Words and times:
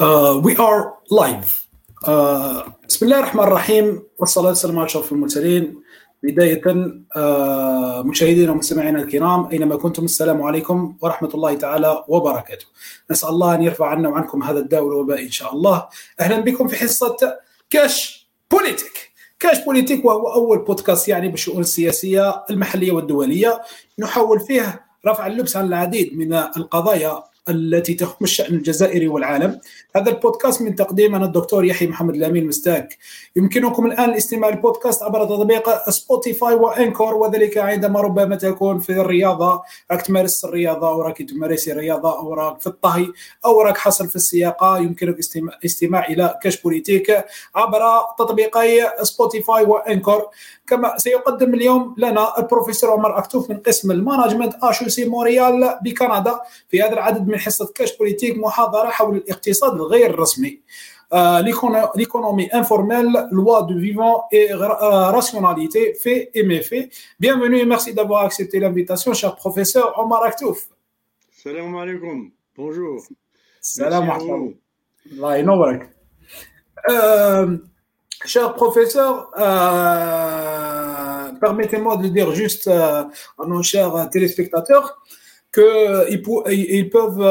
Are 0.00 0.94
live. 1.10 1.66
Uh, 2.06 2.70
بسم 2.88 3.06
الله 3.06 3.18
الرحمن 3.18 3.44
الرحيم 3.44 4.02
والصلاة 4.18 4.48
والسلام 4.48 4.78
على 4.78 4.86
أشرف 4.86 5.12
المرسلين. 5.12 5.82
بداية 6.22 6.62
uh, 6.62 8.06
مشاهدينا 8.06 8.52
ومستمعينا 8.52 9.02
الكرام 9.02 9.48
أينما 9.52 9.76
كنتم 9.76 10.04
السلام 10.04 10.42
عليكم 10.42 10.96
ورحمة 11.00 11.28
الله 11.34 11.54
تعالى 11.54 12.04
وبركاته. 12.08 12.66
نسأل 13.10 13.28
الله 13.28 13.54
أن 13.54 13.62
يرفع 13.62 13.86
عنا 13.86 14.08
وعنكم 14.08 14.42
هذا 14.42 14.58
الداء 14.58 14.82
والوباء 14.82 15.22
إن 15.22 15.30
شاء 15.30 15.52
الله. 15.52 15.88
أهلا 16.20 16.40
بكم 16.40 16.68
في 16.68 16.76
حصة 16.76 17.16
كاش 17.70 18.28
بوليتيك 18.50 19.10
كاش 19.40 19.64
بوليتيك 19.64 20.04
وهو 20.04 20.32
أول 20.32 20.58
بودكاست 20.58 21.08
يعني 21.08 21.28
بالشؤون 21.28 21.60
السياسية 21.60 22.44
المحلية 22.50 22.92
والدولية. 22.92 23.62
نحاول 23.98 24.40
فيه 24.40 24.86
رفع 25.06 25.26
اللبس 25.26 25.56
عن 25.56 25.66
العديد 25.66 26.18
من 26.18 26.32
القضايا 26.34 27.22
التي 27.50 27.94
تهم 27.94 28.16
الشأن 28.22 28.54
الجزائري 28.54 29.08
والعالم. 29.08 29.60
هذا 29.96 30.10
البودكاست 30.10 30.62
من 30.62 30.74
تقديم 30.74 31.14
أنا 31.14 31.24
الدكتور 31.24 31.64
يحيى 31.64 31.88
محمد 31.88 32.14
الأمين 32.14 32.46
مستاك. 32.46 32.98
يمكنكم 33.36 33.86
الآن 33.86 34.10
الاستماع 34.10 34.50
للبودكاست 34.50 35.02
عبر 35.02 35.24
تطبيق 35.24 35.88
سبوتيفاي 35.90 36.54
وإنكور 36.54 37.14
وذلك 37.14 37.58
عندما 37.58 38.00
ربما 38.00 38.36
تكون 38.36 38.78
في 38.78 38.92
الرياضة. 38.92 39.62
راك 39.90 40.02
تمارس 40.02 40.44
الرياضة 40.44 40.88
أو 40.88 41.02
راك 41.02 41.22
تمارسي 41.22 41.72
الرياضة 41.72 42.18
أو 42.18 42.34
راك 42.34 42.60
في 42.60 42.66
الطهي 42.66 43.06
أو 43.44 43.60
راك 43.60 43.76
حاصل 43.76 44.08
في 44.08 44.16
السياقة. 44.16 44.78
يمكنك 44.78 45.18
استماع, 45.64 46.06
إلى 46.06 46.38
كاش 46.42 46.62
بوليتيك 46.62 47.24
عبر 47.54 47.80
تطبيقي 48.18 48.94
سبوتيفاي 49.02 49.64
وإنكور 49.64 50.26
كما 50.66 50.98
سيقدم 50.98 51.54
اليوم 51.54 51.94
لنا 51.98 52.38
البروفيسور 52.38 52.90
عمر 52.90 53.18
أكتوف 53.18 53.50
من 53.50 53.56
قسم 53.56 53.90
المانجمنت 53.90 54.54
اشو 54.62 54.88
سي 54.88 55.04
موريال 55.04 55.78
بكندا. 55.82 56.40
في 56.68 56.82
هذا 56.82 56.92
العدد 56.92 57.28
من 57.28 57.37
حصة 57.37 57.71
كاش 57.75 57.97
بوليتيك 57.97 58.37
محاضرة 58.37 58.89
حول 58.89 59.17
الاقتصاد 59.17 59.73
الغير 59.73 60.19
رسمي 60.19 60.61
l'économie 61.93 62.49
informelle, 62.51 63.27
loi 63.31 63.63
du 63.63 63.79
vivant 63.79 64.25
et 64.31 64.49
rationalité, 64.51 65.93
fait 66.01 66.31
et 66.33 66.43
méfait. 66.43 66.89
Bienvenue 67.19 67.59
et 67.59 67.65
merci 67.65 67.93
d'avoir 67.93 68.25
accepté 68.25 68.59
l'invitation, 68.59 69.13
cher 69.13 69.35
professeur 69.35 69.93
Omar 69.99 70.23
Aktouf. 70.23 70.67
Salam 71.31 71.75
alaikum. 71.75 72.31
Bonjour. 72.55 73.03
Salam 73.61 74.09
alaikum. 74.09 74.55
Euh, 76.89 77.57
cher 78.25 78.53
professeur, 78.55 79.29
euh, 79.37 81.31
permettez-moi 81.39 81.97
de 81.97 82.07
dire 82.07 82.31
juste 82.33 82.67
euh, 82.67 83.03
à 83.37 83.45
nos 83.45 83.61
chers 83.61 84.09
téléspectateurs 84.09 85.01
qu'ils 85.53 86.21
ils 86.47 86.89
peuvent 86.89 87.21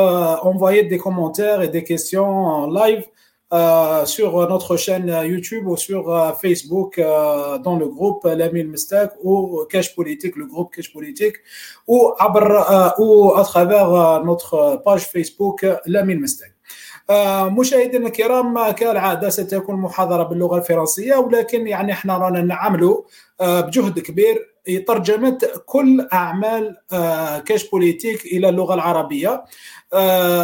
envoyer 0.42 0.84
des 0.84 0.98
commentaires 0.98 1.62
et 1.62 1.68
des 1.68 1.84
questions 1.84 2.26
en 2.26 2.66
live 2.70 3.04
euh, 3.52 4.06
sur 4.06 4.48
notre 4.48 4.78
chaîne 4.78 5.14
YouTube 5.24 5.66
ou 5.66 5.76
sur 5.76 6.10
euh, 6.10 6.32
Facebook 6.32 6.98
euh, 6.98 7.58
dans 7.58 7.76
le 7.76 7.86
groupe 7.86 8.24
Lamine 8.24 8.68
Mistak 8.68 9.12
ou 9.22 9.66
Cash 9.68 9.94
Politique, 9.94 10.36
le 10.36 10.46
groupe 10.46 10.74
Cash 10.74 10.90
Politique, 10.90 11.36
ou, 11.86 12.14
ou 12.98 13.34
à 13.36 13.44
travers 13.44 14.24
notre 14.24 14.80
page 14.82 15.02
Facebook 15.02 15.66
Lamine 15.86 16.20
Mistak. 16.20 16.48
مشاهدينا 17.58 18.06
الكرام 18.06 18.70
كالعاده 18.70 19.28
ستكون 19.28 19.76
محاضره 19.76 20.22
باللغه 20.22 20.58
الفرنسيه 20.58 21.16
ولكن 21.16 21.66
يعني 21.66 21.92
احنا 21.92 22.18
رانا 22.18 22.40
نعملوا 22.40 23.02
بجهد 23.40 23.98
كبير 23.98 24.52
ترجمه 24.87 25.37
كل 25.65 26.07
أعمال 26.13 26.77
كاش 27.45 27.69
بوليتيك 27.69 28.25
إلى 28.25 28.49
اللغة 28.49 28.73
العربية 28.73 29.43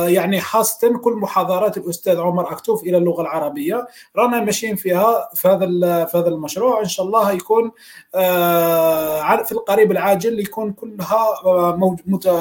يعني 0.08 0.42
خاصه 0.42 0.98
كل 0.98 1.14
محاضرات 1.14 1.78
الأستاذ 1.78 2.20
عمر 2.20 2.52
أكتوف 2.52 2.84
إلى 2.84 2.98
اللغة 2.98 3.22
العربية 3.22 3.88
رانا 4.16 4.40
ماشيين 4.40 4.76
فيها 4.76 5.30
في 5.34 5.48
هذا 5.48 6.06
في 6.06 6.18
هذا 6.18 6.30
المشروع 6.30 6.80
إن 6.80 6.88
شاء 6.88 7.06
الله 7.06 7.32
يكون 7.32 7.72
في 9.46 9.52
القريب 9.52 9.92
العاجل 9.92 10.40
يكون 10.40 10.74
كلها 10.74 11.76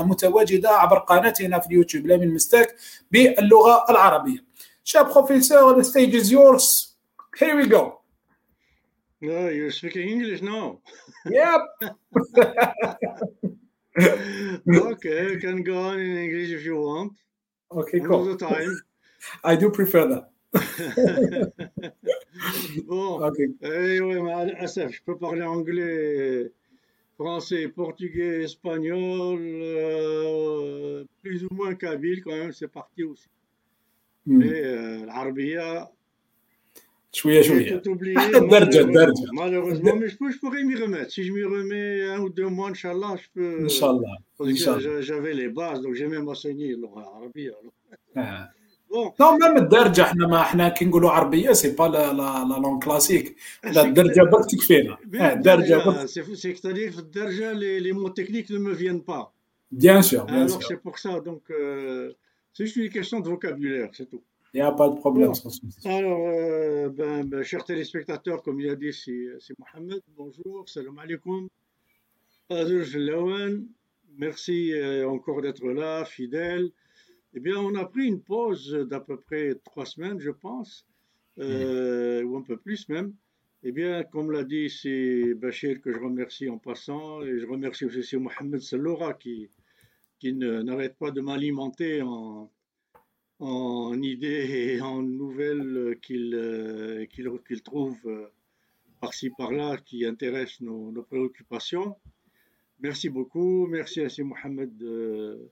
متواجدة 0.05 0.71
عبر 0.71 0.99
قناتنا 0.99 1.59
في 1.59 1.67
اليوتيوب 1.67 2.07
لامين 2.07 2.35
مستاك 2.35 2.75
باللغة 3.11 3.85
العربية 3.91 4.53
Cher 4.85 5.05
professeur, 5.05 5.75
the 5.75 5.85
stage 5.85 6.15
is 6.15 6.31
yours. 6.33 6.97
Here 7.39 7.57
we 7.57 7.67
go. 7.67 8.01
No, 9.21 9.49
you're 9.49 9.71
speaking 9.71 10.09
English 10.09 10.43
now. 10.43 10.81
Yep. 11.27 11.61
okay, 14.69 15.33
you 15.33 15.39
can 15.39 15.63
go 15.63 15.79
on 15.91 15.99
in 16.01 16.17
English 16.17 16.51
if 16.51 16.65
you 16.65 16.77
want. 16.77 17.13
Okay, 17.71 18.01
All 18.01 18.07
cool. 18.07 18.25
the 18.25 18.37
time. 18.37 18.71
I 19.45 19.57
do 19.57 19.71
prefer 19.71 20.07
that. 20.09 20.29
bon, 22.87 23.23
Okay. 23.23 23.49
eh 23.63 24.01
ouais, 24.01 24.21
mais 24.21 24.47
l'ASF, 24.53 24.91
je 24.93 25.03
peux 25.05 25.17
parler 25.17 25.43
anglais, 25.43 26.51
français, 27.17 27.69
portugais, 27.69 28.43
espagnol, 28.45 29.41
euh, 29.41 31.05
plus 31.23 31.45
ou 31.45 31.55
moins 31.55 31.75
kabyle 31.75 32.23
quand 32.23 32.37
même, 32.37 32.53
c'est 32.53 32.69
parti 32.69 33.05
aussi. 33.05 33.29
Hmm. 34.27 34.39
Mais 34.39 34.63
euh, 34.65 35.07
l'Arabia, 35.07 35.91
شويه 37.12 37.42
j'ai 37.42 37.48
شويه 37.48 37.82
tout 37.82 37.90
oublié. 37.90 38.16
درجة- 38.16 38.42
malheureusement. 38.52 38.94
درجة. 38.94 39.30
Malheureusement, 39.34 39.96
mais 40.00 40.10
je, 40.10 40.18
peux, 40.18 40.32
je 40.32 40.40
pourrais 40.40 40.64
m'y 40.64 40.76
remettre. 40.84 41.12
Si 41.16 41.24
je 41.28 41.32
m'y 41.36 41.44
remets 41.44 42.10
un 42.16 42.20
ou 42.26 42.30
deux 42.30 42.50
mois, 42.58 42.70
Inch'Allah, 42.74 43.14
je 43.24 43.28
peux. 43.36 43.64
ان 43.64 43.70
شاء 43.70 43.92
الله 43.92 44.16
Parce 44.38 44.50
ان 44.50 44.54
que 44.56 44.60
شاء 44.60 44.78
الله 44.78 44.84
j'a- 44.84 45.02
j'avais 45.08 45.34
les 45.42 45.50
bases, 45.50 45.82
donc 45.82 45.94
j'ai 46.00 46.08
même 46.08 46.28
enseigné 46.34 46.76
l'Arabie. 46.82 47.50
آه. 48.18 48.50
Bon, 48.92 49.14
نو 49.22 49.38
ميم 49.38 49.58
الدرجه 49.58 50.02
احنا 50.02 50.28
ما 50.28 50.42
احنا 50.42 50.70
كي 50.70 50.86
نقولوا 50.86 51.12
عربيه 51.12 51.52
سي 51.52 51.70
با 51.76 51.84
لا 51.84 52.14
لا 52.14 52.46
لا 52.50 52.60
لون 52.62 52.80
كلاسيك 52.80 53.36
لا 53.64 53.82
الدرجه 53.86 54.22
برك 54.22 54.46
تكفينا 54.52 54.98
bien, 55.12 55.22
آه، 55.22 55.34
الدرجه 55.34 55.80
déjà, 55.80 55.86
برك 55.86 56.08
c'est 56.08 56.56
c'est-à-dire 56.56 56.96
que 56.96 57.02
déjà, 57.02 57.54
les, 57.54 57.80
les 57.80 57.94
mots 57.94 58.10
techniques 58.20 58.50
ne 58.50 58.58
me 58.60 58.74
viennent 58.74 59.04
pas. 59.04 59.32
بيان 59.72 60.02
سور 60.02 60.24
بيان 60.24 60.48
Alors 60.48 60.52
سور 60.52 60.62
c'est 60.64 60.82
pour 60.82 60.98
ça, 60.98 61.20
donc 61.20 61.42
euh, 61.52 62.12
c'est 62.54 62.66
juste 62.66 62.76
une 62.78 62.90
question 62.90 63.20
de 63.20 63.28
vocabulaire, 63.30 63.90
Il 64.55 64.59
n'y 64.59 64.67
a 64.67 64.73
pas 64.73 64.91
de 64.91 64.97
problème. 64.97 65.33
Alors, 65.87 66.29
euh, 66.29 66.91
ben, 66.91 67.25
ben, 67.25 67.43
chers 67.43 67.65
téléspectateurs, 67.65 68.43
comme 68.43 68.61
il 68.61 68.69
a 68.69 68.77
dit, 68.77 68.93
c'est 68.93 69.11
euh, 69.11 69.39
Mohamed. 69.59 70.03
Bonjour, 70.15 70.69
salam 70.69 70.99
alaikum. 70.99 71.49
Merci 74.19 74.75
euh, 74.75 75.09
encore 75.09 75.41
d'être 75.41 75.67
là, 75.67 76.05
fidèle. 76.05 76.71
Eh 77.33 77.41
bien, 77.41 77.57
on 77.57 77.75
a 77.77 77.87
pris 77.87 78.07
une 78.07 78.21
pause 78.21 78.73
d'à 78.91 79.01
peu 79.01 79.17
près 79.17 79.55
trois 79.65 79.87
semaines, 79.87 80.21
je 80.21 80.31
pense, 80.31 80.87
euh, 81.39 82.23
mm. 82.23 82.27
ou 82.27 82.37
un 82.37 82.43
peu 82.43 82.59
plus 82.59 82.87
même. 82.91 83.15
Eh 83.63 83.73
bien, 83.73 84.05
comme 84.05 84.31
l'a 84.33 84.45
dit, 84.45 84.69
c'est 84.69 85.33
Bachir 85.33 85.81
que 85.81 85.95
je 85.95 85.99
remercie 85.99 86.51
en 86.51 86.59
passant, 86.59 87.23
et 87.23 87.39
je 87.39 87.47
remercie 87.47 87.87
aussi 87.87 88.19
Mohamed 88.19 88.61
Salora 88.61 89.15
qui, 89.15 89.49
qui 90.19 90.35
n'arrête 90.35 90.99
pas 90.99 91.11
de 91.11 91.23
m'alimenter 91.23 92.03
en, 92.03 92.51
en 93.43 94.01
idées 94.01 94.77
et 94.77 94.81
en 94.81 95.03
nouvelles 95.03 95.99
qu'il 96.01 96.33
euh, 96.35 97.07
qu'il 97.07 97.63
trouve 97.63 97.99
euh, 98.07 98.29
par-ci 99.01 99.31
par-là 99.31 99.79
qui 99.79 100.07
intéressent 100.07 100.61
nos, 100.61 101.03
préoccupations. 101.03 101.97
Merci 102.79 103.09
beaucoup. 103.09 103.67
Merci 103.67 104.01
à 104.03 104.09
C. 104.09 104.23
Mohamed 104.23 104.81
euh, 104.83 105.51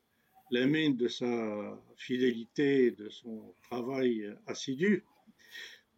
Lamine 0.52 0.96
de 0.96 1.08
sa 1.08 1.82
fidélité, 1.96 2.92
de 2.92 3.08
son 3.08 3.54
travail 3.68 4.32
assidu. 4.46 5.04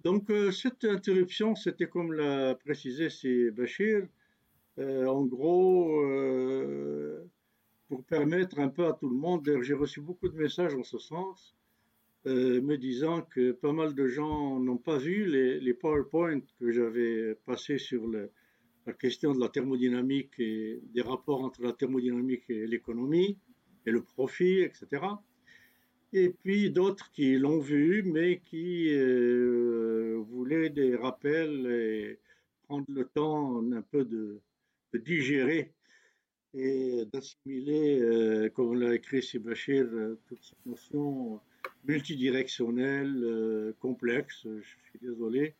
Donc, 0.03 0.33
cette 0.51 0.85
interruption, 0.85 1.55
c'était 1.55 1.87
comme 1.87 2.13
l'a 2.13 2.55
précisé 2.57 3.09
c'est 3.09 3.51
Bachir, 3.53 4.09
en 4.79 5.23
gros, 5.27 6.03
pour 7.89 8.03
permettre 8.05 8.59
un 8.59 8.69
peu 8.69 8.87
à 8.87 8.95
tout 8.95 9.09
le 9.09 9.15
monde, 9.15 9.49
j'ai 9.63 9.75
reçu 9.75 10.01
beaucoup 10.01 10.29
de 10.29 10.37
messages 10.37 10.75
en 10.75 10.83
ce 10.83 10.99
sens, 10.99 11.55
euh, 12.27 12.61
me 12.61 12.77
disant 12.77 13.23
que 13.23 13.53
pas 13.53 13.73
mal 13.73 13.95
de 13.95 14.07
gens 14.07 14.61
n'ont 14.61 14.79
pas 14.79 14.99
vu 14.99 15.25
les, 15.27 15.61
les 15.61 15.75
PowerPoint 15.75 16.41
que 16.59 16.71
j'avais 16.71 17.35
passés 17.47 17.79
sur 17.79 18.07
la 18.09 18.93
question 18.93 19.35
de 19.35 19.41
la 19.41 19.49
thermodynamique 19.49 20.39
et 20.39 20.81
des 20.95 21.03
rapports 21.03 21.43
entre 21.43 21.63
la 21.63 21.73
thermodynamique 21.73 22.49
et 22.49 22.67
l'économie 22.67 23.39
et 23.87 23.91
le 23.91 24.03
profit, 24.03 24.61
etc. 24.61 25.03
Et 26.13 26.29
puis 26.29 26.71
d'autres 26.71 27.11
qui 27.13 27.39
l'ont 27.39 27.59
vu, 27.59 28.03
mais 28.03 28.41
qui 28.41 28.93
euh, 28.93 30.23
voulaient 30.29 30.69
des 30.69 30.95
rappels 30.95 31.67
et 31.67 32.19
prendre 32.65 32.87
le 32.89 33.05
temps 33.07 33.63
un 33.73 33.83
peu 33.83 34.05
de, 34.05 34.41
digérer 34.95 35.73
et 36.53 37.07
d'assimiler, 37.11 37.99
euh, 38.01 38.51
comme 38.51 38.79
l'a 38.79 38.95
écrit 38.95 39.23
Sébachir, 39.23 39.87
euh, 39.87 40.19
toute 40.27 40.43
cette 40.43 40.67
notion 41.85 41.93
multidirectionnelle, 41.93 43.23
euh, 43.25 43.73
complexe. 43.81 44.43
Je 44.45 44.63
suis 44.91 44.99
désolé, 45.01 45.55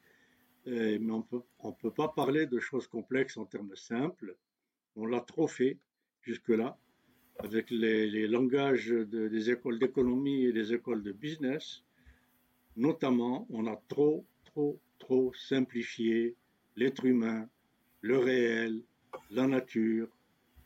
euh, 0.67 0.99
mais 1.01 1.13
on 1.13 1.23
peut, 1.23 1.43
on 1.61 1.73
peut 1.73 1.91
pas 1.91 2.09
parler 2.09 2.47
de 2.47 2.59
choses 2.61 2.87
complexes 2.87 3.37
en 3.37 3.45
termes 3.45 3.77
simples. 3.77 4.37
On 4.97 5.07
l'a 5.07 5.21
trop 5.21 5.49
fait 5.49 5.79
jusque-là 6.23 6.77
avec 7.39 7.71
les, 7.71 8.27
langages 8.29 8.89
de- 8.89 9.29
des 9.29 9.51
écoles 9.51 9.79
d'économie 9.79 10.45
et 10.45 10.53
des 10.53 10.73
écoles 10.75 11.03
de 11.03 11.13
business. 11.13 11.83
Notamment, 12.77 13.47
on 13.51 13.67
a 13.67 13.77
trop, 13.89 14.25
trop, 14.45 14.81
trop 14.99 15.33
simplifié 15.35 16.35
l'être 16.77 17.05
humain, 17.05 17.49
le 18.01 18.19
réel, 18.19 18.83
la 19.31 19.47
nature, 19.47 20.09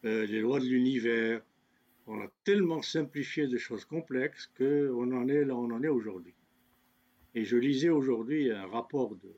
euh, 0.05 0.26
les 0.26 0.41
lois 0.41 0.61
de 0.61 0.67
l'univers. 0.67 1.43
On 2.08 2.20
a 2.20 2.29
tellement 2.44 2.82
simplifié 2.82 3.49
des 3.49 3.58
choses 3.58 3.85
complexes 3.85 4.49
qu'on 4.56 5.12
en 5.12 5.29
est 5.29 5.44
là 5.44 5.56
on 5.56 5.70
en 5.73 5.82
est 5.82 5.88
aujourd'hui. 5.88 6.35
Et 7.35 7.44
je 7.44 7.56
lisais 7.56 7.88
aujourd'hui 7.88 8.50
un 8.50 8.67
rapport 8.67 9.17
de, 9.17 9.29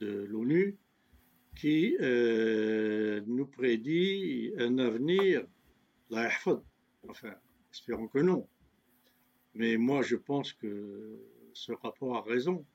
l'ONU 0.00 0.76
qui 1.56 1.96
euh, 2.00 3.22
nous 3.26 3.46
prédit 3.46 4.52
un 4.58 4.78
avenir, 4.78 5.46
enfin, 6.10 7.34
espérons 7.72 8.08
que 8.08 8.18
non. 8.18 8.46
Mais 9.54 9.78
moi, 9.78 10.02
je 10.02 10.16
pense 10.16 10.52
que 10.52 11.18
ce 11.54 11.72
rapport 11.72 12.16
a 12.16 12.22
raison. 12.22 12.66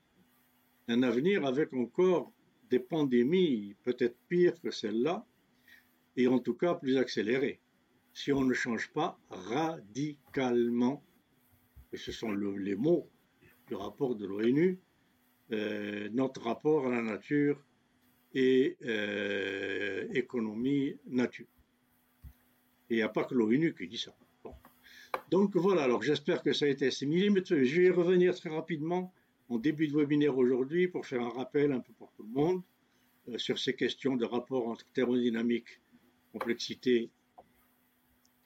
Un 0.88 1.04
avenir 1.04 1.46
avec 1.46 1.72
encore 1.74 2.32
des 2.72 2.80
pandémies 2.80 3.76
peut-être 3.84 4.18
pires 4.28 4.60
que 4.60 4.72
celle-là, 4.72 5.26
et 6.16 6.28
en 6.28 6.40
tout 6.40 6.56
cas 6.56 6.74
plus 6.74 6.98
accélérées, 6.98 7.60
si 8.19 8.33
on 8.33 8.44
ne 8.44 8.54
change 8.54 8.92
pas 8.92 9.18
radicalement, 9.30 11.01
et 11.94 11.98
ce 11.98 12.12
sont 12.12 12.33
les 12.33 12.75
mots 12.75 13.10
du 13.69 13.75
rapport 13.75 14.13
de 14.13 14.25
l'ONU, 14.25 14.77
euh, 15.54 16.10
notre 16.12 16.42
rapport 16.42 16.88
à 16.88 16.89
la 16.89 17.01
nature 17.01 17.63
et 18.33 18.75
euh, 18.83 20.06
économie 20.13 20.98
nature. 21.07 21.48
Et 22.89 22.95
il 22.95 22.98
n'y 22.98 23.04
a 23.04 23.07
pas 23.07 23.24
que 23.24 23.36
l'ONU 23.36 23.74
qui 23.74 23.88
dit 23.88 23.98
ça. 23.98 24.13
Donc 25.31 25.56
voilà, 25.56 25.83
alors 25.83 26.01
j'espère 26.01 26.44
que 26.44 26.51
ça 26.51 26.66
a 26.66 26.68
été 26.68 26.88
assimilé, 26.88 27.30
mais 27.30 27.42
je 27.45 27.81
vais 27.81 27.89
revenir 27.89 28.36
très 28.36 28.50
rapidement 28.50 29.13
en 29.48 29.57
début 29.57 29.88
de 29.88 29.95
webinaire 29.95 30.38
aujourd'hui 30.38 30.89
pour 30.89 31.06
faire 31.06 31.21
un 31.21 31.30
rappel 31.30 31.71
un 31.71 31.80
peu 31.80 31.94
pour 31.94 32.12
tout 32.12 32.24
le 32.24 32.33
monde 32.33 32.62
euh, 33.30 33.38
sur 33.38 33.57
ces 33.57 33.75
questions 33.75 34.18
de 34.18 34.25
rapport 34.25 34.68
entre 34.68 34.86
thermodynamique, 34.92 35.80
complexité 36.33 37.12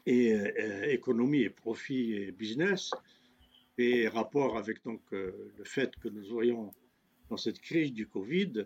et 0.06 0.34
euh, 0.34 0.84
économie 0.90 1.42
et 1.42 1.50
profit 1.50 2.14
et 2.14 2.32
business, 2.32 2.92
et 3.78 4.08
rapport 4.08 4.58
avec 4.58 4.84
donc 4.84 5.02
le 5.12 5.64
fait 5.64 5.96
que 5.96 6.08
nous 6.08 6.32
aurions 6.34 6.72
dans 7.30 7.38
cette 7.38 7.60
crise 7.60 7.92
du 7.92 8.08
Covid 8.08 8.66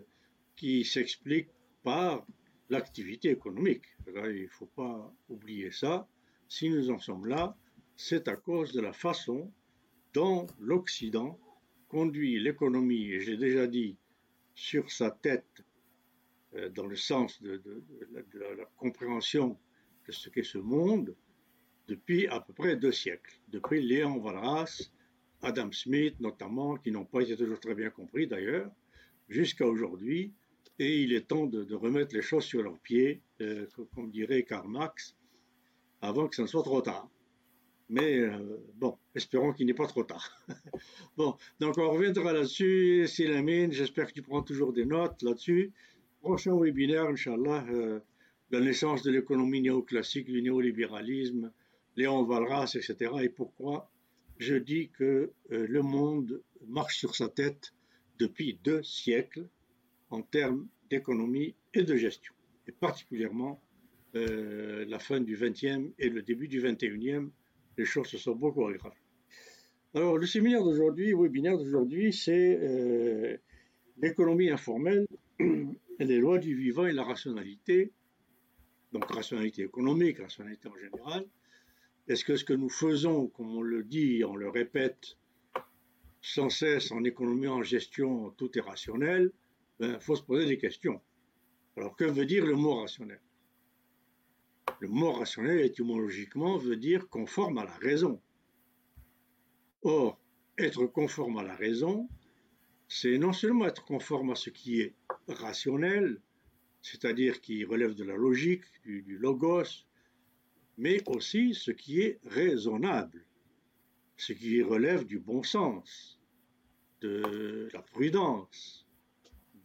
qui 0.56 0.84
s'explique 0.84 1.48
par 1.82 2.26
l'activité 2.68 3.30
économique. 3.30 3.84
il 4.06 4.42
ne 4.42 4.48
faut 4.48 4.66
pas 4.66 5.10
oublier 5.28 5.70
ça. 5.70 6.06
Si 6.48 6.68
nous 6.68 6.90
en 6.90 6.98
sommes 6.98 7.26
là, 7.26 7.56
c'est 7.96 8.28
à 8.28 8.36
cause 8.36 8.72
de 8.72 8.80
la 8.80 8.92
façon 8.92 9.50
dont 10.14 10.46
l'Occident 10.58 11.38
conduit 11.88 12.38
l'économie, 12.38 13.10
et 13.12 13.20
j'ai 13.20 13.36
déjà 13.36 13.66
dit, 13.66 13.96
sur 14.54 14.90
sa 14.90 15.10
tête, 15.10 15.64
euh, 16.54 16.68
dans 16.70 16.86
le 16.86 16.96
sens 16.96 17.40
de, 17.42 17.62
la, 18.34 18.64
compréhension 18.76 19.58
de 20.06 20.12
ce 20.12 20.28
qu'est 20.28 20.42
ce 20.42 20.58
monde, 20.58 21.14
depuis 21.88 22.28
à 22.28 22.40
peu 22.40 22.52
près 22.52 22.76
deux 22.76 22.92
siècles, 22.92 23.34
depuis 23.48 23.82
Léon 23.82 24.16
Walras, 24.18 24.90
Adam 25.42 25.72
Smith 25.72 26.14
notamment, 26.20 26.76
qui 26.76 26.90
n'ont 26.90 27.04
pas 27.04 27.22
été 27.22 27.36
toujours 27.36 27.58
très 27.60 27.74
bien 27.74 27.90
compris 27.90 28.26
d'ailleurs, 28.26 28.70
jusqu'à 29.28 29.66
aujourd'hui, 29.66 30.32
et 30.78 31.02
il 31.02 31.12
est 31.12 31.26
temps 31.26 31.46
de, 31.46 31.74
remettre 31.74 32.14
les 32.14 32.22
choses 32.22 32.44
sur 32.44 32.62
leurs 32.62 32.78
pieds, 32.78 33.20
euh, 33.40 33.66
comme 33.94 34.10
dirait 34.10 34.44
Karl 34.44 34.68
Marx, 34.68 35.16
avant 36.00 36.28
que 36.28 36.36
ce 36.36 36.42
ne 36.42 36.46
soit 36.46 36.62
trop 36.62 36.80
tard. 36.80 37.08
Mais 37.90 38.18
euh, 38.18 38.60
bon, 38.76 38.96
espérons 39.14 39.52
qu'il 39.52 39.66
n'est 39.66 39.74
pas 39.74 39.86
trop 39.86 40.04
tard. 40.04 40.30
bon, 41.16 41.34
donc 41.58 41.78
on 41.78 41.90
reviendra 41.90 42.32
là-dessus. 42.32 43.06
C'est 43.08 43.26
la 43.26 43.40
mine, 43.42 43.72
j'espère 43.72 44.08
que 44.08 44.12
tu 44.12 44.22
prends 44.22 44.42
toujours 44.42 44.72
des 44.72 44.84
notes 44.84 45.22
là-dessus. 45.22 45.72
Prochain 46.20 46.54
webinaire, 46.54 47.08
Inch'Allah, 47.08 47.64
euh, 47.70 48.00
la 48.50 48.60
naissance 48.60 49.02
de 49.02 49.10
l'économie 49.10 49.62
néoclassique, 49.62 50.26
du 50.26 50.42
néolibéralisme, 50.42 51.50
Léon 51.98 52.22
Valras, 52.22 52.72
etc. 52.76 53.12
Et 53.22 53.28
pourquoi 53.28 53.90
je 54.38 54.54
dis 54.54 54.88
que 54.90 55.32
le 55.50 55.82
monde 55.82 56.42
marche 56.66 56.98
sur 56.98 57.16
sa 57.16 57.28
tête 57.28 57.72
depuis 58.18 58.58
deux 58.62 58.82
siècles 58.82 59.48
en 60.10 60.22
termes 60.22 60.66
d'économie 60.90 61.54
et 61.74 61.82
de 61.82 61.96
gestion, 61.96 62.34
et 62.66 62.72
particulièrement 62.72 63.60
euh, 64.14 64.84
la 64.86 64.98
fin 64.98 65.20
du 65.20 65.36
XXe 65.36 65.92
et 65.98 66.08
le 66.08 66.22
début 66.22 66.48
du 66.48 66.62
XXIe, 66.62 67.28
les 67.76 67.84
choses 67.84 68.06
se 68.08 68.18
sont 68.18 68.34
beaucoup 68.34 68.66
aggravées. 68.66 68.96
Alors, 69.94 70.18
le 70.18 70.26
séminaire 70.26 70.64
d'aujourd'hui, 70.64 71.10
le 71.10 71.16
webinaire 71.16 71.58
d'aujourd'hui, 71.58 72.12
c'est 72.12 72.58
euh, 72.60 73.36
l'économie 74.00 74.50
informelle, 74.50 75.06
les 75.98 76.18
lois 76.18 76.38
du 76.38 76.54
vivant 76.54 76.86
et 76.86 76.92
la 76.92 77.04
rationalité, 77.04 77.92
donc 78.92 79.04
rationalité 79.10 79.62
économique, 79.62 80.18
rationalité 80.18 80.68
en 80.68 80.76
général. 80.76 81.26
Est-ce 82.08 82.24
que 82.24 82.36
ce 82.36 82.44
que 82.44 82.54
nous 82.54 82.70
faisons, 82.70 83.28
comme 83.28 83.54
on 83.56 83.62
le 83.62 83.82
dit, 83.84 84.24
on 84.24 84.36
le 84.36 84.48
répète 84.48 85.16
sans 86.20 86.48
cesse 86.48 86.90
en 86.90 87.04
économie, 87.04 87.46
en 87.48 87.62
gestion, 87.62 88.30
tout 88.30 88.56
est 88.58 88.62
rationnel 88.62 89.32
il 89.80 89.86
ben, 89.86 90.00
faut 90.00 90.16
se 90.16 90.22
poser 90.22 90.46
des 90.46 90.58
questions. 90.58 91.00
Alors, 91.76 91.94
que 91.94 92.04
veut 92.04 92.26
dire 92.26 92.44
le 92.44 92.54
mot 92.54 92.80
rationnel? 92.80 93.20
Le 94.80 94.88
mot 94.88 95.12
rationnel, 95.12 95.60
étymologiquement, 95.60 96.58
veut 96.58 96.76
dire 96.76 97.08
conforme 97.08 97.58
à 97.58 97.64
la 97.64 97.76
raison. 97.76 98.20
Or, 99.82 100.18
être 100.58 100.86
conforme 100.86 101.38
à 101.38 101.44
la 101.44 101.54
raison, 101.54 102.08
c'est 102.88 103.18
non 103.18 103.32
seulement 103.32 103.66
être 103.66 103.84
conforme 103.84 104.30
à 104.30 104.34
ce 104.34 104.50
qui 104.50 104.80
est 104.80 104.94
rationnel, 105.28 106.20
c'est-à-dire 106.82 107.40
qui 107.40 107.64
relève 107.64 107.94
de 107.94 108.02
la 108.02 108.16
logique, 108.16 108.64
du, 108.82 109.02
du, 109.02 109.16
logos, 109.16 109.86
mais 110.78 111.02
aussi 111.06 111.54
ce 111.54 111.72
qui 111.72 112.00
est 112.00 112.20
raisonnable, 112.24 113.24
ce 114.16 114.32
qui 114.32 114.62
relève 114.62 115.04
du 115.04 115.18
bon 115.18 115.42
sens, 115.42 116.20
de 117.00 117.68
la 117.72 117.82
prudence, 117.82 118.86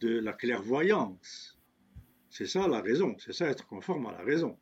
de 0.00 0.18
la 0.18 0.32
clairvoyance. 0.32 1.58
C'est 2.30 2.46
ça 2.46 2.66
la 2.66 2.80
raison, 2.80 3.16
c'est 3.18 3.32
ça 3.32 3.48
être 3.48 3.66
conforme 3.66 4.06
à 4.06 4.12
la 4.12 4.22
raison. 4.22 4.58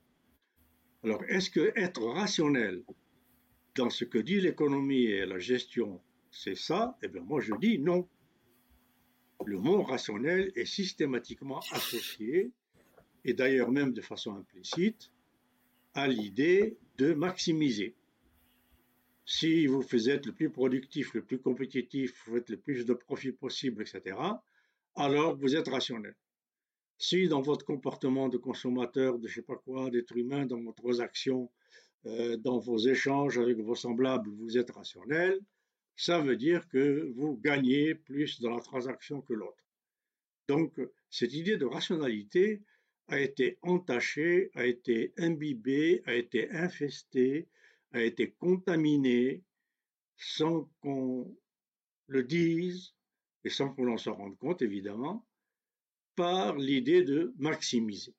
Alors, 1.03 1.25
est-ce 1.25 1.51
que 1.51 1.73
être 1.75 2.03
rationnel 2.03 2.85
dans 3.75 3.91
ce 3.91 4.05
que 4.05 4.19
dit 4.19 4.41
l'économie 4.41 5.05
et 5.05 5.27
la 5.27 5.39
gestion, 5.39 6.01
c'est 6.31 6.55
ça? 6.55 6.97
Eh 7.03 7.09
bien, 7.09 7.23
moi, 7.23 7.41
je 7.41 7.55
dis 7.61 7.79
non. 7.79 8.09
Le 9.45 9.59
mot 9.59 9.83
rationnel 9.83 10.53
est 10.55 10.67
systématiquement 10.67 11.61
associé, 11.73 12.53
et 13.25 13.33
d'ailleurs 13.33 13.73
même 13.73 13.93
de 13.93 14.01
façon 14.01 14.37
implicite, 14.37 15.11
à 15.95 16.09
l'idée 16.09 16.79
de 16.99 17.13
maximiser. 17.13 17.95
Si 19.25 19.67
vous 19.67 19.83
êtes 20.11 20.27
le 20.27 20.33
plus 20.33 20.51
productif, 20.51 21.15
le 21.15 21.23
plus 21.23 21.39
compétitif, 21.39 22.13
vous 22.27 22.35
faites 22.35 22.51
le 22.51 22.57
plus 22.57 22.85
de 22.85 22.95
profit 22.95 23.33
possible, 23.33 23.83
etc., 23.83 24.17
alors 24.95 25.37
vous 25.37 25.57
êtes 25.57 25.69
rationnel. 25.69 26.15
Si 26.99 27.29
dans 27.29 27.41
votre 27.41 27.65
comportement 27.65 28.29
de 28.29 28.37
consommateur, 28.37 29.19
de 29.19 29.27
je 29.27 29.37
sais 29.37 29.43
pas 29.43 29.57
quoi, 29.57 29.91
d'être 29.91 30.17
humain, 30.17 30.47
dans 30.47 30.61
vos 30.83 31.01
actions, 31.01 31.51
euh, 32.07 32.37
dans 32.37 32.59
vos 32.59 32.79
échanges 32.79 33.39
avec 33.39 33.59
vos 33.59 33.75
semblables, 33.75 34.31
vous 34.31 34.59
êtes 34.59 34.71
rationnel, 34.71 35.39
ça 35.97 36.21
veut 36.21 36.37
dire 36.37 36.69
que 36.69 37.13
vous 37.15 37.37
gagnez 37.37 37.95
plus 37.95 38.41
dans 38.41 38.55
la 38.55 38.61
transaction 38.61 39.21
que 39.21 39.35
l'autre. 39.35 39.65
Donc, 40.49 40.81
cette 41.11 41.33
idée 41.33 41.57
de 41.57 41.65
rationalité 41.65 42.61
a 43.09 43.21
été 43.21 43.59
entachée, 43.63 44.51
a 44.55 44.65
été 44.65 45.13
imbibée, 45.19 46.03
a 46.07 46.15
été 46.15 46.51
infestée, 46.51 47.49
a 47.93 48.03
été 48.03 48.33
contaminée 48.33 49.43
sans 50.17 50.71
qu'on 50.81 51.37
le 52.07 52.23
dise, 52.23 52.95
et 53.45 53.51
sans 53.51 53.75
qu'on 53.75 53.99
s'en 53.99 54.15
rende 54.15 54.39
compte 54.39 54.63
évidemment, 54.63 55.27
par 56.15 56.57
l'idée 56.57 57.03
de 57.03 57.35
maximiser. 57.39 58.15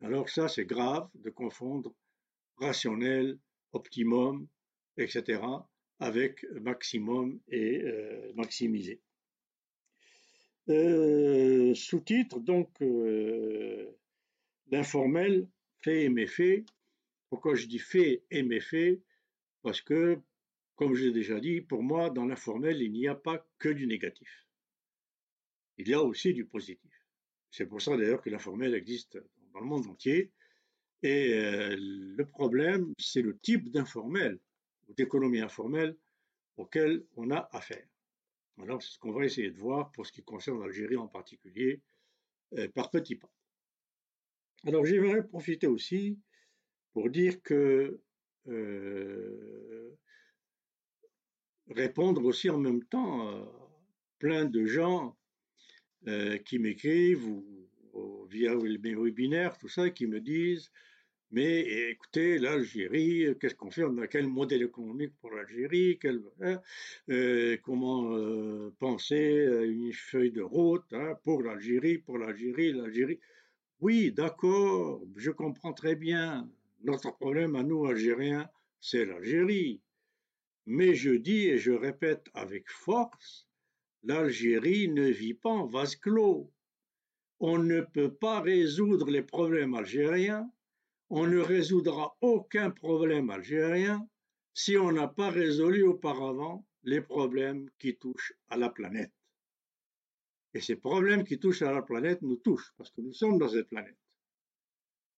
Alors 0.00 0.28
ça, 0.28 0.48
c'est 0.48 0.66
grave 0.66 1.08
de 1.14 1.30
confondre 1.30 1.94
rationnel, 2.58 3.38
optimum, 3.72 4.46
etc., 4.96 5.42
avec 5.98 6.44
maximum 6.60 7.40
et 7.48 7.82
euh, 7.82 8.32
maximiser. 8.34 9.00
Euh, 10.68 11.74
sous-titre, 11.74 12.40
donc, 12.40 12.70
euh, 12.82 13.86
l'informel, 14.70 15.48
fait 15.78 16.04
et 16.04 16.08
méfait. 16.08 16.64
Pourquoi 17.28 17.54
je 17.54 17.66
dis 17.66 17.78
fait 17.78 18.24
et 18.30 18.42
méfait? 18.42 19.00
Parce 19.62 19.80
que 19.80 20.20
comme 20.76 20.94
je 20.94 21.04
l'ai 21.04 21.12
déjà 21.12 21.40
dit, 21.40 21.62
pour 21.62 21.82
moi, 21.82 22.10
dans 22.10 22.26
l'informel, 22.26 22.82
il 22.82 22.92
n'y 22.92 23.08
a 23.08 23.14
pas 23.14 23.44
que 23.58 23.70
du 23.70 23.86
négatif. 23.86 24.46
Il 25.78 25.88
y 25.88 25.94
a 25.94 26.02
aussi 26.02 26.34
du 26.34 26.44
positif. 26.44 26.92
C'est 27.50 27.66
pour 27.66 27.80
ça 27.80 27.96
d'ailleurs 27.96 28.22
que 28.22 28.30
l'informel 28.30 28.74
existe 28.74 29.18
dans 29.52 29.60
le 29.60 29.66
monde 29.66 29.86
entier. 29.86 30.32
Et 31.02 31.32
euh, 31.34 31.74
le 31.78 32.24
problème, 32.26 32.92
c'est 32.98 33.22
le 33.22 33.38
type 33.38 33.70
d'informel 33.70 34.38
ou 34.88 34.94
d'économie 34.94 35.40
informelle 35.40 35.96
auquel 36.56 37.04
on 37.16 37.30
a 37.30 37.48
affaire. 37.52 37.86
Alors, 38.62 38.82
c'est 38.82 38.92
ce 38.92 38.98
qu'on 38.98 39.12
va 39.12 39.24
essayer 39.24 39.50
de 39.50 39.58
voir 39.58 39.92
pour 39.92 40.06
ce 40.06 40.12
qui 40.12 40.22
concerne 40.22 40.60
l'Algérie 40.60 40.96
en 40.96 41.08
particulier, 41.08 41.82
euh, 42.54 42.68
par 42.68 42.90
petits 42.90 43.16
pas. 43.16 43.30
Alors, 44.66 44.84
j'aimerais 44.84 45.26
profiter 45.26 45.66
aussi 45.66 46.18
pour 46.92 47.10
dire 47.10 47.42
que 47.42 48.00
euh, 48.48 49.96
répondre 51.68 52.24
aussi 52.24 52.48
en 52.48 52.58
même 52.58 52.84
temps 52.84 53.28
à 53.28 53.52
plein 54.18 54.46
de 54.46 54.64
gens 54.64 55.16
euh, 56.08 56.38
qui 56.38 56.58
m'écrivent 56.58 57.26
ou, 57.26 57.68
via 58.28 58.54
mes 58.54 58.94
webinaires, 58.94 59.56
tout 59.56 59.68
ça, 59.68 59.88
qui 59.90 60.06
me 60.06 60.20
disent 60.20 60.70
mais 61.32 61.90
écoutez, 61.90 62.38
l'Algérie, 62.38 63.26
qu'est-ce 63.40 63.54
qu'on 63.54 63.70
fait? 63.70 63.84
On 63.84 63.98
a 63.98 64.06
quel 64.06 64.28
modèle 64.28 64.62
économique 64.62 65.12
pour 65.20 65.32
l'Algérie? 65.32 65.98
Hein, 66.40 66.60
euh, 67.10 67.56
Comment 67.62 68.12
euh, 68.12 68.72
penser 68.78 69.46
une 69.64 69.92
feuille 69.92 70.30
de 70.30 70.42
route 70.42 70.92
hein, 70.92 71.14
pour 71.24 71.42
l'Algérie, 71.42 71.98
pour 71.98 72.18
l'Algérie, 72.18 72.72
l'Algérie? 72.72 73.18
Oui, 73.80 74.12
d'accord, 74.12 75.02
je 75.16 75.30
comprends 75.30 75.72
très 75.72 75.96
bien. 75.96 76.48
Notre 76.84 77.16
problème 77.16 77.56
à 77.56 77.62
nous, 77.62 77.86
Algériens, 77.86 78.48
c'est 78.80 79.04
l'Algérie. 79.04 79.82
Mais 80.64 80.94
je 80.94 81.10
dis 81.10 81.48
et 81.48 81.58
je 81.58 81.72
répète 81.72 82.28
avec 82.34 82.70
force, 82.70 83.48
l'Algérie 84.04 84.88
ne 84.88 85.08
vit 85.08 85.34
pas 85.34 85.50
en 85.50 85.66
vase 85.66 85.96
clos. 85.96 86.52
On 87.40 87.58
ne 87.58 87.80
peut 87.80 88.14
pas 88.14 88.40
résoudre 88.40 89.10
les 89.10 89.22
problèmes 89.22 89.74
algériens 89.74 90.50
on 91.08 91.26
ne 91.26 91.38
résoudra 91.38 92.16
aucun 92.20 92.70
problème 92.70 93.30
algérien 93.30 94.08
si 94.54 94.76
on 94.76 94.92
n'a 94.92 95.08
pas 95.08 95.30
résolu 95.30 95.82
auparavant 95.82 96.66
les 96.82 97.00
problèmes 97.00 97.68
qui 97.78 97.96
touchent 97.96 98.32
à 98.48 98.56
la 98.56 98.70
planète. 98.70 99.12
Et 100.54 100.60
ces 100.60 100.76
problèmes 100.76 101.24
qui 101.24 101.38
touchent 101.38 101.62
à 101.62 101.72
la 101.72 101.82
planète 101.82 102.22
nous 102.22 102.36
touchent 102.36 102.72
parce 102.76 102.90
que 102.90 103.02
nous 103.02 103.12
sommes 103.12 103.38
dans 103.38 103.48
cette 103.48 103.68
planète. 103.68 103.98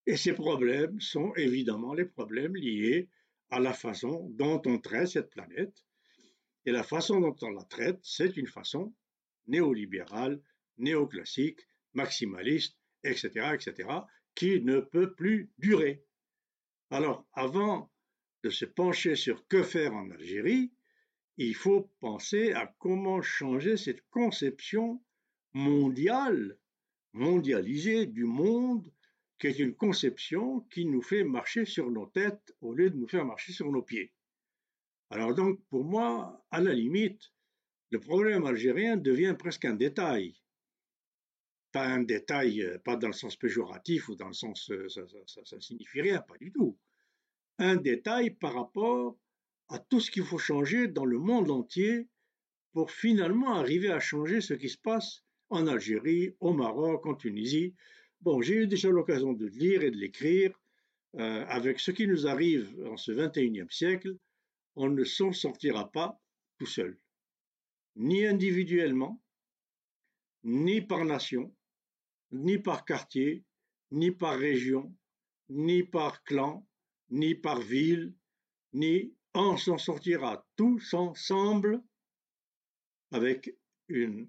Et 0.06 0.16
ces 0.16 0.32
problèmes 0.32 1.00
sont 1.00 1.32
évidemment 1.36 1.94
les 1.94 2.06
problèmes 2.06 2.56
liés 2.56 3.08
à 3.50 3.60
la 3.60 3.72
façon 3.72 4.28
dont 4.30 4.60
on 4.66 4.78
traite 4.78 5.08
cette 5.08 5.30
planète. 5.30 5.84
Et 6.64 6.72
la 6.72 6.82
façon 6.82 7.20
dont 7.20 7.36
on 7.42 7.50
la 7.50 7.64
traite, 7.64 8.00
c'est 8.02 8.36
une 8.36 8.46
façon 8.46 8.92
néolibérale, 9.46 10.40
néoclassique, 10.78 11.60
maximaliste, 11.94 12.76
etc., 13.04 13.54
etc., 13.54 13.88
qui 14.38 14.60
ne 14.60 14.78
peut 14.78 15.14
plus 15.14 15.50
durer. 15.58 16.04
Alors, 16.90 17.26
avant 17.32 17.90
de 18.44 18.50
se 18.50 18.64
pencher 18.64 19.16
sur 19.16 19.48
que 19.48 19.64
faire 19.64 19.92
en 19.94 20.08
Algérie, 20.12 20.70
il 21.38 21.56
faut 21.56 21.90
penser 21.98 22.52
à 22.52 22.72
comment 22.78 23.20
changer 23.20 23.76
cette 23.76 24.08
conception 24.10 25.02
mondiale, 25.54 26.56
mondialisée 27.14 28.06
du 28.06 28.26
monde, 28.26 28.88
qui 29.40 29.48
est 29.48 29.58
une 29.58 29.74
conception 29.74 30.60
qui 30.70 30.84
nous 30.84 31.02
fait 31.02 31.24
marcher 31.24 31.64
sur 31.64 31.90
nos 31.90 32.06
têtes 32.06 32.54
au 32.60 32.74
lieu 32.74 32.90
de 32.90 32.96
nous 32.96 33.08
faire 33.08 33.24
marcher 33.24 33.52
sur 33.52 33.72
nos 33.72 33.82
pieds. 33.82 34.12
Alors 35.10 35.34
donc, 35.34 35.60
pour 35.68 35.82
moi, 35.82 36.46
à 36.52 36.60
la 36.60 36.74
limite, 36.74 37.32
le 37.90 37.98
problème 37.98 38.46
algérien 38.46 38.96
devient 38.96 39.34
presque 39.36 39.64
un 39.64 39.74
détail 39.74 40.36
pas 41.72 41.86
un 41.86 42.02
détail, 42.02 42.62
euh, 42.62 42.78
pas 42.78 42.96
dans 42.96 43.08
le 43.08 43.12
sens 43.12 43.36
péjoratif 43.36 44.08
ou 44.08 44.16
dans 44.16 44.28
le 44.28 44.34
sens 44.34 44.70
euh, 44.70 44.88
ça, 44.88 45.02
ça, 45.44 45.60
signifie 45.60 46.00
rien, 46.00 46.20
pas 46.20 46.36
du 46.38 46.52
tout. 46.52 46.78
Un 47.58 47.76
détail 47.76 48.30
par 48.30 48.54
rapport 48.54 49.18
à 49.68 49.78
tout 49.78 50.00
ce 50.00 50.10
qu'il 50.10 50.24
faut 50.24 50.38
changer 50.38 50.88
dans 50.88 51.04
le 51.04 51.18
monde 51.18 51.50
entier 51.50 52.08
pour 52.72 52.90
finalement 52.90 53.54
arriver 53.54 53.90
à 53.90 54.00
changer 54.00 54.40
ce 54.40 54.54
qui 54.54 54.68
se 54.68 54.78
passe 54.78 55.24
en 55.50 55.66
Algérie, 55.66 56.34
au 56.40 56.52
Maroc, 56.52 57.06
en 57.06 57.14
Tunisie. 57.14 57.74
Bon, 58.20 58.40
j'ai 58.42 58.54
eu 58.54 58.66
déjà 58.66 58.88
l'occasion 58.90 59.32
de 59.32 59.46
lire 59.46 59.82
et 59.82 59.90
de 59.90 59.96
l'écrire. 59.96 60.58
Euh, 61.16 61.44
avec 61.48 61.80
ce 61.80 61.90
qui 61.90 62.06
nous 62.06 62.26
arrive 62.26 62.78
en 62.86 62.96
ce 62.98 63.12
21e 63.12 63.70
siècle, 63.70 64.14
on 64.76 64.90
ne 64.90 65.04
s'en 65.04 65.32
sortira 65.32 65.90
pas 65.90 66.20
tout 66.58 66.66
seul, 66.66 66.98
ni 67.96 68.26
individuellement, 68.26 69.20
ni 70.44 70.82
par 70.82 71.04
nation, 71.04 71.54
ni 72.30 72.58
par 72.58 72.84
quartier, 72.84 73.44
ni 73.90 74.10
par 74.10 74.38
région, 74.38 74.94
ni 75.48 75.82
par 75.82 76.22
clan, 76.24 76.66
ni 77.10 77.34
par 77.34 77.60
ville, 77.60 78.14
ni 78.72 79.14
on 79.34 79.56
s'en 79.56 79.78
sortira 79.78 80.46
tous 80.56 80.94
ensemble 80.94 81.82
avec 83.12 83.56
une 83.88 84.28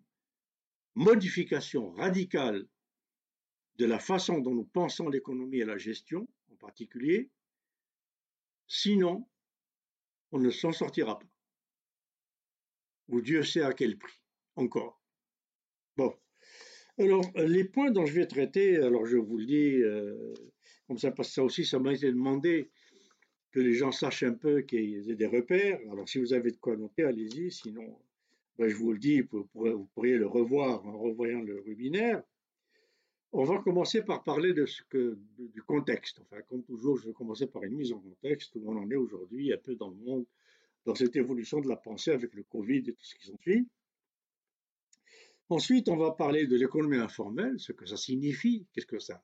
modification 0.96 1.92
radicale 1.92 2.68
de 3.76 3.86
la 3.86 4.00
façon 4.00 4.40
dont 4.40 4.54
nous 4.54 4.66
pensons 4.66 5.10
l'économie 5.10 5.60
et 5.60 5.66
la 5.66 5.78
gestion 5.78 6.28
en 6.52 6.56
particulier, 6.56 7.30
sinon 8.68 9.28
on 10.32 10.40
ne 10.40 10.52
s'en 10.52 10.72
sortira 10.72 11.18
pas. 11.18 11.28
Ou 13.08 13.22
Dieu 13.22 13.44
sait 13.44 13.64
à 13.64 13.74
quel 13.74 13.98
prix, 13.98 14.22
encore. 14.56 15.02
Bon, 15.98 16.16
alors, 17.00 17.26
les 17.36 17.64
points 17.64 17.92
dont 17.92 18.06
je 18.06 18.14
vais 18.14 18.28
traiter, 18.28 18.78
alors 18.78 19.06
je 19.06 19.18
vous 19.18 19.38
le 19.38 19.46
dis, 19.46 19.82
euh, 19.82 20.34
comme 20.88 20.98
ça, 20.98 21.12
parce 21.12 21.30
que 21.30 21.34
ça 21.36 21.44
aussi, 21.44 21.66
ça 21.66 21.80
m'a 21.80 21.94
été 21.94 22.12
demandé 22.12 22.70
que 23.52 23.60
les 23.60 23.74
gens 23.74 23.92
sachent 23.92 24.24
un 24.24 24.34
peu 24.34 24.62
qu'ils 24.62 25.10
aient 25.10 25.16
des 25.16 25.26
repères. 25.26 25.80
Alors, 25.92 26.08
si 26.08 26.20
vous 26.20 26.34
avez 26.34 26.52
de 26.52 26.58
quoi 26.58 26.76
noter, 26.76 27.04
allez-y, 27.04 27.52
sinon, 27.52 27.98
ben, 28.58 28.68
je 28.68 28.76
vous 28.76 28.92
le 28.92 29.00
dis, 29.00 29.22
vous, 29.22 29.48
pourriez 29.94 30.18
le 30.18 30.28
revoir 30.28 30.86
en 30.86 31.00
revoyant 31.00 31.42
le 31.42 31.62
webinaire. 31.66 32.22
On 33.32 33.44
va 33.44 33.60
commencer 33.60 34.04
par 34.04 34.24
parler 34.24 34.54
de 34.54 34.66
ce 34.66 34.82
que, 34.90 35.18
du 35.38 35.62
contexte. 35.62 36.20
Enfin, 36.20 36.42
comme 36.50 36.64
toujours, 36.64 36.98
je 36.98 37.08
vais 37.08 37.14
commencer 37.14 37.48
par 37.48 37.64
une 37.64 37.76
mise 37.76 37.94
en 37.94 38.00
contexte 38.00 38.56
où 38.56 38.64
on 38.66 38.76
en 38.76 38.90
est 38.90 38.96
aujourd'hui, 38.96 39.54
un 39.54 39.58
peu 39.58 39.76
dans 39.76 39.90
le 39.90 39.96
monde, 39.96 40.26
dans 40.86 40.96
cette 40.96 41.16
évolution 41.16 41.62
de 41.62 41.70
la 41.70 41.76
pensée 41.76 42.12
avec 42.12 42.34
le 42.34 42.44
Covid 42.44 42.80
et 42.80 42.94
tout 42.94 43.06
ce 43.06 43.16
qui 43.16 43.28
s'ensuit. 43.28 43.68
Ensuite, 45.50 45.90
on 45.90 45.98
va 45.98 46.12
parler 46.12 46.46
de 46.46 46.56
l'économie 46.56 46.98
informelle, 46.98 47.60
ce 47.60 47.72
que 47.72 47.88
ça 47.88 47.98
signifie, 47.98 48.68
qu'est-ce 48.72 48.86
que 48.86 49.00
ça 49.00 49.24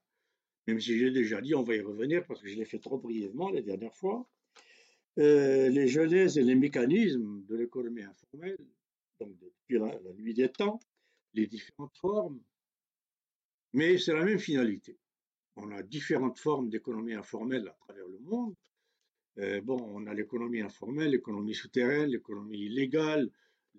Même 0.66 0.80
si 0.80 0.98
j'ai 0.98 1.12
déjà 1.12 1.40
dit, 1.40 1.54
on 1.54 1.62
va 1.62 1.76
y 1.76 1.82
revenir 1.82 2.26
parce 2.26 2.42
que 2.42 2.48
je 2.48 2.56
l'ai 2.56 2.66
fait 2.66 2.80
trop 2.80 2.98
brièvement 2.98 3.50
la 3.52 3.62
dernière 3.62 3.94
fois. 3.94 4.28
Euh, 5.20 5.70
les 5.70 5.88
genèses 5.88 6.40
et 6.40 6.44
les 6.44 6.56
mécanismes 6.56 7.46
de 7.46 7.56
l'économie 7.56 8.02
informelle, 8.02 8.58
donc 9.20 9.38
depuis 9.38 9.78
la, 9.78 9.98
nuit 10.18 10.34
des 10.34 10.50
temps, 10.50 10.80
les 11.34 11.46
différentes 11.46 11.96
formes, 11.98 12.42
mais 13.74 14.00
c'est 14.00 14.14
la 14.14 14.26
même 14.26 14.40
finalité. 14.40 14.98
On 15.56 15.72
a 15.72 15.84
différentes 15.84 16.40
formes 16.40 16.70
d'économie 16.70 17.14
informelle 17.14 17.68
à 17.68 17.78
travers 17.86 18.08
le 18.08 18.20
monde. 18.20 18.56
Euh, 19.38 19.62
bon, 19.62 19.78
on 19.94 20.08
a 20.08 20.14
l'économie 20.14 20.62
informelle, 20.62 21.12
l'économie 21.12 21.54
souterraine, 21.54 22.10
l'économie 22.10 22.66
illégale, 22.66 23.30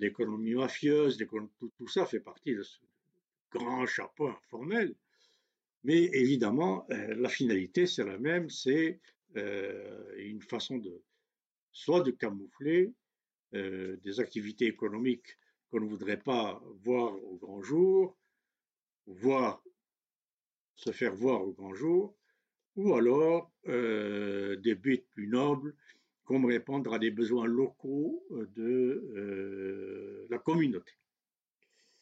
l'économie 0.00 0.54
mafieuse, 0.54 1.18
tout, 1.58 1.88
ça 1.88 2.06
fait 2.06 2.20
partie 2.20 2.54
de 2.54 2.62
ce 2.62 2.78
grand 3.50 3.86
chapeau 3.86 4.28
informel. 4.28 4.94
Mais 5.84 6.04
évidemment, 6.12 6.86
euh, 6.90 7.14
la 7.14 7.28
finalité, 7.28 7.86
c'est 7.86 8.04
la 8.04 8.18
même, 8.18 8.50
c'est 8.50 9.00
euh, 9.36 10.14
une 10.16 10.42
façon 10.42 10.78
de 10.78 11.02
soit 11.70 12.00
de 12.00 12.10
camoufler 12.10 12.92
euh, 13.54 13.96
des 13.98 14.18
activités 14.20 14.66
économiques 14.66 15.38
qu'on 15.70 15.80
ne 15.80 15.86
voudrait 15.86 16.20
pas 16.20 16.62
voir 16.82 17.14
au 17.24 17.36
grand 17.36 17.62
jour, 17.62 18.16
voir 19.06 19.62
se 20.74 20.90
faire 20.90 21.14
voir 21.14 21.42
au 21.42 21.52
grand 21.52 21.74
jour, 21.74 22.16
ou 22.74 22.94
alors 22.94 23.50
des 23.64 24.74
buts 24.74 25.04
plus 25.10 25.28
nobles 25.28 25.74
comme 26.26 26.44
répondre 26.44 26.92
à 26.92 26.98
des 26.98 27.12
besoins 27.12 27.46
locaux 27.46 28.22
euh, 28.32 28.46
de 28.56 29.10
euh, 29.16 30.26
la 30.28 30.38
communauté, 30.38 30.92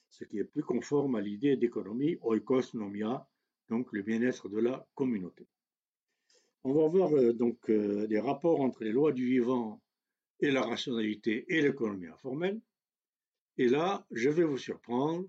ce 0.08 0.24
qui 0.24 0.38
est 0.38 0.44
plus 0.44 0.62
conforme 0.62 1.14
à 1.14 1.20
l'idée 1.20 1.56
d'économie 1.56 2.16
oikos 2.22 2.74
nomia, 2.74 3.28
donc 3.68 3.92
le 3.92 4.02
bien-être 4.02 4.48
de 4.48 4.58
la 4.58 4.86
communauté. 4.94 5.46
On 6.64 6.72
va 6.72 6.88
voir 6.88 7.14
euh, 7.14 7.34
donc 7.34 7.70
des 7.70 8.18
rapports 8.18 8.62
entre 8.62 8.82
les 8.82 8.92
lois 8.92 9.12
du 9.12 9.26
vivant 9.26 9.82
et 10.40 10.50
la 10.50 10.62
rationalité 10.62 11.44
et 11.48 11.60
l'économie 11.60 12.08
informelle. 12.08 12.60
Et 13.58 13.68
là, 13.68 14.06
je 14.10 14.30
vais 14.30 14.44
vous 14.44 14.58
surprendre, 14.58 15.28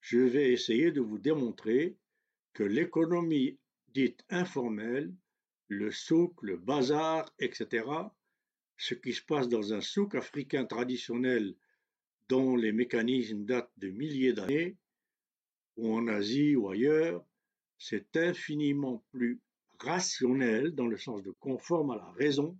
je 0.00 0.18
vais 0.18 0.52
essayer 0.52 0.90
de 0.90 1.00
vous 1.00 1.18
démontrer 1.18 1.96
que 2.52 2.64
l'économie 2.64 3.56
dite 3.88 4.24
informelle 4.28 5.14
le 5.68 5.90
souk, 5.90 6.42
le 6.42 6.56
bazar, 6.56 7.32
etc., 7.38 7.86
ce 8.76 8.94
qui 8.94 9.12
se 9.12 9.22
passe 9.22 9.48
dans 9.48 9.72
un 9.72 9.80
souk 9.80 10.14
africain 10.14 10.64
traditionnel 10.64 11.54
dont 12.28 12.56
les 12.56 12.72
mécanismes 12.72 13.44
datent 13.44 13.72
de 13.76 13.88
milliers 13.88 14.32
d'années, 14.32 14.76
ou 15.76 15.94
en 15.94 16.08
Asie 16.08 16.56
ou 16.56 16.68
ailleurs, 16.68 17.24
c'est 17.78 18.16
infiniment 18.16 19.04
plus 19.10 19.40
rationnel 19.78 20.74
dans 20.74 20.86
le 20.86 20.96
sens 20.96 21.22
de 21.22 21.32
conforme 21.32 21.90
à 21.90 21.96
la 21.96 22.10
raison 22.12 22.56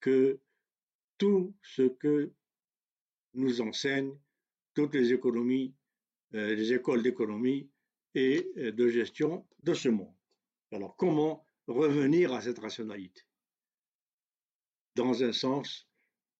que 0.00 0.38
tout 1.18 1.54
ce 1.62 1.82
que 1.82 2.32
nous 3.34 3.60
enseignent 3.60 4.16
toutes 4.74 4.94
les 4.94 5.12
économies, 5.12 5.74
euh, 6.34 6.54
les 6.54 6.72
écoles 6.72 7.02
d'économie 7.02 7.68
et 8.14 8.50
euh, 8.56 8.72
de 8.72 8.88
gestion 8.88 9.46
de 9.62 9.74
ce 9.74 9.88
monde. 9.88 10.14
Alors 10.70 10.96
comment 10.96 11.44
revenir 11.66 12.32
à 12.32 12.40
cette 12.40 12.58
rationalité 12.58 13.22
Dans 14.94 15.22
un 15.22 15.32
sens 15.32 15.88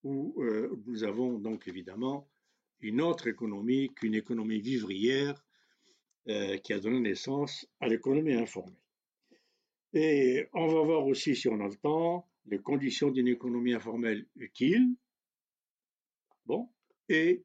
où 0.02 0.42
euh, 0.42 0.82
nous 0.86 1.04
avons 1.04 1.38
donc 1.38 1.68
évidemment 1.68 2.28
une 2.80 3.00
autre 3.00 3.28
économie 3.28 3.92
qu'une 3.94 4.14
économie 4.14 4.60
vivrière 4.60 5.42
qui 6.62 6.72
a 6.72 6.78
donné 6.78 7.00
naissance 7.00 7.66
à 7.80 7.88
l'économie 7.88 8.34
informelle. 8.34 8.78
Et 9.92 10.48
on 10.52 10.68
va 10.68 10.80
voir 10.82 11.06
aussi, 11.06 11.36
si 11.36 11.48
on 11.48 11.60
a 11.60 11.68
le 11.68 11.76
temps, 11.76 12.28
les 12.46 12.58
conditions 12.58 13.10
d'une 13.10 13.28
économie 13.28 13.74
informelle 13.74 14.26
utile, 14.36 14.86
bon, 16.46 16.72
et 17.08 17.44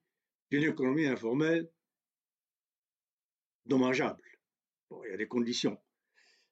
d'une 0.49 0.63
économie 0.63 1.05
informelle 1.05 1.69
dommageable. 3.65 4.23
Bon, 4.89 5.03
il 5.03 5.11
y 5.11 5.13
a 5.13 5.17
des 5.17 5.27
conditions. 5.27 5.77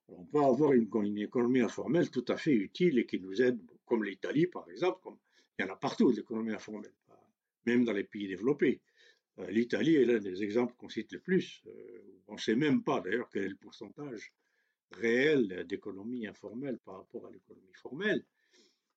On 0.08 0.26
peut 0.26 0.44
avoir 0.44 0.74
une, 0.74 1.18
économie 1.18 1.62
informelle 1.62 2.10
tout 2.10 2.26
à 2.28 2.38
fait 2.38 2.54
utile 2.54 3.00
et 3.00 3.06
qui 3.06 3.20
nous 3.20 3.42
aide, 3.42 3.60
comme 3.86 4.04
l'Italie 4.04 4.48
par 4.48 4.70
exemple, 4.70 5.10
il 5.58 5.66
y 5.66 5.70
en 5.70 5.74
a 5.74 5.76
partout 5.76 6.12
des 6.12 6.20
économies 6.20 6.54
informelles, 6.54 6.94
même 7.66 7.86
dans 7.86 7.94
les 7.94 8.04
pays 8.04 8.28
développés. 8.28 8.82
Euh, 9.40 9.50
L'Italie 9.50 9.96
est 9.96 10.06
l'un 10.06 10.20
des 10.20 10.44
exemples 10.44 10.74
qu'on 10.78 10.90
cite 10.90 11.12
le 11.12 11.20
plus. 11.20 11.62
Euh, 11.68 12.22
on 12.28 12.34
ne 12.34 12.40
sait 12.40 12.56
même 12.56 12.84
pas 12.84 13.02
d'ailleurs 13.02 13.30
quel 13.30 13.44
est 13.44 13.50
le 13.50 13.56
pourcentage 13.56 14.34
réel 14.92 15.66
d'économie 15.68 16.28
informelle 16.28 16.78
par 16.80 16.98
rapport 16.98 17.26
à 17.26 17.32
l'économie 17.32 17.74
formelle. 17.74 18.24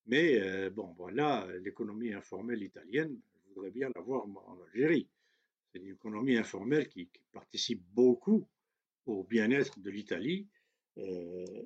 Mais 0.06 0.40
euh, 0.40 0.70
bon, 0.70 0.94
voilà, 0.96 1.46
l'économie 1.62 2.12
informelle 2.12 2.62
italienne, 2.62 3.18
je 3.48 3.54
voudrais 3.54 3.70
bien 3.70 3.90
la 3.94 4.00
voir 4.00 4.26
en 4.26 4.58
Algérie. 4.66 5.08
C'est 5.72 5.80
une 5.80 5.92
économie 5.94 6.36
informelle 6.36 6.88
qui, 6.88 7.10
participe 7.32 7.82
beaucoup 7.92 8.48
au 9.06 9.22
bien-être 9.22 9.78
de 9.80 9.90
l'Italie 9.90 10.48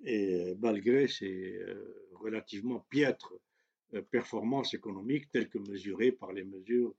et 0.05 0.55
malgré 0.61 1.09
ses 1.09 1.57
euh, 1.57 2.09
relativement 2.15 2.81
piètres 2.91 3.35
performances 4.11 4.75
économiques 4.75 5.31
telles 5.31 5.49
que 5.51 5.59
mesurées 5.59 6.13
par 6.13 6.33
les 6.33 6.45
mesures 6.45 6.95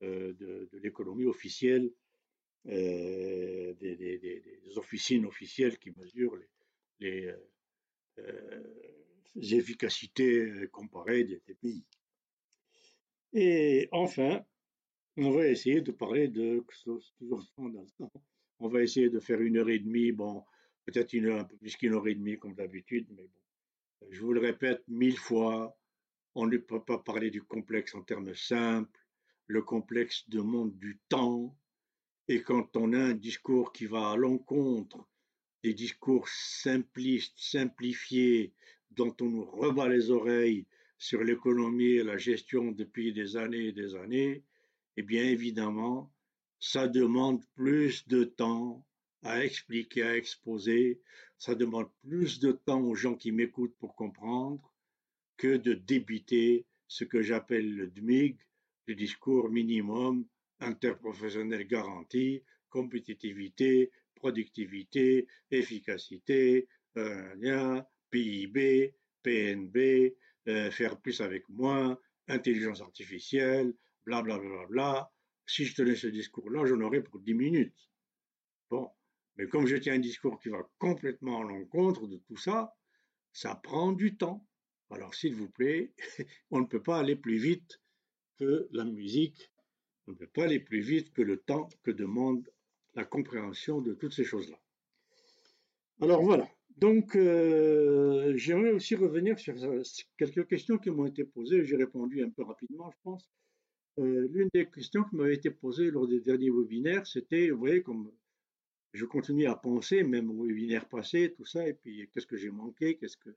de, 0.00 0.68
l'économie 0.82 1.26
officielle, 1.26 1.92
des, 2.64 4.42
officines 4.74 5.24
officielles 5.24 5.78
qui 5.78 5.92
mesurent 5.92 6.36
les, 6.98 7.32
efficacités 9.36 10.66
comparées 10.72 11.22
des, 11.22 11.54
pays. 11.60 11.84
Et 13.32 13.88
enfin, 13.92 14.44
on 15.16 15.30
va 15.30 15.46
essayer 15.46 15.80
de 15.80 15.92
parler 15.92 16.26
de, 16.26 16.64
on 18.58 18.68
va 18.68 18.82
essayer 18.82 19.10
de 19.10 19.20
faire 19.20 19.40
une 19.40 19.58
heure 19.58 19.70
et 19.70 19.78
demie, 19.78 20.10
bon, 20.10 20.42
peut-être 20.84 21.12
une 21.12 21.26
heure, 21.26 21.40
un 21.40 21.44
peu 21.44 21.56
plus 21.56 21.76
qu'une 21.76 21.94
heure 21.94 22.08
et 22.08 22.14
demie 22.14 22.38
comme 22.38 22.54
d'habitude, 22.54 23.06
mais 23.10 23.28
bon, 23.28 24.08
je 24.10 24.20
vous 24.20 24.32
le 24.32 24.40
répète 24.40 24.82
mille 24.88 25.18
fois, 25.18 25.76
on 26.34 26.46
ne 26.46 26.56
peut 26.56 26.82
pas 26.82 26.98
parler 26.98 27.30
du 27.30 27.42
complexe 27.42 27.94
en 27.94 28.02
termes 28.02 28.34
simples, 28.34 29.00
le 29.46 29.62
complexe 29.62 30.28
demande 30.28 30.78
du 30.78 30.98
temps, 31.08 31.56
et 32.28 32.42
quand 32.42 32.76
on 32.76 32.92
a 32.92 32.98
un 32.98 33.14
discours 33.14 33.72
qui 33.72 33.86
va 33.86 34.12
à 34.12 34.16
l'encontre 34.16 35.08
des 35.62 35.74
discours 35.74 36.28
simplistes, 36.28 37.34
simplifiés, 37.36 38.52
dont 38.90 39.14
on 39.20 39.26
nous 39.26 39.44
rebat 39.44 39.88
les 39.88 40.10
oreilles 40.10 40.66
sur 40.98 41.22
l'économie 41.22 41.94
et 41.94 42.04
la 42.04 42.16
gestion 42.16 42.72
depuis 42.72 43.12
des 43.12 43.36
années 43.36 43.66
et 43.66 43.72
des 43.72 43.94
années, 43.94 44.44
eh 44.96 45.02
bien 45.02 45.24
évidemment, 45.24 46.12
ça 46.60 46.86
demande 46.88 47.44
plus 47.54 48.06
de 48.08 48.24
temps 48.24 48.84
à 49.22 49.44
expliquer, 49.44 50.02
à 50.02 50.16
exposer, 50.16 51.00
ça 51.38 51.54
demande 51.54 51.90
plus 52.02 52.40
de 52.40 52.52
temps 52.52 52.80
aux 52.82 52.94
gens 52.94 53.14
qui 53.14 53.32
m'écoutent 53.32 53.76
pour 53.78 53.94
comprendre 53.94 54.72
que 55.36 55.56
de 55.56 55.74
débiter 55.74 56.66
ce 56.88 57.04
que 57.04 57.22
j'appelle 57.22 57.74
le 57.74 57.86
DMIG, 57.88 58.38
le 58.86 58.94
discours 58.94 59.48
minimum 59.48 60.26
interprofessionnel 60.60 61.66
garanti, 61.66 62.42
compétitivité, 62.68 63.90
productivité, 64.14 65.26
efficacité, 65.50 66.68
euh, 66.96 67.82
PIB, 68.10 68.94
PNB, 69.22 70.16
euh, 70.48 70.70
faire 70.70 71.00
plus 71.00 71.20
avec 71.20 71.48
moins, 71.48 71.98
intelligence 72.28 72.80
artificielle, 72.80 73.74
bla 74.04 74.22
bla 74.22 74.38
bla 74.38 74.66
bla. 74.66 75.12
Si 75.46 75.64
je 75.64 75.74
tenais 75.74 75.96
ce 75.96 76.06
discours-là, 76.06 76.66
j'en 76.66 76.80
aurais 76.80 77.02
pour 77.02 77.20
10 77.20 77.34
minutes. 77.34 77.90
Bon, 78.70 78.90
mais 79.42 79.48
comme 79.48 79.66
je 79.66 79.74
tiens 79.74 79.94
un 79.94 79.98
discours 79.98 80.38
qui 80.38 80.50
va 80.50 80.62
complètement 80.78 81.40
à 81.40 81.42
l'encontre 81.42 82.06
de 82.06 82.16
tout 82.16 82.36
ça, 82.36 82.76
ça 83.32 83.56
prend 83.56 83.90
du 83.90 84.16
temps. 84.16 84.46
Alors 84.88 85.16
s'il 85.16 85.34
vous 85.34 85.48
plaît, 85.48 85.92
on 86.52 86.60
ne 86.60 86.66
peut 86.66 86.82
pas 86.82 87.00
aller 87.00 87.16
plus 87.16 87.38
vite 87.38 87.80
que 88.38 88.68
la 88.70 88.84
musique, 88.84 89.50
on 90.06 90.12
ne 90.12 90.16
peut 90.16 90.28
pas 90.28 90.44
aller 90.44 90.60
plus 90.60 90.80
vite 90.80 91.12
que 91.12 91.22
le 91.22 91.38
temps 91.38 91.68
que 91.82 91.90
demande 91.90 92.48
la 92.94 93.04
compréhension 93.04 93.80
de 93.80 93.94
toutes 93.94 94.12
ces 94.12 94.22
choses-là. 94.22 94.60
Alors 96.00 96.22
voilà, 96.22 96.48
donc 96.76 97.16
euh, 97.16 98.32
j'aimerais 98.36 98.70
aussi 98.70 98.94
revenir 98.94 99.40
sur 99.40 99.56
quelques 100.16 100.46
questions 100.46 100.78
qui 100.78 100.90
m'ont 100.90 101.06
été 101.06 101.24
posées, 101.24 101.64
j'ai 101.64 101.76
répondu 101.76 102.22
un 102.22 102.30
peu 102.30 102.44
rapidement, 102.44 102.92
je 102.92 102.98
pense. 103.02 103.28
Euh, 103.98 104.28
l'une 104.30 104.50
des 104.54 104.70
questions 104.70 105.02
qui 105.02 105.16
m'avait 105.16 105.34
été 105.34 105.50
posée 105.50 105.90
lors 105.90 106.06
des 106.06 106.20
derniers 106.20 106.50
webinaires, 106.50 107.08
c'était, 107.08 107.50
vous 107.50 107.58
voyez, 107.58 107.82
comme 107.82 108.12
je 108.92 109.04
continue 109.04 109.46
à 109.46 109.54
penser, 109.54 110.02
même 110.02 110.30
au 110.30 110.44
webinaire 110.44 110.88
passé, 110.88 111.32
tout 111.36 111.44
ça, 111.44 111.66
et 111.66 111.74
puis 111.74 112.08
qu'est-ce 112.12 112.26
que 112.26 112.36
j'ai 112.36 112.50
manqué, 112.50 112.96
qu'est-ce 112.96 113.16
que... 113.16 113.30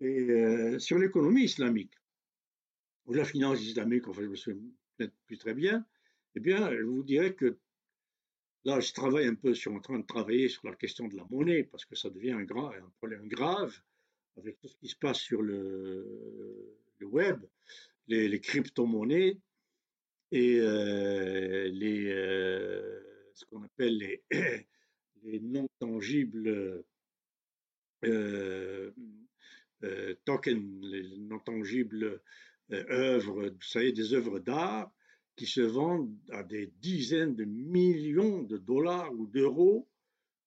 Et 0.00 0.30
euh, 0.30 0.78
sur 0.78 0.98
l'économie 0.98 1.44
islamique, 1.44 1.94
ou 3.06 3.14
la 3.14 3.24
finance 3.24 3.60
islamique, 3.62 4.08
enfin 4.08 4.22
je 4.22 4.28
me 4.28 4.36
souviens 4.36 4.62
peut-être 4.96 5.14
plus 5.26 5.38
très 5.38 5.54
bien, 5.54 5.84
eh 6.34 6.40
bien, 6.40 6.74
je 6.74 6.82
vous 6.82 7.02
dirais 7.02 7.34
que 7.34 7.58
Là, 8.64 8.80
je 8.80 8.92
travaille 8.94 9.26
un 9.26 9.34
peu, 9.34 9.52
je 9.52 9.60
suis 9.60 9.70
en 9.70 9.80
train 9.80 9.98
de 9.98 10.06
travailler 10.06 10.48
sur 10.48 10.66
la 10.66 10.74
question 10.74 11.06
de 11.06 11.16
la 11.16 11.26
monnaie, 11.28 11.64
parce 11.64 11.84
que 11.84 11.94
ça 11.94 12.08
devient 12.08 12.32
un, 12.32 12.46
problème 12.96 13.28
grave 13.28 13.78
avec 14.38 14.58
tout 14.58 14.68
ce 14.68 14.76
qui 14.76 14.88
se 14.88 14.96
passe 14.96 15.18
sur 15.18 15.42
le, 15.42 16.78
web, 17.02 17.44
les, 18.08 18.40
crypto-monnaies 18.40 19.38
et 20.32 20.58
euh, 20.60 21.68
les, 21.68 22.06
euh, 22.06 23.13
ce 23.34 23.44
qu'on 23.46 23.62
appelle 23.62 23.98
les, 23.98 24.22
les 25.22 25.40
non-tangibles 25.40 26.84
euh, 28.04 28.92
tokens, 30.24 30.80
les 30.82 31.18
non-tangibles 31.18 32.22
œuvres, 32.72 33.48
vous 33.48 33.62
savez, 33.62 33.92
des 33.92 34.14
œuvres 34.14 34.38
d'art 34.38 34.90
qui 35.36 35.46
se 35.46 35.60
vendent 35.60 36.16
à 36.30 36.42
des 36.42 36.72
dizaines 36.80 37.34
de 37.34 37.44
millions 37.44 38.42
de 38.42 38.56
dollars 38.56 39.12
ou 39.12 39.26
d'euros, 39.26 39.88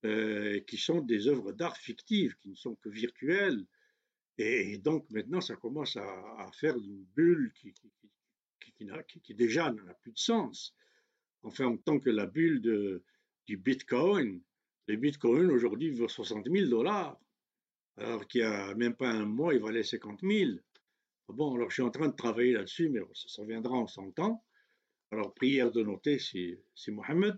euh, 0.06 0.60
qui 0.62 0.78
sont 0.78 1.02
des 1.02 1.28
œuvres 1.28 1.52
d'art 1.52 1.78
fictives, 1.78 2.36
qui 2.38 2.50
ne 2.50 2.56
sont 2.56 2.76
que 2.76 2.90
virtuelles. 2.90 3.66
Et, 4.38 4.78
donc 4.78 5.10
maintenant, 5.10 5.42
ça 5.42 5.56
commence 5.56 5.98
à, 5.98 6.50
faire 6.54 6.78
une 6.78 7.04
bulle 7.16 7.52
qui, 7.54 7.74
qui, 7.74 8.90
qui 9.24 9.34
déjà 9.34 9.72
n'a 9.72 9.94
plus 9.96 10.12
de 10.12 10.20
sens. 10.20 10.74
Enfin, 11.44 11.66
en 11.66 11.78
tant 11.78 12.00
que 12.00 12.10
la 12.10 12.26
bulle 12.26 13.02
du 13.46 13.58
Bitcoin, 13.58 14.42
les 14.88 14.98
Bitcoins 14.98 15.52
aujourd'hui 15.52 15.92
valent 15.92 16.08
60 16.08 16.48
000 16.50 16.70
dollars, 16.70 17.20
alors 17.98 18.28
qu'il 18.28 18.42
n'y 18.42 18.48
a 18.48 18.76
même 18.76 18.96
pas 18.96 19.10
un 19.10 19.26
mois, 19.26 19.54
il 19.54 19.62
valait 19.62 19.84
50 19.84 20.22
000. 20.22 20.52
Bon, 21.30 21.56
alors 21.56 21.70
je 21.70 21.76
suis 21.76 21.84
en 21.84 21.92
train 21.92 22.08
de 22.08 22.16
travailler 22.16 22.54
là-dessus, 22.54 22.90
mais 22.90 23.02
ça, 23.14 23.28
ça 23.28 23.44
viendra 23.44 23.76
en 23.76 23.88
son 23.88 24.12
temps. 24.12 24.44
Alors, 25.12 25.34
prière 25.34 25.72
de 25.72 25.84
noter, 25.84 26.20
c'est 26.20 26.92
Mohamed. 26.92 27.38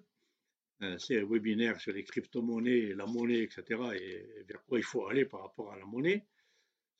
Euh, 0.81 0.97
c'est 0.97 1.19
un 1.19 1.25
webinaire 1.25 1.79
sur 1.79 1.91
les 1.91 2.03
crypto-monnaies, 2.03 2.93
la 2.95 3.05
monnaie, 3.05 3.43
etc. 3.43 3.63
et 3.95 4.43
vers 4.47 4.63
quoi 4.65 4.79
il 4.79 4.83
faut 4.83 5.07
aller 5.07 5.25
par 5.25 5.41
rapport 5.41 5.73
à 5.73 5.77
la 5.77 5.85
monnaie. 5.85 6.25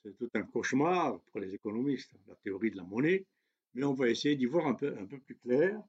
C'est 0.04 0.18
tout 0.18 0.30
un 0.34 0.44
cauchemar 0.44 1.22
pour 1.22 1.40
les 1.40 1.54
économistes, 1.54 2.12
la 2.28 2.36
théorie 2.36 2.72
de 2.72 2.78
la 2.78 2.84
monnaie. 2.84 3.26
Mais 3.74 3.84
on 3.86 3.94
va 3.94 4.10
essayer 4.10 4.36
d'y 4.36 4.46
voir 4.46 4.68
un 4.68 4.74
peu, 4.74 4.96
un 4.98 5.06
peu 5.06 5.20
plus 5.20 5.36
clair. 5.38 5.82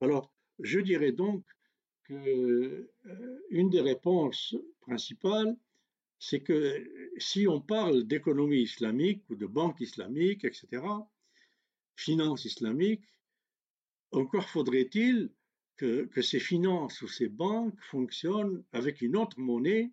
Alors, 0.00 0.32
je 0.60 0.80
dirais 0.80 1.12
donc 1.12 1.44
que 2.04 2.14
euh, 2.14 3.44
une 3.50 3.70
des 3.70 3.80
réponses 3.80 4.56
principales, 4.80 5.56
c'est 6.18 6.40
que 6.40 7.12
si 7.18 7.46
on 7.46 7.60
parle 7.60 8.04
d'économie 8.04 8.62
islamique 8.62 9.22
ou 9.30 9.36
de 9.36 9.46
banque 9.46 9.80
islamique, 9.80 10.44
etc., 10.44 10.82
finance 11.94 12.44
islamique, 12.44 13.04
encore 14.10 14.48
faudrait-il 14.48 15.30
que, 15.76 16.08
ces 16.22 16.40
finances 16.40 17.02
ou 17.02 17.08
ces 17.08 17.28
banques 17.28 17.80
fonctionnent 17.82 18.64
avec 18.72 19.00
une 19.00 19.16
autre 19.16 19.38
monnaie 19.38 19.92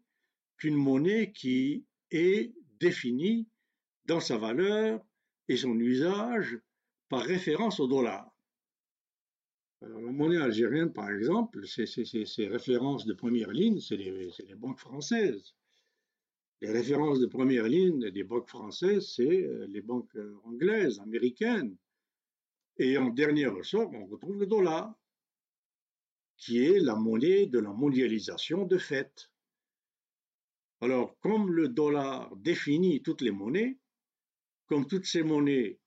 qu'une 0.57 0.75
monnaie 0.75 1.31
qui 1.31 1.85
est 2.11 2.53
définie 2.79 3.47
dans 4.05 4.19
sa 4.19 4.37
valeur 4.37 5.05
et 5.47 5.57
son 5.57 5.77
usage 5.79 6.57
par 7.09 7.21
référence 7.21 7.79
au 7.79 7.87
dollar. 7.87 8.34
La 9.81 9.89
monnaie 9.89 10.37
algérienne, 10.37 10.93
par 10.93 11.09
exemple, 11.11 11.65
ces 11.67 12.47
références 12.47 13.05
de 13.05 13.13
première 13.13 13.51
ligne, 13.51 13.79
c'est 13.79 13.97
les, 13.97 14.31
les, 14.47 14.55
banques 14.55 14.79
françaises. 14.79 15.53
Les 16.61 16.71
références 16.71 17.19
de 17.19 17.27
première 17.27 17.67
ligne 17.67 18.09
des 18.09 18.23
banques 18.23 18.47
françaises, 18.47 19.13
c'est 19.15 19.43
euh, 19.43 19.67
les 19.67 19.81
banques 19.81 20.15
euh, 20.15 20.39
anglaises, 20.45 20.99
américaines. 20.99 21.75
Et 22.77 22.97
en 22.97 23.09
dernier 23.09 23.47
ressort, 23.47 23.91
on 23.93 24.05
retrouve 24.05 24.39
le 24.39 24.47
dollar, 24.47 24.93
qui 26.37 26.63
est 26.63 26.79
la 26.79 26.95
monnaie 26.95 27.45
de 27.45 27.59
la 27.59 27.71
mondialisation 27.71 28.65
de 28.65 28.77
fait. 28.77 29.29
Alors, 30.81 31.17
comme 31.19 31.51
le 31.51 31.67
dollar 31.67 32.35
définit 32.37 33.01
toutes 33.01 33.21
les 33.21 33.31
monnaies, 33.31 33.77
comme 34.67 34.87
toutes 34.87 35.05
ces 35.05 35.23
monnaies 35.23 35.79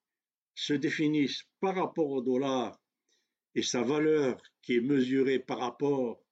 se 0.55 0.75
définissent 0.75 1.45
par 1.61 1.75
rapport 1.77 2.11
au 2.11 2.23
dollar 2.23 2.79
et 3.55 3.63
sa 3.63 3.83
valeur 3.83 4.41
qui 4.63 4.77
est 4.77 4.81
mesurée 4.81 5.39
par 5.39 5.59
rapport 5.59 6.23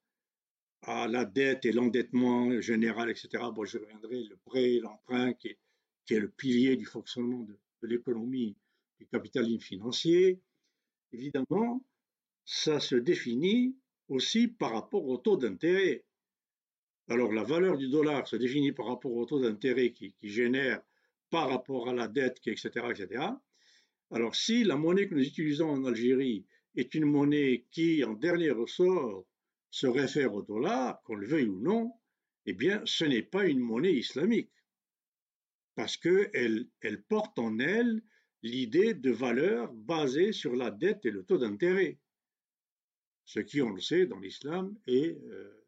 à 0.83 1.09
la 1.09 1.25
dette 1.25 1.65
et 1.65 1.73
l'endettement 1.73 2.61
général, 2.61 3.11
etc. 3.11 3.29
Bon, 3.53 3.65
je 3.65 3.79
reviendrai, 3.79 4.23
le 4.25 4.37
prêt, 4.45 4.79
l'emprunt, 4.81 5.33
qui 5.35 5.49
est, 5.49 5.59
qui 6.05 6.15
est, 6.15 6.21
le 6.21 6.29
pilier 6.29 6.77
du 6.77 6.85
fonctionnement 6.85 7.41
de, 7.41 7.59
l'économie 7.83 8.57
du 8.99 9.07
capitalisme 9.07 9.61
financier. 9.61 10.41
Évidemment, 11.13 11.85
ça 12.45 12.81
se 12.81 12.97
définit 12.97 13.77
aussi 14.09 14.49
par 14.49 14.73
rapport 14.73 15.07
au 15.07 15.19
taux 15.19 15.37
d'intérêt. 15.37 16.05
Alors 17.09 17.33
la 17.33 17.43
valeur 17.43 17.77
du 17.77 17.89
dollar 17.89 18.27
se 18.27 18.37
définit 18.37 18.73
par 18.73 18.87
rapport 18.87 19.13
au 19.13 19.25
taux 19.25 19.41
d'intérêt 19.41 19.93
qui, 19.93 20.13
qui, 20.15 20.29
génère 20.29 20.81
par 21.31 21.49
rapport 21.49 21.89
à 21.89 21.93
la 21.93 22.09
dette, 22.09 22.39
etc., 22.47 22.71
etc. 22.91 23.25
Alors 24.11 24.35
si 24.35 24.65
la 24.65 24.77
monnaie 24.77 25.09
que 25.09 25.15
nous 25.15 25.25
utilisons 25.25 25.71
en 25.71 25.85
Algérie 25.85 26.45
est 26.77 26.95
une 26.95 27.07
monnaie 27.07 27.65
qui, 27.71 28.05
en 28.05 28.15
dernier 28.15 28.51
ressort, 28.51 29.27
se 29.71 29.87
réfère 29.87 30.35
au 30.35 30.43
dollar, 30.43 31.03
qu'on 31.03 31.17
le 31.17 31.27
veuille 31.27 31.49
ou 31.49 31.61
non, 31.61 31.93
eh 32.47 32.53
bien, 32.53 32.81
ce 32.85 33.05
n'est 33.05 33.23
pas 33.23 33.47
une 33.47 33.59
monnaie 33.59 33.95
islamique, 33.95 34.53
parce 35.75 35.97
qu'elle 35.97 36.69
elle 36.81 37.03
porte 37.03 37.39
en 37.39 37.59
elle 37.59 38.03
l'idée 38.43 38.95
de 38.95 39.11
valeur 39.11 39.73
basée 39.73 40.33
sur 40.33 40.55
la 40.55 40.71
dette 40.71 41.05
et 41.05 41.11
le 41.11 41.25
taux 41.25 41.39
d'intérêt. 41.39 41.99
Ce 43.25 43.41
qui, 43.41 43.61
on 43.61 43.71
le 43.71 43.81
sait, 43.81 44.07
dans 44.07 44.21
l'islam, 44.21 44.77
est 44.87 45.19
euh, 45.31 45.67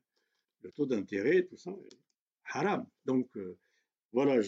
le 0.63 0.71
taux 0.71 0.87
d'intérêt, 0.87 1.43
tout 1.43 1.57
ça, 1.57 1.77
haram. 2.45 2.87
Donc, 3.05 3.37
euh, 3.37 3.59
voilà, 4.13 4.41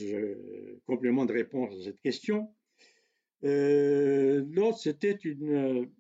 complément 0.87 1.27
de 1.27 1.33
réponse 1.33 1.75
à 1.75 1.83
cette 1.83 2.01
question. 2.01 2.55
Euh, 3.44 4.44
L'autre, 4.51 4.79
c'était 4.79 5.18
une 5.23 5.90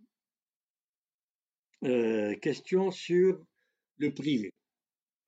euh, 1.84 2.34
question 2.36 2.90
sur 2.90 3.44
le 3.98 4.12
privé. 4.12 4.50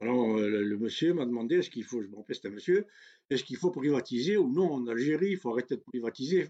Alors, 0.01 0.37
euh, 0.37 0.49
le, 0.49 0.79
monsieur 0.79 1.15
m'a 1.15 1.25
demandé 1.25 1.57
est-ce 1.57 1.71
qu'il 1.71 1.85
faut, 1.85 2.03
je 2.03 2.09
me 2.09 2.17
rappelle, 2.17 2.37
c'était 2.37 2.49
un 2.49 2.53
monsieur, 2.53 2.87
est-ce 3.31 3.45
qu'il 3.45 3.57
faut 3.57 3.71
privatiser 3.71 4.37
ou 4.37 4.53
non 4.53 4.73
en 4.73 4.87
Algérie 4.87 5.31
Il 5.31 5.39
faut 5.39 5.51
arrêter 5.51 5.77
de 5.77 5.83
privatiser. 5.83 6.49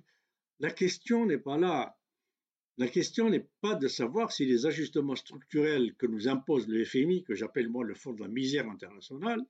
La 0.58 0.70
question 0.70 1.26
n'est 1.26 1.38
pas 1.38 1.58
là. 1.58 1.96
La 2.78 2.88
question 2.88 3.28
n'est 3.28 3.46
pas 3.60 3.74
de 3.74 3.88
savoir 3.88 4.32
si 4.32 4.46
les 4.46 4.64
ajustements 4.64 5.16
structurels 5.16 5.94
que 5.96 6.06
nous 6.06 6.28
impose 6.28 6.66
le 6.66 6.84
FMI, 6.84 7.24
que 7.24 7.34
j'appelle 7.34 7.68
moi 7.68 7.84
le 7.84 7.94
Fonds 7.94 8.14
de 8.14 8.22
la 8.22 8.28
misère 8.28 8.68
internationale, 8.68 9.44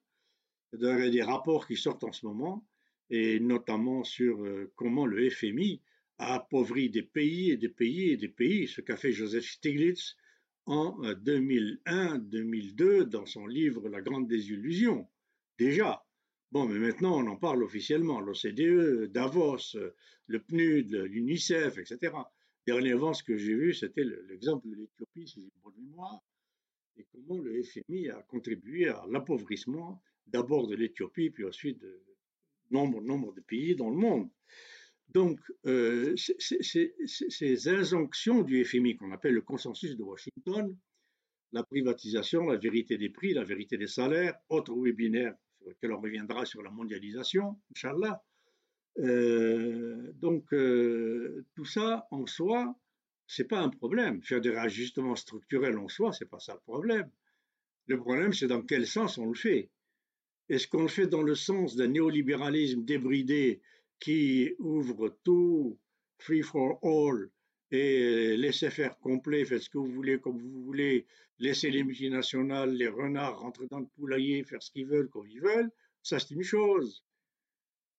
il 0.73 0.83
y 0.83 0.87
a 0.87 1.11
des 1.11 1.23
rapports 1.23 1.67
qui 1.67 1.77
sortent 1.77 2.05
en 2.05 2.13
ce 2.13 2.27
moment, 2.27 2.67
et 3.11 3.39
notamment 3.41 4.05
sur 4.05 4.43
euh, 4.43 4.73
comment 4.75 5.07
le 5.07 5.31
FMI 5.31 5.81
a 6.19 6.35
appauvri 6.35 6.91
des 6.91 7.03
pays 7.03 7.51
et 7.51 7.57
des 7.57 7.69
pays 7.69 8.11
et 8.11 8.17
des 8.17 8.29
pays, 8.29 8.67
ce 8.67 8.81
qu'a 8.81 8.97
fait 8.97 9.13
Joseph 9.13 9.45
Stiglitz 9.45 10.17
en 10.67 11.01
2001-2002 11.03 12.83
euh, 12.83 13.05
dans 13.05 13.27
son 13.27 13.47
livre 13.47 13.89
La 13.89 14.01
Grande 14.01 14.29
Désillusion. 14.29 15.09
Déjà. 15.59 16.05
Bon, 16.51 16.67
mais 16.67 16.79
maintenant 16.79 17.19
on 17.19 17.27
en 17.27 17.37
parle 17.37 17.63
officiellement. 17.63 18.21
L'OCDE, 18.21 19.11
Davos, 19.11 19.77
le 20.27 20.41
PNUD, 20.41 20.93
l'UNICEF, 20.95 21.79
etc. 21.79 22.13
Dernier 22.67 22.93
avance 22.93 23.23
que 23.23 23.37
j'ai 23.37 23.55
vu, 23.55 23.75
c'était 23.75 24.05
l'exemple 24.05 24.69
de 24.69 24.75
l'Éthiopie, 24.75 25.27
si 25.27 25.43
j'ai 25.43 25.53
bonne 25.65 25.75
mémoire, 25.79 26.21
et 26.97 27.05
comment 27.11 27.41
le 27.41 27.63
FMI 27.63 28.11
a 28.11 28.23
contribué 28.29 28.89
à 28.89 29.05
l'appauvrissement 29.11 30.01
d'abord 30.27 30.69
de 30.69 30.77
l'Éthiopie, 30.77 31.31
puis 31.31 31.45
ensuite 31.45 31.81
de 31.81 32.03
nombre, 32.71 33.03
nombre 33.03 33.33
de 33.35 33.41
pays 33.41 33.75
dans 33.75 33.91
le 33.91 33.97
monde. 33.97 34.29
Donc, 35.15 35.41
euh, 35.67 36.15
ces 36.17 37.69
injonctions 37.69 38.43
du 38.43 38.65
FMI 38.65 38.97
qu'on 38.97 39.13
appelle 39.13 39.35
le 39.35 39.43
consensus 39.43 39.97
de 39.97 40.03
Washington, 40.03 40.77
la 41.53 41.63
privatisation, 41.63 42.47
la 42.47 42.57
vérité 42.57 42.97
des 42.97 43.11
prix, 43.11 43.35
la 43.35 43.45
vérité 43.45 43.77
des 43.77 43.87
salaires, 43.87 44.35
autre 44.49 44.75
webinaire 44.75 45.35
sur 45.59 45.69
lequel 45.69 45.93
on 45.93 46.01
reviendra 46.01 46.47
sur 46.47 46.63
la 46.63 46.71
mondialisation, 46.71 47.61
Inch'Allah. 47.75 48.23
Euh, 48.99 50.13
donc, 50.15 50.53
euh, 50.53 51.45
tout 51.55 51.65
ça 51.65 52.07
en 52.11 52.27
soi, 52.27 52.75
c'est 53.27 53.49
pas 53.49 53.61
un 53.61 53.69
problème. 53.69 54.23
Faire 54.23 54.41
des 54.41 54.51
réajustements 54.51 55.17
structurels 55.17 55.79
en 55.79 55.89
soi, 55.89 56.13
c'est 56.13 56.29
pas 56.29 56.41
ça 56.41 56.55
le 56.55 56.61
problème. 56.61 57.11
Le 57.87 57.99
problème, 57.99 58.33
c'est 58.33 58.47
dans 58.47 58.63
quel 58.63 58.87
sens 58.87 59.19
on 59.19 59.27
le 59.27 59.35
fait. 59.35 59.71
Est-ce 60.49 60.69
qu'on 60.69 60.83
le 60.83 60.89
fait 60.89 61.07
dans 61.07 61.23
le 61.23 61.35
sens 61.35 61.77
d'un 61.77 61.89
néolibéralisme 61.89 62.85
débridé 62.85 63.61
qui 64.03 64.53
ouvre 64.59 65.17
tout, 65.23 65.79
free 66.19 66.43
for 66.43 66.81
all, 66.83 67.31
et 67.71 68.37
laissez 68.37 68.69
faire 68.69 68.99
complet, 68.99 69.45
faites 69.45 69.63
ce 69.63 69.71
que 69.71 69.79
vous 69.79 69.93
voulez 69.93 70.19
comme 70.19 70.39
vous 70.41 70.65
voulez, 70.65 71.07
laissez 71.39 71.71
les 71.71 71.85
multinationales, 71.85 72.75
les 72.75 72.89
renards 72.89 73.39
rentrer 73.39 73.69
dans 73.71 73.79
le 73.79 73.87
poulailler, 73.95 74.43
faire 74.43 74.61
ce 74.61 74.73
qu'ils 74.73 74.89
veulent 74.89 75.09
comme 75.09 75.29
ils 75.29 75.41
veulent, 75.41 75.71
ça 76.03 76.19
c'est 76.19 76.35
une 76.35 76.43
chose. 76.43 77.05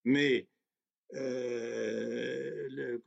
Mais 0.04 0.50
euh, 1.16 3.00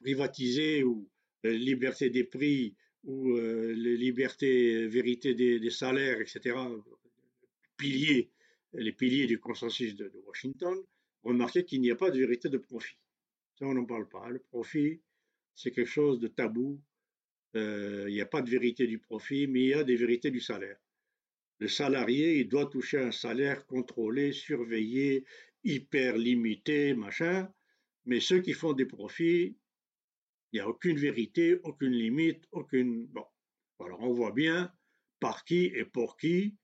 privatiser 0.00 0.82
ou 0.82 1.08
la 1.44 1.52
liberté 1.52 2.10
des 2.10 2.24
prix 2.24 2.74
ou 3.04 3.36
euh, 3.36 3.72
les 3.72 3.96
libertés, 3.96 4.88
vérité 4.88 5.34
des, 5.34 5.70
salaires, 5.70 6.20
etc., 6.20 6.56
piliers, 7.76 8.32
les 8.72 8.92
piliers 8.92 9.28
du 9.28 9.38
consensus 9.38 9.94
de 9.94 10.12
Washington, 10.26 10.76
remarquez 11.26 11.64
qu'il 11.64 11.80
n'y 11.80 11.90
a 11.90 11.96
pas 11.96 12.10
de 12.10 12.18
vérité 12.18 12.48
de 12.48 12.58
profit. 12.58 12.96
Ça, 13.58 13.66
on 13.66 13.74
n'en 13.74 13.84
parle 13.84 14.08
pas. 14.08 14.28
Le 14.28 14.38
profit, 14.38 15.00
c'est 15.54 15.70
quelque 15.70 15.88
chose 15.88 16.20
de 16.20 16.28
tabou. 16.28 16.80
Euh, 17.56 18.04
il 18.08 18.14
n'y 18.14 18.20
a 18.20 18.26
pas 18.26 18.42
de 18.42 18.50
vérité 18.50 18.86
du 18.86 18.98
profit, 18.98 19.46
mais 19.46 19.60
il 19.60 19.68
y 19.68 19.74
a 19.74 19.84
des 19.84 19.96
vérités 19.96 20.30
du 20.30 20.40
salaire. 20.40 20.78
Le 21.58 21.68
salarié, 21.68 22.40
il 22.40 22.48
doit 22.48 22.66
toucher 22.66 22.98
un 22.98 23.12
salaire 23.12 23.66
contrôlé, 23.66 24.32
surveillé, 24.32 25.24
hyper 25.64 26.18
limité, 26.18 26.94
machin. 26.94 27.50
Mais 28.04 28.20
ceux 28.20 28.40
qui 28.40 28.52
font 28.52 28.74
des 28.74 28.84
profits, 28.84 29.56
il 30.52 30.56
n'y 30.56 30.60
a 30.60 30.68
aucune 30.68 30.98
vérité, 30.98 31.58
aucune 31.64 31.92
limite, 31.92 32.46
aucune. 32.52 33.06
Bon. 33.06 33.24
Alors 33.80 34.00
on 34.02 34.12
voit 34.12 34.32
bien 34.32 34.72
par 35.18 35.44
qui 35.44 35.66
et 35.66 35.84
pour 35.84 36.16
qui 36.16 36.56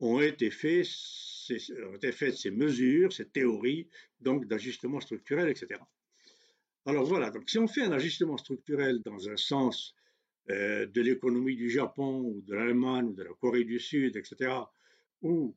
ont 0.00 0.20
été, 0.20 0.50
faites 0.50 0.86
ces 0.86 2.50
mesures, 2.50 3.12
ces 3.12 3.28
théories 3.28 3.88
donc 4.20 4.46
d'ajustement 4.46 5.00
structurel, 5.00 5.48
etc. 5.48 5.80
Alors 6.86 7.04
voilà, 7.04 7.30
donc 7.30 7.48
si 7.50 7.58
on 7.58 7.68
fait 7.68 7.82
un 7.82 7.92
ajustement 7.92 8.36
structurel 8.36 9.02
dans 9.02 9.28
un 9.28 9.36
sens 9.36 9.94
euh, 10.50 10.86
de 10.86 11.00
l'économie 11.02 11.56
du 11.56 11.68
Japon 11.68 12.22
ou 12.22 12.40
de 12.42 12.54
l'Allemagne 12.54 13.06
ou 13.06 13.12
de 13.12 13.22
la 13.22 13.34
Corée 13.34 13.64
du 13.64 13.78
Sud, 13.78 14.16
etc., 14.16 14.52
où 15.22 15.54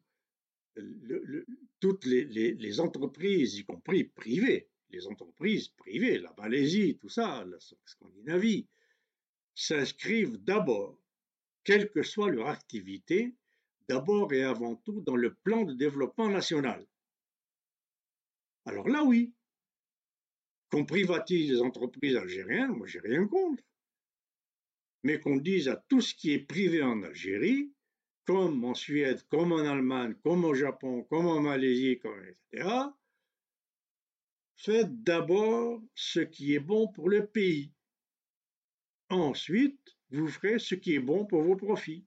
toutes 1.79 2.05
les, 2.05 2.25
les, 2.25 2.79
entreprises, 2.79 3.57
y 3.57 3.65
compris 3.65 4.05
privées, 4.05 4.69
les 4.89 5.07
entreprises 5.07 5.69
privées, 5.69 6.19
la 6.19 6.33
Malaisie, 6.37 6.97
tout 6.97 7.09
ça, 7.09 7.45
la 7.45 7.57
Scandinavie, 7.85 8.67
s'inscrivent 9.53 10.37
d'abord, 10.37 10.97
quelle 11.63 11.91
que 11.91 12.03
soit 12.03 12.31
leur 12.31 12.47
activité, 12.47 13.33
d'abord 13.91 14.31
et 14.31 14.43
avant 14.43 14.75
tout 14.77 15.01
dans 15.01 15.17
le 15.17 15.33
plan 15.43 15.63
de 15.65 15.73
développement 15.73 16.29
national. 16.29 16.87
Alors 18.65 18.87
là, 18.87 19.03
oui, 19.03 19.33
qu'on 20.71 20.85
privatise 20.85 21.51
les 21.51 21.61
entreprises 21.61 22.15
algériennes, 22.15 22.71
moi 22.71 22.87
j'ai 22.87 23.01
rien 23.01 23.27
contre. 23.27 23.63
Mais 25.03 25.19
qu'on 25.19 25.35
dise 25.35 25.67
à 25.67 25.75
tout 25.89 25.99
ce 25.99 26.15
qui 26.15 26.31
est 26.31 26.39
privé 26.39 26.81
en 26.81 27.03
Algérie, 27.03 27.73
comme 28.25 28.63
en 28.63 28.75
Suède, 28.75 29.21
comme 29.29 29.51
en 29.51 29.65
Allemagne, 29.73 30.15
comme 30.23 30.45
au 30.45 30.53
Japon, 30.53 31.03
comme 31.09 31.25
en 31.25 31.41
Malaisie, 31.41 31.91
etc., 31.91 32.69
faites 34.55 35.03
d'abord 35.03 35.81
ce 35.95 36.19
qui 36.21 36.53
est 36.53 36.59
bon 36.59 36.87
pour 36.87 37.09
le 37.09 37.25
pays. 37.25 37.73
Ensuite, 39.09 39.97
vous 40.11 40.27
ferez 40.27 40.59
ce 40.59 40.75
qui 40.75 40.93
est 40.93 40.99
bon 40.99 41.25
pour 41.25 41.41
vos 41.41 41.57
profits. 41.57 42.05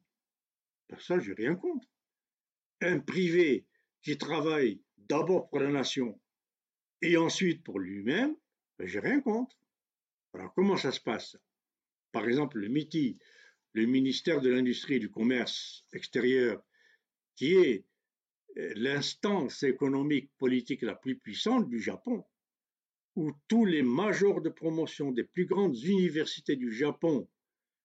Ça, 0.99 1.19
j'ai 1.19 1.33
rien 1.33 1.55
contre. 1.55 1.87
Un 2.81 3.01
privé 3.01 3.67
qui 4.03 4.19
travaille 4.19 4.81
d'abord 4.97 5.49
pour 5.49 5.61
la 5.61 5.71
nation 5.71 6.21
et 7.03 7.17
ensuite 7.17 7.63
pour 7.63 7.79
lui-même, 7.79 8.37
ben, 8.79 8.87
j'ai 8.87 9.01
rien 9.01 9.21
contre. 9.21 9.57
Alors, 10.33 10.53
comment 10.55 10.77
ça 10.77 10.93
se 10.93 11.01
passe? 11.01 11.37
Par 12.13 12.27
exemple, 12.27 12.59
le 12.59 12.69
MITI, 12.69 13.19
le 13.73 13.87
ministère 13.87 14.41
de 14.41 14.51
l'Industrie 14.51 14.95
et 14.95 14.99
du 15.01 15.11
Commerce 15.11 15.85
extérieur, 15.93 16.63
qui 17.37 17.55
est 17.55 17.85
euh, 18.57 18.73
l'instance 18.77 19.63
économique 19.63 20.31
politique 20.39 20.83
la 20.83 20.95
plus 20.95 21.19
puissante 21.19 21.69
du 21.69 21.81
Japon, 21.81 22.25
où 23.17 23.33
tous 23.49 23.65
les 23.65 23.83
majors 23.83 24.41
de 24.41 24.49
promotion 24.49 25.13
des 25.13 25.25
plus 25.25 25.47
grandes 25.47 25.79
universités 25.79 26.57
du 26.57 26.73
Japon 26.73 27.29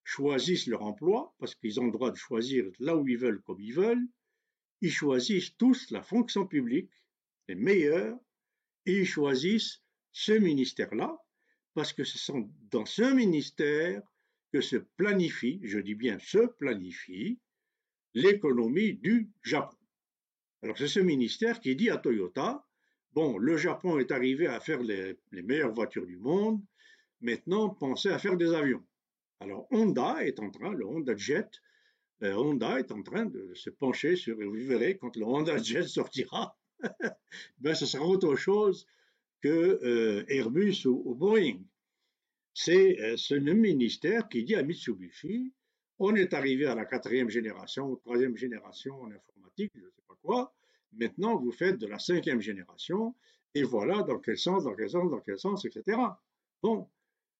choisissent 0.09 0.65
leur 0.65 0.81
emploi, 0.81 1.35
parce 1.37 1.53
qu'ils 1.53 1.79
ont 1.79 1.85
le 1.85 1.91
droit 1.91 2.09
de 2.09 2.17
choisir 2.17 2.65
là 2.79 2.95
où 2.97 3.07
ils 3.07 3.17
veulent, 3.17 3.43
comme 3.43 3.61
ils 3.61 3.75
veulent, 3.75 4.07
ils 4.81 4.91
choisissent 4.91 5.55
tous 5.55 5.91
la 5.91 6.01
fonction 6.01 6.47
publique, 6.47 6.91
les 7.47 7.53
meilleurs, 7.53 8.17
et 8.87 9.01
ils 9.01 9.05
choisissent 9.05 9.83
ce 10.11 10.31
ministère-là, 10.31 11.15
parce 11.75 11.93
que 11.93 12.03
ce 12.03 12.17
sont 12.17 12.51
dans 12.71 12.87
ce 12.87 13.13
ministère 13.13 14.01
que 14.51 14.61
se 14.61 14.77
planifie, 14.97 15.59
je 15.61 15.77
dis 15.77 15.93
bien 15.93 16.17
se 16.17 16.47
planifie, 16.57 17.39
l'économie 18.15 18.95
du 18.95 19.29
Japon. 19.43 19.77
Alors 20.63 20.79
c'est 20.79 20.87
ce 20.87 21.01
ministère 21.01 21.59
qui 21.59 21.75
dit 21.75 21.91
à 21.91 21.97
Toyota, 21.97 22.65
bon, 23.11 23.37
le 23.37 23.57
Japon 23.57 23.99
est 23.99 24.11
arrivé 24.11 24.47
à 24.47 24.59
faire 24.59 24.81
les, 24.81 25.19
meilleures 25.31 25.73
voitures 25.73 26.07
du 26.07 26.17
monde, 26.17 26.59
maintenant 27.21 27.69
pensez 27.69 28.09
à 28.09 28.17
faire 28.17 28.37
des 28.37 28.55
avions. 28.55 28.83
Alors 29.41 29.67
Honda 29.71 30.25
est 30.25 30.39
en 30.39 30.49
train, 30.49 30.73
le 30.73 30.85
Honda 30.85 31.15
Jet, 31.15 31.49
euh, 32.23 32.33
Honda 32.33 32.79
est 32.79 32.91
en 32.91 33.01
train 33.01 33.25
de 33.25 33.53
se 33.55 33.69
pencher 33.69 34.17
sur, 34.17 34.35
vous 34.35 34.67
verrez, 34.67 34.97
quand 34.97 35.15
le 35.15 35.25
Honda 35.25 35.57
Jet 35.63 35.83
sortira, 35.83 36.57
ben, 37.59 37.73
ce 37.73 37.85
sera 37.85 38.05
autre 38.05 38.35
chose 38.35 38.85
que 39.41 39.79
euh, 39.83 40.25
Airbus 40.27 40.85
ou, 40.85 41.15
Boeing. 41.15 41.61
C'est 42.53 42.99
euh, 42.99 43.15
ce 43.15 43.35
ministère 43.35 44.27
qui 44.27 44.43
dit 44.43 44.55
à 44.55 44.63
Mitsubishi, 44.63 45.53
on 45.99 46.15
est 46.15 46.33
arrivé 46.33 46.65
à 46.65 46.75
la 46.75 46.85
quatrième 46.85 47.29
génération 47.29 47.89
ou 47.89 47.95
troisième 47.95 48.35
génération 48.35 49.01
en 49.01 49.11
informatique, 49.11 49.71
je 49.75 49.85
ne 49.85 49.89
sais 49.89 50.03
pas 50.07 50.17
quoi, 50.21 50.53
maintenant 50.91 51.37
vous 51.37 51.51
faites 51.51 51.77
de 51.77 51.87
la 51.87 51.99
cinquième 51.99 52.41
génération, 52.41 53.15
et 53.55 53.63
voilà 53.63 54.03
dans 54.03 54.19
quel 54.19 54.37
sens, 54.37 54.65
dans 54.65 54.75
quel 54.75 54.89
sens, 54.89 55.09
dans 55.09 55.21
quel 55.21 55.39
sens, 55.39 55.63
etc. 55.63 55.97
Bon, 56.61 56.89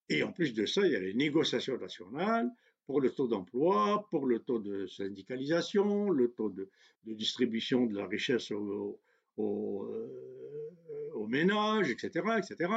et 0.10 0.24
en 0.24 0.32
plus 0.32 0.54
de 0.54 0.66
ça, 0.66 0.86
il 0.86 0.94
y 0.94 0.96
a 0.96 1.00
les 1.00 1.14
négociations 1.14 1.78
nationales 1.78 2.50
pour 2.86 3.02
le 3.02 3.12
taux 3.12 3.28
d'emploi, 3.28 4.08
pour 4.10 4.26
le 4.26 4.40
taux 4.40 4.58
de 4.58 4.88
syndicalisation, 4.88 6.10
le 6.10 6.32
taux 6.32 6.50
de, 6.50 6.70
distribution 7.06 7.86
de 7.86 7.96
la 7.96 8.08
richesse 8.08 8.52
au, 8.52 9.00
euh, 9.40 11.28
ménages, 11.28 11.92
etc., 11.92 12.26
etc., 12.40 12.72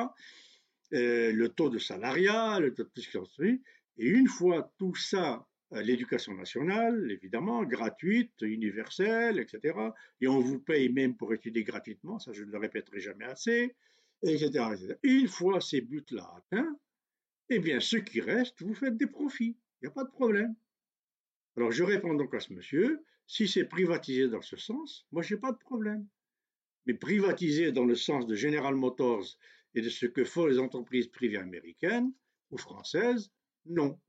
euh, 0.92 1.32
le 1.32 1.48
taux 1.48 1.70
de 1.70 1.78
salariat, 1.78 2.60
le 2.60 2.74
taux 2.74 2.84
de 2.84 2.90
tout 2.94 3.00
ce 3.00 3.42
Et 3.42 4.06
une 4.06 4.28
fois 4.28 4.70
tout 4.76 4.94
ça, 4.94 5.46
euh, 5.72 5.80
l'éducation 5.80 6.34
nationale, 6.34 7.10
évidemment, 7.10 7.62
gratuite, 7.64 8.42
universelle, 8.42 9.38
etc., 9.38 9.78
et 10.20 10.28
on 10.28 10.40
vous 10.40 10.58
paye 10.58 10.90
même 10.90 11.16
pour 11.16 11.32
étudier 11.32 11.64
gratuitement, 11.64 12.18
ça 12.18 12.34
je 12.34 12.44
ne 12.44 12.50
le 12.50 12.58
répéterai 12.58 13.00
jamais 13.00 13.24
assez, 13.24 13.74
etc. 14.22 14.46
etc. 14.74 14.94
Une 15.02 15.28
fois 15.28 15.62
ces 15.62 15.80
buts-là 15.80 16.30
atteints, 16.36 16.76
eh 17.54 17.58
bien, 17.58 17.80
ce 17.80 17.96
qui 17.96 18.20
reste, 18.20 18.62
vous 18.62 18.74
faites 18.74 18.96
des 18.96 19.06
profits. 19.06 19.56
Il 19.80 19.86
n'y 19.86 19.88
a 19.88 19.92
pas 19.92 20.04
de 20.04 20.10
problème. 20.10 20.54
Alors, 21.56 21.70
je 21.70 21.82
réponds 21.82 22.14
donc 22.14 22.34
à 22.34 22.40
ce 22.40 22.52
monsieur, 22.52 23.04
si 23.26 23.46
c'est 23.46 23.64
privatisé 23.64 24.28
dans 24.28 24.42
ce 24.42 24.56
sens, 24.56 25.06
moi, 25.12 25.22
je 25.22 25.34
n'ai 25.34 25.40
pas 25.40 25.52
de 25.52 25.58
problème. 25.58 26.06
Mais 26.86 26.94
privatisé 26.94 27.72
dans 27.72 27.84
le 27.84 27.94
sens 27.94 28.26
de 28.26 28.34
General 28.34 28.74
Motors 28.74 29.36
et 29.74 29.82
de 29.82 29.88
ce 29.88 30.06
que 30.06 30.24
font 30.24 30.46
les 30.46 30.58
entreprises 30.58 31.08
privées 31.08 31.38
américaines 31.38 32.12
ou 32.50 32.58
françaises, 32.58 33.30
non. 33.66 34.00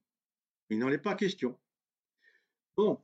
Il 0.70 0.80
n'en 0.80 0.90
est 0.90 0.98
pas 0.98 1.16
question. 1.16 1.60
Bon, 2.76 3.00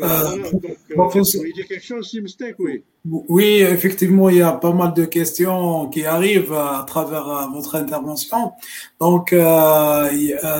euh, 0.00 0.06
euh, 0.06 1.52
quelque 1.68 1.84
chose, 1.84 2.18
oui. 2.58 2.84
Oui, 3.04 3.44
effectivement, 3.60 4.28
il 4.28 4.36
y 4.36 4.42
a 4.42 4.52
pas 4.52 4.72
mal 4.72 4.94
de 4.94 5.04
questions 5.04 5.88
qui 5.88 6.04
arrivent 6.04 6.52
à 6.52 6.84
travers 6.86 7.28
euh, 7.28 7.46
votre 7.52 7.74
intervention. 7.74 8.52
Donc, 9.00 9.34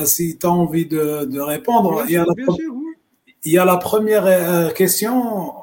si 0.05 0.37
tu 0.37 0.45
as 0.45 0.49
envie 0.49 0.85
de, 0.85 1.39
répondre, 1.39 2.03
il, 2.07 2.13
y 2.13 2.17
a 2.17 2.25
la, 2.25 2.33
il, 3.43 3.51
y 3.51 3.57
a 3.57 3.65
la, 3.65 3.77
première 3.77 4.73
question 4.73 5.53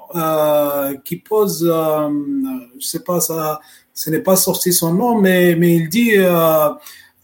qui 1.04 1.16
pose, 1.16 1.64
je 1.66 2.86
sais 2.86 3.04
pas, 3.04 3.20
ça, 3.20 3.60
ce 3.94 4.10
n'est 4.10 4.22
pas 4.22 4.36
sorti 4.36 4.72
son 4.72 4.94
nom, 4.94 5.20
mais, 5.20 5.54
mais 5.56 5.76
il 5.76 5.88
dit 5.88 6.12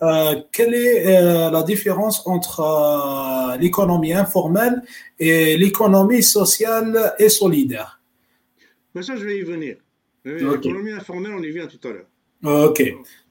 euh, 0.02 0.42
quelle 0.52 0.74
est 0.74 1.06
euh, 1.06 1.50
la 1.50 1.62
différence 1.62 2.26
entre 2.26 2.60
euh, 2.60 3.56
l'économie 3.56 4.12
informelle 4.12 4.82
et 5.18 5.56
l'économie 5.56 6.22
sociale 6.22 7.14
et 7.18 7.30
solidaire? 7.30 8.00
Ben 8.94 9.02
Ça, 9.02 9.16
je 9.16 9.24
vais 9.24 9.38
y 9.38 9.42
venir. 9.42 9.76
L'économie 10.24 10.92
informelle, 10.92 11.32
on 11.38 11.42
y 11.42 11.50
vient 11.50 11.66
tout 11.66 11.88
à 11.88 11.92
l'heure. 11.92 12.68
Ok. 12.68 12.82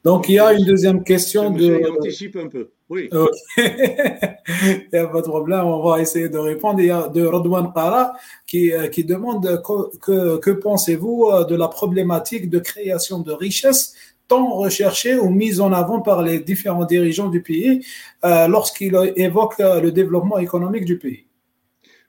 Donc, 0.04 0.30
il 0.30 0.36
y 0.36 0.40
a 0.40 0.54
une 0.54 0.66
deuxième 0.66 1.04
question 1.04 1.52
de. 1.52 1.82
anticipe 2.00 2.36
un 2.38 2.48
peu. 2.48 2.70
Oui. 2.90 3.10
il 3.58 4.88
n'y 4.94 5.00
a 5.00 5.08
pas 5.08 5.22
de 5.22 5.28
problème. 5.28 5.66
On 5.66 5.84
va 5.84 6.02
essayer 6.02 6.30
de 6.30 6.38
répondre. 6.38 6.80
Il 6.80 6.88
y 6.88 6.92
a 6.92 7.08
de 7.08 7.26
Rodwan 7.26 7.74
Para 7.74 8.14
qui, 8.48 8.72
qui 8.92 9.04
demande 9.04 9.62
que, 9.64 10.38
que 10.38 10.52
pensez-vous 10.52 11.32
de 11.48 11.56
la 11.56 11.68
problématique 11.68 12.50
de 12.50 12.60
création 12.60 13.20
de 13.20 13.32
richesses 13.32 13.96
tant 14.28 14.56
recherchée 14.56 15.16
ou 15.18 15.30
mise 15.30 15.60
en 15.62 15.72
avant 15.72 16.02
par 16.02 16.24
les 16.24 16.40
différents 16.40 16.86
dirigeants 16.86 17.30
du 17.30 17.42
pays 17.42 17.86
euh, 18.24 18.48
lorsqu'ils 18.48 18.96
évoquent 19.16 19.60
euh, 19.60 19.82
le 19.82 19.92
développement 19.92 20.40
économique 20.40 20.86
du 20.86 20.98
pays. 20.98 21.28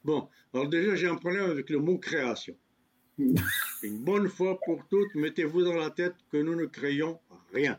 Bon, 0.05 0.29
alors 0.55 0.69
déjà 0.69 0.95
j'ai 0.95 1.09
un 1.09 1.17
problème 1.17 1.51
avec 1.51 1.71
le 1.71 1.79
mot 1.79 1.99
création. 1.99 2.55
Une 3.19 3.99
bonne 3.99 4.29
fois 4.29 4.59
pour 4.65 4.87
toutes, 4.89 5.15
mettez-vous 5.15 5.65
dans 5.65 5.77
la 5.77 5.91
tête 5.91 6.15
que 6.31 6.37
nous 6.37 6.55
ne 6.55 6.67
créons 6.67 7.19
rien. 7.53 7.79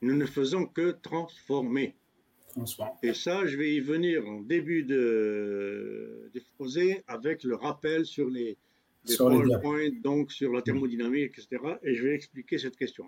Nous 0.00 0.14
ne 0.14 0.26
faisons 0.26 0.66
que 0.66 0.92
transformer. 1.02 1.94
Et 3.02 3.14
ça, 3.14 3.46
je 3.46 3.56
vais 3.56 3.74
y 3.74 3.80
venir 3.80 4.28
en 4.28 4.40
début 4.40 4.84
d'exposé 6.34 7.02
avec 7.06 7.44
le 7.44 7.54
rappel 7.54 8.04
sur 8.04 8.28
les, 8.28 8.58
des 9.04 9.14
sur 9.14 9.28
PowerPoint, 9.28 9.90
donc 10.02 10.32
sur 10.32 10.52
la 10.52 10.62
thermodynamique, 10.62 11.32
etc. 11.38 11.62
Et 11.82 11.94
je 11.94 12.02
vais 12.04 12.14
expliquer 12.14 12.58
cette 12.58 12.76
question. 12.76 13.06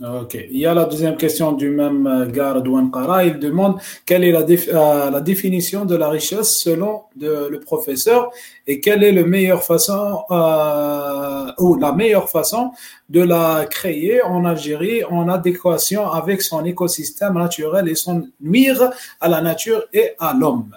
Ok. 0.00 0.34
Il 0.34 0.56
y 0.56 0.64
a 0.64 0.74
la 0.74 0.84
deuxième 0.84 1.16
question 1.16 1.50
du 1.50 1.70
même 1.70 2.06
euh, 2.06 2.26
gars, 2.26 2.60
Douane 2.60 2.88
Kara. 2.88 3.24
Il 3.24 3.40
demande 3.40 3.80
quelle 4.06 4.22
est 4.22 4.30
la, 4.30 4.42
euh, 4.42 5.10
la, 5.10 5.20
définition 5.20 5.84
de 5.84 5.96
la 5.96 6.08
richesse 6.08 6.60
selon 6.60 7.02
le 7.16 7.58
professeur 7.58 8.30
et 8.68 8.78
quelle 8.78 9.02
est 9.02 9.10
le 9.10 9.24
meilleure 9.24 9.64
façon 9.64 10.22
euh, 10.30 11.50
ou 11.58 11.74
la 11.74 11.92
meilleure 11.92 12.30
façon 12.30 12.70
de 13.08 13.22
la 13.22 13.66
créer 13.68 14.22
en 14.22 14.44
Algérie 14.44 15.02
en 15.02 15.28
adéquation 15.28 16.08
avec 16.08 16.42
son 16.42 16.64
écosystème 16.64 17.34
naturel 17.34 17.88
et 17.88 17.96
son 17.96 18.28
nuire 18.40 18.92
à 19.20 19.28
la 19.28 19.40
nature 19.40 19.84
et 19.92 20.12
à 20.20 20.32
l'homme? 20.32 20.76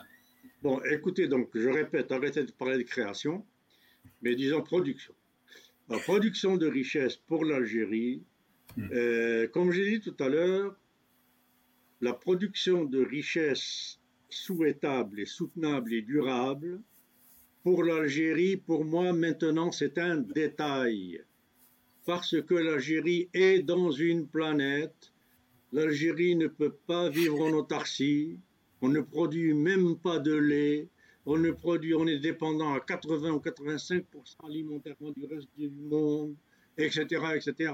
Bon, 0.64 0.80
écoutez, 0.92 1.28
donc 1.28 1.50
je 1.54 1.70
répète, 1.70 2.12
arrêtez 2.12 2.44
de 2.44 2.52
parler 2.52 2.78
de 2.78 2.84
création 2.84 3.44
mais 4.22 4.36
disons 4.36 4.62
production. 4.62 5.14
La 5.90 6.00
production 6.00 6.58
de 6.58 6.68
richesse 6.68 7.18
pour 7.18 7.44
l'Algérie, 7.44 8.22
hmm. 8.78 8.88
euh, 8.94 9.48
comme 9.48 9.72
j'ai 9.72 9.90
dit 9.90 10.00
tout 10.00 10.16
à 10.24 10.30
l'heure, 10.30 10.76
la 12.02 12.14
production 12.14 12.86
de 12.86 13.04
richesse 13.04 14.00
souhaitable 14.30 15.20
et 15.20 15.26
soutenable 15.26 15.94
et 15.94 16.02
durable, 16.02 16.82
pour 17.64 17.84
l'Algérie, 17.84 18.58
pour 18.58 18.86
moi 18.86 19.14
maintenant, 19.14 19.72
c'est 19.72 19.98
un 20.00 20.18
détail. 20.18 21.22
Parce 22.06 22.42
que 22.42 22.56
l'Algérie 22.56 23.30
est 23.34 23.62
dans 23.62 23.92
une 23.92 24.28
planète, 24.28 25.14
l'Algérie 25.72 26.36
ne 26.36 26.48
peut 26.48 26.74
pas 26.88 27.10
vivre 27.10 27.40
en 27.42 27.52
autarcie, 27.52 28.40
on 28.82 28.90
ne 28.90 29.02
produit 29.02 29.54
même 29.54 29.96
pas 29.98 30.18
de 30.18 30.34
lait, 30.34 30.88
on 31.26 31.38
ne 31.38 31.52
produit, 31.52 31.94
on 31.94 32.08
est 32.08 32.20
dépendant 32.20 32.74
à 32.74 32.80
80 32.80 33.32
ou 33.32 33.40
85% 33.40 34.04
alimentairement 34.44 35.12
du 35.16 35.26
reste 35.26 35.50
du 35.58 35.70
monde, 35.70 36.36
etc., 36.78 37.06
etc., 37.36 37.74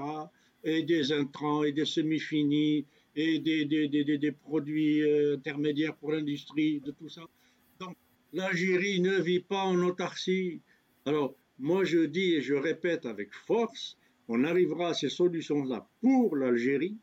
et 0.64 0.82
des 0.82 1.12
intrants 1.12 1.62
et 1.62 1.72
des 1.72 1.84
semi-finis 1.84 2.84
et 3.14 3.38
des, 3.38 3.64
des, 3.64 3.88
des, 3.88 4.18
des 4.18 4.32
produits 4.32 5.02
euh, 5.02 5.36
intermédiaires 5.36 5.94
pour 5.94 6.12
l'industrie, 6.12 6.80
de 6.80 6.90
tout 6.90 7.08
ça. 7.08 7.22
Donc, 7.80 7.96
l'Algérie 8.32 9.00
ne 9.00 9.20
vit 9.20 9.40
pas 9.40 9.62
en 9.62 9.80
autarcie. 9.82 10.60
Alors, 11.06 11.34
moi, 11.58 11.84
je 11.84 12.00
dis 12.00 12.34
et 12.34 12.42
je 12.42 12.54
répète 12.54 13.06
avec 13.06 13.32
force, 13.32 13.96
on 14.28 14.44
arrivera 14.44 14.88
à 14.90 14.94
ces 14.94 15.08
solutions-là 15.08 15.88
pour 16.00 16.36
l'Algérie 16.36 16.96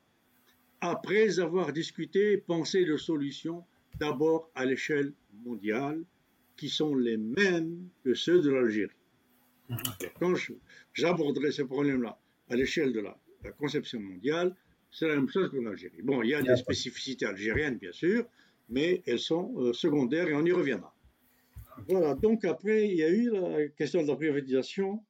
après 0.81 1.39
avoir 1.39 1.73
discuté 1.73 2.33
et 2.33 2.37
pensé 2.37 2.85
de 2.85 2.97
solutions 2.97 3.63
d'abord 3.99 4.49
à 4.53 4.65
l'échelle 4.65 5.13
mondiale 5.43 6.03
qui 6.57 6.69
sont 6.69 6.95
les 6.95 7.17
mêmes 7.17 7.89
que 8.03 8.13
ceux 8.13 8.41
de 8.41 8.51
l'Algérie. 8.51 8.95
Quand 10.19 10.33
j'aborderai 10.93 11.51
ces 11.51 11.65
problèmes-là 11.65 12.19
à 12.49 12.55
l'échelle 12.55 12.93
de 12.93 12.99
la, 12.99 13.17
conception 13.57 13.99
mondiale, 13.99 14.55
c'est 14.91 15.07
la 15.07 15.15
même 15.15 15.29
chose 15.29 15.51
qu'en 15.51 15.65
Algérie. 15.67 16.01
Bon, 16.01 16.23
il 16.23 16.29
y 16.29 16.33
a 16.33 16.41
des 16.41 16.55
spécificités 16.55 17.25
algériennes, 17.25 17.77
bien 17.77 17.91
sûr, 17.91 18.25
mais 18.69 19.03
elles 19.05 19.19
sont 19.19 19.53
euh, 19.57 19.73
secondaires 19.73 20.27
et 20.27 20.33
on 20.33 20.43
y 20.45 20.51
reviendra. 20.51 20.95
Voilà, 21.87 22.15
donc 22.15 22.43
après, 22.45 22.87
il 22.87 22.95
y 22.95 23.03
a 23.03 23.09
eu 23.09 23.29
la 23.29 23.67
question 23.67 24.01
de 24.01 24.07
la 24.07 24.15
privatisation. 24.15 25.03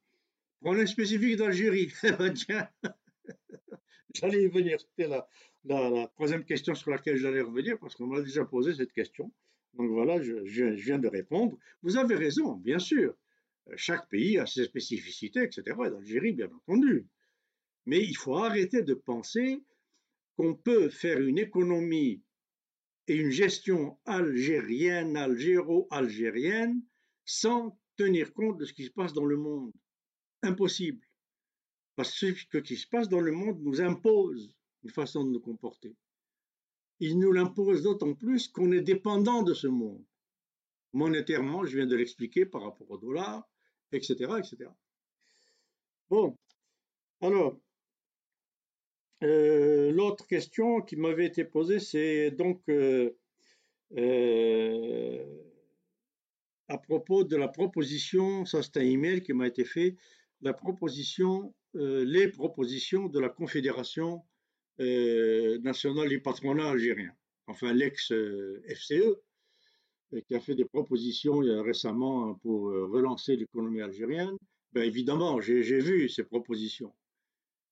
Problème 0.60 0.86
spécifique 0.86 1.36
d'Algérie. 1.36 1.92
Eh 2.02 2.12
ben, 2.12 2.34
tiens, 2.34 2.68
j'allais 4.14 4.42
y 4.42 4.48
venir. 4.48 4.78
C'était 4.80 5.08
la, 5.08 5.26
la, 5.64 6.08
troisième 6.14 6.44
question 6.44 6.74
sur 6.74 6.90
laquelle 6.90 7.16
j'allais 7.16 7.40
revenir 7.40 7.78
parce 7.78 7.94
qu'on 7.94 8.06
m'a 8.06 8.20
déjà 8.20 8.44
posé 8.44 8.74
cette 8.74 8.92
question. 8.92 9.30
Donc 9.76 9.90
voilà, 9.90 10.22
je, 10.22 10.64
viens 10.74 10.98
de 10.98 11.08
répondre. 11.08 11.58
Vous 11.82 11.96
avez 11.96 12.14
raison, 12.14 12.54
bien 12.54 12.78
sûr. 12.78 13.14
Chaque 13.76 14.08
pays 14.08 14.38
a 14.38 14.46
ses 14.46 14.64
spécificités, 14.64 15.42
etc. 15.42 15.76
L'Algérie, 15.78 16.32
bien 16.32 16.50
entendu. 16.50 17.06
Mais 17.84 18.02
il 18.02 18.16
faut 18.16 18.36
arrêter 18.36 18.82
de 18.82 18.94
penser 18.94 19.62
qu'on 20.36 20.54
peut 20.54 20.88
faire 20.88 21.20
une 21.20 21.38
économie 21.38 22.22
et 23.08 23.16
une 23.16 23.30
gestion 23.30 23.98
algérienne, 24.04 25.16
algéro-algérienne, 25.16 26.82
sans 27.24 27.78
tenir 27.96 28.32
compte 28.32 28.58
de 28.58 28.64
ce 28.64 28.72
qui 28.72 28.84
se 28.84 28.90
passe 28.90 29.12
dans 29.12 29.24
le 29.24 29.36
monde. 29.36 29.72
Impossible. 30.42 31.04
Parce 31.96 32.18
que 32.18 32.34
ce 32.34 32.58
qui 32.58 32.76
se 32.76 32.86
passe 32.86 33.08
dans 33.08 33.20
le 33.20 33.32
monde 33.32 33.60
nous 33.62 33.80
impose 33.80 34.54
une 34.84 34.90
façon 34.90 35.24
de 35.24 35.30
nous 35.30 35.40
comporter. 35.40 35.94
Il 37.00 37.18
nous 37.18 37.32
l'impose 37.32 37.82
d'autant 37.82 38.14
plus 38.14 38.48
qu'on 38.48 38.72
est 38.72 38.80
dépendant 38.80 39.42
de 39.42 39.54
ce 39.54 39.66
monde. 39.66 40.04
Monétairement, 40.92 41.64
je 41.64 41.76
viens 41.76 41.86
de 41.86 41.96
l'expliquer 41.96 42.46
par 42.46 42.62
rapport 42.62 42.90
au 42.90 42.96
dollar, 42.96 43.46
etc., 43.92 44.14
etc. 44.38 44.70
Bon, 46.08 46.36
alors, 47.20 47.58
euh, 49.22 49.90
l'autre 49.92 50.26
question 50.26 50.82
qui 50.82 50.96
m'avait 50.96 51.26
été 51.26 51.44
posée, 51.44 51.80
c'est 51.80 52.30
donc 52.30 52.62
euh, 52.68 53.16
euh, 53.96 55.24
à 56.68 56.78
propos 56.78 57.24
de 57.24 57.36
la 57.36 57.48
proposition, 57.48 58.44
ça 58.44 58.62
c'est 58.62 58.76
un 58.76 58.82
email 58.82 59.22
qui 59.22 59.32
m'a 59.32 59.46
été 59.46 59.64
fait, 59.64 59.96
la 60.42 60.52
proposition, 60.52 61.54
les 61.74 62.28
propositions 62.28 63.06
de 63.06 63.18
la 63.20 63.28
Confédération 63.28 64.22
nationale 64.78 66.08
du 66.08 66.20
patronat 66.20 66.70
algérien, 66.70 67.12
enfin 67.46 67.72
l'ex-FCE, 67.72 69.16
qui 70.28 70.34
a 70.34 70.40
fait 70.40 70.54
des 70.54 70.64
propositions 70.64 71.38
récemment 71.38 72.34
pour 72.36 72.64
relancer 72.64 73.36
l'économie 73.36 73.80
algérienne. 73.80 74.36
Ben 74.72 74.82
évidemment, 74.82 75.40
j'ai 75.40 75.80
vu 75.80 76.08
ces 76.08 76.24
propositions. 76.24 76.92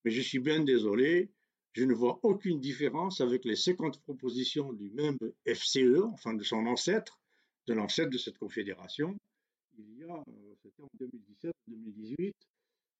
Mais 0.05 0.11
je 0.11 0.21
suis 0.21 0.39
bien 0.39 0.61
désolé, 0.61 1.31
je 1.75 1.85
ne 1.85 1.93
vois 1.93 2.21
aucune 2.23 2.61
différence 2.61 3.21
avec 3.21 3.45
les 3.45 3.57
50 3.57 4.01
propositions 4.03 4.73
du 4.73 4.91
même 4.91 5.19
FCE, 5.45 6.03
enfin 6.13 6.35
de 6.35 6.45
son 6.45 6.67
ancêtre, 6.67 7.21
de 7.67 7.75
l'ancêtre 7.75 8.11
de 8.11 8.19
cette 8.19 8.39
confédération. 8.39 9.17
Il 9.77 9.99
y 9.99 10.05
a, 10.05 10.15
euh, 10.15 10.55
c'était 10.63 10.83
en 10.83 10.89
2017-2018, 11.69 12.33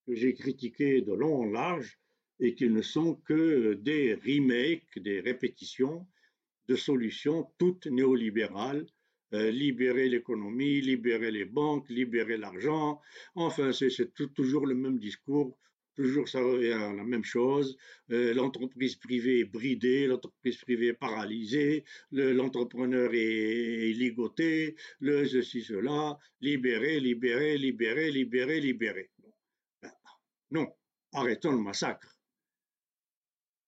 que 0.07 0.15
j'ai 0.15 0.35
critiqué 0.35 1.03
de 1.03 1.13
long 1.13 1.43
en 1.43 1.45
large 1.45 1.99
et 2.41 2.55
qu'ils 2.55 2.73
ne 2.73 2.83
sont 2.83 3.15
que 3.27 3.75
des 3.75 4.15
remakes, 4.15 4.99
des 4.99 5.21
répétitions 5.21 6.07
de 6.69 6.77
solutions 6.77 7.49
toutes 7.59 7.87
néolibérales, 7.87 8.87
euh, 9.35 9.51
libérer 9.51 10.09
l'économie, 10.09 10.81
libérer 10.81 11.31
les 11.31 11.45
banques, 11.45 11.89
libérer 11.89 12.37
l'argent. 12.37 13.01
Enfin, 13.35 13.73
c'est 13.73 14.13
toujours 14.35 14.67
le 14.67 14.75
même 14.75 14.99
discours 14.99 15.59
toujours 15.95 16.29
ça 16.29 16.41
revient 16.41 16.73
à 16.73 16.93
la 16.93 17.05
même 17.05 17.25
chose. 17.25 17.77
Euh, 18.11 18.35
l'entreprise 18.35 18.97
privée 18.97 19.41
est 19.41 19.45
bridée, 19.45 20.07
l'entreprise 20.07 20.57
privée 20.59 20.89
est 20.89 20.95
paralysée, 20.95 21.85
l'entrepreneur 22.11 23.11
est, 23.15 23.93
ligoté, 23.93 24.77
le 25.01 25.27
ceci, 25.27 25.63
cela, 25.63 26.19
libéré, 26.41 27.01
libéré, 27.01 27.57
libéré, 27.59 28.11
libéré, 28.11 28.61
libéré. 28.61 29.11
Ben, 29.83 29.93
non, 30.51 30.67
arrêtons 31.13 31.53
le 31.53 31.59
massacre. 31.59 32.14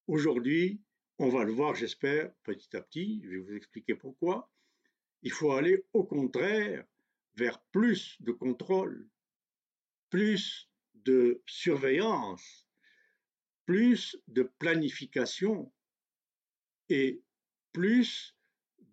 Aujourd'hui, 0.06 0.80
on 1.18 1.28
va 1.30 1.42
le 1.42 1.50
voir, 1.50 1.74
j'espère, 1.74 2.32
petit 2.44 2.76
à 2.76 2.80
petit, 2.80 3.20
je 3.24 3.30
vais 3.30 3.38
vous 3.38 3.56
expliquer 3.56 3.96
pourquoi. 3.96 4.48
Il 5.22 5.32
faut 5.32 5.50
aller 5.50 5.84
au 5.92 6.04
contraire 6.04 6.84
vers 7.34 7.60
plus 7.72 8.16
de 8.20 8.30
contrôle, 8.30 9.08
plus 10.08 10.70
de 10.94 11.42
surveillance, 11.46 12.68
plus 13.64 14.16
de 14.28 14.44
planification 14.60 15.72
et 16.88 17.20
plus 17.72 18.36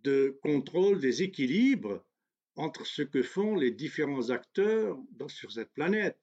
de 0.03 0.39
contrôle 0.41 0.99
des 0.99 1.21
équilibres 1.21 2.03
entre 2.55 2.87
ce 2.87 3.03
que 3.03 3.21
font 3.21 3.55
les 3.55 3.69
différents 3.69 4.31
acteurs 4.31 4.99
sur 5.27 5.51
cette 5.51 5.73
planète, 5.73 6.19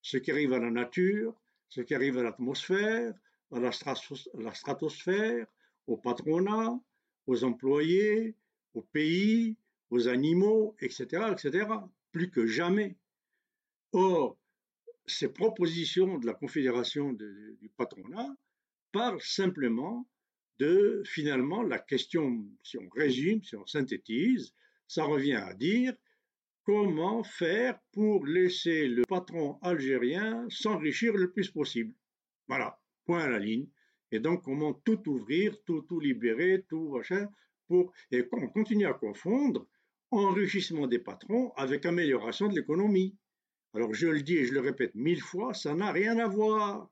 ce 0.00 0.16
qui 0.16 0.30
arrive 0.30 0.54
à 0.54 0.58
la 0.58 0.70
nature, 0.70 1.38
ce 1.68 1.82
qui 1.82 1.94
arrive 1.94 2.16
à 2.16 2.22
l'atmosphère, 2.22 3.12
à 3.52 3.60
la 3.60 4.54
stratosphère, 4.54 5.46
au 5.86 5.96
patronat, 5.96 6.78
aux 7.26 7.44
employés, 7.44 8.34
aux 8.74 8.82
pays, 8.82 9.56
aux 9.90 10.08
animaux, 10.08 10.74
etc., 10.80 11.26
etc., 11.30 11.66
plus 12.12 12.30
que 12.30 12.46
jamais. 12.46 12.96
Or, 13.92 14.38
ces 15.06 15.32
propositions 15.32 16.18
de 16.18 16.26
la 16.26 16.34
Confédération 16.34 17.12
du 17.12 17.70
patronat 17.76 18.34
parlent 18.92 19.20
simplement 19.20 20.08
de 20.58 21.02
finalement 21.04 21.62
la 21.62 21.78
question, 21.78 22.46
si 22.62 22.78
on 22.78 22.88
résume, 22.90 23.42
si 23.42 23.56
on 23.56 23.66
synthétise, 23.66 24.54
ça 24.86 25.04
revient 25.04 25.34
à 25.34 25.54
dire 25.54 25.94
comment 26.64 27.24
faire 27.24 27.78
pour 27.92 28.24
laisser 28.26 28.86
le 28.86 29.02
patron 29.08 29.58
algérien 29.62 30.46
s'enrichir 30.48 31.14
le 31.14 31.32
plus 31.32 31.50
possible. 31.50 31.94
Voilà, 32.46 32.78
point 33.04 33.20
à 33.20 33.28
la 33.28 33.38
ligne. 33.38 33.68
Et 34.10 34.20
donc 34.20 34.44
comment 34.44 34.74
tout 34.74 35.08
ouvrir, 35.08 35.56
tout, 35.64 35.82
tout 35.82 36.00
libérer, 36.00 36.64
tout 36.68 36.90
machin, 36.90 37.28
pour, 37.66 37.92
et 38.10 38.28
on 38.32 38.48
continue 38.48 38.86
à 38.86 38.92
confondre 38.92 39.66
enrichissement 40.10 40.86
des 40.86 40.98
patrons 40.98 41.52
avec 41.56 41.86
amélioration 41.86 42.48
de 42.48 42.54
l'économie. 42.54 43.16
Alors 43.74 43.94
je 43.94 44.08
le 44.08 44.20
dis 44.22 44.36
et 44.36 44.44
je 44.44 44.52
le 44.52 44.60
répète 44.60 44.94
mille 44.94 45.22
fois, 45.22 45.54
ça 45.54 45.74
n'a 45.74 45.90
rien 45.90 46.18
à 46.18 46.26
voir. 46.26 46.90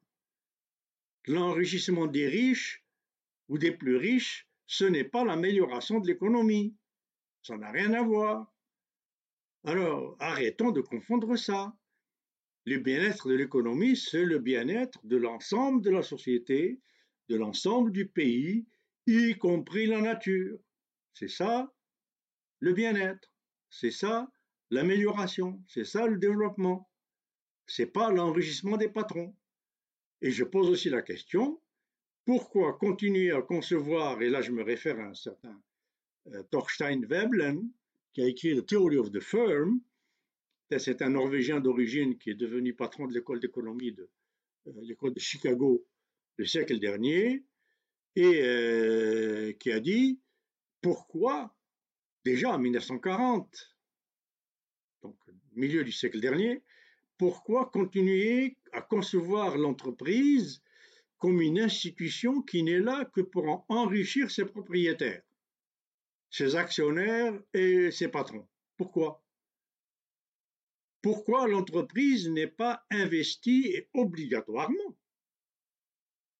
L'enrichissement 1.26 2.06
des 2.06 2.26
riches 2.26 2.82
ou 3.48 3.58
des 3.58 3.72
plus 3.72 3.96
riches, 3.96 4.48
ce 4.66 4.84
n'est 4.84 5.04
pas 5.04 5.24
l'amélioration 5.24 6.00
de 6.00 6.06
l'économie. 6.06 6.74
Ça 7.42 7.58
n'a 7.58 7.70
rien 7.70 7.92
à 7.92 8.02
voir. 8.02 8.50
Alors 9.64 10.16
arrêtons 10.18 10.70
de 10.70 10.80
confondre 10.80 11.36
ça. 11.36 11.76
Le 12.66 12.78
bien-être 12.78 13.28
de 13.28 13.34
l'économie, 13.34 13.96
c'est 13.96 14.24
le 14.24 14.38
bien-être 14.38 14.98
de 15.04 15.16
l'ensemble 15.16 15.82
de 15.82 15.90
la 15.90 16.02
société, 16.02 16.80
de 17.28 17.36
l'ensemble 17.36 17.90
du 17.92 18.06
pays, 18.06 18.66
y 19.06 19.34
compris 19.36 19.86
la 19.86 20.00
nature. 20.00 20.58
C'est 21.14 21.28
ça 21.28 21.72
le 22.60 22.72
bien-être. 22.72 23.32
C'est 23.70 23.90
ça 23.90 24.30
l'amélioration, 24.70 25.62
c'est 25.68 25.84
ça 25.84 26.06
le 26.06 26.18
développement. 26.18 26.88
C'est 27.66 27.86
pas 27.86 28.10
l'enrichissement 28.10 28.76
des 28.76 28.88
patrons. 28.88 29.34
Et 30.22 30.30
je 30.30 30.44
pose 30.44 30.68
aussi 30.68 30.90
la 30.90 31.02
question, 31.02 31.60
pourquoi 32.24 32.74
continuer 32.74 33.30
à 33.30 33.42
concevoir, 33.42 34.20
et 34.20 34.28
là 34.28 34.42
je 34.42 34.52
me 34.52 34.62
réfère 34.62 35.00
à 35.00 35.04
un 35.04 35.14
certain 35.14 35.60
euh, 36.28 36.42
Thorstein 36.50 37.06
Veblen, 37.06 37.70
qui 38.12 38.22
a 38.22 38.26
écrit 38.26 38.56
The 38.56 38.66
Theory 38.66 38.98
of 38.98 39.10
the 39.12 39.20
Firm, 39.20 39.80
c'est 40.78 41.02
un 41.02 41.10
Norvégien 41.10 41.60
d'origine 41.60 42.16
qui 42.16 42.30
est 42.30 42.34
devenu 42.34 42.74
patron 42.74 43.06
de 43.06 43.14
l'école 43.14 43.40
d'économie 43.40 43.92
de 43.92 44.08
euh, 44.68 44.72
l'école 44.82 45.14
de 45.14 45.20
Chicago 45.20 45.84
le 46.36 46.46
siècle 46.46 46.78
dernier, 46.78 47.44
et 48.16 48.40
euh, 48.42 49.52
qui 49.54 49.70
a 49.72 49.80
dit 49.80 50.20
pourquoi, 50.80 51.54
déjà 52.24 52.50
en 52.50 52.58
1940, 52.58 53.76
donc 55.02 55.16
milieu 55.52 55.84
du 55.84 55.92
siècle 55.92 56.20
dernier, 56.20 56.62
pourquoi 57.18 57.66
continuer 57.66 58.56
à 58.72 58.80
concevoir 58.80 59.58
l'entreprise 59.58 60.62
comme 61.18 61.42
une 61.42 61.58
institution 61.58 62.40
qui 62.40 62.62
n'est 62.62 62.78
là 62.78 63.04
que 63.04 63.20
pour 63.20 63.66
enrichir 63.68 64.30
ses 64.30 64.46
propriétaires, 64.46 65.22
ses 66.30 66.56
actionnaires 66.56 67.38
et 67.52 67.90
ses 67.90 68.08
patrons? 68.08 68.48
Pourquoi? 68.78 69.22
Pourquoi 71.02 71.48
l'entreprise 71.48 72.28
n'est 72.28 72.46
pas 72.46 72.84
investie 72.90 73.76
obligatoirement? 73.94 74.96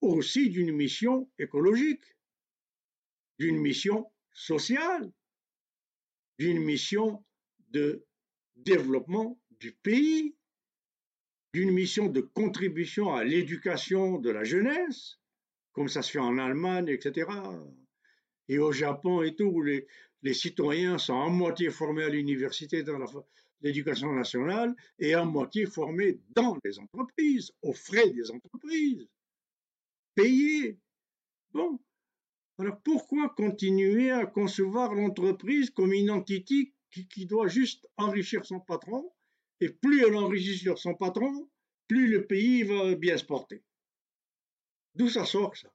Aussi 0.02 0.50
d'une 0.50 0.72
mission 0.72 1.30
écologique, 1.38 2.04
d'une 3.38 3.58
mission 3.58 4.11
sociale, 4.32 5.12
d'une 6.38 6.62
mission 6.62 7.24
de 7.70 8.04
développement 8.56 9.40
du 9.50 9.72
pays, 9.72 10.34
d'une 11.52 11.70
mission 11.70 12.06
de 12.08 12.20
contribution 12.20 13.14
à 13.14 13.24
l'éducation 13.24 14.18
de 14.18 14.30
la 14.30 14.44
jeunesse, 14.44 15.18
comme 15.72 15.88
ça 15.88 16.02
se 16.02 16.12
fait 16.12 16.18
en 16.18 16.38
Allemagne, 16.38 16.88
etc. 16.88 17.30
Et 18.48 18.58
au 18.58 18.72
Japon 18.72 19.22
et 19.22 19.34
tout, 19.34 19.44
où 19.44 19.62
les, 19.62 19.86
les 20.22 20.34
citoyens 20.34 20.98
sont 20.98 21.20
à 21.20 21.28
moitié 21.28 21.70
formés 21.70 22.04
à 22.04 22.08
l'université 22.08 22.82
dans 22.82 22.98
l'éducation 23.61 24.12
nationale 24.12 24.74
et 24.98 25.14
à 25.14 25.24
moitié 25.24 25.66
formés 25.66 26.20
dans 26.30 26.56
les 26.64 26.78
entreprises, 26.78 27.52
aux 27.62 27.72
frais 27.72 28.11
des 28.11 28.30
entreprises, 28.30 29.06
payés. 30.14 30.78
Bon, 31.52 31.78
alors 32.58 32.80
pourquoi 32.82 33.28
continuer 33.30 34.11
à 34.11 34.26
concevoir 34.26 34.94
l'entreprise 34.94 35.70
comme 35.70 35.92
une 35.92 36.11
entité 36.11 36.72
qui, 36.90 37.08
qui, 37.08 37.26
doit 37.26 37.48
juste 37.48 37.86
enrichir 37.96 38.44
son 38.44 38.61
patron 38.61 39.12
et 39.61 39.68
plus 39.68 40.04
elle 40.04 40.16
enrichit 40.16 40.58
sur 40.58 40.78
son 40.78 40.94
patron, 40.94 41.48
plus 41.86 42.08
le 42.08 42.26
pays 42.26 42.62
va 42.62 42.94
bien 42.94 43.16
se 43.16 43.24
porter? 43.24 43.62
D'où 44.94 45.08
ça 45.08 45.24
sort 45.24 45.56
ça? 45.56 45.72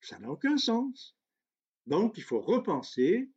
Ça 0.00 0.18
n'a 0.18 0.30
aucun 0.30 0.58
sens. 0.58 1.16
Donc 1.86 2.18
il 2.18 2.22
faut 2.22 2.40
repenser 2.40 3.30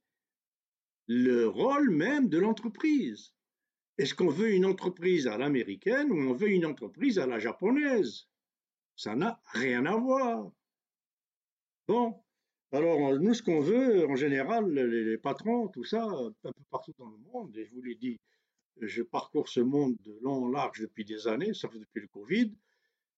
le 1.08 1.48
rôle 1.48 1.90
même 1.90 2.30
de 2.30 2.38
l'entreprise. 2.38 3.34
Est-ce 3.98 4.14
qu'on 4.14 4.30
veut 4.30 4.52
une 4.52 4.66
entreprise 4.66 5.28
à 5.28 5.38
l'américaine 5.38 6.12
ou 6.12 6.18
on 6.30 6.34
veut 6.34 6.50
une 6.50 6.66
entreprise 6.66 7.18
à 7.18 7.26
la 7.26 7.40
japonaise? 7.40 8.28
Ça 8.96 9.16
n'a 9.16 9.42
rien 9.54 9.86
à 9.86 9.96
voir. 9.96 10.52
Bon, 11.88 12.22
alors 12.72 13.18
nous, 13.20 13.34
ce 13.34 13.42
qu'on 13.42 13.62
veut, 13.62 14.08
en 14.08 14.16
général, 14.16 14.70
les, 14.70 15.18
patrons, 15.18 15.70
tout 15.70 15.86
ça, 15.86 16.04
un 16.04 16.34
peu 16.42 16.52
partout 16.70 16.94
dans 17.00 17.10
le 17.10 17.18
monde, 17.18 17.56
et 17.58 17.66
je 17.66 17.74
vous 17.74 17.82
l'ai 17.82 17.96
dit, 17.96 18.20
je 18.82 19.02
parcours 19.02 19.48
ce 19.48 19.62
monde 19.62 19.96
de 20.04 20.18
long 20.22 20.46
en 20.46 20.50
large 20.50 20.82
depuis 20.82 21.06
des 21.06 21.28
années, 21.28 21.54
sauf 21.54 21.74
depuis 21.74 22.02
le 22.02 22.08
Covid, 22.08 22.54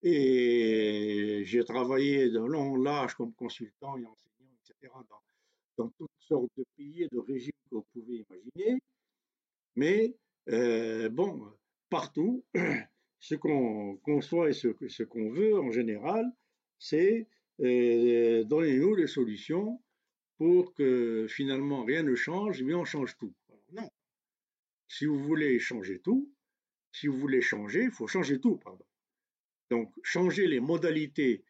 et 0.04 1.42
j'ai 1.46 1.64
travaillé 1.66 2.30
de 2.30 2.40
long 2.40 2.74
en 2.74 2.76
large 2.78 3.16
comme 3.16 3.34
consultant 3.34 3.98
et 3.98 4.06
enseignant, 4.06 4.54
etc., 4.64 4.94
dans, 5.10 5.84
dans 5.84 5.90
toutes 5.98 6.12
sortes 6.20 6.52
de 6.56 6.64
pays 6.78 7.04
et 7.04 7.08
de 7.12 7.20
régimes 7.20 7.52
que 7.70 7.76
vous 7.76 7.88
pouvez 7.94 8.26
imaginer. 8.30 8.80
Mais 9.76 10.16
euh, 10.50 11.10
bon, 11.10 11.42
partout, 11.90 12.44
ce 13.20 13.36
qu'on 13.36 13.98
conçoit 13.98 14.50
et 14.50 14.54
ce, 14.54 15.04
qu'on 15.04 15.30
veut 15.30 15.60
en 15.60 15.72
général, 15.72 16.26
c'est 16.80 17.28
euh, 17.62 18.44
donnez-nous 18.44 18.96
les 18.96 19.08
solutions 19.08 19.82
pour 20.38 20.74
que 20.74 21.28
finalement 21.30 21.84
rien 21.84 22.04
ne 22.04 22.16
change, 22.16 22.64
mais 22.64 22.74
on 22.74 22.86
change 22.86 23.18
tout. 23.18 23.34
non. 23.74 23.90
Si 24.88 25.06
vous 25.06 25.20
voulez 25.20 25.60
changer 25.60 26.00
tout, 26.00 26.32
si 26.92 27.08
vous 27.08 27.18
voulez 27.18 27.42
changer, 27.42 27.84
il 27.84 27.92
faut 27.92 28.08
changer 28.08 28.40
tout, 28.40 28.58
pardon. 28.58 28.86
Donc, 29.70 29.94
changer 30.02 30.48
les 30.48 30.60
modalités 30.60 31.44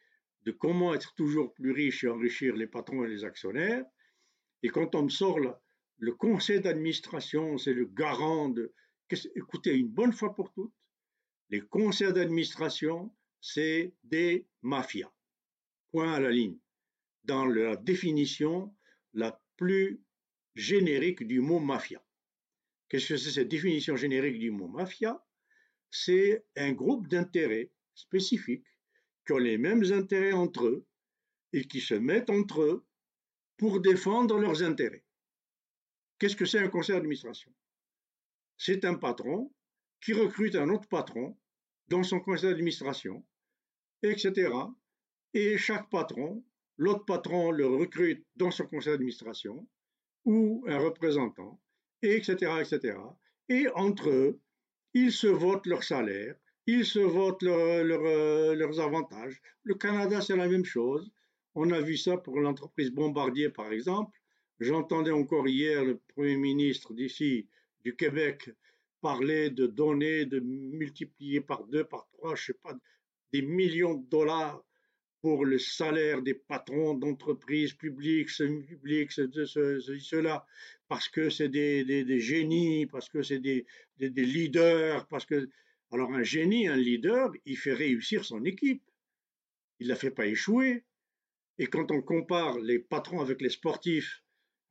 de 0.44 0.52
comment 0.52 0.94
être 0.94 1.14
toujours 1.16 1.54
plus 1.54 1.72
riche 1.72 2.04
et 2.04 2.10
enrichir 2.10 2.56
les 2.56 2.68
patrons 2.68 3.06
et 3.06 3.08
les 3.08 3.24
actionnaires, 3.24 3.86
et 4.64 4.70
quand 4.70 4.96
on 4.96 5.04
me 5.04 5.10
sort 5.10 5.40
le 6.00 6.14
conseil 6.14 6.62
d'administration, 6.62 7.58
c'est 7.58 7.74
le 7.74 7.86
garant 7.86 8.50
de. 8.50 8.74
Écoutez, 9.36 9.76
une 9.76 9.90
bonne 9.90 10.14
fois 10.14 10.34
pour 10.34 10.52
toutes, 10.54 10.74
les 11.50 11.62
conseils 11.62 12.14
d'administration, 12.14 13.14
c'est 13.42 13.94
des 14.04 14.48
mafias. 14.62 15.12
Point 15.92 16.14
à 16.14 16.20
la 16.20 16.32
ligne. 16.32 16.58
Dans 17.24 17.46
la 17.46 17.76
définition 17.76 18.74
la 19.14 19.42
plus 19.58 20.02
générique 20.56 21.24
du 21.26 21.42
mot 21.42 21.60
mafia. 21.60 22.04
Qu'est-ce 22.88 23.10
que 23.10 23.18
c'est 23.18 23.32
cette 23.32 23.50
définition 23.50 23.96
générique 23.96 24.40
du 24.40 24.52
mot 24.52 24.68
mafia? 24.68 25.24
C'est 25.92 26.46
un 26.56 26.72
groupe 26.72 27.08
d'intérêts 27.08 27.72
spécifiques 27.94 28.66
qui 29.26 29.34
ont 29.34 29.38
les 29.38 29.58
mêmes 29.58 29.84
intérêts 29.92 30.34
entre 30.34 30.66
eux 30.66 30.86
et 31.52 31.66
qui 31.66 31.82
se 31.82 31.96
mettent 31.96 32.30
entre 32.30 32.62
eux 32.62 32.86
pour 33.58 33.82
défendre 33.82 34.38
leurs 34.40 34.64
intérêts. 34.64 35.04
Qu'est-ce 36.20 36.36
que 36.36 36.46
c'est 36.46 36.60
un 36.60 36.68
conseil 36.68 36.96
d'administration? 36.96 37.52
C'est 38.58 38.84
un 38.84 38.96
patron 38.96 39.54
qui 40.02 40.14
recrute 40.14 40.56
un 40.56 40.70
autre 40.70 40.88
patron 40.90 41.38
dans 41.88 42.04
son 42.04 42.20
conseil 42.20 42.50
d'administration, 42.50 43.26
etc. 44.04 44.52
Et 45.34 45.58
chaque 45.58 45.90
patron, 45.90 46.44
l'autre 46.78 47.06
patron 47.06 47.52
le 47.52 47.66
recrute 47.68 48.26
dans 48.36 48.52
son 48.52 48.66
conseil 48.66 48.94
d'administration 48.94 49.66
ou 50.26 50.66
un 50.68 50.78
représentant, 50.78 51.60
etc., 52.02 52.34
etc. 52.60 52.98
Et 53.48 53.68
entre 53.76 54.10
eux, 54.10 54.42
ils 54.94 55.14
se 55.14 55.28
votent 55.28 55.68
leur 55.68 55.84
salaire, 55.84 56.36
ils 56.66 56.86
se 56.86 57.00
votent 57.00 57.44
leurs 57.44 58.80
avantages. 58.82 59.42
Le 59.64 59.76
Canada, 59.76 60.20
c'est 60.20 60.36
la 60.36 60.50
même 60.50 60.66
chose. 60.66 61.12
On 61.56 61.72
a 61.72 61.80
vu 61.80 61.96
ça 61.96 62.18
pour 62.18 62.40
l'entreprise 62.40 62.92
Bombardier, 62.92 63.50
par 63.50 63.72
exemple. 63.72 64.19
J'entendais 64.60 65.12
encore 65.12 65.48
hier 65.48 65.86
le 65.86 65.98
Premier 65.98 66.36
ministre 66.36 66.94
d'ici, 66.94 67.48
du 67.84 67.96
Québec, 67.96 68.50
parler 69.02 69.50
de 69.50 69.68
donner, 69.68 70.26
de 70.26 70.40
multiplier 70.40 71.40
par 71.40 71.64
deux, 71.66 71.86
par 71.86 72.10
trois, 72.12 72.36
je 72.36 72.48
sais 72.48 72.60
pas, 72.62 72.78
des 73.32 73.42
millions 73.42 73.94
de 73.94 74.06
dollars 74.10 74.64
pour 75.22 75.46
le 75.46 75.60
salaire 75.60 76.22
des 76.22 76.34
patrons 76.34 76.94
d'entreprises 76.94 77.74
publiques, 77.74 78.30
semi-publiques, 78.30 79.12
cela, 79.12 80.46
parce 80.88 81.08
que 81.10 81.30
c'est 81.30 81.50
des, 81.50 81.84
des, 81.84 82.20
génies, 82.20 82.86
parce 82.86 83.10
que 83.10 83.22
c'est 83.22 83.40
des, 83.40 83.66
des, 83.98 84.10
leaders, 84.10 85.08
parce 85.08 85.26
que... 85.26 85.50
Alors 85.92 86.14
un 86.14 86.24
génie, 86.24 86.68
un 86.68 86.78
leader, 86.78 87.32
il 87.46 87.58
fait 87.58 87.74
réussir 87.74 88.24
son 88.24 88.46
équipe. 88.46 88.84
Il 89.80 89.88
ne 89.88 89.94
la 89.94 89.96
fait 89.96 90.12
pas 90.12 90.28
échouer. 90.28 90.84
Et 91.58 91.66
quand 91.66 91.92
on 91.92 92.02
compare 92.02 92.60
les 92.60 92.78
patrons 92.78 93.22
avec 93.22 93.42
les 93.42 93.50
sportifs, 93.50 94.22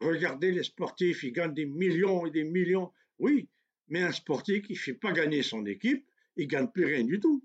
regardez 0.01 0.53
les 0.53 0.63
sportifs, 0.63 1.23
ils 1.23 1.33
gagnent 1.33 1.55
des 1.55 1.67
millions 1.67 2.27
et 2.27 2.31
des 2.31 2.45
millions. 2.45 2.93
Oui, 3.19 3.49
mais 3.89 4.03
un 4.03 4.13
sportif 4.13 4.67
qui 4.67 4.75
ne 4.75 4.79
fait 4.79 4.95
pas 4.95 5.13
gagner 5.13 5.43
son 5.43 5.65
équipe, 5.67 6.07
il 6.37 6.45
ne 6.45 6.51
gagne 6.51 6.69
plus 6.69 6.85
rien 6.85 7.05
du 7.05 7.21
tout. 7.21 7.45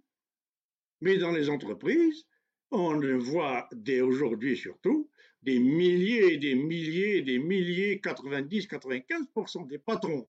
Mais 1.01 1.17
dans 1.17 1.31
les 1.31 1.49
entreprises, 1.49 2.25
on 2.71 2.93
le 2.93 3.17
voit 3.17 3.67
dès 3.73 4.01
aujourd'hui 4.01 4.57
surtout, 4.57 5.09
des 5.41 5.59
milliers 5.59 6.33
et 6.33 6.37
des 6.37 6.55
milliers 6.55 7.17
et 7.17 7.21
des 7.21 7.39
milliers, 7.39 7.97
90-95% 8.03 9.67
des 9.67 9.77
patrons 9.77 10.27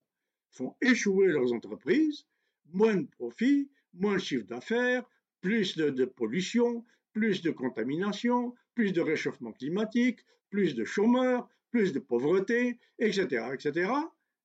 font 0.51 0.75
échouer 0.81 1.27
leurs 1.27 1.53
entreprises, 1.53 2.25
moins 2.71 2.95
de 2.95 3.07
profits, 3.07 3.69
moins 3.93 4.15
de 4.15 4.21
chiffre 4.21 4.45
d'affaires, 4.45 5.05
plus 5.41 5.77
de, 5.77 5.89
de 5.89 6.05
pollution, 6.05 6.85
plus 7.13 7.41
de 7.41 7.51
contamination, 7.51 8.53
plus 8.73 8.91
de 8.91 9.01
réchauffement 9.01 9.53
climatique, 9.53 10.19
plus 10.49 10.75
de 10.75 10.83
chômeurs, 10.83 11.47
plus 11.75 11.91
de 11.91 11.99
pauvreté, 11.99 12.79
etc., 12.99 13.47
etc. 13.53 13.91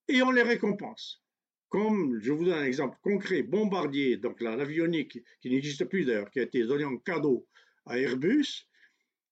Et 0.08 0.20
on 0.20 0.32
les 0.32 0.42
récompense. 0.42 1.22
Comme, 1.68 2.18
je 2.20 2.32
vous 2.32 2.44
donne 2.44 2.58
un 2.58 2.64
exemple 2.64 2.98
concret, 3.02 3.44
Bombardier, 3.44 4.16
donc 4.16 4.40
l'avionique, 4.40 5.20
qui 5.40 5.48
n'existe 5.48 5.84
plus 5.84 6.04
d'ailleurs, 6.04 6.28
qui 6.32 6.40
a 6.40 6.42
été 6.42 6.64
donné 6.64 6.84
en 6.84 6.96
cadeau 6.96 7.46
à 7.86 8.00
Airbus, 8.00 8.66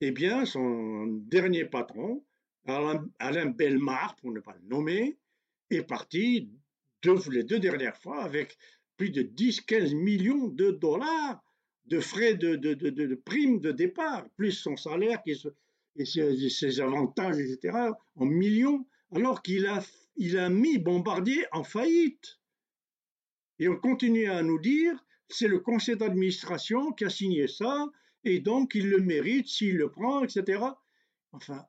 eh 0.01 0.13
bien, 0.13 0.45
son 0.45 1.07
dernier 1.07 1.65
patron, 1.65 2.25
Alain, 2.67 3.05
Alain 3.19 3.47
Belmar, 3.47 4.15
pour 4.15 4.31
ne 4.31 4.39
pas 4.39 4.55
le 4.63 4.69
nommer, 4.69 5.19
est 5.69 5.83
parti 5.83 6.53
deux, 7.03 7.19
les 7.33 7.43
deux 7.43 7.59
dernières 7.59 7.97
fois 7.97 8.23
avec 8.23 8.57
plus 8.97 9.11
de 9.11 9.23
10-15 9.23 9.97
millions 9.97 10.47
de 10.47 10.71
dollars 10.71 11.43
de 11.87 11.99
frais 11.99 12.35
de, 12.35 12.55
de, 12.55 12.75
de, 12.75 12.91
de, 12.91 13.73
départ, 13.73 14.29
plus 14.37 14.53
son 14.53 14.77
salaire 14.77 15.21
et 15.99 16.05
ses, 16.05 16.81
avantages, 16.81 17.39
etc., 17.39 17.77
en 18.17 18.25
millions, 18.25 18.87
alors 19.15 19.43
qu'il 19.43 19.67
a, 19.67 19.83
il 20.17 20.39
a 20.39 20.49
mis 20.49 20.79
Bombardier 20.79 21.45
en 21.53 21.65
faillite. 21.65 22.39
Et 23.59 23.69
on 23.69 23.77
continue 23.77 24.27
à 24.27 24.43
nous 24.43 24.61
dire, 24.61 25.05
c'est 25.29 25.49
le 25.49 25.59
conseil 25.59 25.97
d'administration 25.97 26.93
qui 26.93 27.05
a 27.05 27.11
signé 27.11 27.49
ça, 27.49 27.87
et 28.25 28.41
donc 28.41 28.75
il 28.75 28.89
le 28.89 28.99
mérite 28.99 29.49
s'il 29.49 29.77
le 29.77 29.91
prend, 29.91 30.23
etc. 30.23 30.63
Enfin, 31.33 31.65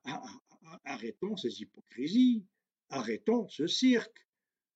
arrêtons 0.86 1.36
ces 1.36 1.62
hypocrisies, 1.62 2.46
arrêtons 2.90 3.48
ce 3.50 3.68
cirque. 3.68 4.28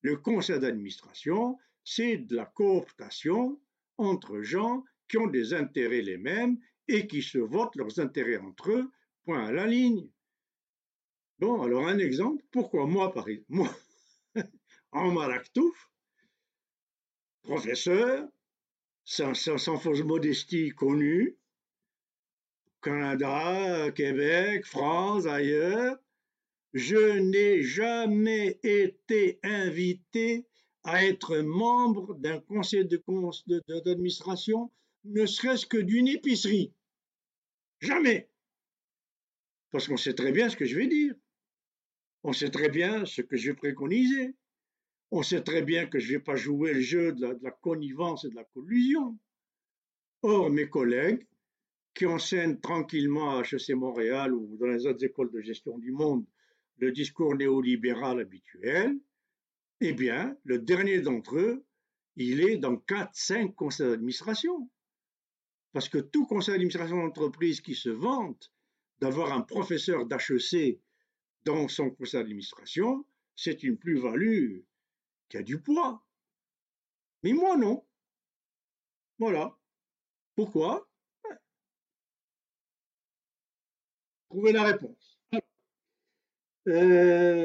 Le 0.01 0.17
conseil 0.17 0.59
d'administration, 0.59 1.57
c'est 1.83 2.17
de 2.17 2.35
la 2.35 2.45
cooptation 2.45 3.59
entre 3.97 4.41
gens 4.41 4.83
qui 5.07 5.17
ont 5.17 5.27
des 5.27 5.53
intérêts 5.53 6.01
les 6.01 6.17
mêmes 6.17 6.57
et 6.87 7.07
qui 7.07 7.21
se 7.21 7.37
votent 7.37 7.75
leurs 7.75 7.99
intérêts 7.99 8.37
entre 8.37 8.71
eux, 8.71 8.91
point 9.25 9.45
à 9.45 9.51
la 9.51 9.67
ligne. 9.67 10.07
Bon, 11.39 11.61
alors 11.61 11.87
un 11.87 11.99
exemple, 11.99 12.43
pourquoi 12.51 12.85
moi, 12.85 13.11
Paris, 13.11 13.43
moi, 13.49 13.69
en 14.91 15.11
Maractouf, 15.11 15.89
professeur, 17.41 18.27
sans, 19.03 19.33
sans, 19.33 19.77
fausse 19.77 20.03
modestie 20.03 20.69
connu, 20.69 21.37
Canada, 22.81 23.91
Québec, 23.91 24.65
France, 24.65 25.25
ailleurs, 25.25 25.97
je 26.73 27.19
n'ai 27.19 27.61
jamais 27.61 28.59
été 28.63 29.39
invité 29.43 30.45
à 30.83 31.05
être 31.05 31.37
membre 31.37 32.15
d'un 32.15 32.39
conseil 32.41 32.87
d'administration 33.67 34.71
ne 35.05 35.25
serait-ce 35.25 35.65
que 35.65 35.77
d'une 35.77 36.07
épicerie. 36.07 36.73
Jamais. 37.79 38.29
Parce 39.73 39.87
qu'on 39.87 39.97
sait 39.97 40.13
très 40.13 40.31
bien 40.31 40.49
ce 40.49 40.55
que 40.55 40.65
je 40.65 40.77
vais 40.77 40.85
dire. 40.85 41.15
On 42.21 42.31
sait 42.31 42.51
très 42.51 42.69
bien 42.69 43.07
ce 43.07 43.23
que 43.23 43.35
je 43.35 43.49
vais 43.49 43.55
préconiser. 43.55 44.35
On 45.09 45.23
sait 45.23 45.41
très 45.41 45.63
bien 45.63 45.87
que 45.87 45.97
je 45.97 46.09
ne 46.09 46.17
vais 46.17 46.23
pas 46.23 46.35
jouer 46.35 46.75
le 46.75 46.79
jeu 46.79 47.11
de 47.11 47.39
la, 47.41 47.49
connivence 47.49 48.23
et 48.23 48.29
de 48.29 48.35
la 48.35 48.43
collusion. 48.43 49.17
Or, 50.21 50.51
mes 50.51 50.69
collègues 50.69 51.27
qui 51.95 52.05
enseignent 52.05 52.59
tranquillement 52.59 53.39
à 53.39 53.41
HEC 53.41 53.71
Montréal 53.71 54.35
ou 54.35 54.57
dans 54.57 54.67
les 54.67 54.85
autres 54.85 55.03
écoles 55.03 55.31
de 55.31 55.41
gestion 55.41 55.79
du 55.79 55.91
monde 55.91 56.23
le 56.77 56.91
discours 56.91 57.35
néolibéral 57.35 58.19
habituel, 58.19 58.95
eh 59.81 59.93
bien, 59.93 60.37
le 60.43 60.59
dernier 60.59 61.01
d'entre 61.01 61.37
eux, 61.37 61.65
il 62.15 62.41
est 62.41 62.57
dans 62.57 62.75
4-5 62.75 63.55
conseils 63.55 63.89
d'administration. 63.89 64.69
Parce 65.71 65.89
que 65.89 65.97
tout 65.97 66.27
conseil 66.27 66.53
d'administration 66.53 66.97
d'entreprise 66.97 67.59
qui 67.59 67.73
se 67.73 67.89
vante 67.89 68.52
d'avoir 69.03 69.33
un 69.33 69.41
professeur 69.41 70.05
d'HEC 70.05 70.79
dans 71.43 71.67
son 71.67 71.89
conseil 71.91 72.21
d'administration, 72.21 73.05
c'est 73.35 73.61
une 73.63 73.77
plus-value 73.77 74.61
qui 75.27 75.35
a 75.35 75.43
du 75.43 75.59
poids. 75.59 76.01
Mais 77.21 77.33
moi, 77.33 77.57
non. 77.57 77.85
Voilà. 79.19 79.57
Pourquoi? 80.35 80.87
Trouvez 84.29 84.53
la 84.53 84.63
réponse. 84.63 85.19
Euh, 86.69 87.41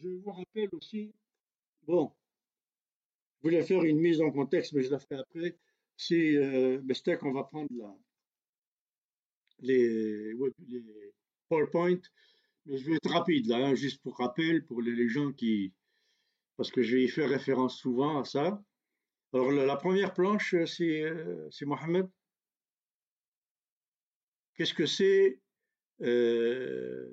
je 0.00 0.08
vous 0.08 0.30
rappelle 0.30 0.68
aussi, 0.70 1.12
bon, 1.88 2.12
je 3.38 3.48
voulais 3.48 3.64
faire 3.64 3.82
une 3.82 3.98
mise 3.98 4.20
en 4.20 4.30
contexte, 4.30 4.74
mais 4.74 4.84
je 4.84 4.92
la 4.92 5.00
ferai 5.00 5.16
après. 5.16 5.58
Si 5.96 6.36
euh, 6.36 6.80
on 7.22 7.32
va 7.32 7.42
prendre 7.42 7.68
la, 7.72 7.92
les, 9.60 10.34
PowerPoint, 11.48 12.00
mais 12.66 12.76
je 12.76 12.90
vais 12.90 12.96
être 12.96 13.10
rapide 13.10 13.46
là, 13.46 13.68
hein, 13.68 13.74
juste 13.74 14.02
pour 14.02 14.18
rappel, 14.18 14.64
pour 14.64 14.82
les, 14.82 15.08
gens 15.08 15.32
qui, 15.32 15.72
parce 16.56 16.70
que 16.70 16.82
je 16.82 16.96
vais 16.96 17.04
y 17.04 17.08
faire 17.08 17.30
référence 17.30 17.78
souvent 17.78 18.20
à 18.20 18.24
ça. 18.24 18.62
Alors 19.32 19.50
la, 19.50 19.76
première 19.76 20.14
planche, 20.14 20.54
c'est 20.66 21.02
euh, 21.02 21.48
Mohamed. 21.62 22.08
Qu'est-ce 24.54 24.74
que 24.74 24.86
c'est 24.86 25.40
euh, 26.02 27.10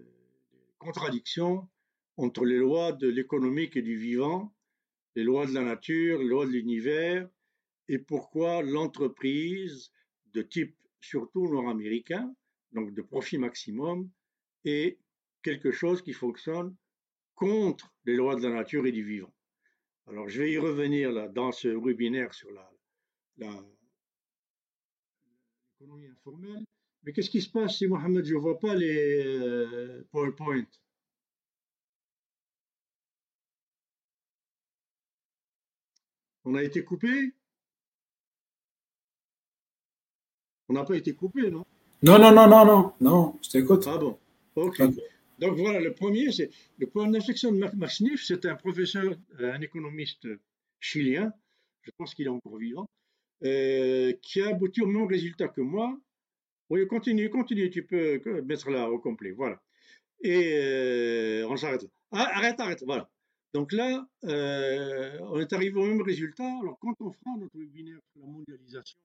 contradiction 0.80 1.68
entre 2.18 2.46
les 2.46 2.58
lois 2.58 2.91
de 2.91 3.08
l'économique 3.08 3.76
et 3.76 3.82
du 3.82 3.98
vivant, 3.98 4.54
les 5.16 5.24
lois 5.24 5.46
de 5.46 5.54
la 5.54 5.64
nature, 5.64 6.20
les 6.20 6.28
lois 6.28 6.46
de 6.46 6.52
l'univers, 6.52 7.30
et 7.88 8.00
pourquoi 8.00 8.62
l'entreprise 8.62 9.91
de 10.34 10.41
type 10.41 10.76
surtout 11.06 11.47
nord-américain, 11.47 12.34
donc 12.72 12.93
de 12.93 13.01
profit 13.01 13.38
maximum, 13.38 14.10
est 14.66 14.99
quelque 15.43 15.72
chose 15.72 16.01
qui 16.01 16.14
fonctionne 16.14 16.76
contre 17.36 17.93
les 18.06 18.16
lois 18.16 18.36
de 18.36 18.47
la 18.47 18.56
nature 18.56 18.86
et 18.86 18.91
du 18.91 19.03
vivant. 19.03 19.34
Alors 20.08 20.30
je 20.30 20.41
vais 20.41 20.51
y 20.51 20.58
revenir 20.58 21.12
là, 21.12 21.28
dans 21.28 21.51
ce 21.51 21.68
webinaire 21.68 22.34
sur 22.34 22.51
la, 22.51 22.70
l'économie 25.80 26.08
informelle. 26.08 26.64
Mais 27.03 27.14
qu'est-ce 27.14 27.30
qui 27.30 27.41
se 27.41 27.49
passe 27.49 27.78
si 27.78 27.88
Mohamed, 27.88 28.26
je 28.26 28.34
ne 28.34 28.39
vois 28.39 28.60
pas 28.60 28.76
les 28.76 29.24
euh, 29.24 30.03
PowerPoint? 30.12 30.66
On 36.45 36.56
a 36.56 36.64
été 36.64 36.84
coupé? 36.84 37.34
On 40.70 40.74
n'a 40.74 40.84
pas 40.84 40.95
été 40.95 41.13
coupé, 41.13 41.49
non? 41.51 41.66
Non, 42.03 42.20
non, 42.20 42.32
non, 42.32 42.47
non, 42.47 42.66
non, 42.66 42.93
non, 43.01 43.39
je 43.41 43.49
t'écoute. 43.49 43.86
Ah 43.88 43.97
bon, 43.97 44.18
ok. 44.55 44.82
Donc 45.39 45.57
voilà, 45.57 45.80
le 45.80 45.93
premier, 45.93 46.32
c'est 46.32 46.49
le 46.78 46.88
point 46.88 47.07
d'inflexion 47.07 47.51
de 47.51 47.57
Max 47.76 48.01
Niff, 48.01 48.24
c'est 48.26 48.45
un 48.45 48.55
professeur, 48.55 49.16
euh, 49.39 49.53
un 49.53 49.61
économiste 49.61 50.28
chilien, 50.80 51.34
je 51.82 51.91
pense 51.97 52.16
qu'il 52.16 52.26
est 52.26 52.30
encore 52.30 52.57
vivant, 52.57 52.88
euh, 53.43 54.13
qui 54.22 54.41
a 54.41 54.49
abouti 54.49 54.82
au 54.82 54.88
même 54.88 55.07
résultat 55.07 55.49
que 55.49 55.61
moi. 55.61 55.97
Oui, 56.70 56.88
continue, 56.88 57.30
continue, 57.30 57.70
tu 57.70 57.84
peux 57.84 58.22
mettre 58.43 58.70
là 58.70 58.89
au 58.89 58.97
complet, 58.97 59.32
voilà. 59.32 59.61
Et 60.22 60.53
euh, 60.55 61.47
on 61.49 61.57
s'arrête 61.57 61.84
là. 61.84 61.89
Ah, 62.11 62.30
arrête, 62.38 62.59
arrête, 62.59 62.84
voilà. 62.86 63.09
Donc 63.53 63.72
là, 63.72 64.07
on 64.24 65.39
est 65.39 65.53
arrivé 65.53 65.80
au 65.80 65.86
même 65.86 66.01
résultat. 66.01 66.49
Alors 66.61 66.78
quand 66.80 66.93
on 66.99 67.11
fera 67.11 67.38
notre 67.38 67.57
webinaire 67.57 67.99
sur 68.11 68.22
la 68.22 68.28
mondialisation, 68.28 68.99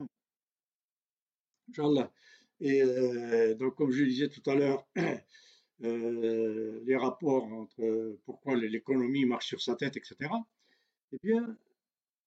Inch'Allah. 1.71 2.13
Et 2.61 2.83
euh, 2.83 3.55
donc, 3.55 3.75
comme 3.77 3.91
je 3.91 4.05
disais 4.05 4.29
tout 4.29 4.49
à 4.51 4.55
l'heure, 4.55 4.87
euh, 5.85 6.81
les 6.85 6.97
rapports 6.97 7.45
entre 7.45 8.19
pourquoi 8.25 8.57
l'économie 8.57 9.25
marche 9.25 9.49
sur 9.49 9.63
sa 9.63 9.77
tête, 9.77 9.97
etc. 9.97 10.31
Eh 11.13 11.19
bien, 11.23 11.57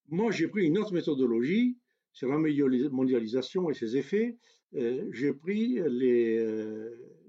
moi, 0.09 0.31
j'ai 0.31 0.47
pris 0.47 0.65
une 0.65 0.77
autre 0.77 0.93
méthodologie 0.93 1.77
sur 2.11 2.29
la 2.29 2.37
mondialisation 2.37 3.69
et 3.69 3.73
ses 3.73 3.97
effets. 3.97 4.37
Euh, 4.75 5.07
j'ai 5.11 5.33
pris 5.33 5.79
les, 5.87 6.43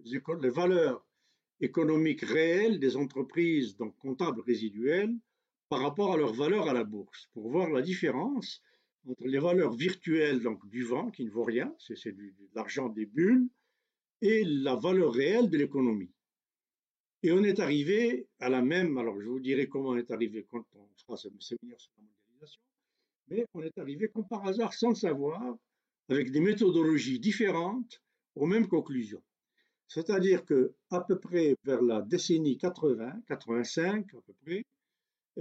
les 0.05 0.51
valeurs 0.51 1.07
économiques 1.61 2.23
réelles 2.23 2.81
des 2.81 2.97
entreprises, 2.97 3.77
donc 3.77 3.97
comptables 3.99 4.41
résiduelles, 4.41 5.15
par 5.69 5.81
rapport 5.81 6.13
à 6.13 6.17
leurs 6.17 6.35
valeurs 6.35 6.69
à 6.69 6.73
la 6.73 6.85
bourse, 6.85 7.29
pour 7.33 7.51
voir 7.51 7.71
la 7.71 7.83
différence 7.83 8.63
entre 9.09 9.27
les 9.27 9.39
valeurs 9.39 9.75
virtuelles 9.75 10.41
donc, 10.41 10.67
du 10.69 10.85
vent, 10.85 11.11
qui 11.11 11.25
ne 11.25 11.31
vaut 11.31 11.45
rien, 11.45 11.75
c'est 11.79 12.13
de 12.13 12.33
l'argent 12.55 12.89
des 12.89 13.07
bulles, 13.07 13.49
et 14.21 14.45
la 14.45 14.77
valeur 14.77 15.13
réelle 15.13 15.51
de 15.51 15.59
l'économie. 15.59 16.13
Et 17.23 17.33
on 17.33 17.43
est 17.43 17.61
arrivé 17.61 18.27
à 18.39 18.49
la 18.49 18.63
même, 18.63 18.97
alors 18.99 19.21
je 19.21 19.29
vous 19.29 19.41
dirai 19.41 19.69
comment 19.69 19.91
on 19.91 19.97
est 19.97 20.11
arrivé 20.11 20.47
quand 20.51 20.65
on 20.75 20.87
fera 20.97 21.17
ce 21.17 21.29
séminaire 21.41 21.81
sur 21.81 21.93
la 21.97 22.05
mondialisation, 22.05 22.61
mais 23.29 23.47
on 23.55 23.63
est 23.63 23.79
arrivé 23.79 24.09
comme 24.09 24.27
par 24.27 24.47
hasard, 24.47 24.73
sans 24.75 24.95
savoir, 24.95 25.57
avec 26.09 26.31
des 26.31 26.41
méthodologies 26.41 27.19
différentes, 27.19 28.03
aux 28.35 28.47
mêmes 28.47 28.69
conclusions. 28.69 29.23
C'est-à-dire 29.89 30.45
que 30.45 30.75
à 30.91 31.01
peu 31.01 31.19
près 31.19 31.57
vers 31.65 31.83
la 31.83 32.03
décennie 32.03 32.59
80, 32.59 33.23
85 33.29 34.15
à 34.15 34.21
peu 34.21 34.33
près, 34.45 34.65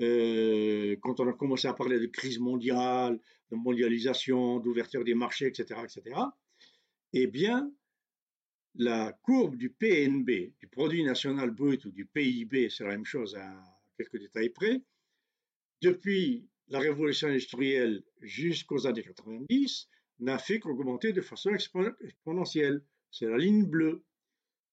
euh, 0.02 0.96
quand 1.02 1.20
on 1.20 1.28
a 1.28 1.34
commencé 1.34 1.68
à 1.68 1.74
parler 1.74 2.00
de 2.00 2.08
crise 2.08 2.40
mondiale, 2.40 3.20
de 3.52 3.56
mondialisation, 3.56 4.60
d'ouverture 4.60 5.04
des 5.04 5.14
marchés, 5.14 5.48
etc., 5.48 5.82
etc., 5.84 6.20
eh 7.14 7.28
bien, 7.28 7.72
la 8.76 9.14
courbe 9.22 9.56
du 9.56 9.70
PNB, 9.70 10.54
du 10.60 10.68
produit 10.68 11.04
national 11.04 11.52
brut 11.52 11.86
ou 11.86 11.92
du 11.92 12.06
PIB, 12.06 12.70
c'est 12.70 12.84
la 12.84 12.92
même 12.92 13.06
chose 13.06 13.36
à 13.36 13.64
quelques 13.98 14.18
détails 14.18 14.50
près, 14.50 14.82
depuis 15.82 16.48
la 16.70 16.80
révolution 16.80 17.28
industrielle 17.28 18.04
jusqu'aux 18.22 18.88
années 18.88 19.04
90, 19.04 19.90
n'a 20.20 20.38
fait 20.38 20.60
qu'augmenter 20.60 21.14
de 21.14 21.22
façon 21.22 21.52
exponentielle. 21.54 22.82
C'est 23.12 23.28
la 23.28 23.38
ligne 23.38 23.66
bleue. 23.66 24.04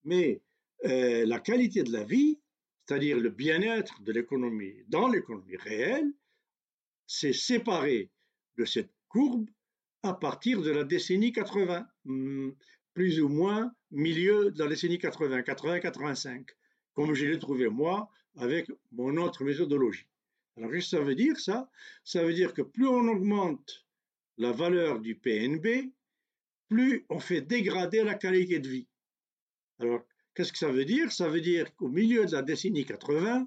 Mais 0.05 0.43
euh, 0.85 1.27
la 1.27 1.41
qualité 1.41 1.83
de 1.83 1.93
la 1.93 2.05
vie 2.05 2.39
c'est-à-dire 2.91 3.21
le 3.21 3.31
bien-être 3.31 4.03
de 4.03 4.11
l'économie 4.11 4.75
dans 4.89 5.07
l'économie 5.07 5.57
réelle, 5.57 6.13
s'est 7.07 7.33
séparé 7.33 8.11
de 8.59 8.65
cette 8.65 8.91
courbe 9.07 9.49
à 10.03 10.13
partir 10.13 10.61
de 10.61 10.73
la 10.73 10.83
décennie 10.83 11.31
80, 11.31 11.87
hmm, 12.07 12.51
plus 12.93 13.21
ou 13.21 13.29
moins 13.29 13.73
milieu 13.93 14.51
de 14.51 14.59
la 14.59 14.69
décennie 14.69 14.99
80, 14.99 15.43
80-85, 15.43 16.49
comme 16.93 17.15
je 17.15 17.27
l'ai 17.27 17.39
trouvé 17.39 17.69
moi 17.69 18.11
avec 18.35 18.69
mon 18.91 19.17
autre 19.19 19.45
méthodologie. 19.45 20.09
Alors, 20.57 20.73
qu'est-ce 20.73 20.91
que 20.91 20.97
ça 20.97 21.05
veut 21.05 21.15
dire 21.15 21.39
ça? 21.39 21.71
Ça 22.03 22.25
veut 22.25 22.35
dire 22.35 22.53
que 22.55 22.63
plus 22.63 22.89
on 22.89 23.07
augmente 23.07 23.87
la 24.37 24.51
valeur 24.51 24.99
du 24.99 25.15
PNB, 25.15 25.93
plus 26.69 27.07
on 27.09 27.21
fait 27.21 27.41
dégrader 27.41 28.03
la 28.03 28.17
qualité 28.17 28.59
de 28.59 28.69
vie. 28.69 28.89
Alors, 29.79 30.05
Qu'est-ce 30.41 30.53
que 30.53 30.59
ça 30.59 30.73
veut 30.73 30.87
dire? 30.87 31.13
Ça 31.13 31.29
veut 31.29 31.43
dire 31.43 31.77
qu'au 31.77 31.91
milieu 31.91 32.25
de 32.25 32.33
la 32.33 32.41
décennie 32.41 32.87
80, 32.87 33.47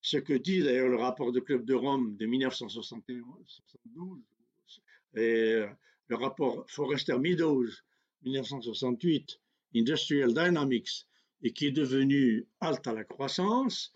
ce 0.00 0.16
que 0.16 0.32
dit 0.32 0.62
d'ailleurs 0.62 0.88
le 0.88 0.96
rapport 0.96 1.30
de 1.30 1.40
Club 1.40 1.66
de 1.66 1.74
Rome 1.74 2.16
de 2.16 2.24
1972 2.24 3.62
et 5.14 5.62
le 6.08 6.16
rapport 6.16 6.64
Forrester 6.70 7.18
Meadows 7.18 7.66
1968, 8.22 9.42
Industrial 9.76 10.32
Dynamics, 10.32 11.06
et 11.42 11.52
qui 11.52 11.66
est 11.66 11.70
devenu 11.70 12.48
halte 12.60 12.86
à 12.86 12.94
la 12.94 13.04
croissance, 13.04 13.92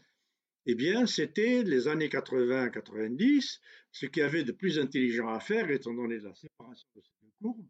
eh 0.66 0.74
bien, 0.74 1.06
c'était 1.06 1.62
les 1.62 1.88
années 1.88 2.08
80-90, 2.08 3.60
ce 3.92 4.04
qu'il 4.04 4.20
y 4.20 4.26
avait 4.26 4.44
de 4.44 4.52
plus 4.52 4.78
intelligent 4.78 5.28
à 5.28 5.40
faire, 5.40 5.70
étant 5.70 5.94
donné 5.94 6.18
la 6.18 6.34
séparation 6.34 6.86
de 6.96 7.00
ces 7.00 7.14
deux 7.22 7.32
courbes, 7.40 7.66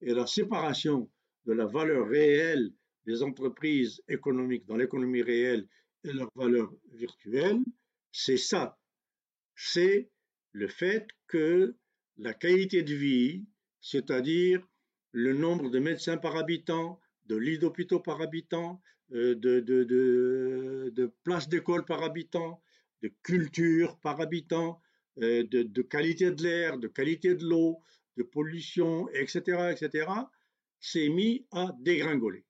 et 0.00 0.12
la 0.12 0.26
séparation 0.26 1.08
de 1.44 1.52
la 1.52 1.66
valeur 1.66 2.08
réelle 2.08 2.72
des 3.06 3.22
entreprises 3.22 4.02
économiques 4.08 4.66
dans 4.66 4.76
l'économie 4.76 5.22
réelle 5.22 5.68
et 6.04 6.12
leurs 6.12 6.30
valeurs 6.34 6.72
virtuelles, 6.92 7.62
c'est 8.12 8.36
ça. 8.36 8.78
C'est 9.54 10.10
le 10.52 10.68
fait 10.68 11.06
que 11.26 11.76
la 12.18 12.34
qualité 12.34 12.82
de 12.82 12.94
vie, 12.94 13.44
c'est-à-dire 13.80 14.66
le 15.12 15.32
nombre 15.32 15.70
de 15.70 15.78
médecins 15.78 16.16
par 16.16 16.36
habitant, 16.36 17.00
de 17.26 17.36
lits 17.36 17.58
d'hôpitaux 17.58 18.00
par 18.00 18.20
habitant, 18.20 18.82
euh, 19.12 19.34
de 19.34 21.12
places 21.24 21.48
d'école 21.48 21.84
par 21.84 22.02
habitant, 22.02 22.62
de 23.02 23.12
culture 23.22 23.98
par 23.98 24.20
habitant, 24.20 24.80
euh, 25.22 25.44
de, 25.44 25.62
de 25.62 25.82
qualité 25.82 26.30
de 26.30 26.42
l'air, 26.42 26.78
de 26.78 26.88
qualité 26.88 27.34
de 27.34 27.44
l'eau, 27.44 27.82
de 28.16 28.22
pollution, 28.22 29.08
etc., 29.10 29.72
etc., 29.72 30.08
s'est 30.80 31.08
mis 31.08 31.46
à 31.50 31.72
dégringoler, 31.80 32.44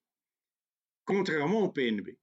contrairement 1.07 1.63
au 1.63 1.71
PNB. 1.71 2.19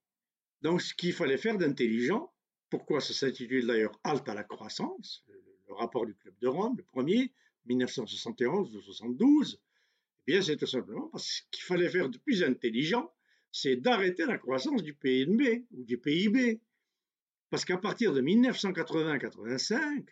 Donc, 0.61 0.81
ce 0.81 0.93
qu'il 0.93 1.13
fallait 1.13 1.37
faire 1.37 1.57
d'intelligent, 1.57 2.31
pourquoi 2.69 3.01
ça 3.01 3.13
s'intitule 3.13 3.65
d'ailleurs 3.65 3.99
Halte 4.03 4.29
à 4.29 4.35
la 4.35 4.43
croissance, 4.43 5.25
le 5.67 5.73
rapport 5.73 6.05
du 6.05 6.13
Club 6.15 6.35
de 6.39 6.47
Rome, 6.47 6.75
le 6.77 6.83
premier, 6.83 7.33
1971 7.65 8.75
ou 8.75 8.81
72, 8.81 9.59
eh 10.27 10.31
bien, 10.31 10.41
c'est 10.41 10.57
tout 10.57 10.67
simplement 10.67 11.07
parce 11.07 11.41
qu'il 11.51 11.63
fallait 11.63 11.89
faire 11.89 12.09
de 12.09 12.17
plus 12.17 12.43
intelligent, 12.43 13.11
c'est 13.51 13.75
d'arrêter 13.75 14.25
la 14.25 14.37
croissance 14.37 14.83
du 14.83 14.93
PNB 14.93 15.65
ou 15.71 15.83
du 15.83 15.97
PIB. 15.97 16.61
Parce 17.49 17.65
qu'à 17.65 17.77
partir 17.77 18.13
de 18.13 18.21
1980-85, 18.21 20.05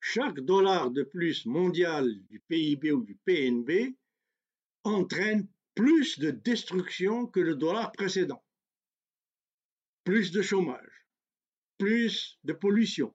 chaque 0.00 0.40
dollar 0.40 0.90
de 0.90 1.02
plus 1.02 1.46
mondial 1.46 2.14
du 2.28 2.40
PIB 2.40 2.92
ou 2.92 3.02
du 3.02 3.16
PNB 3.16 3.96
entraîne 4.84 5.48
plus 5.74 6.18
de 6.18 6.30
destruction 6.30 7.26
que 7.26 7.40
le 7.40 7.56
dollar 7.56 7.92
précédent. 7.92 8.42
Plus 10.04 10.30
de 10.30 10.42
chômage, 10.42 11.06
plus 11.78 12.38
de 12.44 12.52
pollution, 12.52 13.14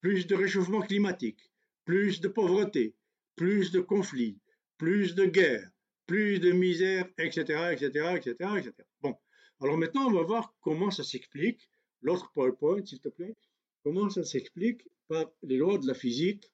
plus 0.00 0.26
de 0.26 0.34
réchauffement 0.34 0.82
climatique, 0.82 1.50
plus 1.84 2.20
de 2.20 2.28
pauvreté, 2.28 2.94
plus 3.36 3.70
de 3.72 3.80
conflits, 3.80 4.38
plus 4.76 5.14
de 5.14 5.24
guerres, 5.24 5.70
plus 6.06 6.38
de 6.38 6.52
misère, 6.52 7.08
etc., 7.18 7.72
etc., 7.72 7.86
etc., 8.16 8.30
etc. 8.58 8.72
Bon, 9.00 9.16
alors 9.60 9.76
maintenant, 9.76 10.06
on 10.06 10.12
va 10.12 10.22
voir 10.22 10.54
comment 10.60 10.90
ça 10.90 11.04
s'explique. 11.04 11.68
L'autre 12.00 12.30
PowerPoint, 12.32 12.84
s'il 12.84 13.00
te 13.00 13.08
plaît. 13.08 13.36
Comment 13.82 14.08
ça 14.08 14.22
s'explique 14.22 14.88
par 15.08 15.26
les 15.42 15.56
lois 15.56 15.78
de 15.78 15.86
la 15.86 15.94
physique 15.94 16.52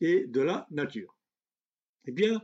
et 0.00 0.26
de 0.26 0.40
la 0.40 0.66
nature. 0.70 1.16
Eh 2.04 2.12
bien, 2.12 2.42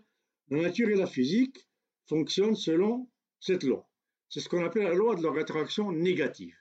la 0.49 0.63
nature 0.63 0.89
et 0.89 0.95
la 0.95 1.07
physique 1.07 1.69
fonctionnent 2.13 2.57
selon 2.57 3.09
cette 3.41 3.63
loi. 3.63 3.89
C'est 4.29 4.41
ce 4.41 4.49
qu'on 4.51 4.63
appelle 4.67 4.83
la 4.83 4.93
loi 4.93 5.17
de 5.17 5.23
la 5.23 5.33
rétroaction 5.33 5.93
négative. 5.93 6.55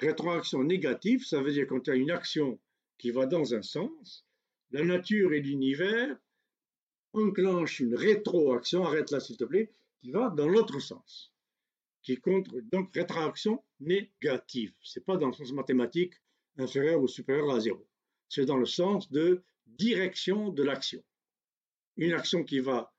Rétroaction 0.00 0.64
négative, 0.64 1.24
ça 1.24 1.40
veut 1.40 1.52
dire 1.52 1.68
quand 1.68 1.78
tu 1.78 1.92
as 1.92 1.94
une 1.94 2.10
action 2.10 2.58
qui 2.98 3.12
va 3.12 3.26
dans 3.26 3.54
un 3.54 3.62
sens, 3.62 4.26
la 4.72 4.82
nature 4.82 5.34
et 5.34 5.40
l'univers 5.40 6.16
enclenchent 7.12 7.78
une 7.78 7.94
rétroaction, 7.94 8.84
arrête 8.84 9.12
là 9.12 9.20
s'il 9.20 9.36
te 9.36 9.44
plaît, 9.44 9.70
qui 10.00 10.10
va 10.10 10.30
dans 10.30 10.48
l'autre 10.48 10.80
sens, 10.80 11.32
qui 12.02 12.16
compte 12.16 12.52
donc 12.72 12.92
rétroaction 12.92 13.62
négative. 13.78 14.74
C'est 14.82 15.04
pas 15.04 15.16
dans 15.16 15.28
le 15.28 15.34
sens 15.34 15.52
mathématique 15.52 16.14
inférieur 16.58 17.00
ou 17.00 17.06
supérieur 17.06 17.52
à 17.52 17.60
zéro. 17.60 17.86
C'est 18.28 18.46
dans 18.46 18.58
le 18.58 18.66
sens 18.66 19.12
de 19.12 19.44
direction 19.64 20.48
de 20.48 20.64
l'action. 20.64 21.04
Une 21.96 22.14
action 22.14 22.42
qui 22.42 22.58
va 22.58 22.92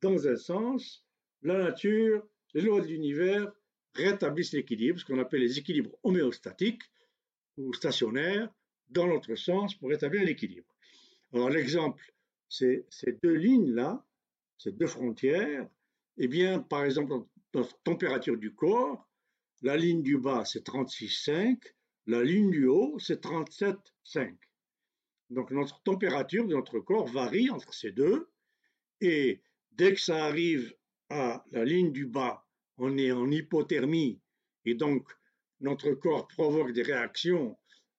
dans 0.00 0.26
un 0.28 0.36
sens, 0.36 1.05
la 1.42 1.58
nature, 1.58 2.26
les 2.54 2.62
lois 2.62 2.80
de 2.80 2.86
l'univers 2.86 3.52
rétablissent 3.94 4.52
l'équilibre, 4.52 4.98
ce 4.98 5.04
qu'on 5.04 5.18
appelle 5.18 5.40
les 5.40 5.58
équilibres 5.58 5.96
homéostatiques 6.02 6.82
ou 7.56 7.72
stationnaires, 7.72 8.50
dans 8.88 9.06
l'autre 9.06 9.34
sens 9.34 9.74
pour 9.74 9.90
rétablir 9.90 10.24
l'équilibre. 10.24 10.66
Alors 11.32 11.50
l'exemple, 11.50 12.14
c'est 12.48 12.86
ces 12.88 13.12
deux 13.22 13.34
lignes-là, 13.34 14.04
ces 14.58 14.72
deux 14.72 14.86
frontières, 14.86 15.68
eh 16.18 16.28
bien, 16.28 16.60
par 16.60 16.84
exemple, 16.84 17.12
notre 17.54 17.78
température 17.82 18.36
du 18.36 18.54
corps, 18.54 19.06
la 19.62 19.76
ligne 19.76 20.02
du 20.02 20.18
bas, 20.18 20.44
c'est 20.44 20.66
36,5, 20.66 21.58
la 22.06 22.22
ligne 22.22 22.50
du 22.50 22.66
haut, 22.66 22.98
c'est 22.98 23.24
37,5. 23.24 24.36
Donc 25.30 25.50
notre 25.50 25.82
température 25.82 26.46
de 26.46 26.54
notre 26.54 26.78
corps 26.78 27.06
varie 27.06 27.50
entre 27.50 27.74
ces 27.74 27.90
deux, 27.90 28.28
et 29.00 29.40
dès 29.72 29.92
que 29.92 30.00
ça 30.00 30.24
arrive 30.24 30.74
à 31.10 31.44
la 31.52 31.64
ligne 31.64 31.92
du 31.92 32.06
bas, 32.06 32.44
on 32.78 32.98
est 32.98 33.12
en 33.12 33.30
hypothermie, 33.30 34.20
et 34.64 34.74
donc 34.74 35.08
notre 35.60 35.92
corps 35.92 36.26
provoque 36.28 36.72
des 36.72 36.82
réactions 36.82 37.56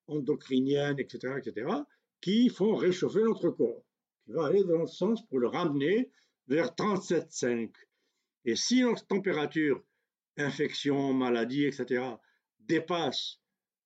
endocriniennes, 0.08 0.99
etc., 0.99 1.36
etc., 1.38 1.68
qui 2.22 2.49
font 2.49 2.76
réchauffer 2.76 3.22
notre 3.24 3.49
corps, 3.49 3.84
qui 4.26 4.32
va 4.32 4.47
aller 4.47 4.64
dans 4.64 4.80
le 4.80 4.88
sens 4.88 5.26
pour 5.28 5.39
le 5.39 5.47
ramener 5.47 6.12
vers 6.47 6.68
37,5. 6.68 7.72
Et 8.45 8.55
si 8.55 8.82
notre 8.82 9.05
température, 9.08 9.84
infection, 10.38 11.14
maladie, 11.14 11.66
etc., 11.66 12.03
dépasse 12.60 13.39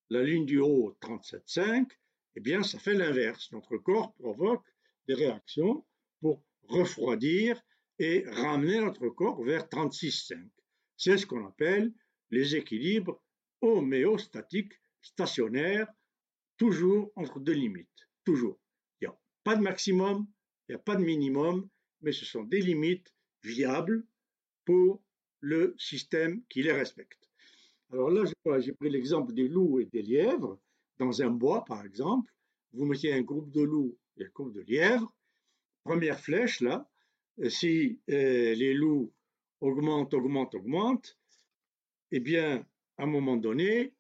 la 0.10 0.24
ligne 0.24 0.46
du 0.46 0.60
haut 0.60 0.98
37,5, 1.02 1.88
eh 2.36 2.40
bien, 2.40 2.64
ça 2.64 2.80
fait 2.80 2.94
l'inverse. 2.94 3.52
Notre 3.52 3.78
corps 3.78 4.14
provoque 4.14 4.66
des 5.08 5.14
réactions 5.14 5.86
pour 6.20 6.44
refroidir 6.68 7.62
et 8.02 8.26
ramener 8.28 8.80
notre 8.80 9.10
corps 9.10 9.44
vers 9.44 9.68
36,5. 9.68 10.50
C'est 10.98 11.18
ce 11.18 11.28
qu'on 11.28 11.46
appelle 11.46 11.94
les 12.32 12.56
équilibres 12.56 13.22
homéostatiques 13.62 14.74
stationnaires, 15.04 15.88
toujours 16.58 17.12
entre 17.16 17.40
deux 17.40 17.54
limites. 17.54 17.88
Toujours. 18.24 18.60
Il 19.00 19.08
n'y 19.08 19.14
a 19.14 19.20
pas 19.44 19.56
de 19.56 19.62
maximum, 19.62 20.26
il 20.68 20.72
n'y 20.72 20.76
a 20.78 20.84
pas 20.84 20.96
de 20.96 21.04
minimum, 21.04 21.70
mais 22.02 22.12
ce 22.12 22.26
sont 22.26 22.44
des 22.44 22.62
limites 22.62 23.14
viables 23.44 24.04
pour 24.66 25.04
le 25.40 25.76
système 25.78 26.44
qui 26.50 26.64
les 26.64 26.72
respecte. 26.72 27.30
Alors 27.92 28.10
là, 28.10 28.24
j'ai 28.60 28.74
pris 28.74 28.90
l'exemple 28.90 29.32
des 29.34 29.48
loups 29.48 29.80
et 29.80 29.86
des 29.86 30.02
lièvres 30.02 30.60
dans 30.98 31.22
un 31.22 31.30
bois, 31.30 31.64
par 31.66 31.86
exemple, 31.86 32.34
vous 32.74 32.86
mettez 32.86 33.14
un 33.14 33.22
groupe 33.22 33.52
de 33.52 33.62
loups 33.62 33.96
et 34.18 34.26
un 34.26 34.30
groupe 34.34 34.54
de 34.54 34.62
lièvres. 34.62 35.14
Première 35.84 36.20
flèche, 36.20 36.62
là, 36.62 36.91
si 37.48 38.00
euh, 38.10 38.56
les 38.56 38.74
loups 38.74 39.12
augmentent, 39.62 40.14
augmentent, 40.14 40.56
augmentent, 40.56 41.18
eh 42.12 42.20
bien, 42.20 42.66
à 42.98 43.04
un 43.04 43.08
moment 43.08 43.38
donné, 43.38 43.94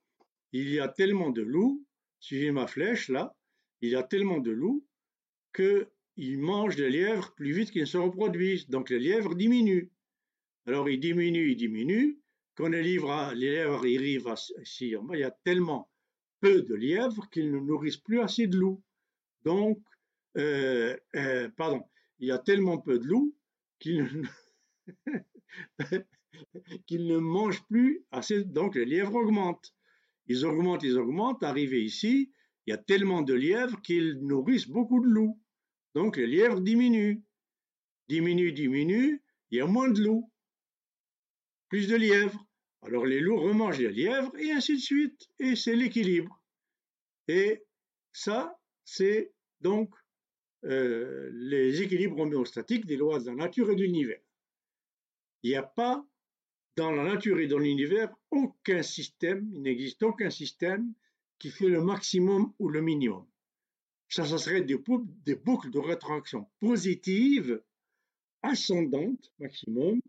il 0.51 0.69
y 0.69 0.79
a 0.79 0.87
tellement 0.87 1.29
de 1.29 1.41
loups, 1.41 1.85
suivez 2.19 2.51
ma 2.51 2.67
flèche, 2.67 3.09
là, 3.09 3.35
il 3.81 3.89
y 3.89 3.95
a 3.95 4.03
tellement 4.03 4.39
de 4.39 4.51
loups 4.51 4.85
qu'ils 5.55 6.39
mangent 6.39 6.77
les 6.77 6.89
lièvres 6.89 7.33
plus 7.35 7.51
vite 7.51 7.71
qu'ils 7.71 7.81
ne 7.81 7.85
se 7.85 7.97
reproduisent. 7.97 8.69
Donc 8.69 8.89
les 8.89 8.99
lièvres 8.99 9.35
diminuent. 9.35 9.89
Alors 10.67 10.89
ils 10.89 10.99
diminuent, 10.99 11.51
ils 11.51 11.55
diminuent. 11.55 12.17
Quand 12.55 12.67
les, 12.67 12.83
les 12.83 12.99
lièvres 13.33 13.75
arrivent 13.75 14.27
à, 14.27 14.35
ici, 14.61 14.93
il 15.13 15.19
y 15.19 15.23
a 15.23 15.31
tellement 15.43 15.89
peu 16.41 16.61
de 16.61 16.75
lièvres 16.75 17.29
qu'ils 17.29 17.51
ne 17.51 17.59
nourrissent 17.59 17.97
plus 17.97 18.19
assez 18.19 18.47
de 18.47 18.57
loups. 18.57 18.83
Donc, 19.43 19.79
euh, 20.37 20.95
euh, 21.15 21.49
pardon, 21.57 21.83
il 22.21 22.27
y 22.27 22.31
a 22.31 22.39
tellement 22.39 22.77
peu 22.77 22.99
de 22.99 23.05
loups 23.05 23.35
qu'ils 23.79 24.23
ne, 26.91 27.17
mangent 27.17 27.65
plus 27.65 28.05
assez, 28.11 28.43
donc 28.43 28.75
les 28.75 28.85
lièvres 28.85 29.15
augmentent. 29.15 29.73
Ils 30.27 30.45
augmentent, 30.45 30.83
ils 30.83 30.97
augmentent, 30.97 31.43
arrivés 31.43 31.81
ici, 31.81 32.31
il 32.65 32.69
y 32.69 32.73
a 32.73 32.77
tellement 32.77 33.23
de 33.23 33.33
lièvres 33.33 33.81
qu'ils 33.81 34.19
nourrissent 34.21 34.67
beaucoup 34.67 35.01
de 35.01 35.07
loups. 35.07 35.41
Donc 35.95 36.15
les 36.15 36.27
lièvres 36.27 36.61
diminuent. 36.61 37.23
Diminuent, 38.07 38.53
diminuent, 38.53 39.21
il 39.49 39.57
y 39.57 39.61
a 39.61 39.65
moins 39.65 39.89
de 39.89 40.01
loups. 40.01 40.31
Plus 41.69 41.87
de 41.87 41.95
lièvres. 41.95 42.45
Alors 42.83 43.05
les 43.05 43.19
loups 43.19 43.41
remangent 43.41 43.79
les 43.79 43.91
lièvres 43.91 44.35
et 44.37 44.51
ainsi 44.51 44.75
de 44.75 44.81
suite. 44.81 45.27
Et 45.39 45.55
c'est 45.55 45.75
l'équilibre. 45.75 46.39
Et 47.27 47.63
ça, 48.13 48.59
c'est 48.85 49.33
donc 49.61 49.91
euh, 50.63 51.29
les 51.33 51.81
équilibres 51.81 52.19
homéostatiques 52.19 52.85
des 52.85 52.97
lois 52.97 53.19
de 53.19 53.25
la 53.25 53.35
nature 53.35 53.71
et 53.71 53.75
de 53.75 53.81
l'univers. 53.81 54.21
Il 55.43 55.49
n'y 55.49 55.55
a 55.55 55.63
pas 55.63 56.05
dans 56.75 56.91
la 56.91 57.03
nature 57.03 57.39
et 57.39 57.47
dans 57.47 57.57
l'univers 57.57 58.13
aucun 58.29 58.83
système, 58.83 59.49
il 59.53 59.61
n'existe 59.63 60.03
aucun 60.03 60.29
système 60.29 60.93
qui 61.39 61.49
fait 61.49 61.67
le 61.67 61.81
maximum 61.81 62.53
ou 62.59 62.69
le 62.69 62.81
minimum. 62.81 63.25
Ça, 64.09 64.25
ça 64.25 64.37
serait 64.37 64.61
des, 64.61 64.75
boucles 64.75 65.71
de 65.71 65.79
rétroaction 65.79 66.47
positives, 66.59 67.61
ascendantes 68.43 69.31
maximum 69.39 70.01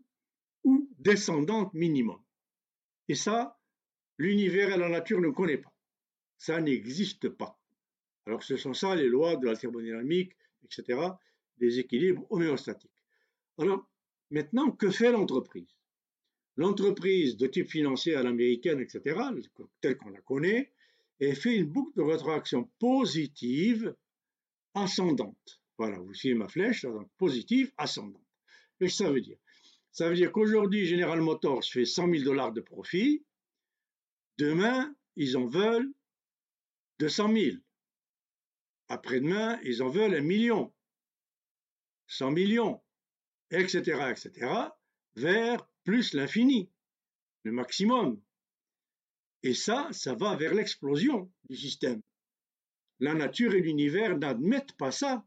ou 0.63 0.89
descendantes 0.99 1.73
minimum. 1.73 2.21
Et 3.07 3.15
ça, 3.15 3.59
l'univers 4.17 4.71
et 4.71 4.77
la 4.77 4.89
nature 4.89 5.21
ne 5.21 5.29
connaissent 5.29 5.61
pas. 5.61 5.73
Ça 6.37 6.61
n'existe 6.61 7.29
pas. 7.29 7.59
Alors 8.25 8.43
ce 8.43 8.55
sont 8.57 8.73
ça 8.73 8.95
les 8.95 9.07
lois 9.07 9.35
de 9.35 9.45
la 9.45 9.55
thermodynamique, 9.55 10.33
etc., 10.63 10.99
des 11.57 11.79
équilibres 11.79 12.25
homéostatiques. 12.29 12.91
Alors 13.57 13.87
maintenant, 14.29 14.71
que 14.71 14.89
fait 14.89 15.11
l'entreprise? 15.11 15.75
L'entreprise 16.55 17.35
de 17.37 17.47
type 17.47 17.69
financier 17.69 18.15
à 18.15 18.23
l'américaine, 18.23 18.79
etc., 18.79 19.19
telle 19.81 19.97
qu'on 19.97 20.09
la 20.09 20.21
connaît, 20.21 20.71
elle 21.19 21.35
fait 21.35 21.55
une 21.55 21.65
boucle 21.65 21.95
de 21.97 22.03
rétroaction 22.03 22.69
positive 22.79 23.95
ascendante. 24.73 25.61
Voilà, 25.77 25.97
vous 25.99 26.13
suivez 26.13 26.35
ma 26.35 26.47
flèche, 26.47 26.83
donc 26.83 27.09
positive 27.17 27.71
ascendante. 27.77 28.21
Qu'est-ce 28.79 28.97
que 28.97 29.05
ça 29.05 29.11
veut 29.11 29.21
dire 29.21 29.37
Ça 29.91 30.09
veut 30.09 30.15
dire 30.15 30.31
qu'aujourd'hui, 30.31 30.85
General 30.85 31.19
Motors 31.21 31.63
fait 31.63 31.85
100 31.85 32.11
000 32.11 32.23
dollars 32.23 32.51
de 32.51 32.61
profit. 32.61 33.23
Demain, 34.37 34.95
ils 35.15 35.37
en 35.37 35.47
veulent 35.47 35.91
200 36.99 37.33
000. 37.33 37.57
Après-demain, 38.93 39.59
ils 39.63 39.81
en 39.81 39.89
veulent 39.89 40.13
un 40.13 40.21
million, 40.21 40.71
100 42.09 42.29
millions, 42.29 42.79
etc., 43.49 43.79
etc., 44.11 44.51
vers 45.15 45.67
plus 45.83 46.13
l'infini, 46.13 46.69
le 47.41 47.53
maximum. 47.53 48.21
Et 49.41 49.55
ça, 49.55 49.89
ça 49.91 50.13
va 50.13 50.35
vers 50.35 50.53
l'explosion 50.53 51.31
du 51.49 51.57
système. 51.57 52.03
La 52.99 53.15
nature 53.15 53.55
et 53.55 53.61
l'univers 53.61 54.15
n'admettent 54.15 54.77
pas 54.77 54.91
ça, 54.91 55.25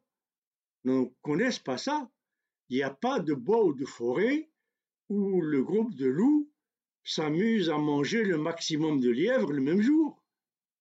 ne 0.84 1.06
connaissent 1.22 1.58
pas 1.58 1.76
ça. 1.76 2.08
Il 2.68 2.76
n'y 2.76 2.84
a 2.84 2.90
pas 2.90 3.18
de 3.18 3.34
bois 3.34 3.64
ou 3.64 3.74
de 3.74 3.84
forêt 3.84 4.48
où 5.08 5.40
le 5.40 5.64
groupe 5.64 5.96
de 5.96 6.06
loups 6.06 6.48
s'amuse 7.02 7.68
à 7.68 7.78
manger 7.78 8.22
le 8.22 8.38
maximum 8.38 9.00
de 9.00 9.10
lièvres 9.10 9.52
le 9.52 9.60
même 9.60 9.82
jour. 9.82 10.22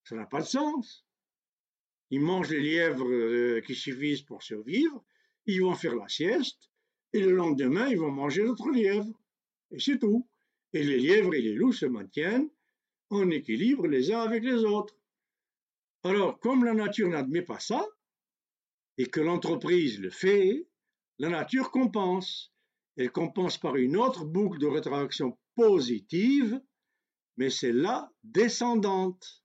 Ça 0.04 0.16
n'a 0.16 0.28
pas 0.28 0.42
de 0.42 0.48
sens. 0.48 1.05
Ils 2.12 2.22
mangent 2.22 2.52
les 2.52 2.62
lièvres 2.62 3.10
euh, 3.10 3.62
qui 3.62 3.76
suffisent 3.76 4.22
pour 4.22 4.44
survivre, 4.44 5.04
ils 5.46 5.62
vont 5.62 5.76
faire 5.76 5.96
la 5.96 6.08
sieste, 6.08 6.70
et 7.14 7.20
le 7.20 7.32
lendemain, 7.32 7.88
ils 7.88 8.00
vont 8.00 8.12
manger 8.12 8.44
d'autres 8.44 8.70
lièvres. 8.70 9.20
Et 9.72 9.80
c'est 9.80 10.00
tout. 10.00 10.28
Et 10.74 10.84
les 10.84 11.00
lièvres 11.00 11.34
et 11.34 11.42
les 11.42 11.54
loups 11.54 11.74
se 11.74 11.86
maintiennent 11.86 12.50
en 13.10 13.30
équilibre 13.30 13.88
les 13.88 14.12
uns 14.12 14.22
avec 14.22 14.44
les 14.44 14.64
autres. 14.64 14.98
Alors, 16.04 16.40
comme 16.40 16.66
la 16.66 16.74
nature 16.74 17.08
n'admet 17.08 17.42
pas 17.42 17.60
ça, 17.60 17.86
et 18.98 19.08
que 19.08 19.22
l'entreprise 19.22 20.00
le 20.00 20.10
fait, 20.10 20.68
la 21.20 21.30
nature 21.30 21.72
compense. 21.72 22.54
Elle 22.98 23.12
compense 23.12 23.58
par 23.58 23.76
une 23.76 23.98
autre 23.98 24.24
boucle 24.24 24.60
de 24.60 24.68
rétroaction 24.68 25.38
positive, 25.56 26.62
mais 27.38 27.50
c'est 27.50 27.74
la 27.74 28.10
descendante. 28.24 29.44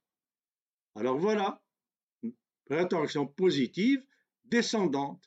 Alors 0.94 1.18
voilà, 1.18 1.60
rétroaction 2.70 3.26
positive 3.26 4.02
descendante. 4.44 5.22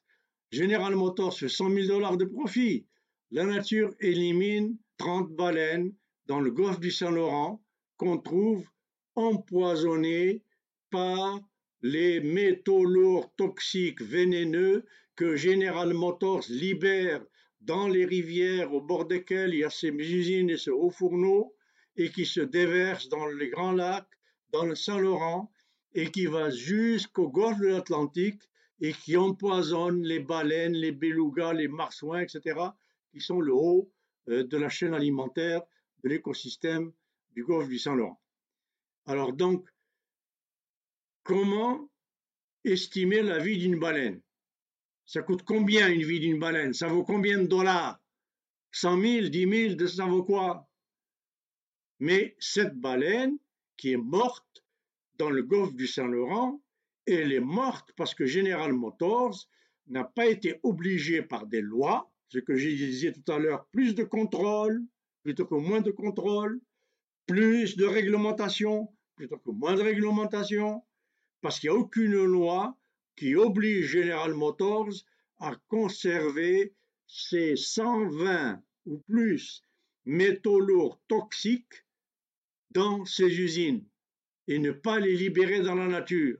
General 0.52 0.96
Motors 0.96 1.38
fait 1.38 1.50
100 1.50 1.72
000 1.72 1.88
dollars 1.88 2.18
de 2.18 2.26
profit. 2.26 2.86
La 3.32 3.46
nature 3.46 3.94
élimine 4.00 4.78
30 4.98 5.32
baleines 5.32 5.94
dans 6.28 6.40
le 6.40 6.52
golfe 6.52 6.80
du 6.80 6.92
Saint-Laurent 6.92 7.64
qu'on 7.98 8.18
trouve 8.18 8.66
empoisonnées 9.16 10.44
par 10.90 11.40
les 11.82 12.20
métaux 12.20 12.86
lourds 12.86 13.34
toxiques 13.36 14.02
vénéneux 14.02 14.86
que 15.16 15.36
General 15.36 15.94
Motors 15.94 16.46
libère 16.50 17.24
dans 17.62 17.88
les 17.88 18.06
rivières 18.06 18.74
au 18.74 18.82
bord 18.82 19.06
desquelles 19.06 19.54
il 19.54 19.60
y 19.60 19.64
a 19.64 19.70
ces 19.70 19.90
usines 19.90 20.50
et 20.50 20.58
ces 20.58 20.72
hauts 20.72 20.90
fourneaux 20.90 21.56
et 21.96 22.10
qui 22.10 22.26
se 22.26 22.42
déversent 22.42 23.10
dans 23.10 23.26
les 23.28 23.50
grands 23.50 23.72
lacs, 23.72 24.10
dans 24.52 24.66
le 24.66 24.76
Saint-Laurent 24.76 25.52
et 25.94 26.12
qui 26.12 26.26
va 26.26 26.50
jusqu'au 26.50 27.30
golfe 27.30 27.60
de 27.60 27.68
l'Atlantique 27.68 28.42
et 28.82 28.94
qui 28.94 29.16
empoisonne 29.16 30.04
les 30.04 30.20
baleines, 30.20 30.74
les 30.74 30.92
belugas, 30.92 31.54
les 31.54 31.68
marsouins, 31.68 32.22
etc., 32.22 32.60
qui 33.12 33.20
sont 33.20 33.40
le 33.40 33.54
haut 33.54 33.92
euh, 34.30 34.44
de 34.44 34.58
la 34.58 34.70
chaîne 34.70 34.94
alimentaire 34.94 35.62
de 36.04 36.10
l'écosystème 36.10 36.92
du 37.32 37.44
golfe 37.44 37.70
du 37.70 37.80
Saint-Laurent. 37.80 38.22
Alors 39.06 39.34
donc, 39.34 39.68
comment 41.24 41.90
estimer 42.64 43.22
la 43.22 43.40
vie 43.40 43.58
d'une 43.58 43.80
baleine? 43.80 44.22
Ça 45.06 45.22
coûte 45.22 45.44
combien 45.44 45.90
une 45.90 46.04
vie 46.04 46.20
d'une 46.20 46.40
baleine? 46.40 46.74
Ça 46.74 46.88
vaut 46.88 47.04
combien 47.04 47.38
de 47.38 47.48
dollars? 47.48 48.00
100 48.72 49.02
000, 49.02 49.28
10 49.28 49.78
000, 49.78 49.88
ça 49.88 50.06
vaut 50.06 50.24
quoi? 50.24 50.68
Mais 52.00 52.36
cette 52.40 52.76
baleine 52.76 53.38
qui 53.78 53.92
est 53.92 53.98
morte 53.98 54.63
dans 55.18 55.30
le 55.30 55.44
golfe 55.44 55.74
du 55.74 55.88
Saint-Laurent, 55.88 56.62
elle 57.06 57.34
est 57.34 57.40
morte 57.40 57.92
parce 57.96 58.16
que 58.16 58.26
General 58.26 58.72
Motors 58.74 59.48
n'a 59.88 60.04
pas 60.04 60.28
été 60.28 60.60
obligé 60.64 61.22
par 61.22 61.46
des 61.46 61.62
lois, 61.62 62.12
ce 62.30 62.40
que 62.40 62.56
j'ai 62.56 62.76
disais 62.76 63.12
tout 63.12 63.32
à 63.32 63.40
l'heure, 63.40 63.66
plus 63.68 63.96
de 63.96 64.04
contrôle 64.04 64.84
plutôt 65.24 65.46
que 65.46 65.56
moins 65.56 65.82
de 65.82 65.92
contrôle, 65.92 66.60
plus 67.26 67.78
de 67.78 67.86
réglementation 67.86 68.90
plutôt 69.16 69.38
que 69.38 69.52
moins 69.52 69.76
de 69.76 69.82
réglementation, 69.82 70.84
parce 71.42 71.60
qu'il 71.60 71.70
n'y 71.70 71.76
a 71.76 71.80
aucune 71.80 72.24
loi 72.24 72.78
qui 73.16 73.36
oblige 73.36 73.88
General 73.88 74.34
Motors 74.34 75.06
à 75.38 75.56
conserver 75.68 76.74
ces 77.08 77.56
120 77.56 78.62
ou 78.86 78.98
plus 79.00 79.64
métaux 80.06 80.60
lourds 80.60 81.00
toxiques 81.08 81.86
dans 82.72 83.06
ses 83.06 83.40
usines 83.40 83.86
et 84.48 84.60
ne 84.60 84.72
pas 84.72 85.00
les 85.00 85.16
libérer 85.16 85.62
dans 85.62 85.76
la 85.76 85.88
nature. 85.88 86.40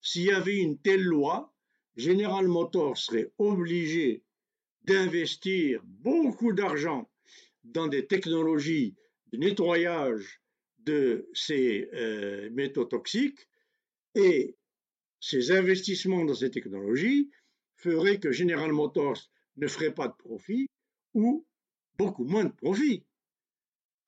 S'il 0.00 0.24
y 0.24 0.30
avait 0.30 0.58
une 0.58 0.78
telle 0.78 1.02
loi, 1.02 1.52
General 1.96 2.46
Motors 2.46 2.96
serait 2.96 3.32
obligé 3.38 4.22
d'investir 4.82 5.82
beaucoup 5.84 6.52
d'argent 6.52 7.10
dans 7.64 7.88
des 7.88 8.06
technologies 8.06 8.94
de 9.32 9.38
nettoyage 9.38 10.40
de 10.78 11.28
ces 11.34 11.90
euh, 11.92 12.48
métaux 12.50 12.84
toxiques 12.84 13.48
et 14.14 14.56
ces 15.20 15.50
investissements 15.50 16.24
dans 16.24 16.34
ces 16.34 16.50
technologies 16.50 17.30
feraient 17.76 18.20
que 18.20 18.32
General 18.32 18.72
Motors 18.72 19.18
ne 19.56 19.66
ferait 19.66 19.94
pas 19.94 20.08
de 20.08 20.14
profit 20.14 20.68
ou 21.14 21.46
beaucoup 21.98 22.24
moins 22.24 22.44
de 22.44 22.52
profit. 22.52 23.04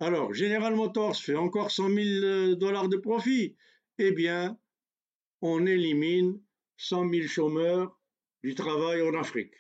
Alors, 0.03 0.33
General 0.33 0.75
Motors 0.75 1.17
fait 1.17 1.35
encore 1.35 1.71
100 1.71 1.91
000 1.91 2.55
dollars 2.55 2.89
de 2.89 2.97
profit. 2.97 3.55
Eh 3.99 4.13
bien, 4.13 4.59
on 5.43 5.67
élimine 5.67 6.41
100 6.79 7.11
000 7.11 7.27
chômeurs 7.27 8.01
du 8.43 8.55
travail 8.55 9.03
en 9.03 9.13
Afrique 9.13 9.53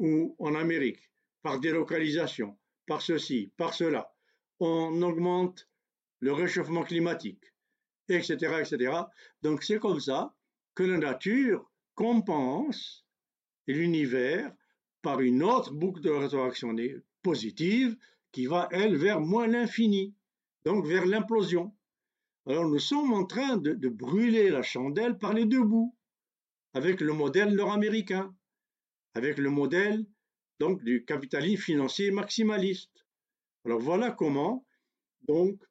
ou 0.00 0.34
en 0.40 0.56
Amérique 0.56 1.12
par 1.42 1.60
délocalisation, 1.60 2.58
par 2.88 3.02
ceci, 3.02 3.52
par 3.56 3.72
cela. 3.72 4.12
On 4.58 5.00
augmente 5.00 5.68
le 6.18 6.32
réchauffement 6.32 6.82
climatique, 6.82 7.44
etc., 8.08 8.34
etc. 8.58 8.92
Donc 9.42 9.62
c'est 9.62 9.78
comme 9.78 10.00
ça 10.00 10.34
que 10.74 10.82
la 10.82 10.98
nature 10.98 11.70
compense 11.94 13.06
l'univers 13.68 14.52
par 15.02 15.20
une 15.20 15.44
autre 15.44 15.72
boucle 15.72 16.00
de 16.00 16.10
rétroaction 16.10 16.74
positive 17.22 17.96
qui 18.32 18.46
va, 18.46 18.68
elle, 18.70 18.96
vers 18.96 19.20
moins 19.20 19.46
l'infini, 19.46 20.14
donc 20.64 20.86
vers 20.86 21.06
l'implosion. 21.06 21.74
Alors 22.46 22.66
nous 22.66 22.78
sommes 22.78 23.12
en 23.12 23.24
train 23.24 23.56
de, 23.56 23.88
brûler 23.88 24.50
la 24.50 24.62
chandelle 24.62 25.18
par 25.18 25.34
les 25.34 25.44
deux 25.44 25.62
bouts, 25.62 25.94
avec 26.74 27.00
le 27.00 27.12
modèle 27.12 27.54
nord-américain, 27.54 28.34
avec 29.14 29.38
le 29.38 29.50
modèle 29.50 30.06
donc 30.58 30.82
du 30.82 31.04
capitalisme 31.04 31.62
financier 31.62 32.10
maximaliste. 32.10 33.06
Alors 33.64 33.80
voilà 33.80 34.10
comment, 34.10 34.66
donc, 35.26 35.62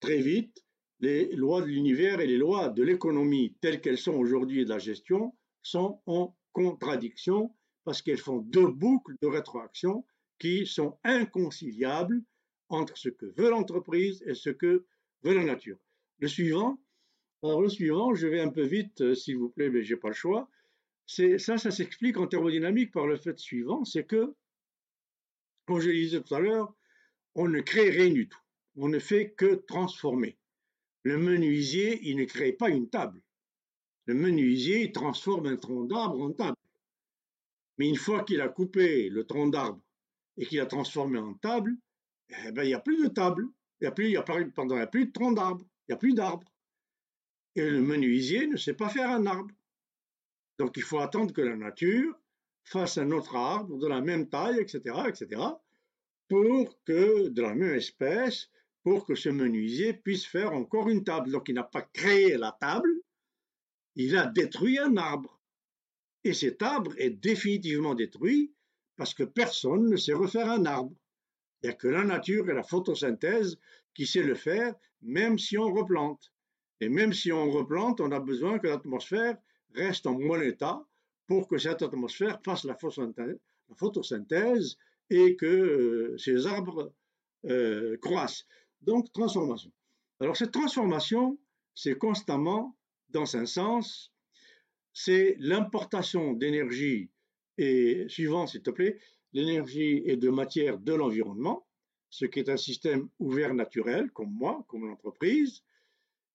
très 0.00 0.20
vite, 0.20 0.64
les 1.00 1.30
lois 1.36 1.60
de 1.60 1.66
l'univers 1.66 2.20
et 2.20 2.26
les 2.26 2.38
lois 2.38 2.68
de 2.68 2.82
l'économie 2.82 3.56
telles 3.60 3.80
qu'elles 3.80 3.98
sont 3.98 4.14
aujourd'hui 4.14 4.62
et 4.62 4.64
de 4.64 4.70
la 4.70 4.78
gestion 4.78 5.36
sont 5.62 6.00
en 6.06 6.36
contradiction 6.52 7.54
parce 7.84 8.00
qu'elles 8.00 8.18
font 8.18 8.38
deux 8.38 8.68
boucles 8.68 9.16
de 9.20 9.26
rétroaction 9.26 10.04
qui 10.38 10.66
sont 10.66 10.98
inconciliables 11.04 12.22
entre 12.68 12.96
ce 12.96 13.08
que 13.08 13.26
veut 13.26 13.50
l'entreprise 13.50 14.22
et 14.26 14.34
ce 14.34 14.50
que 14.50 14.84
veut 15.22 15.34
la 15.34 15.44
nature. 15.44 15.78
Le 16.18 16.28
suivant, 16.28 16.78
alors 17.42 17.60
le 17.60 17.68
suivant, 17.68 18.14
je 18.14 18.26
vais 18.26 18.40
un 18.40 18.48
peu 18.48 18.64
vite, 18.64 19.00
euh, 19.02 19.14
s'il 19.14 19.36
vous 19.36 19.50
plaît, 19.50 19.68
mais 19.68 19.82
j'ai 19.82 19.96
pas 19.96 20.08
le 20.08 20.14
choix. 20.14 20.48
Ça, 21.06 21.58
ça 21.58 21.70
s'explique 21.70 22.16
en 22.16 22.26
thermodynamique 22.26 22.90
par 22.90 23.06
le 23.06 23.16
fait 23.16 23.38
suivant, 23.38 23.84
c'est 23.84 24.04
que, 24.04 24.34
comme 25.66 25.80
je 25.80 25.88
le 25.88 25.94
disais 25.94 26.22
tout 26.22 26.34
à 26.34 26.40
l'heure, 26.40 26.74
on 27.34 27.48
ne 27.48 27.60
crée 27.60 27.90
rien 27.90 28.10
du 28.10 28.28
tout. 28.28 28.40
On 28.76 28.88
ne 28.88 28.98
fait 28.98 29.32
que 29.32 29.56
transformer. 29.56 30.38
Le 31.02 31.18
menuisier, 31.18 32.00
il 32.08 32.16
ne 32.16 32.24
crée 32.24 32.52
pas 32.52 32.70
une 32.70 32.88
table. 32.88 33.20
Le 34.06 34.14
menuisier, 34.14 34.84
il 34.84 34.92
transforme 34.92 35.46
un 35.46 35.56
tronc 35.56 35.84
d'arbre 35.84 36.22
en 36.22 36.32
table. 36.32 36.56
Mais 37.76 37.88
une 37.88 37.96
fois 37.96 38.24
qu'il 38.24 38.40
a 38.40 38.48
coupé 38.48 39.10
le 39.10 39.24
tronc 39.24 39.48
d'arbre 39.48 39.83
et 40.36 40.46
qu'il 40.46 40.60
a 40.60 40.66
transformé 40.66 41.18
en 41.18 41.34
table, 41.34 41.76
eh 42.28 42.52
ben, 42.52 42.62
il 42.64 42.68
n'y 42.68 42.74
a 42.74 42.80
plus 42.80 43.02
de 43.02 43.08
table. 43.08 43.46
Il 43.80 43.84
n'y 43.84 43.88
a, 43.88 43.92
plus, 43.92 44.06
il 44.06 44.12
y 44.12 44.16
a, 44.16 44.24
il 44.28 44.76
y 44.76 44.80
a 44.80 44.86
plus 44.86 45.06
de 45.06 45.12
tronc 45.12 45.32
d'arbre. 45.32 45.64
Il 45.86 45.92
n'y 45.92 45.94
a 45.94 45.98
plus 45.98 46.14
d'arbre. 46.14 46.50
Et 47.56 47.68
le 47.68 47.80
menuisier 47.80 48.46
ne 48.46 48.56
sait 48.56 48.74
pas 48.74 48.88
faire 48.88 49.10
un 49.10 49.26
arbre. 49.26 49.54
Donc 50.58 50.76
il 50.76 50.82
faut 50.82 51.00
attendre 51.00 51.32
que 51.32 51.42
la 51.42 51.56
nature 51.56 52.18
fasse 52.64 52.98
un 52.98 53.10
autre 53.10 53.36
arbre 53.36 53.76
de 53.78 53.86
la 53.86 54.00
même 54.00 54.28
taille, 54.28 54.58
etc., 54.60 54.80
etc., 55.08 55.40
pour 56.28 56.82
que, 56.84 57.28
de 57.28 57.42
la 57.42 57.54
même 57.54 57.74
espèce, 57.74 58.48
pour 58.82 59.04
que 59.04 59.14
ce 59.14 59.28
menuisier 59.28 59.92
puisse 59.92 60.24
faire 60.24 60.52
encore 60.52 60.88
une 60.88 61.04
table. 61.04 61.30
Donc 61.30 61.48
il 61.48 61.54
n'a 61.54 61.64
pas 61.64 61.82
créé 61.82 62.36
la 62.36 62.56
table, 62.60 62.90
il 63.96 64.16
a 64.16 64.26
détruit 64.26 64.78
un 64.78 64.96
arbre. 64.96 65.40
Et 66.24 66.32
cet 66.32 66.62
arbre 66.62 66.94
est 66.96 67.10
définitivement 67.10 67.94
détruit 67.94 68.54
parce 68.96 69.14
que 69.14 69.24
personne 69.24 69.88
ne 69.88 69.96
sait 69.96 70.12
refaire 70.12 70.50
un 70.50 70.66
arbre. 70.66 70.94
Il 71.62 71.68
n'y 71.68 71.72
a 71.72 71.76
que 71.76 71.88
la 71.88 72.04
nature 72.04 72.48
et 72.50 72.54
la 72.54 72.62
photosynthèse 72.62 73.58
qui 73.94 74.06
sait 74.06 74.22
le 74.22 74.34
faire, 74.34 74.74
même 75.02 75.38
si 75.38 75.58
on 75.58 75.72
replante. 75.72 76.32
Et 76.80 76.88
même 76.88 77.12
si 77.12 77.32
on 77.32 77.50
replante, 77.50 78.00
on 78.00 78.12
a 78.12 78.20
besoin 78.20 78.58
que 78.58 78.66
l'atmosphère 78.66 79.36
reste 79.74 80.06
en 80.06 80.14
bon 80.14 80.40
état 80.42 80.84
pour 81.26 81.48
que 81.48 81.58
cette 81.58 81.82
atmosphère 81.82 82.40
fasse 82.44 82.64
la 82.64 82.76
photosynthèse, 82.76 84.76
et 85.10 85.36
que 85.36 85.46
euh, 85.46 86.18
ces 86.18 86.46
arbres 86.46 86.92
euh, 87.46 87.96
croissent. 87.98 88.46
Donc, 88.80 89.12
transformation. 89.12 89.72
Alors, 90.20 90.36
cette 90.36 90.52
transformation, 90.52 91.38
c'est 91.74 91.96
constamment 91.96 92.76
dans 93.10 93.36
un 93.36 93.46
sens, 93.46 94.12
c'est 94.92 95.36
l'importation 95.38 96.32
d'énergie 96.32 97.10
et 97.58 98.06
suivant, 98.08 98.46
s'il 98.46 98.62
te 98.62 98.70
plaît, 98.70 98.98
l'énergie 99.32 100.02
et 100.04 100.16
de 100.16 100.30
matière 100.30 100.78
de 100.78 100.94
l'environnement, 100.94 101.66
ce 102.10 102.24
qui 102.26 102.38
est 102.38 102.48
un 102.48 102.56
système 102.56 103.08
ouvert 103.18 103.54
naturel, 103.54 104.10
comme 104.12 104.32
moi, 104.32 104.64
comme 104.68 104.86
l'entreprise, 104.86 105.62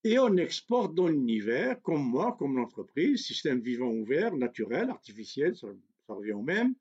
et 0.04 0.18
on 0.18 0.38
exporte 0.38 0.96
dans 0.96 1.08
l'univers, 1.08 1.82
comme 1.82 2.04
moi, 2.04 2.36
comme 2.40 2.58
l'entreprise, 2.58 3.26
système 3.26 3.60
vivant 3.60 3.90
ouvert, 3.90 4.36
naturel, 4.36 4.90
artificiel, 4.90 5.56
ça, 5.56 5.68
revient 6.08 6.34
au 6.34 6.42
même, 6.42 6.74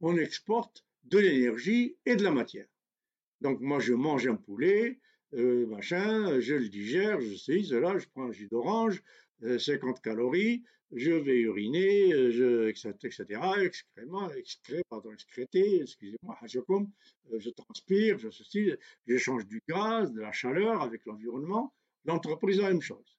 on 0.00 0.16
exporte 0.16 0.84
de 1.04 1.18
l'énergie 1.18 1.96
et 2.06 2.16
de 2.16 2.22
la 2.22 2.30
matière. 2.30 2.66
Donc 3.40 3.60
moi, 3.60 3.80
je 3.80 3.92
mange 3.92 4.26
un 4.26 4.36
poulet, 4.36 5.00
euh, 5.34 5.66
machin, 5.66 6.40
je 6.40 6.54
le 6.54 6.68
digère, 6.68 7.20
je 7.20 7.34
sais, 7.34 7.62
cela, 7.62 7.98
je 7.98 8.06
prends 8.06 8.24
un 8.24 8.32
jus 8.32 8.48
d'orange, 8.48 9.02
50 9.42 9.96
euh, 9.96 10.00
calories, 10.02 10.62
je 10.92 11.10
vais 11.12 11.40
uriner, 11.40 12.12
euh, 12.12 12.30
je, 12.30 12.68
etc., 12.68 13.40
excrément, 13.62 14.30
excré, 14.30 14.82
pardon, 14.88 15.12
excréter, 15.12 15.80
excusez-moi, 15.82 16.38
je 16.44 17.50
transpire, 17.50 18.18
je 18.18 18.30
ceci, 18.30 18.70
j'échange 19.06 19.46
du 19.46 19.62
gaz, 19.68 20.12
de 20.12 20.20
la 20.20 20.32
chaleur 20.32 20.82
avec 20.82 21.04
l'environnement, 21.06 21.74
l'entreprise 22.04 22.60
a 22.60 22.64
la 22.64 22.68
même 22.70 22.82
chose. 22.82 23.18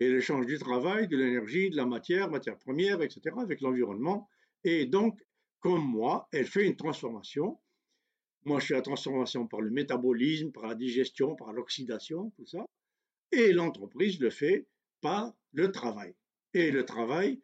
Et 0.00 0.08
l'échange 0.08 0.46
du 0.46 0.58
travail, 0.58 1.08
de 1.08 1.16
l'énergie, 1.16 1.70
de 1.70 1.76
la 1.76 1.86
matière, 1.86 2.30
matière 2.30 2.58
première, 2.58 3.00
etc., 3.00 3.36
avec 3.38 3.60
l'environnement. 3.60 4.28
Et 4.64 4.86
donc, 4.86 5.20
comme 5.60 5.84
moi, 5.84 6.28
elle 6.32 6.46
fait 6.46 6.66
une 6.66 6.76
transformation. 6.76 7.58
Moi, 8.44 8.60
je 8.60 8.66
fais 8.66 8.74
la 8.74 8.82
transformation 8.82 9.46
par 9.46 9.60
le 9.60 9.70
métabolisme, 9.70 10.52
par 10.52 10.66
la 10.66 10.74
digestion, 10.74 11.36
par 11.36 11.52
l'oxydation, 11.52 12.30
tout 12.36 12.44
ça. 12.44 12.66
Et 13.32 13.52
l'entreprise 13.52 14.20
le 14.20 14.30
fait 14.30 14.66
par 15.00 15.34
le 15.52 15.70
travail. 15.72 16.14
Et 16.52 16.70
le 16.70 16.84
travail, 16.84 17.40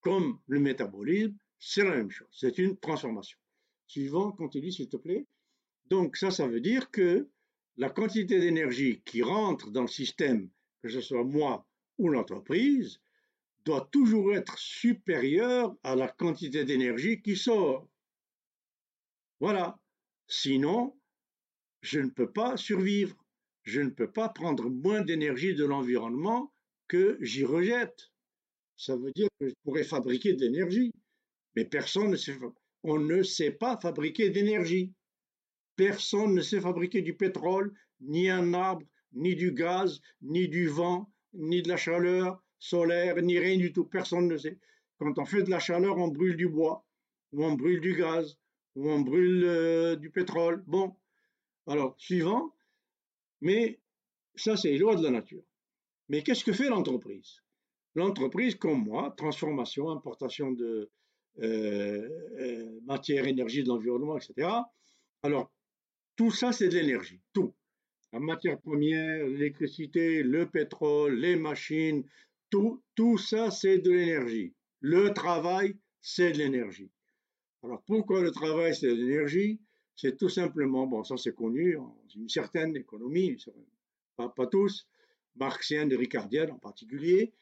comme 0.00 0.40
le 0.46 0.60
métabolisme, 0.60 1.36
c'est 1.58 1.84
la 1.84 1.96
même 1.96 2.10
chose. 2.10 2.28
C'est 2.32 2.58
une 2.58 2.76
transformation. 2.78 3.38
Suivant, 3.86 4.32
continue 4.32 4.72
s'il 4.72 4.88
te 4.88 4.96
plaît. 4.96 5.26
Donc 5.86 6.16
ça, 6.16 6.30
ça 6.30 6.46
veut 6.46 6.60
dire 6.60 6.90
que 6.90 7.28
la 7.76 7.90
quantité 7.90 8.40
d'énergie 8.40 9.02
qui 9.04 9.22
rentre 9.22 9.70
dans 9.70 9.82
le 9.82 9.88
système, 9.88 10.50
que 10.82 10.88
ce 10.88 11.00
soit 11.00 11.24
moi 11.24 11.66
ou 11.98 12.08
l'entreprise, 12.08 13.00
doit 13.64 13.88
toujours 13.92 14.34
être 14.34 14.58
supérieure 14.58 15.74
à 15.82 15.96
la 15.96 16.08
quantité 16.08 16.64
d'énergie 16.64 17.20
qui 17.20 17.36
sort. 17.36 17.88
Voilà. 19.40 19.78
Sinon, 20.28 20.96
je 21.82 22.00
ne 22.00 22.10
peux 22.10 22.30
pas 22.30 22.56
survivre. 22.56 23.16
Je 23.62 23.80
ne 23.80 23.90
peux 23.90 24.10
pas 24.10 24.28
prendre 24.28 24.70
moins 24.70 25.02
d'énergie 25.02 25.54
de 25.54 25.64
l'environnement 25.64 26.52
que 26.88 27.18
j'y 27.20 27.44
rejette. 27.44 28.10
Ça 28.76 28.96
veut 28.96 29.12
dire 29.14 29.28
que 29.40 29.48
je 29.48 29.54
pourrais 29.64 29.84
fabriquer 29.84 30.34
de 30.34 30.40
l'énergie. 30.44 30.92
Mais 31.54 31.64
personne 31.64 32.10
ne 32.10 32.16
sait, 32.16 32.36
on 32.82 32.98
ne 32.98 33.22
sait 33.22 33.50
pas 33.50 33.78
fabriquer 33.80 34.30
d'énergie. 34.30 34.92
Personne 35.76 36.34
ne 36.34 36.40
sait 36.42 36.60
fabriquer 36.60 37.02
du 37.02 37.14
pétrole, 37.14 37.72
ni 38.00 38.28
un 38.28 38.54
arbre, 38.54 38.86
ni 39.12 39.34
du 39.34 39.52
gaz, 39.52 40.00
ni 40.22 40.48
du 40.48 40.68
vent, 40.68 41.10
ni 41.32 41.62
de 41.62 41.68
la 41.68 41.76
chaleur 41.76 42.42
solaire, 42.58 43.20
ni 43.22 43.38
rien 43.38 43.56
du 43.56 43.72
tout. 43.72 43.84
Personne 43.84 44.28
ne 44.28 44.36
sait. 44.36 44.58
Quand 44.98 45.18
on 45.18 45.24
fait 45.24 45.42
de 45.42 45.50
la 45.50 45.58
chaleur, 45.58 45.98
on 45.98 46.08
brûle 46.08 46.36
du 46.36 46.48
bois, 46.48 46.86
ou 47.32 47.44
on 47.44 47.52
brûle 47.52 47.80
du 47.80 47.94
gaz, 47.94 48.38
ou 48.74 48.90
on 48.90 49.00
brûle 49.00 49.44
euh, 49.44 49.96
du 49.96 50.10
pétrole. 50.10 50.62
Bon, 50.66 50.94
alors, 51.66 51.94
suivant. 51.98 52.54
Mais 53.40 53.80
ça, 54.34 54.56
c'est 54.56 54.76
lois 54.76 54.96
de 54.96 55.02
la 55.02 55.10
nature. 55.10 55.42
Mais 56.08 56.22
qu'est-ce 56.22 56.44
que 56.44 56.52
fait 56.52 56.68
l'entreprise? 56.68 57.42
L'entreprise, 57.94 58.54
comme 58.54 58.84
moi, 58.84 59.14
transformation, 59.16 59.90
importation 59.90 60.52
de 60.52 60.90
euh, 61.42 62.08
euh, 62.38 62.80
matière, 62.84 63.26
énergie 63.26 63.62
de 63.62 63.68
l'environnement, 63.68 64.16
etc. 64.16 64.48
Alors, 65.22 65.52
tout 66.16 66.30
ça, 66.30 66.52
c'est 66.52 66.68
de 66.68 66.74
l'énergie, 66.74 67.20
tout. 67.32 67.54
La 68.12 68.20
matière 68.20 68.58
première, 68.60 69.26
l'électricité, 69.26 70.22
le 70.22 70.46
pétrole, 70.46 71.16
les 71.16 71.36
machines, 71.36 72.04
tout, 72.50 72.82
tout 72.94 73.18
ça, 73.18 73.50
c'est 73.50 73.78
de 73.78 73.90
l'énergie. 73.90 74.54
Le 74.80 75.12
travail, 75.12 75.76
c'est 76.00 76.32
de 76.32 76.38
l'énergie. 76.38 76.90
Alors 77.62 77.82
pourquoi 77.84 78.22
le 78.22 78.30
travail, 78.30 78.74
c'est 78.74 78.88
de 78.88 78.94
l'énergie? 78.94 79.60
C'est 79.96 80.16
tout 80.16 80.28
simplement, 80.28 80.86
bon, 80.86 81.02
ça 81.02 81.16
c'est 81.16 81.34
connu, 81.34 81.76
une 82.14 82.28
certaine 82.28 82.76
économie, 82.76 83.36
pas 84.16 84.46
tous, 84.46 84.86
marxienne 85.38 85.92
et 85.92 85.96
ricardienne 85.96 86.50
en 86.50 86.58
particulier, 86.58 87.32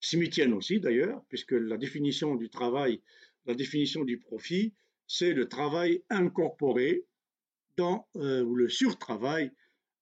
smithienne 0.00 0.52
aussi 0.52 0.80
d'ailleurs, 0.80 1.24
puisque 1.28 1.52
la 1.52 1.76
définition 1.76 2.34
du 2.34 2.50
travail, 2.50 3.00
la 3.46 3.54
définition 3.54 4.04
du 4.04 4.18
profit, 4.18 4.74
c'est 5.06 5.32
le 5.32 5.48
travail 5.48 6.02
incorporé 6.10 7.04
dans, 7.76 8.08
euh, 8.16 8.42
ou 8.42 8.54
le 8.54 8.68
surtravail 8.68 9.52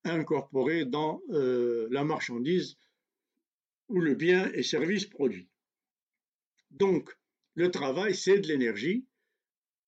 incorporé 0.04 0.84
dans 0.84 1.20
euh, 1.30 1.86
la 1.90 2.04
marchandise 2.04 2.76
ou 3.88 4.00
le 4.00 4.14
bien 4.14 4.50
et 4.52 4.62
service 4.62 5.04
produit. 5.04 5.48
Donc, 6.70 7.10
le 7.54 7.70
travail, 7.70 8.14
c'est 8.14 8.38
de 8.38 8.46
l'énergie 8.46 9.04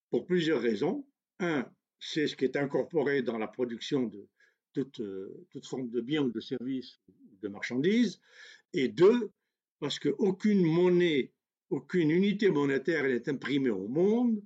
pour 0.09 0.25
plusieurs 0.25 0.61
raisons. 0.61 1.07
Un, 1.39 1.65
c'est 1.99 2.27
ce 2.27 2.35
qui 2.35 2.45
est 2.45 2.57
incorporé 2.57 3.21
dans 3.21 3.37
la 3.37 3.47
production 3.47 4.03
de 4.03 4.27
toute, 4.73 4.99
euh, 4.99 5.47
toute 5.51 5.65
forme 5.65 5.89
de 5.89 6.01
bien 6.01 6.21
ou 6.21 6.31
de 6.31 6.39
service 6.39 6.99
de 7.43 7.49
marchandise. 7.49 8.19
Et 8.73 8.87
deux, 8.87 9.31
parce 9.79 9.99
qu'aucune 9.99 10.65
monnaie, 10.65 11.31
aucune 11.69 12.09
unité 12.09 12.49
monétaire 12.49 13.03
n'est 13.03 13.29
imprimée 13.29 13.69
au 13.69 13.87
monde, 13.87 14.41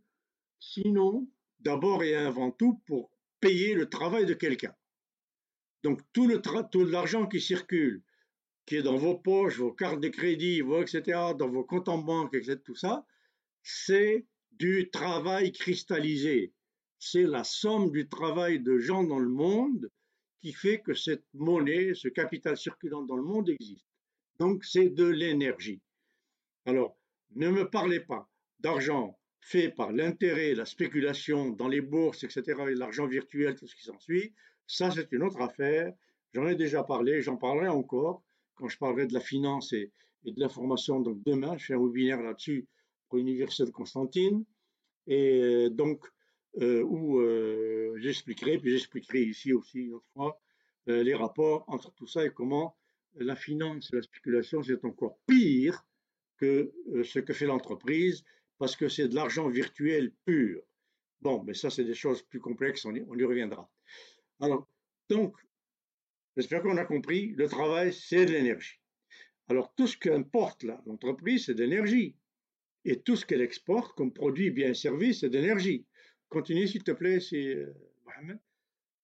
sinon, 0.59 1.29
d'abord 1.59 2.03
et 2.03 2.15
avant 2.15 2.51
tout, 2.51 2.81
pour 2.85 3.11
payer 3.39 3.73
le 3.73 3.87
travail 3.89 4.25
de 4.25 4.33
quelqu'un. 4.33 4.75
Donc 5.83 6.01
tout 6.11 6.27
le 6.27 6.41
tout 6.71 6.85
l'argent 6.85 7.27
qui 7.27 7.39
circule, 7.39 8.03
qui 8.65 8.75
est 8.75 8.81
dans 8.81 8.97
vos 8.97 9.15
poches, 9.15 9.57
vos 9.57 9.71
cartes 9.71 10.01
de 10.01 10.09
crédit, 10.09 10.61
vos 10.61 10.81
etc., 10.81 11.01
dans 11.37 11.49
vos 11.49 11.63
comptes 11.63 11.87
en 11.87 11.99
banque, 11.99 12.33
etc., 12.33 12.57
tout 12.63 12.75
ça, 12.75 13.05
c'est 13.61 14.25
du 14.51 14.89
travail 14.89 15.51
cristallisé. 15.51 16.53
C'est 16.99 17.23
la 17.23 17.43
somme 17.43 17.91
du 17.91 18.09
travail 18.09 18.59
de 18.59 18.79
gens 18.79 19.03
dans 19.03 19.19
le 19.19 19.29
monde 19.29 19.89
qui 20.39 20.53
fait 20.53 20.79
que 20.81 20.93
cette 20.93 21.25
monnaie, 21.33 21.93
ce 21.93 22.07
capital 22.07 22.57
circulant 22.57 23.03
dans 23.03 23.15
le 23.15 23.23
monde 23.23 23.49
existe. 23.49 23.87
Donc 24.39 24.63
c'est 24.63 24.89
de 24.89 25.05
l'énergie. 25.05 25.81
Alors, 26.65 26.97
ne 27.35 27.49
me 27.49 27.69
parlez 27.69 27.99
pas 27.99 28.29
d'argent 28.59 29.17
fait 29.39 29.69
par 29.69 29.91
l'intérêt, 29.91 30.53
la 30.53 30.65
spéculation 30.65 31.49
dans 31.51 31.67
les 31.67 31.81
bourses, 31.81 32.23
etc., 32.23 32.43
et 32.69 32.75
l'argent 32.75 33.07
virtuel, 33.07 33.55
tout 33.55 33.67
ce 33.67 33.75
qui 33.75 33.83
s'ensuit, 33.83 34.33
ça 34.67 34.91
c'est 34.91 35.11
une 35.11 35.23
autre 35.23 35.39
affaire. 35.41 35.93
J'en 36.33 36.47
ai 36.47 36.55
déjà 36.55 36.83
parlé, 36.83 37.21
j'en 37.21 37.37
parlerai 37.37 37.69
encore 37.69 38.23
quand 38.55 38.67
je 38.67 38.77
parlerai 38.77 39.07
de 39.07 39.13
la 39.13 39.21
finance 39.21 39.71
et, 39.73 39.91
de 40.25 40.39
l'information. 40.41 40.99
Donc 40.99 41.23
demain, 41.23 41.57
je 41.57 41.65
fais 41.67 41.73
un 41.75 41.79
webinaire 41.79 42.21
là-dessus 42.21 42.67
pour 43.07 43.17
l'Université 43.19 43.63
de 43.63 43.71
Constantine, 43.71 44.43
et 45.07 45.41
euh, 45.41 45.69
donc 45.69 46.05
où 46.55 47.19
euh, 47.19 47.95
j'expliquerai, 47.97 48.57
puis 48.57 48.71
j'expliquerai 48.71 49.23
ici 49.23 49.53
aussi 49.53 49.79
une 49.79 49.93
autre 49.93 50.09
fois, 50.13 50.39
les 50.87 51.13
rapports 51.13 51.65
entre 51.67 51.93
tout 51.93 52.07
ça 52.07 52.25
et 52.25 52.31
comment 52.31 52.77
la 53.15 53.35
finance 53.35 53.91
et 53.91 53.97
la 53.97 54.01
spéculation, 54.01 54.63
c'est 54.63 54.83
encore 54.85 55.19
pire 55.27 55.85
que 56.37 56.71
ce 57.03 57.19
que 57.19 57.33
fait 57.33 57.45
l'entreprise 57.45 58.23
parce 58.57 58.75
que 58.75 58.89
c'est 58.89 59.07
de 59.07 59.15
l'argent 59.15 59.49
virtuel 59.49 60.13
pur. 60.25 60.61
Bon, 61.21 61.43
mais 61.43 61.53
ça, 61.53 61.69
c'est 61.69 61.83
des 61.83 61.93
choses 61.93 62.21
plus 62.23 62.39
complexes, 62.39 62.85
on 62.85 62.95
y, 62.95 63.03
on 63.07 63.17
y 63.17 63.23
reviendra. 63.23 63.69
Alors, 64.39 64.67
donc, 65.09 65.35
j'espère 66.35 66.61
qu'on 66.61 66.77
a 66.77 66.85
compris, 66.85 67.33
le 67.35 67.47
travail, 67.47 67.91
c'est 67.91 68.25
de 68.25 68.31
l'énergie. 68.31 68.79
Alors, 69.49 69.73
tout 69.75 69.87
ce 69.87 69.97
qu'importe 69.97 70.63
l'entreprise, 70.63 71.45
c'est 71.45 71.55
de 71.55 71.63
l'énergie. 71.63 72.15
Et 72.85 73.01
tout 73.01 73.15
ce 73.15 73.25
qu'elle 73.25 73.41
exporte 73.41 73.95
comme 73.95 74.13
produit, 74.13 74.51
bien 74.51 74.73
service, 74.73 75.21
c'est 75.21 75.29
de 75.29 75.39
l'énergie. 75.39 75.85
Continue, 76.29 76.67
s'il 76.67 76.83
te 76.83 76.91
plaît, 76.91 77.19
c'est 77.19 77.55
euh, 77.55 77.73
Mohamed. 78.05 78.39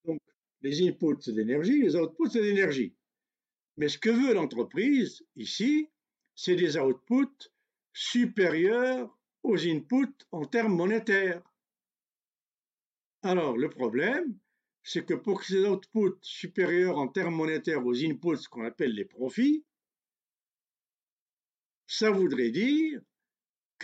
Donc, 0.06 0.22
les 0.62 0.88
inputs, 0.88 1.22
c'est 1.22 1.32
l'énergie, 1.32 1.82
les 1.82 1.96
outputs, 1.96 2.30
c'est 2.30 2.42
l'énergie. 2.42 2.94
Mais 3.78 3.88
ce 3.88 3.98
que 3.98 4.10
veut 4.10 4.34
l'entreprise, 4.34 5.26
ici, 5.36 5.90
c'est 6.36 6.56
des 6.56 6.78
outputs 6.78 7.50
supérieurs 7.94 9.18
aux 9.44 9.68
inputs 9.68 10.26
en 10.32 10.46
termes 10.46 10.76
monétaires. 10.76 11.42
Alors, 13.22 13.58
le 13.58 13.70
problème, 13.70 14.38
c'est 14.84 15.06
que 15.06 15.14
pour 15.14 15.40
que 15.40 15.46
ces 15.46 15.66
outputs 15.66 16.18
supérieurs 16.22 16.98
en 16.98 17.08
termes 17.08 17.36
monétaires 17.36 17.86
aux 17.86 18.04
inputs 18.04 18.48
qu'on 18.50 18.66
appelle 18.66 18.94
les 18.94 19.06
profits, 19.06 19.64
ça 21.88 22.12
voudrait 22.12 22.52
dire 22.52 23.02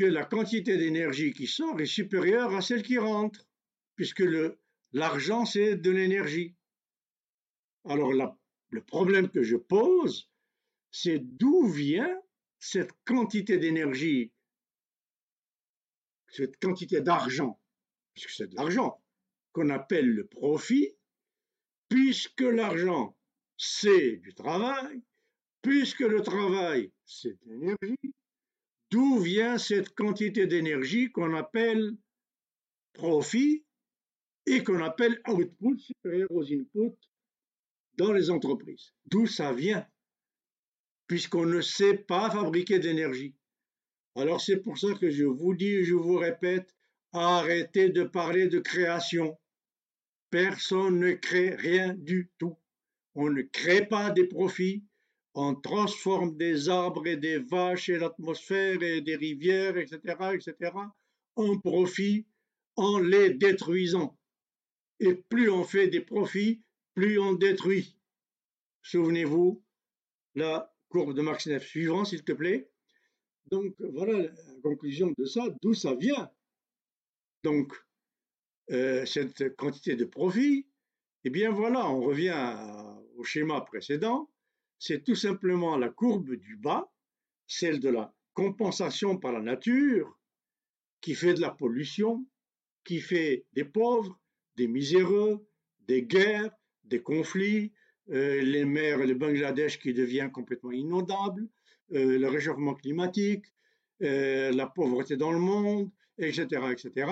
la 0.05 0.25
quantité 0.25 0.77
d'énergie 0.77 1.33
qui 1.33 1.47
sort 1.47 1.79
est 1.79 1.85
supérieure 1.85 2.53
à 2.55 2.61
celle 2.61 2.83
qui 2.83 2.97
rentre, 2.97 3.47
puisque 3.95 4.23
l'argent, 4.93 5.45
c'est 5.45 5.75
de 5.75 5.91
l'énergie. 5.91 6.55
Alors 7.85 8.11
le 8.11 8.81
problème 8.83 9.29
que 9.29 9.43
je 9.43 9.55
pose, 9.55 10.29
c'est 10.91 11.19
d'où 11.19 11.67
vient 11.67 12.19
cette 12.59 12.91
quantité 13.05 13.57
d'énergie, 13.57 14.31
cette 16.27 16.59
quantité 16.59 17.01
d'argent, 17.01 17.59
puisque 18.13 18.31
c'est 18.31 18.47
de 18.47 18.55
l'argent, 18.55 19.01
qu'on 19.51 19.69
appelle 19.69 20.09
le 20.09 20.27
profit, 20.27 20.95
puisque 21.87 22.41
l'argent, 22.41 23.17
c'est 23.57 24.17
du 24.17 24.33
travail, 24.33 25.01
puisque 25.61 26.01
le 26.01 26.21
travail, 26.21 26.91
c'est 27.05 27.33
de 27.43 27.49
l'énergie, 27.49 28.13
d'où 28.91 29.19
vient 29.19 29.57
cette 29.57 29.89
quantité 29.89 30.47
d'énergie 30.47 31.11
qu'on 31.11 31.35
appelle 31.35 31.91
profit 32.93 33.63
et 34.45 34.63
qu'on 34.63 34.81
appelle 34.83 35.21
output 35.27 35.77
supérieur 35.77 36.31
aux 36.31 36.45
inputs 36.45 36.97
dans 37.97 38.11
les 38.13 38.29
entreprises? 38.29 38.93
D'où 39.05 39.27
ça 39.27 39.53
vient? 39.53 39.85
Puisqu'on 41.07 41.45
ne 41.45 41.61
sait 41.61 41.97
pas 41.97 42.29
fabriquer 42.29 42.79
d'énergie. 42.79 43.35
Alors 44.15 44.41
c'est 44.41 44.61
pour 44.61 44.77
ça 44.77 44.93
que 44.99 45.09
je 45.09 45.25
vous 45.25 45.53
dis 45.55 45.83
je 45.83 45.93
vous 45.93 46.17
répète, 46.17 46.75
arrêtez 47.13 47.89
de 47.89 48.03
parler 48.03 48.47
de 48.47 48.59
création. 48.59 49.37
Personne 50.29 50.99
ne 50.99 51.13
crée 51.13 51.55
rien 51.55 51.93
du 51.95 52.31
tout. 52.37 52.57
On 53.15 53.29
ne 53.29 53.41
crée 53.41 53.87
pas 53.87 54.11
des 54.11 54.27
profits, 54.27 54.83
on 55.41 55.55
transforme 55.55 56.35
des 56.35 56.67
arbres 56.67 57.07
et 57.07 57.15
des 57.15 57.37
vaches 57.37 57.87
et 57.87 57.97
l'atmosphère 57.97 58.83
et 58.83 58.99
des 58.99 59.15
rivières, 59.15 59.77
etc., 59.77 59.99
etc., 60.33 60.73
en 61.37 61.57
profits 61.59 62.27
en 62.75 62.99
les 62.99 63.33
détruisant. 63.33 64.19
Et 64.99 65.15
plus 65.15 65.49
on 65.49 65.63
fait 65.63 65.87
des 65.87 66.01
profits, 66.01 66.61
plus 66.93 67.19
on 67.19 67.33
détruit. 67.33 67.95
Souvenez-vous, 68.81 69.63
la 70.35 70.75
courbe 70.89 71.13
de 71.13 71.21
Marx 71.21 71.47
Neff 71.47 71.65
suivant, 71.65 72.03
s'il 72.03 72.25
te 72.25 72.33
plaît. 72.33 72.69
Donc 73.49 73.75
voilà 73.79 74.19
la 74.19 74.61
conclusion 74.61 75.13
de 75.17 75.23
ça, 75.23 75.47
d'où 75.61 75.73
ça 75.73 75.95
vient. 75.95 76.29
Donc, 77.43 77.73
euh, 78.71 79.05
cette 79.05 79.55
quantité 79.55 79.95
de 79.95 80.03
profit, 80.03 80.67
eh 81.23 81.29
bien 81.29 81.49
voilà, 81.49 81.89
on 81.89 82.01
revient 82.01 82.57
au 83.15 83.23
schéma 83.23 83.61
précédent, 83.61 84.29
c'est 84.79 85.03
tout 85.03 85.15
simplement 85.15 85.77
la 85.77 85.89
courbe 85.89 86.35
du 86.35 86.55
bas, 86.55 86.91
celle 87.47 87.79
de 87.79 87.89
la 87.89 88.13
compensation 88.33 89.17
par 89.17 89.33
la 89.33 89.41
nature, 89.41 90.17
qui 91.01 91.13
fait 91.15 91.33
de 91.33 91.41
la 91.41 91.51
pollution, 91.51 92.25
qui 92.83 92.99
fait 92.99 93.45
des 93.53 93.65
pauvres, 93.65 94.19
des 94.55 94.67
miséreux, 94.67 95.45
des 95.87 96.03
guerres, 96.03 96.51
des 96.85 97.01
conflits, 97.01 97.73
euh, 98.09 98.41
les 98.41 98.65
mers, 98.65 99.05
le 99.05 99.13
Bangladesh 99.13 99.79
qui 99.79 99.93
devient 99.93 100.29
complètement 100.33 100.71
inondable, 100.71 101.47
euh, 101.93 102.17
le 102.17 102.27
réchauffement 102.27 102.73
climatique, 102.73 103.45
euh, 104.01 104.51
la 104.51 104.67
pauvreté 104.67 105.17
dans 105.17 105.31
le 105.31 105.39
monde, 105.39 105.91
etc., 106.17 106.45
etc. 106.71 107.11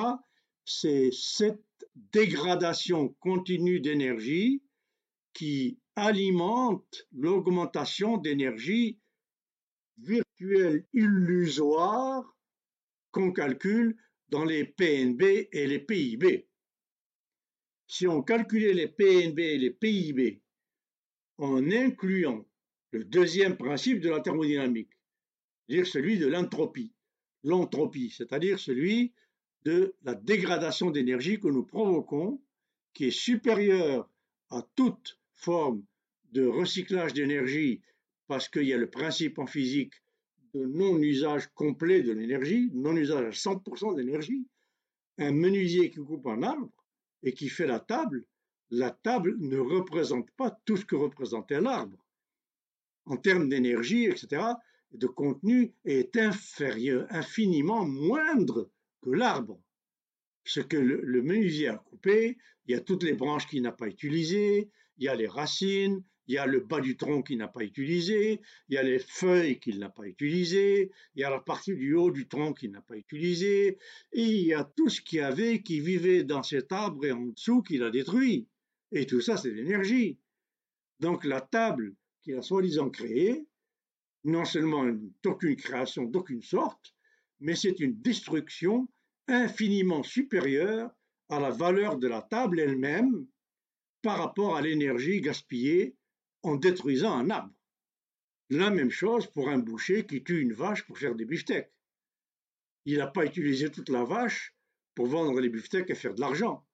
C'est 0.65 1.09
cette 1.11 1.63
dégradation 1.95 3.09
continue 3.19 3.79
d'énergie 3.79 4.63
qui 5.33 5.79
alimente 5.97 7.07
l'augmentation 7.11 8.17
d'énergie 8.17 8.99
virtuelle 9.97 10.85
illusoire 10.93 12.37
qu'on 13.11 13.33
calcule 13.33 13.97
dans 14.29 14.45
les 14.45 14.63
PNB 14.63 15.49
et 15.51 15.65
les 15.65 15.79
PIB. 15.79 16.47
Si 17.87 18.05
on 18.05 18.21
calculait 18.21 18.73
les 18.73 18.87
PNB 18.87 19.39
et 19.39 19.57
les 19.57 19.71
PIB 19.71 20.43
en 21.39 21.71
incluant 21.71 22.45
le 22.91 23.03
deuxième 23.03 23.57
principe 23.57 23.99
de 23.99 24.09
la 24.09 24.19
thermodynamique, 24.19 24.91
c'est-à-dire 25.67 25.87
celui 25.87 26.19
de 26.19 26.27
l'entropie, 26.27 26.93
l'entropie, 27.43 28.11
c'est-à-dire 28.11 28.59
celui 28.59 29.13
de 29.63 29.95
la 30.03 30.13
dégradation 30.13 30.91
d'énergie 30.91 31.39
que 31.39 31.47
nous 31.47 31.65
provoquons, 31.65 32.39
qui 32.93 33.05
est 33.05 33.11
supérieure 33.11 34.07
à 34.51 34.61
toute 34.75 35.19
forme 35.37 35.83
de 36.31 36.45
recyclage 36.45 37.13
d'énergie, 37.13 37.81
parce 38.27 38.49
qu'il 38.49 38.63
y 38.63 38.73
a 38.73 38.77
le 38.77 38.89
principe 38.89 39.39
en 39.39 39.47
physique 39.47 39.93
de 40.53 40.65
non-usage 40.65 41.47
complet 41.53 42.01
de 42.01 42.11
l'énergie, 42.11 42.69
non-usage 42.73 43.25
à 43.25 43.51
100% 43.51 43.95
d'énergie. 43.95 44.45
Un 45.17 45.31
menuisier 45.31 45.89
qui 45.89 45.97
coupe 45.97 46.27
un 46.27 46.43
arbre 46.43 46.71
et 47.23 47.33
qui 47.33 47.49
fait 47.49 47.67
la 47.67 47.79
table, 47.79 48.25
la 48.69 48.91
table 48.91 49.37
ne 49.39 49.57
représente 49.57 50.29
pas 50.31 50.51
tout 50.65 50.77
ce 50.77 50.85
que 50.85 50.95
représentait 50.95 51.61
l'arbre. 51.61 51.97
En 53.05 53.17
termes 53.17 53.49
d'énergie, 53.49 54.05
etc., 54.05 54.41
de 54.91 55.07
contenu, 55.07 55.73
est 55.85 56.15
inférieur, 56.17 57.07
infiniment 57.09 57.85
moindre 57.85 58.69
que 59.01 59.09
l'arbre. 59.11 59.59
Ce 60.43 60.59
que 60.59 60.77
le, 60.77 61.21
menuisier 61.21 61.67
a 61.67 61.77
coupé, 61.77 62.37
il 62.65 62.71
y 62.71 62.75
a 62.75 62.81
toutes 62.81 63.03
les 63.03 63.13
branches 63.13 63.47
qu'il 63.47 63.61
n'a 63.61 63.71
pas 63.71 63.87
utilisées, 63.87 64.69
il 64.97 65.05
y 65.05 65.07
a 65.07 65.15
les 65.15 65.27
racines, 65.27 66.03
il 66.27 66.35
y 66.35 66.37
a 66.37 66.45
le 66.45 66.59
bas 66.59 66.81
du 66.81 66.97
tronc 66.97 67.23
qu'il 67.23 67.37
n'a 67.37 67.47
pas 67.47 67.63
utilisé, 67.63 68.41
il 68.67 68.75
y 68.75 68.77
a 68.77 68.83
les 68.83 68.99
feuilles 68.99 69.59
qu'il 69.59 69.79
n'a 69.79 69.89
pas 69.89 70.05
utilisées, 70.05 70.91
il 71.15 71.21
y 71.21 71.23
a 71.23 71.29
la 71.29 71.39
partie 71.39 71.75
du 71.75 71.93
haut 71.93 72.11
du 72.11 72.27
tronc 72.27 72.53
qu'il 72.53 72.71
n'a 72.71 72.81
pas 72.81 72.97
utilisée, 72.97 73.77
et 74.11 74.23
il 74.23 74.45
y 74.45 74.53
a 74.53 74.63
tout 74.63 74.89
ce 74.89 75.01
qu'il 75.01 75.19
y 75.19 75.21
avait 75.21 75.61
qui 75.61 75.79
vivait 75.79 76.23
dans 76.23 76.43
cet 76.43 76.71
arbre 76.71 77.05
et 77.05 77.11
en 77.11 77.27
dessous 77.27 77.61
qu'il 77.61 77.83
a 77.83 77.89
détruit. 77.89 78.47
Et 78.91 79.05
tout 79.05 79.21
ça, 79.21 79.37
c'est 79.37 79.51
l'énergie. 79.51 80.17
Donc 80.99 81.23
la 81.23 81.41
table 81.41 81.95
qu'il 82.21 82.35
a 82.35 82.41
soi-disant 82.41 82.89
créée, 82.89 83.45
non 84.23 84.43
seulement 84.43 84.85
d'aucune 85.23 85.55
création 85.55 86.03
d'aucune 86.03 86.41
sorte, 86.41 86.93
mais 87.39 87.55
c'est 87.55 87.79
une 87.79 88.01
destruction 88.01 88.87
infiniment 89.27 90.03
supérieure 90.03 90.89
à 91.29 91.39
la 91.39 91.51
valeur 91.51 91.97
de 91.97 92.07
la 92.07 92.21
table 92.21 92.59
elle-même 92.59 93.27
par 94.01 94.17
rapport 94.19 94.55
à 94.55 94.61
l'énergie 94.61 95.21
gaspillée 95.21 95.95
en 96.43 96.55
détruisant 96.55 97.13
un 97.13 97.29
arbre. 97.29 97.53
La 98.49 98.69
même 98.69 98.91
chose 98.91 99.27
pour 99.27 99.49
un 99.49 99.57
boucher 99.57 100.05
qui 100.05 100.23
tue 100.23 100.41
une 100.41 100.53
vache 100.53 100.85
pour 100.85 100.97
faire 100.97 101.15
des 101.15 101.25
beefsteaks. 101.25 101.71
Il 102.85 102.97
n'a 102.97 103.07
pas 103.07 103.25
utilisé 103.25 103.69
toute 103.69 103.89
la 103.89 104.05
vache 104.05 104.55
pour 104.95 105.07
vendre 105.07 105.39
les 105.41 105.49
beefsteaks 105.49 105.89
et 105.89 105.95
faire 105.95 106.15
de 106.15 106.21
l'argent. 106.21 106.65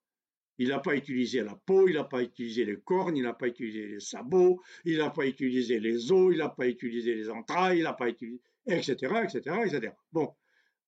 Il 0.59 0.67
n'a 0.67 0.80
pas 0.80 0.95
utilisé 0.95 1.41
la 1.41 1.55
peau, 1.55 1.88
il 1.88 1.95
n'a 1.95 2.03
pas 2.03 2.21
utilisé 2.21 2.63
les 2.63 2.80
cornes, 2.80 3.17
il 3.17 3.24
n'a 3.24 3.34
pas 3.34 3.47
utilisé 3.47 3.88
les 3.88 3.99
sabots, 3.99 4.61
il 4.86 4.99
n'a 4.99 5.09
pas 5.09 5.26
utilisé 5.26 5.80
les 5.80 6.11
os, 6.11 6.32
il 6.32 6.38
n'a 6.38 6.49
pas 6.49 6.67
utilisé 6.67 7.15
les 7.15 7.30
entrailles, 7.30 7.80
il 7.80 7.84
n'a 7.84 7.93
pas 7.93 8.09
utilisé, 8.09 8.39
etc., 8.67 8.91
etc., 9.24 9.39
etc. 9.65 9.93
Bon. 10.11 10.32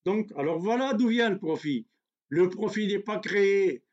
Donc, 0.05 0.31
alors 0.37 0.59
voilà 0.59 0.93
d'où 0.93 1.07
vient 1.07 1.31
le 1.31 1.39
profit. 1.39 1.87
Le 2.29 2.47
profit 2.47 2.85
n'est 2.85 2.99
pas 2.99 3.17
créé. 3.17 3.83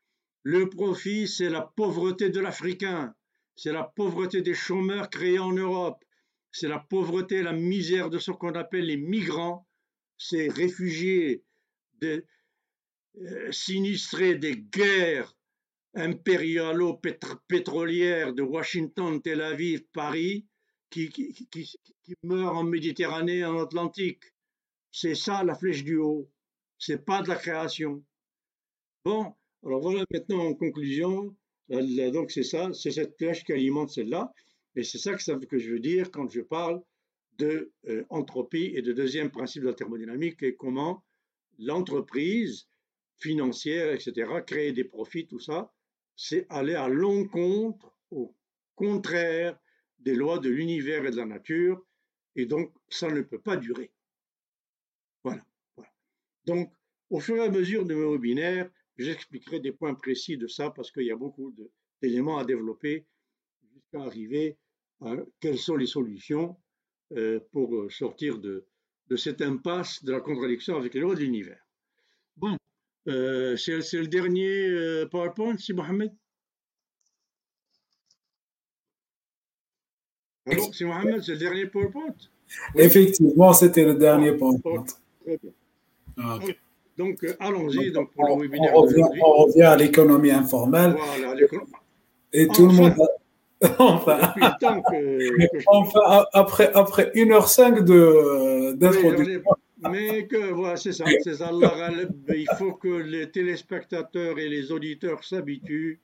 Le 0.43 0.69
profit, 0.69 1.27
c'est 1.27 1.49
la 1.49 1.61
pauvreté 1.61 2.29
de 2.29 2.39
l'Africain. 2.39 3.15
C'est 3.55 3.71
la 3.71 3.83
pauvreté 3.83 4.41
des 4.41 4.53
chômeurs 4.53 5.09
créés 5.09 5.39
en 5.39 5.53
Europe. 5.53 6.03
C'est 6.51 6.67
la 6.67 6.79
pauvreté, 6.79 7.41
la 7.41 7.53
misère 7.53 8.09
de 8.09 8.19
ce 8.19 8.31
qu'on 8.31 8.53
appelle 8.53 8.85
les 8.85 8.97
migrants, 8.97 9.65
ces 10.17 10.49
réfugiés 10.49 11.43
euh, 12.03 12.21
sinistrés 13.51 14.35
des 14.35 14.57
guerres 14.57 15.33
impérialo-pétrolières 15.95 18.33
de 18.33 18.41
Washington, 18.41 19.21
Tel 19.21 19.41
Aviv, 19.41 19.83
Paris, 19.93 20.47
qui, 20.89 21.09
qui, 21.09 21.77
meurent 22.23 22.57
en 22.57 22.63
Méditerranée, 22.63 23.45
en 23.45 23.59
Atlantique. 23.59 24.23
C'est 24.91 25.15
ça 25.15 25.43
la 25.43 25.55
flèche 25.55 25.83
du 25.83 25.97
haut. 25.97 26.29
C'est 26.77 27.05
pas 27.05 27.21
de 27.21 27.29
la 27.29 27.35
création. 27.35 28.03
Bon, 29.05 29.35
alors 29.65 29.81
voilà 29.81 30.03
maintenant 30.11 30.45
en 30.45 30.53
conclusion, 30.53 31.35
donc 31.69 32.31
c'est 32.31 32.43
ça, 32.43 32.71
c'est 32.73 32.91
cette 32.91 33.15
flèche 33.17 33.43
qui 33.43 33.53
alimente 33.53 33.89
celle-là, 33.89 34.31
et 34.75 34.83
c'est 34.83 34.97
ça 34.97 35.13
que, 35.13 35.45
que, 35.45 35.57
je 35.57 35.71
veux 35.71 35.79
dire 35.79 36.11
quand 36.11 36.29
je 36.29 36.41
parle 36.41 36.81
de 37.37 37.71
euh, 37.87 38.03
entropie 38.09 38.71
et 38.75 38.81
de 38.81 38.93
deuxième 38.93 39.31
principe 39.31 39.63
de 39.63 39.67
la 39.67 39.73
thermodynamique 39.73 40.43
et 40.43 40.55
comment 40.55 41.03
l'entreprise 41.59 42.67
financière, 43.17 43.91
etc., 43.93 44.29
créer 44.45 44.73
des 44.73 44.83
profits, 44.83 45.27
tout 45.27 45.39
ça, 45.39 45.71
c'est 46.15 46.45
aller 46.49 46.75
à 46.75 46.87
l'encontre, 46.87 47.95
au 48.11 48.35
contraire 48.75 49.57
des 49.99 50.15
lois 50.15 50.39
de 50.39 50.49
l'univers 50.49 51.05
et 51.05 51.11
de 51.11 51.15
la 51.15 51.25
nature, 51.25 51.81
et 52.35 52.45
donc 52.45 52.73
ça 52.89 53.09
ne 53.09 53.21
peut 53.21 53.39
pas 53.39 53.55
durer. 53.55 53.91
Voilà. 55.23 55.45
voilà. 55.77 55.91
Donc, 56.45 56.73
au 57.09 57.19
fur 57.19 57.37
et 57.37 57.45
à 57.45 57.49
mesure 57.49 57.85
de 57.85 57.93
mes 57.95 58.11
webinaires, 58.11 58.69
j'expliquerai 58.97 59.59
des 59.59 59.71
points 59.71 59.93
précis 59.93 60.37
de 60.37 60.47
ça 60.47 60.69
parce 60.69 60.91
qu'il 60.91 61.05
y 61.05 61.11
a 61.11 61.15
beaucoup 61.15 61.53
d'éléments 62.01 62.37
à 62.37 62.45
développer 62.45 63.05
jusqu'à 63.73 64.01
arriver 64.01 64.57
à 65.01 65.15
quelles 65.39 65.57
sont 65.57 65.75
les 65.75 65.87
solutions 65.87 66.57
euh, 67.15 67.39
pour 67.51 67.91
sortir 67.91 68.39
de, 68.39 68.65
de 69.07 69.15
cette 69.15 69.41
impasse 69.41 70.03
de 70.03 70.11
la 70.11 70.21
contradiction 70.21 70.77
avec 70.77 70.93
les 70.93 71.01
lois 71.01 71.15
de 71.15 71.21
l'univers. 71.21 71.65
Bon, 72.37 72.57
euh, 73.07 73.57
c'est 73.57 73.99
le 73.99 74.07
dernier 74.07 74.67
euh, 74.67 75.05
PowerPoint, 75.07 75.57
c'est 75.57 75.73
Mohamed? 75.73 76.11
Alors, 80.45 80.73
c'est 80.73 80.85
Mohamed, 80.85 81.21
c'est 81.21 81.33
le 81.33 81.37
dernier 81.37 81.67
PowerPoint? 81.67 82.15
Effectivement, 82.75 83.53
c'était 83.53 83.85
le 83.85 83.95
dernier 83.95 84.33
PowerPoint. 84.37 84.85
Très 85.21 85.37
bien. 85.37 85.51
Ah, 86.17 86.39
donc, 86.97 87.23
euh, 87.23 87.35
allons-y 87.39 87.91
donc, 87.91 88.11
pour 88.13 88.25
on, 88.29 88.35
le 88.37 88.43
webinaire 88.43 88.71
on 88.75 88.81
revient, 88.81 88.93
d'aujourd'hui. 88.95 89.21
on 89.25 89.33
revient 89.45 89.61
à 89.63 89.75
l'économie 89.77 90.31
informelle 90.31 90.95
Voilà, 90.97 91.33
l'économie. 91.35 91.71
et 92.33 92.47
tout 92.47 92.67
le 92.67 92.73
monde. 92.73 92.93
a- 92.99 93.07
Enfin, 93.79 94.19
que, 94.59 96.27
après, 96.33 96.71
après 96.73 97.11
1h05 97.15 97.83
de- 97.83 98.73
d'introduction. 98.73 99.41
mais 99.89 100.27
que 100.27 100.51
voilà, 100.51 100.75
c'est 100.75 100.91
ça, 100.91 101.05
c'est. 101.23 101.31
Il 102.35 102.47
faut 102.57 102.73
que 102.73 102.89
les 102.89 103.29
téléspectateurs 103.31 104.37
et 104.37 104.49
les 104.49 104.71
auditeurs 104.73 105.23
s'habituent. 105.23 105.99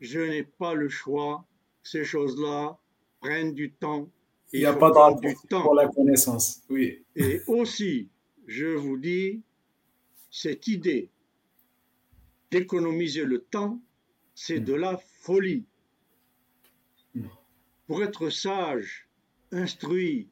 Je 0.00 0.18
n'ai 0.20 0.42
pas 0.42 0.74
le 0.74 0.88
choix. 0.88 1.44
Ces 1.84 2.02
choses-là 2.04 2.76
prennent 3.20 3.52
du 3.54 3.70
temps. 3.70 4.08
il 4.52 4.60
n'y 4.60 4.66
a 4.66 4.72
pas 4.72 4.90
du 5.22 5.34
temps. 5.48 5.62
pour 5.62 5.74
la 5.76 5.86
connaissance. 5.86 6.62
Oui. 6.68 7.04
Et 7.14 7.40
aussi, 7.46 8.08
je 8.48 8.66
vous 8.66 8.96
dis, 8.98 9.42
cette 10.36 10.66
idée 10.68 11.08
d'économiser 12.50 13.24
le 13.24 13.38
temps, 13.38 13.80
c'est 14.34 14.60
de 14.60 14.74
la 14.74 14.98
folie. 14.98 15.64
Pour 17.86 18.02
être 18.02 18.28
sage, 18.28 19.08
instruit, 19.50 20.28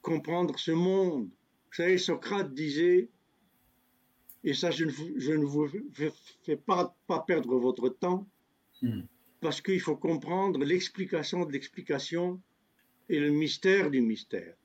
comprendre 0.00 0.58
ce 0.58 0.70
monde, 0.70 1.26
vous 1.26 1.74
savez, 1.74 1.98
Socrate 1.98 2.54
disait, 2.54 3.10
et 4.42 4.54
ça 4.54 4.70
je 4.70 4.86
ne 4.86 5.44
vous, 5.44 5.68
fais- 6.44 6.56
pas, 6.56 6.96
perdre 7.26 7.58
votre 7.58 7.90
temps, 7.90 8.26
parce 9.42 9.60
qu'il 9.60 9.80
faut 9.80 9.96
comprendre 9.96 10.64
l'explication 10.64 11.44
de 11.44 11.52
l'explication 11.52 12.40
et 13.10 13.20
le 13.20 13.30
mystère 13.30 13.90
du 13.90 14.00
mystère. 14.00 14.56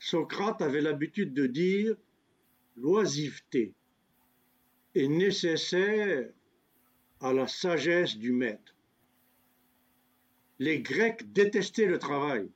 Socrate 0.00 0.62
avait 0.62 0.80
l'habitude 0.80 1.32
de 1.32 1.46
dire 1.46 1.96
l'oisiveté 2.76 3.74
est 4.94 5.08
nécessaire 5.08 6.30
à 7.20 7.32
la 7.32 7.46
sagesse 7.46 8.16
du 8.16 8.32
maître. 8.32 8.74
Les 10.58 10.80
Grecs 10.80 11.32
détestaient 11.32 11.86
le 11.86 11.98
travail. 11.98 12.48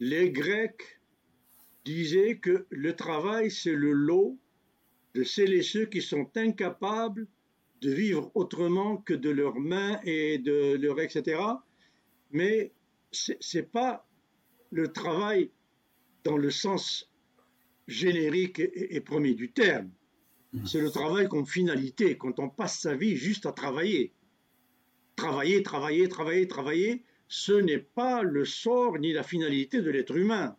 Les 0.00 0.30
Grecs 0.30 1.00
disaient 1.84 2.38
que 2.38 2.66
le 2.70 2.94
travail, 2.94 3.50
c'est 3.50 3.74
le 3.74 3.92
lot 3.92 4.38
de 5.14 5.24
celles 5.24 5.54
et 5.54 5.62
ceux 5.62 5.86
qui 5.86 6.02
sont 6.02 6.30
incapables 6.36 7.26
de 7.80 7.90
vivre 7.90 8.30
autrement 8.34 8.96
que 8.98 9.14
de 9.14 9.30
leurs 9.30 9.58
mains 9.58 10.00
et 10.04 10.38
de 10.38 10.76
leur 10.76 11.00
etc. 11.00 11.40
Mais 12.30 12.72
c'est 13.10 13.70
pas 13.70 14.06
le 14.70 14.92
travail 14.92 15.50
dans 16.24 16.36
le 16.36 16.50
sens 16.50 17.10
générique 17.88 18.60
et, 18.60 19.00
premier 19.00 19.34
du 19.34 19.50
terme. 19.50 19.90
C'est 20.66 20.80
le 20.80 20.90
travail 20.90 21.28
comme 21.28 21.46
finalité, 21.46 22.16
quand 22.16 22.38
on 22.38 22.48
passe 22.48 22.78
sa 22.78 22.94
vie 22.94 23.16
juste 23.16 23.46
à 23.46 23.52
travailler. 23.52 24.12
Travailler, 25.16 25.62
travailler, 25.62 26.08
travailler, 26.08 26.46
travailler, 26.46 27.04
ce 27.26 27.52
n'est 27.52 27.78
pas 27.78 28.22
le 28.22 28.44
sort 28.44 28.98
ni 28.98 29.12
la 29.12 29.22
finalité 29.22 29.82
de 29.82 29.90
l'être 29.90 30.16
humain. 30.16 30.56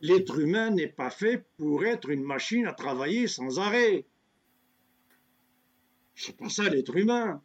L'être 0.00 0.38
humain 0.38 0.70
n'est 0.70 0.88
pas 0.88 1.10
fait 1.10 1.44
pour 1.56 1.84
être 1.84 2.08
une 2.08 2.24
machine 2.24 2.66
à 2.66 2.72
travailler 2.72 3.26
sans 3.26 3.58
arrêt. 3.58 4.06
C'est 6.14 6.36
pas 6.36 6.48
ça 6.48 6.68
l'être 6.68 6.96
humain. 6.96 7.42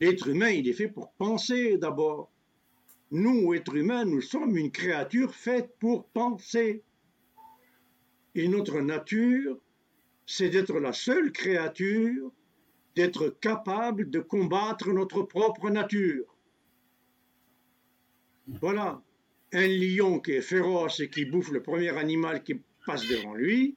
L'être 0.00 0.28
humain, 0.28 0.50
il 0.50 0.68
est 0.68 0.72
fait 0.72 0.88
pour 0.88 1.12
penser 1.12 1.76
d'abord. 1.78 2.30
Nous, 3.10 3.54
êtres 3.54 3.76
humains, 3.76 4.04
nous 4.04 4.20
sommes 4.20 4.56
une 4.56 4.70
créature 4.70 5.34
faite 5.34 5.74
pour 5.80 6.06
penser. 6.08 6.82
Et 8.38 8.46
notre 8.46 8.80
nature, 8.80 9.58
c'est 10.24 10.48
d'être 10.48 10.78
la 10.78 10.92
seule 10.92 11.32
créature, 11.32 12.30
d'être 12.94 13.30
capable 13.40 14.10
de 14.10 14.20
combattre 14.20 14.92
notre 14.92 15.22
propre 15.22 15.70
nature. 15.70 16.38
Voilà. 18.46 19.02
Un 19.52 19.66
lion 19.66 20.20
qui 20.20 20.34
est 20.34 20.40
féroce 20.40 21.00
et 21.00 21.10
qui 21.10 21.24
bouffe 21.24 21.50
le 21.50 21.64
premier 21.64 21.88
animal 21.98 22.44
qui 22.44 22.62
passe 22.86 23.08
devant 23.08 23.34
lui 23.34 23.76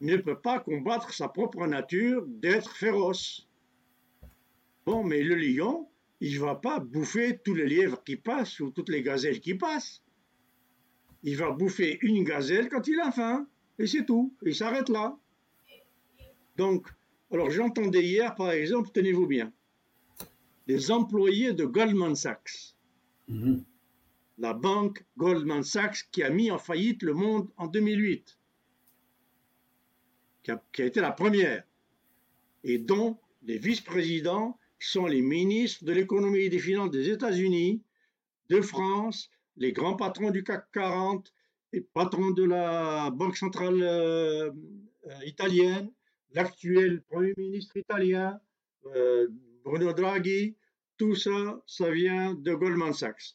ne 0.00 0.16
peut 0.16 0.40
pas 0.40 0.60
combattre 0.60 1.12
sa 1.12 1.28
propre 1.28 1.66
nature 1.66 2.24
d'être 2.26 2.74
féroce. 2.74 3.46
Bon, 4.86 5.04
mais 5.04 5.22
le 5.22 5.34
lion, 5.34 5.90
il 6.20 6.40
va 6.40 6.54
pas 6.54 6.80
bouffer 6.80 7.38
tous 7.44 7.54
les 7.54 7.66
lièvres 7.66 8.02
qui 8.02 8.16
passent 8.16 8.60
ou 8.60 8.70
toutes 8.70 8.88
les 8.88 9.02
gazelles 9.02 9.40
qui 9.40 9.54
passent. 9.54 10.02
Il 11.22 11.36
va 11.36 11.50
bouffer 11.50 11.98
une 12.00 12.24
gazelle 12.24 12.70
quand 12.70 12.86
il 12.86 12.98
a 13.00 13.12
faim, 13.12 13.46
et 13.78 13.86
c'est 13.86 14.04
tout. 14.04 14.34
Il 14.42 14.54
s'arrête 14.54 14.88
là. 14.88 15.16
Donc, 16.56 16.88
alors 17.30 17.50
j'entendais 17.50 18.02
hier, 18.02 18.34
par 18.34 18.52
exemple, 18.52 18.90
tenez-vous 18.92 19.26
bien, 19.26 19.52
des 20.66 20.90
employés 20.90 21.52
de 21.52 21.64
Goldman 21.64 22.14
Sachs, 22.14 22.74
Mhm. 23.28 23.64
la 24.38 24.52
banque 24.54 25.04
Goldman 25.16 25.62
Sachs 25.62 26.08
qui 26.12 26.22
a 26.22 26.30
mis 26.30 26.50
en 26.50 26.58
faillite 26.58 27.02
le 27.02 27.14
monde 27.14 27.48
en 27.56 27.66
2008, 27.66 28.38
qui 30.42 30.50
a, 30.50 30.62
qui 30.72 30.82
a 30.82 30.86
été 30.86 31.00
la 31.00 31.10
première, 31.12 31.64
et 32.62 32.78
dont 32.78 33.18
les 33.42 33.58
vice-présidents 33.58 34.58
sont 34.78 35.06
les 35.06 35.22
ministres 35.22 35.84
de 35.84 35.92
l'économie 35.92 36.40
et 36.40 36.48
des 36.50 36.58
finances 36.58 36.90
des 36.90 37.08
États-Unis, 37.10 37.80
de 38.50 38.60
France, 38.60 39.30
les 39.56 39.72
grands 39.72 39.96
patrons 39.96 40.30
du 40.30 40.44
CAC 40.44 40.70
40, 40.72 41.32
les 41.74 41.80
patrons 41.80 42.30
de 42.30 42.44
la 42.44 43.10
Banque 43.10 43.36
centrale 43.36 43.82
euh, 43.82 44.50
euh, 45.06 45.24
italienne, 45.26 45.90
l'actuel 46.30 47.02
Premier 47.02 47.34
ministre 47.36 47.76
italien, 47.76 48.40
euh, 48.86 49.26
Bruno 49.64 49.92
Draghi, 49.92 50.56
tout 50.96 51.16
ça, 51.16 51.60
ça 51.66 51.90
vient 51.90 52.34
de 52.34 52.54
Goldman 52.54 52.92
Sachs. 52.92 53.34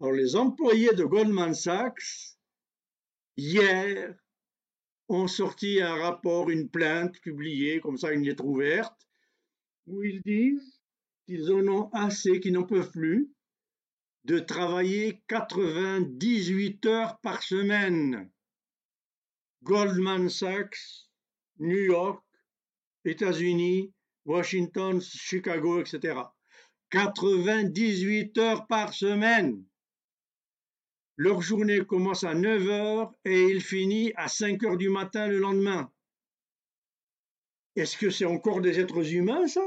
Alors 0.00 0.12
les 0.12 0.36
employés 0.36 0.94
de 0.94 1.04
Goldman 1.04 1.54
Sachs, 1.54 2.36
hier, 3.36 4.14
ont 5.08 5.26
sorti 5.26 5.80
un 5.82 5.96
rapport, 5.96 6.50
une 6.50 6.68
plainte 6.68 7.20
publiée, 7.20 7.80
comme 7.80 7.98
ça, 7.98 8.12
une 8.12 8.22
lettre 8.22 8.44
ouverte, 8.44 9.08
où 9.88 10.04
ils 10.04 10.22
disent 10.22 10.80
qu'ils 11.26 11.52
en 11.52 11.66
ont 11.66 11.90
assez, 11.92 12.38
qu'ils 12.38 12.52
n'en 12.52 12.62
peuvent 12.62 12.92
plus 12.92 13.28
de 14.24 14.38
travailler 14.38 15.22
98 15.28 16.86
heures 16.86 17.18
par 17.20 17.42
semaine. 17.42 18.30
Goldman 19.62 20.28
Sachs, 20.28 21.08
New 21.58 21.84
York, 21.84 22.24
États-Unis, 23.04 23.92
Washington, 24.24 25.00
Chicago, 25.00 25.80
etc. 25.80 26.20
98 26.90 28.38
heures 28.38 28.66
par 28.66 28.92
semaine. 28.92 29.64
Leur 31.16 31.42
journée 31.42 31.84
commence 31.84 32.24
à 32.24 32.34
9 32.34 32.68
heures 32.68 33.14
et 33.24 33.42
il 33.42 33.60
finit 33.60 34.12
à 34.16 34.28
5 34.28 34.62
heures 34.64 34.76
du 34.76 34.88
matin 34.88 35.26
le 35.26 35.38
lendemain. 35.38 35.92
Est-ce 37.76 37.96
que 37.96 38.10
c'est 38.10 38.24
encore 38.24 38.60
des 38.60 38.80
êtres 38.80 39.14
humains, 39.14 39.46
ça? 39.46 39.66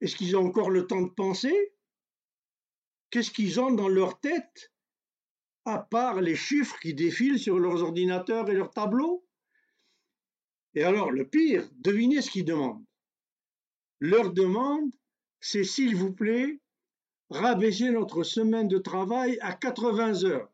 Est-ce 0.00 0.16
qu'ils 0.16 0.36
ont 0.36 0.46
encore 0.46 0.70
le 0.70 0.86
temps 0.86 1.02
de 1.02 1.10
penser? 1.10 1.72
Qu'est-ce 3.14 3.30
qu'ils 3.30 3.60
ont 3.60 3.70
dans 3.70 3.86
leur 3.86 4.18
tête, 4.18 4.72
à 5.64 5.78
part 5.78 6.20
les 6.20 6.34
chiffres 6.34 6.76
qui 6.80 6.94
défilent 6.94 7.38
sur 7.38 7.60
leurs 7.60 7.84
ordinateurs 7.84 8.50
et 8.50 8.54
leurs 8.54 8.72
tableaux? 8.72 9.24
Et 10.74 10.82
alors, 10.82 11.12
le 11.12 11.24
pire, 11.24 11.64
devinez 11.76 12.22
ce 12.22 12.30
qu'ils 12.32 12.44
demandent. 12.44 12.84
Leur 14.00 14.32
demande, 14.32 14.90
c'est 15.38 15.62
s'il 15.62 15.94
vous 15.94 16.12
plaît, 16.12 16.58
rabaisser 17.30 17.88
notre 17.90 18.24
semaine 18.24 18.66
de 18.66 18.78
travail 18.78 19.38
à 19.42 19.52
80 19.52 20.24
heures, 20.24 20.52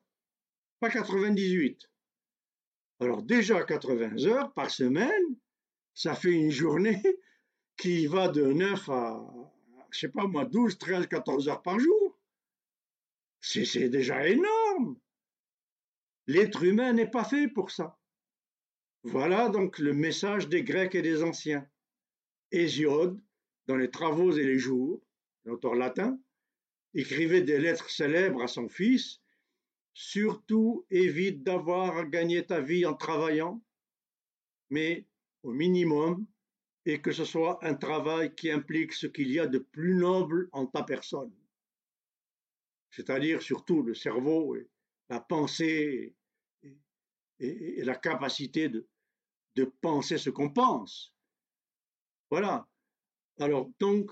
pas 0.80 0.90
98. 0.90 1.88
Alors 3.00 3.22
déjà 3.22 3.64
80 3.64 4.26
heures 4.26 4.52
par 4.52 4.70
semaine, 4.70 5.34
ça 5.94 6.14
fait 6.14 6.32
une 6.32 6.50
journée 6.50 7.00
qui 7.78 8.06
va 8.06 8.28
de 8.28 8.52
9 8.52 8.86
à, 8.90 9.26
je 9.92 10.00
sais 10.00 10.10
pas 10.10 10.26
moi, 10.26 10.44
12, 10.44 10.76
13, 10.76 11.06
14 11.06 11.48
heures 11.48 11.62
par 11.62 11.78
jour. 11.78 12.09
C'est 13.40 13.88
déjà 13.88 14.26
énorme. 14.26 14.98
L'être 16.26 16.62
humain 16.62 16.92
n'est 16.92 17.10
pas 17.10 17.24
fait 17.24 17.48
pour 17.48 17.70
ça. 17.70 17.98
Voilà 19.02 19.48
donc 19.48 19.78
le 19.78 19.94
message 19.94 20.48
des 20.48 20.62
Grecs 20.62 20.94
et 20.94 21.02
des 21.02 21.22
Anciens. 21.22 21.66
Hésiode, 22.52 23.20
dans 23.66 23.76
les 23.76 23.90
travaux 23.90 24.32
et 24.32 24.44
les 24.44 24.58
jours, 24.58 25.02
l'auteur 25.44 25.74
latin, 25.74 26.20
écrivait 26.94 27.42
des 27.42 27.58
lettres 27.58 27.88
célèbres 27.88 28.42
à 28.42 28.48
son 28.48 28.68
fils, 28.68 29.20
surtout 29.94 30.84
évite 30.90 31.42
d'avoir 31.42 31.96
à 31.96 32.04
gagner 32.04 32.44
ta 32.44 32.60
vie 32.60 32.84
en 32.84 32.94
travaillant, 32.94 33.62
mais 34.68 35.06
au 35.42 35.52
minimum, 35.52 36.26
et 36.86 37.00
que 37.00 37.12
ce 37.12 37.24
soit 37.24 37.58
un 37.64 37.74
travail 37.74 38.34
qui 38.34 38.50
implique 38.50 38.92
ce 38.92 39.06
qu'il 39.06 39.30
y 39.30 39.38
a 39.38 39.46
de 39.46 39.58
plus 39.58 39.94
noble 39.94 40.48
en 40.52 40.66
ta 40.66 40.82
personne, 40.82 41.32
c'est-à-dire 42.90 43.42
surtout 43.42 43.82
le 43.82 43.94
cerveau 43.94 44.56
et 44.56 44.68
la 45.08 45.20
pensée 45.20 46.14
et, 47.38 47.84
la 47.84 47.96
capacité 47.96 48.68
de, 48.68 48.86
de 49.56 49.64
penser 49.64 50.18
ce 50.18 50.30
qu'on 50.30 50.50
pense. 50.50 51.14
Voilà. 52.30 52.68
Alors, 53.38 53.70
donc, 53.80 54.10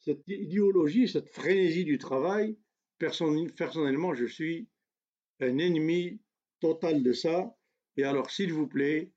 cette 0.00 0.26
idéologie, 0.26 1.08
cette 1.08 1.28
frénésie 1.28 1.84
du 1.84 1.98
travail, 1.98 2.58
personnellement, 2.98 4.14
je 4.14 4.26
suis 4.26 4.68
un 5.40 5.58
ennemi 5.58 6.20
total 6.60 7.02
de 7.02 7.12
ça. 7.12 7.54
Et 7.96 8.04
alors, 8.04 8.30
s'il 8.30 8.52
vous 8.52 8.66
plaît, 8.66 9.12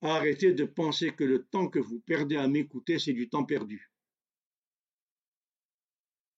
arrêtez 0.00 0.52
de 0.52 0.64
penser 0.64 1.14
que 1.14 1.24
le 1.24 1.44
temps 1.44 1.68
que 1.68 1.78
vous 1.78 2.00
perdez 2.00 2.36
à 2.36 2.48
m'écouter, 2.48 2.98
c'est 2.98 3.12
du 3.12 3.28
temps 3.28 3.44
perdu. 3.44 3.91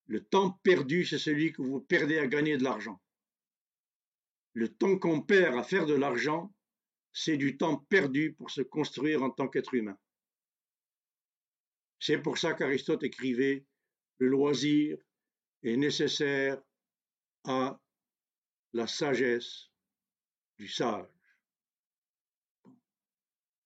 Le 0.06 0.22
temps 0.22 0.52
perdu, 0.62 1.05
c'est 1.05 1.18
celui 1.18 1.52
que 1.52 1.62
vous 1.62 1.81
perdez 1.81 2.18
à 2.18 2.26
gagner 2.26 2.56
de 2.56 2.64
l'argent. 2.64 3.01
Le 4.52 4.68
temps 4.68 4.98
qu'on 4.98 5.22
perd 5.22 5.56
à 5.56 5.62
faire 5.62 5.86
de 5.86 5.94
l'argent, 5.94 6.55
c'est 7.12 7.36
du 7.36 7.56
temps 7.56 7.76
perdu 7.76 8.35
pour 8.35 8.51
se 8.51 8.60
construire 8.60 9.22
en 9.22 9.31
tant 9.31 9.48
qu'être 9.48 9.74
humain. 9.74 9.98
C'est 11.98 12.18
pour 12.18 12.39
ça 12.39 12.52
qu'Aristote 12.52 13.02
écrivait 13.02 13.64
Le 14.18 14.28
loisir 14.28 14.98
est 15.62 15.76
nécessaire 15.76 16.60
à 17.44 17.81
la 18.72 18.86
sagesse 18.86 19.70
du 20.59 20.68
sage. 20.68 21.06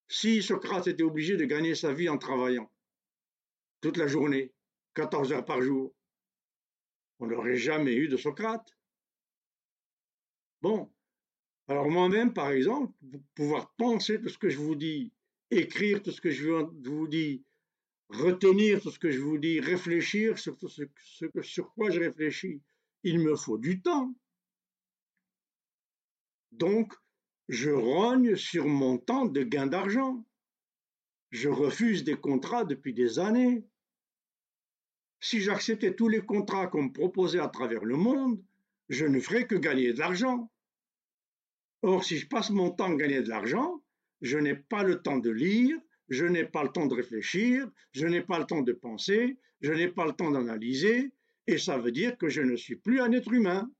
Si 0.08 0.42
Socrate 0.42 0.86
était 0.86 1.02
obligé 1.02 1.36
de 1.36 1.44
gagner 1.44 1.74
sa 1.74 1.92
vie 1.92 2.08
en 2.08 2.16
travaillant 2.16 2.72
toute 3.80 3.96
la 3.96 4.06
journée, 4.06 4.52
14 4.94 5.32
heures 5.32 5.44
par 5.44 5.60
jour, 5.62 5.94
on 7.18 7.26
n'aurait 7.26 7.56
jamais 7.56 7.94
eu 7.94 8.08
de 8.08 8.16
Socrate. 8.16 8.76
Bon, 10.60 10.90
alors 11.68 11.90
moi-même, 11.90 12.32
par 12.32 12.50
exemple, 12.50 12.92
pouvoir 13.34 13.72
penser 13.74 14.20
tout 14.20 14.28
ce 14.28 14.38
que 14.38 14.48
je 14.48 14.58
vous 14.58 14.74
dis, 14.74 15.12
écrire 15.50 16.02
tout 16.02 16.10
ce 16.10 16.20
que 16.20 16.30
je 16.30 16.50
vous 16.50 17.08
dis, 17.08 17.44
retenir 18.08 18.80
tout 18.80 18.90
ce 18.90 18.98
que 18.98 19.10
je 19.10 19.20
vous 19.20 19.38
dis, 19.38 19.60
réfléchir 19.60 20.38
sur 20.38 20.56
ce, 20.58 20.82
sur 21.42 21.72
quoi 21.74 21.90
je 21.90 22.00
réfléchis, 22.00 22.62
il 23.02 23.18
me 23.20 23.36
faut 23.36 23.58
du 23.58 23.80
temps. 23.80 24.14
Donc, 26.52 26.94
je 27.48 27.70
rogne 27.70 28.36
sur 28.36 28.66
mon 28.66 28.98
temps 28.98 29.26
de 29.26 29.42
gain 29.42 29.66
d'argent. 29.66 30.24
Je 31.30 31.48
refuse 31.48 32.04
des 32.04 32.16
contrats 32.16 32.64
depuis 32.64 32.94
des 32.94 33.18
années. 33.18 33.64
Si 35.20 35.40
j'acceptais 35.40 35.94
tous 35.94 36.08
les 36.08 36.20
contrats 36.20 36.68
qu'on 36.68 36.84
me 36.84 36.92
proposait 36.92 37.40
à 37.40 37.48
travers 37.48 37.84
le 37.84 37.96
monde, 37.96 38.40
je 38.88 39.04
ne 39.04 39.20
ferais 39.20 39.46
que 39.46 39.56
gagner 39.56 39.92
de 39.92 39.98
l'argent. 39.98 40.50
Or, 41.82 42.04
si 42.04 42.18
je 42.18 42.28
passe 42.28 42.50
mon 42.50 42.70
temps 42.70 42.92
à 42.92 42.96
gagner 42.96 43.22
de 43.22 43.28
l'argent, 43.28 43.82
je 44.20 44.38
n'ai 44.38 44.54
pas 44.54 44.82
le 44.82 45.02
temps 45.02 45.18
de 45.18 45.30
lire, 45.30 45.78
je 46.08 46.24
n'ai 46.24 46.44
pas 46.44 46.62
le 46.62 46.70
temps 46.70 46.86
de 46.86 46.94
réfléchir, 46.94 47.70
je 47.92 48.06
n'ai 48.06 48.22
pas 48.22 48.38
le 48.38 48.46
temps 48.46 48.62
de 48.62 48.72
penser, 48.72 49.36
je 49.60 49.72
n'ai 49.72 49.88
pas 49.88 50.06
le 50.06 50.12
temps 50.12 50.30
d'analyser, 50.30 51.12
et 51.46 51.58
ça 51.58 51.78
veut 51.78 51.92
dire 51.92 52.16
que 52.16 52.28
je 52.28 52.42
ne 52.42 52.56
suis 52.56 52.76
plus 52.76 53.00
un 53.00 53.12
être 53.12 53.32
humain. 53.32 53.70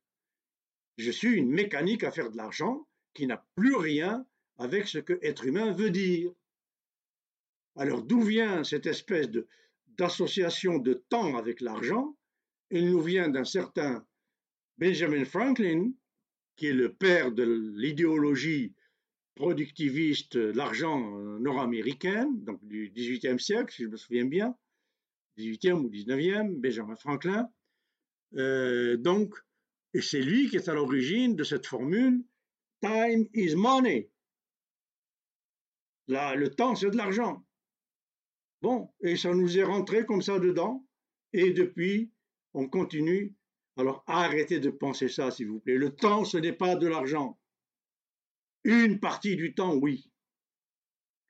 Je 0.97 1.11
suis 1.11 1.35
une 1.35 1.51
mécanique 1.51 2.05
à 2.05 2.11
faire 2.11 2.31
de 2.31 2.37
l'argent 2.37 2.87
qui 3.15 3.27
n'a 3.27 3.45
plus 3.57 3.77
rien 3.77 4.27
avec 4.59 4.89
ce 4.89 4.99
que 4.99 5.19
être 5.23 5.45
humain 5.45 5.73
veut 5.73 5.91
dire. 5.91 6.33
Alors 7.77 8.03
d'où 8.03 8.21
vient 8.21 8.65
cette 8.65 8.87
espèce 8.87 9.31
de, 9.31 9.47
d'association 9.99 10.79
de 10.79 10.95
temps 10.95 11.37
avec 11.37 11.61
l'argent 11.61 12.17
Il 12.71 12.91
nous 12.91 13.03
vient 13.03 13.29
d'un 13.29 13.45
certain 13.45 14.07
Benjamin 14.79 15.25
Franklin, 15.25 15.93
qui 16.57 16.67
est 16.67 16.73
le 16.73 16.93
père 16.93 17.33
de 17.33 17.43
l'idéologie 17.77 18.75
productiviste, 19.35 20.37
l'argent 20.37 21.01
nord-américaine, 21.39 22.45
donc 22.45 22.65
du 22.65 22.91
XVIIIe 22.95 23.41
siècle, 23.41 23.73
si 23.73 23.85
je 23.85 23.89
me 23.89 23.97
souviens 23.97 24.25
bien, 24.25 24.57
18e 25.39 25.85
ou 25.85 25.91
19e, 25.91 26.61
Benjamin 26.61 26.97
Franklin. 26.97 27.49
Euh, 28.37 28.97
donc, 28.97 29.35
et 29.95 30.01
c'est 30.01 30.21
lui 30.21 30.49
qui 30.49 30.57
est 30.57 30.69
à 30.69 30.75
l'origine 30.75 31.37
de 31.37 31.45
cette 31.45 31.67
formule 31.67 32.23
Time 32.81 33.27
is 33.35 33.55
money. 33.57 34.11
Là, 36.07 36.35
le 36.35 36.51
temps, 36.51 36.75
c'est 36.75 36.91
de 36.91 36.97
l'argent. 36.97 37.45
Bon, 38.61 38.93
et 39.01 39.17
ça 39.17 39.35
nous 39.35 39.59
est 39.59 39.65
rentré 39.65 40.05
comme 40.05 40.23
ça 40.23 40.39
dedans, 40.39 40.85
et 41.33 41.53
depuis, 41.53 42.13
on 42.55 42.69
continue. 42.69 43.35
Alors 43.77 44.03
arrêtez 44.07 44.59
de 44.59 44.71
penser 44.71 45.09
ça, 45.09 45.31
s'il 45.31 45.49
vous 45.49 45.61
plaît. 45.61 45.77
Le 45.77 45.95
temps, 45.95 46.25
ce 46.25 46.39
n'est 46.39 46.53
pas 46.53 46.75
de 46.75 46.89
l'argent. 46.89 47.39
Une 48.65 48.99
partie 48.99 49.37
du 49.37 49.55
temps, 49.55 49.75
oui. 49.75 50.11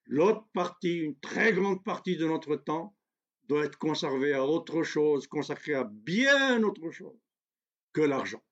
L'autre 0.06 0.48
partie, 0.54 0.96
une 0.96 1.18
très 1.20 1.52
grande 1.52 1.84
partie 1.84 2.16
de 2.16 2.26
notre 2.26 2.56
temps, 2.56 2.96
doit 3.48 3.64
être 3.64 3.78
conservée 3.78 4.32
à 4.32 4.44
autre 4.44 4.82
chose, 4.82 5.26
consacrée 5.26 5.74
à 5.74 5.84
bien 5.84 6.62
autre 6.62 6.90
chose 6.90 7.18
que 7.92 8.00
l'argent. 8.00 8.42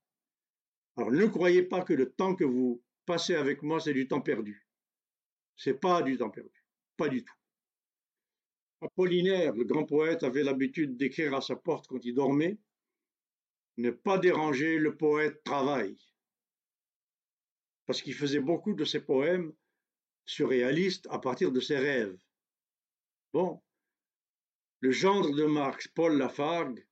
Alors 0.97 1.11
ne 1.11 1.27
croyez 1.27 1.63
pas 1.63 1.83
que 1.83 1.93
le 1.93 2.11
temps 2.11 2.35
que 2.35 2.45
vous 2.45 2.83
passez 3.05 3.35
avec 3.35 3.63
moi, 3.63 3.81
c'est 3.81 3.93
du 3.93 4.09
temps 4.09 4.23
perdu. 4.23 4.67
C'est 5.57 5.79
pas 5.81 6.03
du 6.03 6.17
temps 6.17 6.31
perdu. 6.31 6.65
Pas 6.97 7.09
du 7.09 7.25
tout. 7.25 7.35
Apollinaire, 8.83 9.55
le 9.55 9.65
grand 9.65 9.85
poète, 9.85 10.23
avait 10.23 10.43
l'habitude 10.43 10.97
d'écrire 10.97 11.35
à 11.35 11.41
sa 11.41 11.57
porte 11.57 11.87
quand 11.87 12.05
il 12.05 12.15
dormait 12.15 12.59
Ne 13.79 13.91
pas 13.91 14.19
déranger 14.19 14.79
le 14.79 14.97
poète 14.97 15.43
travaille. 15.45 15.97
Parce 17.87 18.03
qu'il 18.03 18.15
faisait 18.15 18.41
beaucoup 18.41 18.75
de 18.75 18.85
ses 18.85 19.01
poèmes 19.01 19.53
surréalistes 20.25 21.07
à 21.11 21.19
partir 21.19 21.53
de 21.53 21.61
ses 21.61 21.79
rêves. 21.79 22.19
Bon, 23.33 23.63
le 24.81 24.91
gendre 24.91 25.35
de 25.35 25.45
Marx, 25.45 25.89
Paul 25.89 26.19
Lafargue, 26.19 26.87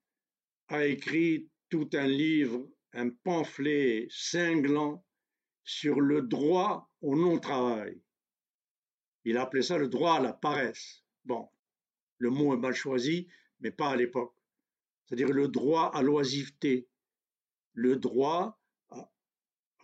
a 0.69 0.87
écrit 0.87 1.49
tout 1.69 1.89
un 1.93 2.07
livre, 2.07 2.67
un 2.93 3.11
pamphlet 3.11 4.07
cinglant 4.11 5.05
sur 5.65 6.01
le 6.01 6.23
droit 6.23 6.91
au 7.01 7.17
non-travail. 7.17 8.01
Il 9.25 9.37
appelait 9.37 9.63
ça 9.63 9.79
le 9.79 9.89
droit 9.89 10.15
à 10.15 10.21
la 10.21 10.33
paresse. 10.33 11.03
Bon, 11.25 11.49
le 12.25 12.31
mot 12.31 12.55
est 12.55 12.59
mal 12.59 12.73
choisi, 12.73 13.29
mais 13.61 13.71
pas 13.71 13.91
à 13.91 13.97
l'époque. 13.97 14.35
C'est-à-dire 15.05 15.31
le 15.31 15.47
droit 15.49 15.91
à 15.93 16.01
l'oisiveté, 16.01 16.89
le 17.75 17.97
droit 17.97 18.59
à 18.89 19.11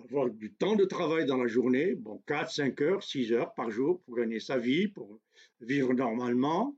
avoir 0.03 0.31
du 0.31 0.55
temps 0.55 0.75
de 0.75 0.87
travail 0.87 1.27
dans 1.27 1.37
la 1.37 1.49
journée, 1.49 1.95
bon, 1.95 2.23
4, 2.27 2.51
5 2.51 2.81
heures, 2.81 3.03
6 3.03 3.33
heures 3.35 3.53
par 3.53 3.71
jour 3.71 4.01
pour 4.03 4.17
gagner 4.17 4.41
sa 4.41 4.57
vie, 4.57 4.89
pour 4.89 5.21
vivre 5.61 5.93
normalement, 5.93 6.75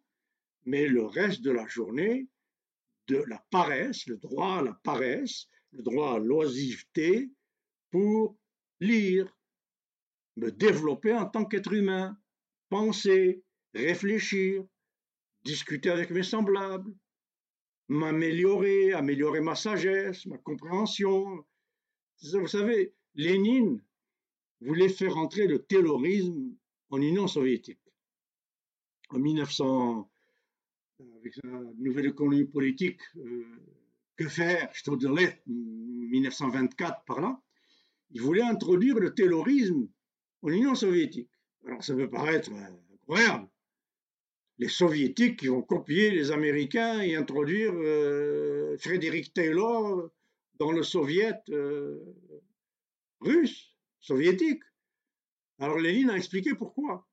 mais 0.64 0.88
le 0.88 1.04
reste 1.04 1.42
de 1.42 1.52
la 1.52 1.68
journée, 1.68 2.26
de 3.06 3.22
la 3.28 3.38
paresse, 3.50 4.08
le 4.08 4.16
droit 4.16 4.58
à 4.58 4.62
la 4.62 4.74
paresse, 4.82 5.46
le 5.70 5.82
droit 5.82 6.16
à 6.16 6.18
l'oisiveté 6.18 7.30
pour 7.92 8.36
lire, 8.80 9.32
me 10.34 10.50
développer 10.50 11.12
en 11.14 11.26
tant 11.26 11.44
qu'être 11.44 11.72
humain, 11.72 12.18
penser, 12.68 13.44
réfléchir, 13.74 14.64
discuter 15.44 15.90
avec 15.90 16.10
mes 16.10 16.22
semblables, 16.22 16.92
m'améliorer, 17.88 18.92
améliorer 18.92 19.40
ma 19.40 19.54
sagesse, 19.54 20.26
ma 20.26 20.38
compréhension. 20.38 21.44
Vous 22.22 22.46
savez, 22.46 22.94
Lénine 23.14 23.82
voulait 24.60 24.88
faire 24.88 25.16
entrer 25.16 25.46
le 25.46 25.62
terrorisme 25.62 26.54
en 26.90 27.00
Union 27.00 27.26
soviétique. 27.26 27.80
En 29.10 29.18
1900, 29.18 30.10
avec 31.18 31.34
sa 31.34 31.48
nouvelle 31.78 32.06
économie 32.06 32.44
politique, 32.44 33.00
euh, 33.16 33.44
que 34.16 34.28
faire, 34.28 34.70
je 34.72 34.84
te 34.84 34.90
1924 35.46 37.04
par 37.04 37.20
là, 37.20 37.40
il 38.10 38.20
voulait 38.20 38.42
introduire 38.42 38.98
le 38.98 39.14
terrorisme 39.14 39.88
en 40.42 40.48
Union 40.48 40.74
soviétique. 40.74 41.30
Alors 41.66 41.82
ça 41.82 41.94
peut 41.94 42.10
paraître 42.10 42.50
incroyable, 42.92 43.48
les 44.62 44.68
soviétiques 44.68 45.40
qui 45.40 45.48
vont 45.48 45.60
copier 45.60 46.12
les 46.12 46.30
Américains 46.30 47.00
et 47.00 47.16
introduire 47.16 47.72
euh, 47.74 48.76
Frédéric 48.78 49.34
Taylor 49.34 50.08
dans 50.60 50.70
le 50.70 50.84
soviet 50.84 51.40
euh, 51.50 51.98
russe, 53.20 53.74
soviétique. 53.98 54.62
Alors 55.58 55.80
Lénine 55.80 56.10
a 56.10 56.16
expliqué 56.16 56.54
pourquoi. 56.54 57.08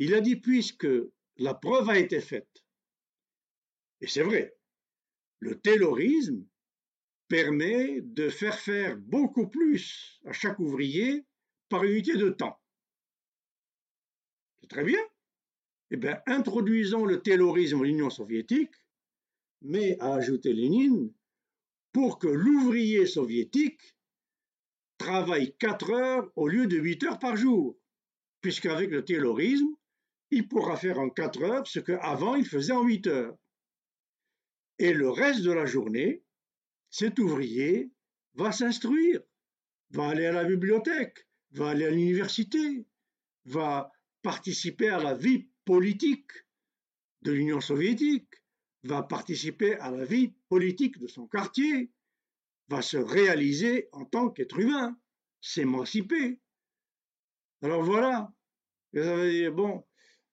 Il 0.00 0.14
a 0.14 0.20
dit 0.20 0.34
puisque 0.34 0.88
la 1.36 1.54
preuve 1.54 1.90
a 1.90 1.98
été 1.98 2.20
faite 2.20 2.64
Et 4.00 4.08
c'est 4.08 4.24
vrai, 4.24 4.56
le 5.38 5.60
taylorisme 5.60 6.44
permet 7.28 8.00
de 8.00 8.30
faire 8.30 8.58
faire 8.58 8.96
beaucoup 8.96 9.46
plus 9.46 10.20
à 10.24 10.32
chaque 10.32 10.58
ouvrier 10.58 11.24
par 11.68 11.84
unité 11.84 12.16
de 12.16 12.30
temps. 12.30 12.58
C'est 14.60 14.68
très 14.68 14.82
bien. 14.82 15.00
Eh 15.90 15.96
bien, 15.96 16.20
introduisons 16.26 17.04
le 17.06 17.22
taylorisme 17.22 17.80
en 17.80 17.84
Union 17.84 18.10
soviétique, 18.10 18.74
mais, 19.62 19.96
a 20.00 20.14
ajouté 20.14 20.52
Lénine, 20.52 21.12
pour 21.92 22.18
que 22.18 22.28
l'ouvrier 22.28 23.06
soviétique 23.06 23.96
travaille 24.98 25.56
4 25.56 25.90
heures 25.90 26.32
au 26.36 26.48
lieu 26.48 26.66
de 26.66 26.76
8 26.76 27.04
heures 27.04 27.18
par 27.18 27.36
jour, 27.36 27.78
puisqu'avec 28.40 28.90
le 28.90 29.04
taylorisme, 29.04 29.74
il 30.30 30.46
pourra 30.46 30.76
faire 30.76 30.98
en 30.98 31.08
4 31.08 31.42
heures 31.42 31.66
ce 31.66 31.80
qu'avant 31.80 32.34
il 32.34 32.44
faisait 32.44 32.74
en 32.74 32.82
8 32.82 33.06
heures. 33.06 33.36
Et 34.78 34.92
le 34.92 35.08
reste 35.08 35.42
de 35.42 35.52
la 35.52 35.66
journée, 35.66 36.22
cet 36.90 37.18
ouvrier 37.18 37.90
va 38.34 38.52
s'instruire, 38.52 39.20
va 39.90 40.08
aller 40.08 40.26
à 40.26 40.32
la 40.32 40.44
bibliothèque, 40.44 41.26
va 41.52 41.70
aller 41.70 41.86
à 41.86 41.90
l'université, 41.90 42.86
va 43.46 43.90
participer 44.22 44.88
à 44.88 45.02
la 45.02 45.14
vie 45.14 45.48
politique 45.68 46.32
de 47.20 47.32
l'Union 47.32 47.60
soviétique, 47.60 48.32
va 48.84 49.02
participer 49.02 49.74
à 49.74 49.90
la 49.90 50.06
vie 50.06 50.32
politique 50.48 50.98
de 50.98 51.06
son 51.06 51.26
quartier, 51.26 51.90
va 52.68 52.80
se 52.80 52.96
réaliser 52.96 53.86
en 53.92 54.06
tant 54.06 54.30
qu'être 54.30 54.58
humain, 54.58 54.98
s'émanciper. 55.42 56.40
Alors 57.60 57.82
voilà, 57.82 58.32
vous 58.94 59.00
avez 59.00 59.50
bon, 59.50 59.84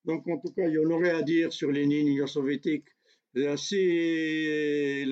donc 0.05 0.25
en 0.29 0.37
tout 0.39 0.53
cas, 0.53 0.69
il 0.69 0.75
y 0.75 0.79
en 0.79 0.89
aurait 0.89 1.09
à 1.09 1.21
dire 1.21 1.51
sur 1.51 1.69
Lénine, 1.69 2.07
l'Union 2.07 2.27
soviétique. 2.27 2.87
C'est 3.57 5.03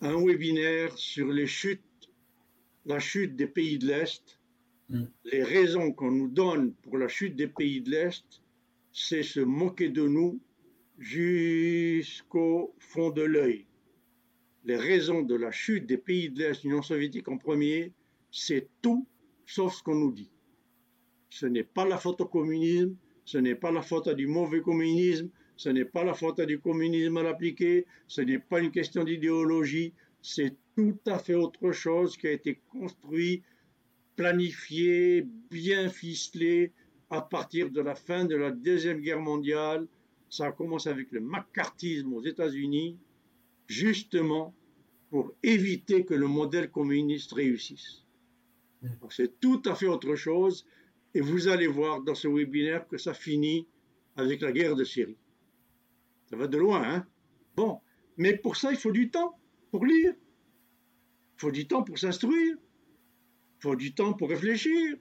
un 0.00 0.24
webinaire 0.24 0.96
sur 0.96 1.26
les 1.26 1.46
chutes, 1.46 2.08
la 2.86 2.98
chute 2.98 3.36
des 3.36 3.46
pays 3.46 3.78
de 3.78 3.88
l'Est. 3.88 4.39
Hmm. 4.90 5.04
Les 5.24 5.44
raisons 5.44 5.92
qu'on 5.92 6.10
nous 6.10 6.28
donne 6.28 6.72
pour 6.82 6.98
la 6.98 7.06
chute 7.06 7.36
des 7.36 7.46
pays 7.46 7.80
de 7.80 7.90
l'Est, 7.90 8.42
c'est 8.92 9.22
se 9.22 9.38
moquer 9.38 9.88
de 9.88 10.06
nous 10.06 10.40
jusqu'au 10.98 12.74
fond 12.78 13.10
de 13.10 13.22
l'œil. 13.22 13.66
Les 14.64 14.76
raisons 14.76 15.22
de 15.22 15.36
la 15.36 15.52
chute 15.52 15.86
des 15.86 15.96
pays 15.96 16.28
de 16.28 16.40
l'Est, 16.40 16.64
l'Union 16.64 16.82
soviétique 16.82 17.28
en 17.28 17.38
premier, 17.38 17.92
c'est 18.32 18.68
tout 18.82 19.06
sauf 19.46 19.74
ce 19.74 19.82
qu'on 19.82 19.94
nous 19.94 20.12
dit. 20.12 20.30
Ce 21.28 21.46
n'est 21.46 21.64
pas 21.64 21.86
la 21.86 21.96
faute 21.96 22.20
au 22.20 22.26
communisme, 22.26 22.96
ce 23.24 23.38
n'est 23.38 23.54
pas 23.54 23.70
la 23.70 23.82
faute 23.82 24.08
du 24.08 24.26
mauvais 24.26 24.60
communisme, 24.60 25.30
ce 25.56 25.68
n'est 25.68 25.84
pas 25.84 26.02
la 26.02 26.14
faute 26.14 26.40
du 26.40 26.58
communisme 26.58 27.16
à 27.16 27.22
l'appliquer, 27.22 27.86
ce 28.08 28.22
n'est 28.22 28.40
pas 28.40 28.60
une 28.60 28.72
question 28.72 29.04
d'idéologie, 29.04 29.92
c'est 30.20 30.56
tout 30.74 30.98
à 31.06 31.18
fait 31.20 31.34
autre 31.34 31.70
chose 31.70 32.16
qui 32.16 32.26
a 32.26 32.32
été 32.32 32.60
construit, 32.72 33.42
planifié, 34.20 35.26
bien 35.50 35.88
ficelé 35.88 36.72
à 37.08 37.22
partir 37.22 37.70
de 37.70 37.80
la 37.80 37.94
fin 37.94 38.26
de 38.26 38.36
la 38.36 38.50
Deuxième 38.50 39.00
Guerre 39.00 39.18
mondiale. 39.18 39.88
Ça 40.28 40.48
a 40.48 40.52
commencé 40.52 40.90
avec 40.90 41.10
le 41.10 41.20
macartisme 41.20 42.12
aux 42.12 42.22
États-Unis, 42.22 42.98
justement 43.66 44.54
pour 45.08 45.32
éviter 45.42 46.04
que 46.04 46.12
le 46.12 46.26
modèle 46.26 46.70
communiste 46.70 47.32
réussisse. 47.32 48.04
C'est 49.08 49.40
tout 49.40 49.62
à 49.64 49.74
fait 49.74 49.86
autre 49.86 50.14
chose. 50.16 50.66
Et 51.14 51.22
vous 51.22 51.48
allez 51.48 51.66
voir 51.66 52.02
dans 52.02 52.14
ce 52.14 52.28
webinaire 52.28 52.86
que 52.88 52.98
ça 52.98 53.14
finit 53.14 53.66
avec 54.16 54.42
la 54.42 54.52
guerre 54.52 54.76
de 54.76 54.84
Syrie. 54.84 55.16
Ça 56.28 56.36
va 56.36 56.46
de 56.46 56.58
loin, 56.58 56.82
hein 56.84 57.06
Bon, 57.56 57.80
mais 58.18 58.36
pour 58.36 58.56
ça, 58.56 58.70
il 58.70 58.76
faut 58.76 58.92
du 58.92 59.10
temps 59.10 59.38
pour 59.70 59.86
lire. 59.86 60.12
Il 60.12 61.40
faut 61.40 61.50
du 61.50 61.66
temps 61.66 61.82
pour 61.82 61.98
s'instruire. 61.98 62.58
Faut 63.60 63.76
du 63.76 63.94
temps 63.94 64.12
pour 64.14 64.30
réfléchir. 64.30 64.96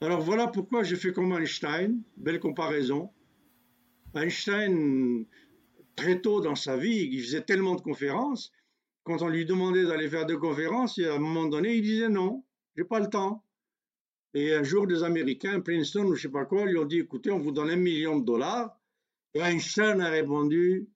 Alors 0.00 0.20
voilà 0.20 0.46
pourquoi 0.46 0.82
je 0.82 0.96
fais 0.96 1.12
comme 1.12 1.32
Einstein, 1.32 2.02
belle 2.16 2.40
comparaison. 2.40 3.10
Einstein, 4.14 5.26
très 5.96 6.20
tôt 6.20 6.40
dans 6.40 6.54
sa 6.54 6.76
vie, 6.76 7.08
il 7.12 7.22
faisait 7.22 7.42
tellement 7.42 7.74
de 7.74 7.82
conférences, 7.82 8.50
quand 9.04 9.22
on 9.22 9.28
lui 9.28 9.44
demandait 9.44 9.84
d'aller 9.84 10.08
faire 10.08 10.26
des 10.26 10.36
conférences, 10.36 10.98
à 10.98 11.14
un 11.14 11.18
moment 11.18 11.46
donné, 11.46 11.74
il 11.74 11.82
disait 11.82 12.08
non, 12.08 12.44
j'ai 12.76 12.84
pas 12.84 13.00
le 13.00 13.08
temps. 13.08 13.44
Et 14.34 14.54
un 14.54 14.62
jour, 14.62 14.86
des 14.86 15.02
Américains, 15.02 15.60
Princeton 15.60 16.04
ou 16.04 16.14
je 16.14 16.22
sais 16.22 16.28
pas 16.28 16.44
quoi, 16.44 16.64
lui 16.64 16.78
ont 16.78 16.84
dit, 16.84 17.00
écoutez, 17.00 17.30
on 17.30 17.40
vous 17.40 17.50
donne 17.50 17.70
un 17.70 17.76
million 17.76 18.18
de 18.18 18.24
dollars. 18.24 18.78
Et 19.34 19.40
Einstein 19.40 20.00
a 20.00 20.10
répondu, 20.10 20.88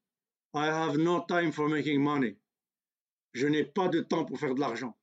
I 0.54 0.66
have 0.68 0.96
no 0.96 1.24
time 1.26 1.50
for 1.50 1.68
making 1.68 2.00
money. 2.00 2.36
Je 3.32 3.48
n'ai 3.48 3.64
pas 3.64 3.88
de 3.88 4.00
temps 4.00 4.24
pour 4.24 4.38
faire 4.38 4.54
de 4.54 4.60
l'argent. 4.60 4.96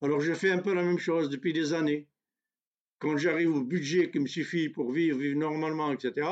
Alors 0.00 0.20
je 0.20 0.32
fais 0.32 0.50
un 0.50 0.58
peu 0.58 0.74
la 0.74 0.82
même 0.82 0.98
chose 0.98 1.28
depuis 1.28 1.52
des 1.52 1.72
années. 1.72 2.06
Quand 2.98 3.16
j'arrive 3.16 3.54
au 3.54 3.62
budget 3.62 4.10
qui 4.10 4.20
me 4.20 4.26
suffit 4.26 4.68
pour 4.68 4.92
vivre, 4.92 5.18
vivre 5.18 5.38
normalement, 5.38 5.92
etc., 5.92 6.28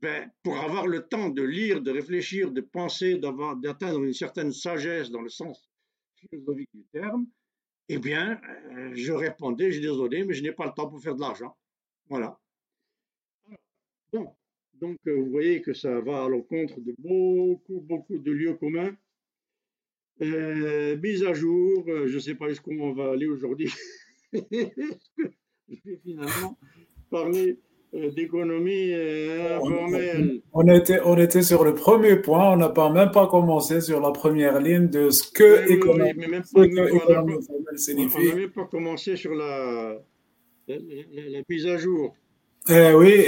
ben, 0.00 0.30
pour 0.42 0.58
avoir 0.58 0.86
le 0.86 1.06
temps 1.06 1.28
de 1.28 1.42
lire, 1.42 1.82
de 1.82 1.90
réfléchir, 1.90 2.50
de 2.52 2.62
penser, 2.62 3.18
d'atteindre 3.18 4.02
une 4.02 4.14
certaine 4.14 4.50
sagesse 4.52 5.10
dans 5.10 5.20
le 5.20 5.28
sens 5.28 5.70
philosophique 6.16 6.70
du 6.72 6.84
terme, 6.92 7.26
eh 7.88 7.98
bien, 7.98 8.40
euh, 8.72 8.92
je 8.94 9.12
répondais, 9.12 9.66
je 9.66 9.72
suis 9.72 9.82
désolé, 9.82 10.24
mais 10.24 10.32
je 10.32 10.42
n'ai 10.42 10.52
pas 10.52 10.66
le 10.66 10.72
temps 10.72 10.88
pour 10.88 11.02
faire 11.02 11.14
de 11.16 11.20
l'argent. 11.20 11.54
Voilà. 12.08 12.38
Bon, 14.12 14.34
donc 14.74 14.98
euh, 15.06 15.16
vous 15.16 15.30
voyez 15.30 15.60
que 15.60 15.74
ça 15.74 16.00
va 16.00 16.24
à 16.24 16.28
l'encontre 16.28 16.80
de 16.80 16.94
beaucoup, 16.98 17.80
beaucoup 17.80 18.18
de 18.18 18.32
lieux 18.32 18.54
communs. 18.54 18.96
Euh, 20.22 20.96
mise 21.02 21.24
à 21.24 21.32
jour, 21.32 21.84
je 21.86 22.14
ne 22.14 22.20
sais 22.20 22.34
pas 22.34 22.48
jusqu'où 22.48 22.72
on 22.78 22.92
va 22.92 23.12
aller 23.12 23.26
aujourd'hui? 23.26 23.72
je 24.32 24.38
vais 25.84 26.00
finalement 26.04 26.58
parler 27.10 27.58
d'économie 27.92 28.92
informelle. 28.92 30.42
On 30.52 30.66
était, 30.68 31.00
on 31.04 31.16
était 31.16 31.42
sur 31.42 31.64
le 31.64 31.74
premier 31.74 32.16
point, 32.16 32.52
on 32.52 32.56
n'a 32.56 32.68
pas, 32.68 32.90
même 32.90 33.10
pas 33.10 33.26
commencé 33.26 33.80
sur 33.80 34.00
la 34.00 34.10
première 34.12 34.60
ligne 34.60 34.88
de 34.88 35.10
ce 35.10 35.30
que 35.32 35.66
oui, 35.66 35.74
économie, 35.74 36.12
oui, 36.16 36.28
même 36.28 36.42
pas, 36.52 36.64
économie 36.64 37.42
formelle 37.42 37.78
signifie. 37.78 38.16
On 38.18 38.24
n'a 38.24 38.34
même 38.34 38.50
pas 38.50 38.66
commencé 38.66 39.16
sur 39.16 39.34
la, 39.34 39.98
la, 40.68 40.76
la, 40.76 41.40
mise 41.48 41.66
à 41.66 41.78
jour. 41.78 42.14
Eh 42.68 42.92
oui, 42.92 43.24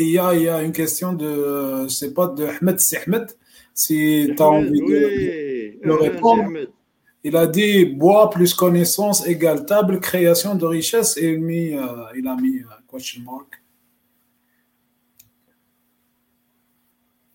il 0.00 0.10
y, 0.10 0.18
a, 0.18 0.34
y, 0.34 0.48
a, 0.48 0.62
une 0.62 0.72
question 0.72 1.12
de, 1.12 1.84
je 1.84 1.88
sais 1.88 2.12
pas, 2.12 2.26
de 2.26 2.44
Ahmed 2.44 2.80
Sehmed, 2.80 3.26
si 3.74 4.30
tu 4.36 4.42
as 4.42 4.46
envie 4.46 4.80
de, 4.80 5.51
de 5.84 5.90
répondre. 5.90 6.50
Il 7.24 7.36
a 7.36 7.46
dit 7.46 7.84
bois 7.84 8.30
plus 8.30 8.52
connaissance 8.52 9.26
égale 9.26 9.64
table, 9.64 10.00
création 10.00 10.54
de 10.56 10.66
richesse, 10.66 11.16
et 11.16 11.32
il, 11.32 11.40
mis, 11.40 11.72
euh, 11.72 11.84
il 12.16 12.26
a 12.26 12.34
mis 12.36 12.56
uh, 12.56 12.66
question 12.90 13.22
mark. 13.22 13.62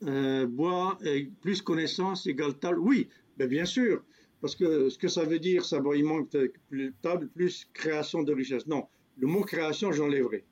euh, 0.04 0.46
bois 0.46 0.98
et 1.04 1.30
plus 1.42 1.62
connaissance 1.62 2.28
égale 2.28 2.58
table. 2.58 2.80
Oui, 2.80 3.10
mais 3.38 3.48
bien 3.48 3.66
sûr, 3.66 4.04
parce 4.42 4.56
que 4.56 4.90
ce 4.90 4.98
que 4.98 5.08
ça 5.08 5.24
veut 5.24 5.40
dire, 5.40 5.66
ça, 5.66 5.80
il 5.96 6.04
manque 6.04 6.30
plus 6.70 6.94
table 7.02 7.28
plus 7.30 7.68
création 7.74 8.24
de 8.24 8.34
richesse. 8.34 8.68
Non, 8.68 8.88
le 9.18 9.28
mot 9.28 9.42
création, 9.42 9.92
j'enlèverai. 9.92 10.46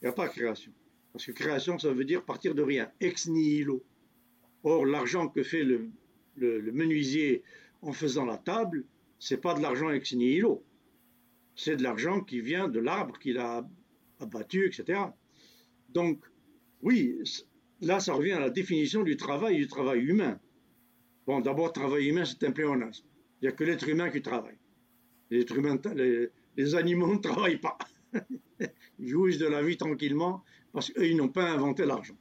Il 0.00 0.04
n'y 0.04 0.08
a 0.08 0.12
pas 0.12 0.28
création. 0.28 0.72
Parce 1.12 1.24
que 1.26 1.32
création, 1.32 1.78
ça 1.78 1.92
veut 1.92 2.04
dire 2.04 2.24
partir 2.24 2.54
de 2.54 2.62
rien, 2.62 2.90
ex 3.00 3.28
nihilo. 3.28 3.82
Or, 4.64 4.84
l'argent 4.86 5.28
que 5.28 5.42
fait 5.42 5.62
le, 5.62 5.88
le, 6.36 6.72
menuisier 6.72 7.42
en 7.82 7.92
faisant 7.92 8.24
la 8.24 8.38
table, 8.38 8.84
c'est 9.18 9.40
pas 9.40 9.54
de 9.54 9.60
l'argent 9.60 9.90
ex 9.90 10.12
nihilo. 10.12 10.64
C'est 11.56 11.76
de 11.76 11.82
l'argent 11.82 12.20
qui 12.20 12.40
vient 12.40 12.68
de 12.68 12.80
l'arbre 12.80 13.18
qu'il 13.18 13.38
a 13.38 13.68
abattu, 14.20 14.66
etc. 14.66 15.00
Donc, 15.90 16.24
oui, 16.82 17.18
là, 17.80 18.00
ça 18.00 18.14
revient 18.14 18.32
à 18.32 18.40
la 18.40 18.50
définition 18.50 19.02
du 19.02 19.16
travail 19.16 19.56
du 19.56 19.68
travail 19.68 20.00
humain. 20.00 20.40
Bon, 21.26 21.40
d'abord, 21.40 21.72
travail 21.72 22.08
humain, 22.08 22.24
c'est 22.24 22.44
un 22.44 22.50
pléonasme. 22.50 23.06
Il 23.40 23.44
n'y 23.44 23.48
a 23.48 23.52
que 23.52 23.64
l'être 23.64 23.88
humain 23.88 24.10
qui 24.10 24.20
travaille. 24.20 24.58
Les, 25.30 25.46
les, 26.56 26.74
animaux 26.74 27.14
ne 27.14 27.18
travaillent 27.28 27.60
pas. 27.60 27.78
ils 28.98 29.08
jouissent 29.08 29.38
de 29.38 29.46
la 29.46 29.62
vie 29.62 29.76
tranquillement 29.76 30.44
parce 30.72 30.90
qu'eux, 30.90 31.06
ils 31.06 31.16
n'ont 31.16 31.28
pas 31.28 31.50
inventé 31.50 31.86
l'argent. 31.86 32.16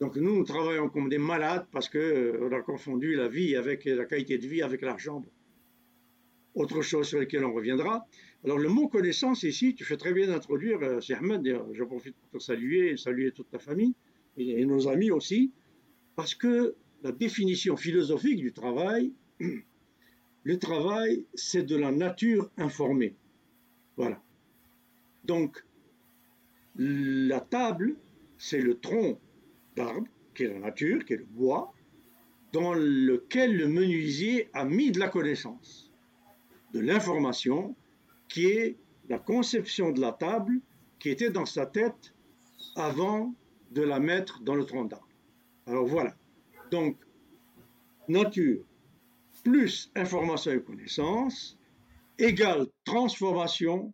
Donc 0.00 0.16
nous, 0.16 0.36
nous 0.36 0.44
travaillons 0.44 0.88
comme 0.88 1.08
des 1.08 1.18
malades 1.18 1.66
parce 1.72 1.88
qu'on 1.88 1.98
euh, 1.98 2.50
a 2.52 2.62
confondu 2.62 3.14
la 3.14 3.28
vie 3.28 3.56
avec 3.56 3.84
la 3.86 4.04
qualité 4.04 4.36
de 4.36 4.46
vie 4.46 4.62
avec 4.62 4.82
l'argent. 4.82 5.24
Autre 6.54 6.82
chose 6.82 7.06
sur 7.06 7.18
laquelle 7.18 7.44
on 7.44 7.52
reviendra. 7.52 8.06
Alors 8.44 8.58
le 8.58 8.68
mot 8.68 8.88
connaissance 8.88 9.42
ici, 9.42 9.74
tu 9.74 9.84
fais 9.84 9.96
très 9.96 10.12
bien 10.12 10.26
d'introduire, 10.26 10.78
euh, 10.82 11.00
c'est 11.00 11.14
Ahmed, 11.14 11.42
je 11.72 11.84
profite 11.84 12.14
pour 12.30 12.42
saluer 12.42 12.96
saluer 12.96 13.32
toute 13.32 13.50
ta 13.50 13.58
famille 13.58 13.94
et 14.36 14.66
nos 14.66 14.86
amis 14.88 15.10
aussi, 15.10 15.50
parce 16.14 16.34
que 16.34 16.74
la 17.02 17.12
définition 17.12 17.76
philosophique 17.76 18.36
du 18.36 18.52
travail, 18.52 19.12
le 20.44 20.58
travail, 20.58 21.24
c'est 21.34 21.62
de 21.62 21.76
la 21.76 21.90
nature 21.90 22.50
informée. 22.58 23.14
Voilà. 23.96 24.22
Donc, 25.24 25.64
la 26.76 27.40
table, 27.40 27.96
c'est 28.36 28.60
le 28.60 28.78
tronc 28.78 29.18
d'arbre, 29.76 30.06
qui 30.34 30.44
est 30.44 30.48
la 30.48 30.58
nature, 30.58 31.04
qui 31.04 31.14
est 31.14 31.18
le 31.18 31.24
bois, 31.24 31.72
dans 32.52 32.74
lequel 32.74 33.56
le 33.56 33.68
menuisier 33.68 34.48
a 34.52 34.64
mis 34.64 34.90
de 34.90 34.98
la 34.98 35.08
connaissance, 35.08 35.92
de 36.72 36.80
l'information, 36.80 37.76
qui 38.28 38.46
est 38.46 38.76
la 39.08 39.18
conception 39.18 39.92
de 39.92 40.00
la 40.00 40.12
table 40.12 40.60
qui 40.98 41.10
était 41.10 41.30
dans 41.30 41.46
sa 41.46 41.66
tête 41.66 42.14
avant 42.74 43.34
de 43.70 43.82
la 43.82 44.00
mettre 44.00 44.40
dans 44.42 44.54
le 44.54 44.64
tronc 44.64 44.86
d'arbre. 44.86 45.08
Alors 45.66 45.86
voilà. 45.86 46.16
Donc, 46.70 46.96
nature 48.08 48.64
plus 49.44 49.92
information 49.94 50.52
et 50.52 50.62
connaissance 50.62 51.58
égale 52.18 52.66
transformation 52.84 53.92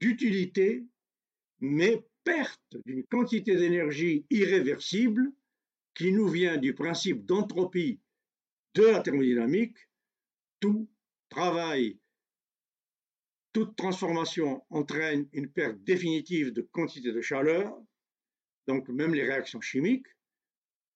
d'utilité, 0.00 0.84
mais 1.60 2.04
perte 2.26 2.76
d'une 2.84 3.04
quantité 3.04 3.54
d'énergie 3.54 4.26
irréversible 4.30 5.32
qui 5.94 6.12
nous 6.12 6.28
vient 6.28 6.56
du 6.56 6.74
principe 6.74 7.24
d'entropie 7.24 8.00
de 8.74 8.82
la 8.82 9.00
thermodynamique. 9.00 9.78
Tout 10.58 10.90
travail, 11.28 12.00
toute 13.52 13.76
transformation 13.76 14.64
entraîne 14.70 15.28
une 15.32 15.48
perte 15.48 15.78
définitive 15.84 16.52
de 16.52 16.62
quantité 16.62 17.12
de 17.12 17.20
chaleur, 17.20 17.80
donc 18.66 18.88
même 18.88 19.14
les 19.14 19.22
réactions 19.22 19.60
chimiques. 19.60 20.08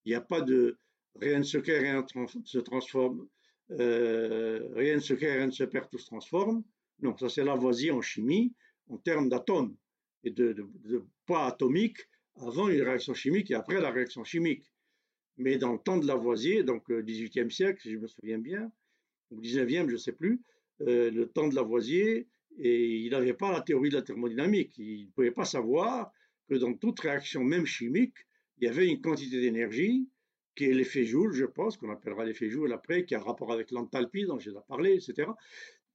Il 0.03 0.09
n'y 0.09 0.15
a 0.15 0.21
pas 0.21 0.41
de 0.41 0.77
rien 1.15 1.39
ne 1.39 1.43
se 1.43 1.57
crée, 1.59 1.79
rien 1.79 2.05
ne 2.13 2.27
se 2.43 2.59
transforme, 2.59 3.27
euh, 3.71 4.67
rien 4.73 4.95
ne 4.95 4.99
se 4.99 5.13
crée, 5.13 5.31
rien 5.31 5.47
ne 5.47 5.51
se 5.51 5.63
perd, 5.63 5.89
tout 5.89 5.97
se 5.97 6.07
transforme. 6.07 6.63
Non, 6.99 7.17
ça 7.17 7.29
c'est 7.29 7.43
Lavoisier 7.43 7.91
en 7.91 8.01
chimie, 8.01 8.53
en 8.89 8.97
termes 8.97 9.29
d'atomes 9.29 9.77
et 10.23 10.31
de, 10.31 10.53
de, 10.53 11.05
poids 11.31 11.45
atomiques 11.45 12.09
avant 12.41 12.67
une 12.67 12.81
réaction 12.81 13.13
chimique 13.13 13.51
et 13.51 13.55
après 13.55 13.79
la 13.79 13.89
réaction 13.89 14.25
chimique. 14.25 14.65
Mais 15.37 15.57
dans 15.57 15.71
le 15.71 15.79
temps 15.79 15.97
de 15.97 16.05
Lavoisier, 16.05 16.63
donc 16.63 16.89
le 16.89 16.97
euh, 16.97 17.03
18e 17.03 17.49
siècle, 17.49 17.79
si 17.81 17.93
je 17.93 17.97
me 17.97 18.07
souviens 18.07 18.37
bien, 18.37 18.69
ou 19.31 19.39
19e, 19.39 19.87
je 19.87 19.93
ne 19.93 19.97
sais 19.97 20.11
plus, 20.11 20.41
euh, 20.81 21.09
le 21.09 21.25
temps 21.27 21.47
de 21.47 21.55
Lavoisier, 21.55 22.27
et 22.59 22.97
il 22.97 23.11
n'avait 23.11 23.33
pas 23.33 23.53
la 23.53 23.61
théorie 23.61 23.89
de 23.89 23.95
la 23.95 24.01
thermodynamique. 24.01 24.77
Il 24.77 25.05
ne 25.05 25.11
pouvait 25.11 25.31
pas 25.31 25.45
savoir 25.45 26.11
que 26.49 26.55
dans 26.55 26.73
toute 26.73 26.99
réaction, 26.99 27.45
même 27.45 27.65
chimique, 27.65 28.17
il 28.57 28.65
y 28.65 28.67
avait 28.67 28.87
une 28.87 28.99
quantité 28.99 29.39
d'énergie 29.39 30.09
qui 30.55 30.65
est 30.65 30.73
l'effet 30.73 31.05
Joule, 31.05 31.31
je 31.31 31.45
pense, 31.45 31.77
qu'on 31.77 31.91
appellera 31.91 32.25
l'effet 32.25 32.49
Joule 32.49 32.73
après, 32.73 33.05
qui 33.05 33.15
a 33.15 33.21
rapport 33.21 33.53
avec 33.53 33.71
l'enthalpie 33.71 34.25
dont 34.25 34.37
j'ai 34.37 34.51
parlé, 34.67 34.95
etc., 34.95 35.29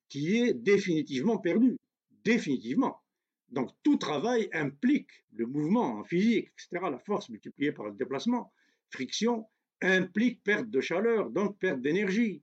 qui 0.09 0.39
est 0.39 0.55
définitivement 0.55 1.37
perdu. 1.37 1.77
Définitivement. 2.25 3.03
Donc 3.51 3.71
tout 3.83 3.97
travail 3.97 4.49
implique 4.53 5.11
le 5.33 5.47
mouvement 5.47 5.99
en 5.99 6.05
physique, 6.05 6.49
etc., 6.49 6.87
la 6.91 6.99
force 6.99 7.29
multipliée 7.29 7.73
par 7.73 7.87
le 7.87 7.93
déplacement, 7.93 8.53
friction, 8.91 9.47
implique 9.83 10.43
perte 10.43 10.69
de 10.69 10.81
chaleur, 10.81 11.31
donc 11.31 11.59
perte 11.59 11.81
d'énergie. 11.81 12.43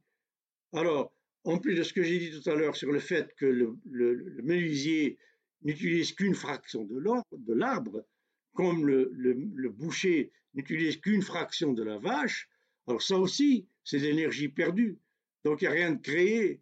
Alors, 0.73 1.13
en 1.43 1.57
plus 1.57 1.75
de 1.75 1.83
ce 1.83 1.93
que 1.93 2.03
j'ai 2.03 2.19
dit 2.19 2.31
tout 2.31 2.49
à 2.49 2.55
l'heure 2.55 2.75
sur 2.75 2.91
le 2.91 2.99
fait 2.99 3.33
que 3.35 3.45
le, 3.45 3.77
le 3.85 4.41
menuisier 4.43 5.17
n'utilise 5.63 6.13
qu'une 6.13 6.35
fraction 6.35 6.83
de 6.83 7.53
l'arbre, 7.53 8.05
comme 8.53 8.85
le, 8.85 9.69
boucher 9.69 10.31
n'utilise 10.53 10.97
qu'une 10.97 11.21
fraction 11.21 11.73
de 11.73 11.83
la 11.83 11.97
vache, 11.97 12.49
alors 12.87 13.01
ça 13.01 13.17
aussi, 13.17 13.67
c'est 13.83 13.97
l'énergie 13.97 14.49
perdue. 14.49 14.99
Donc 15.43 15.61
il 15.61 15.65
n'y 15.65 15.69
a 15.69 15.71
rien 15.71 15.91
de 15.91 16.01
créé. 16.01 16.61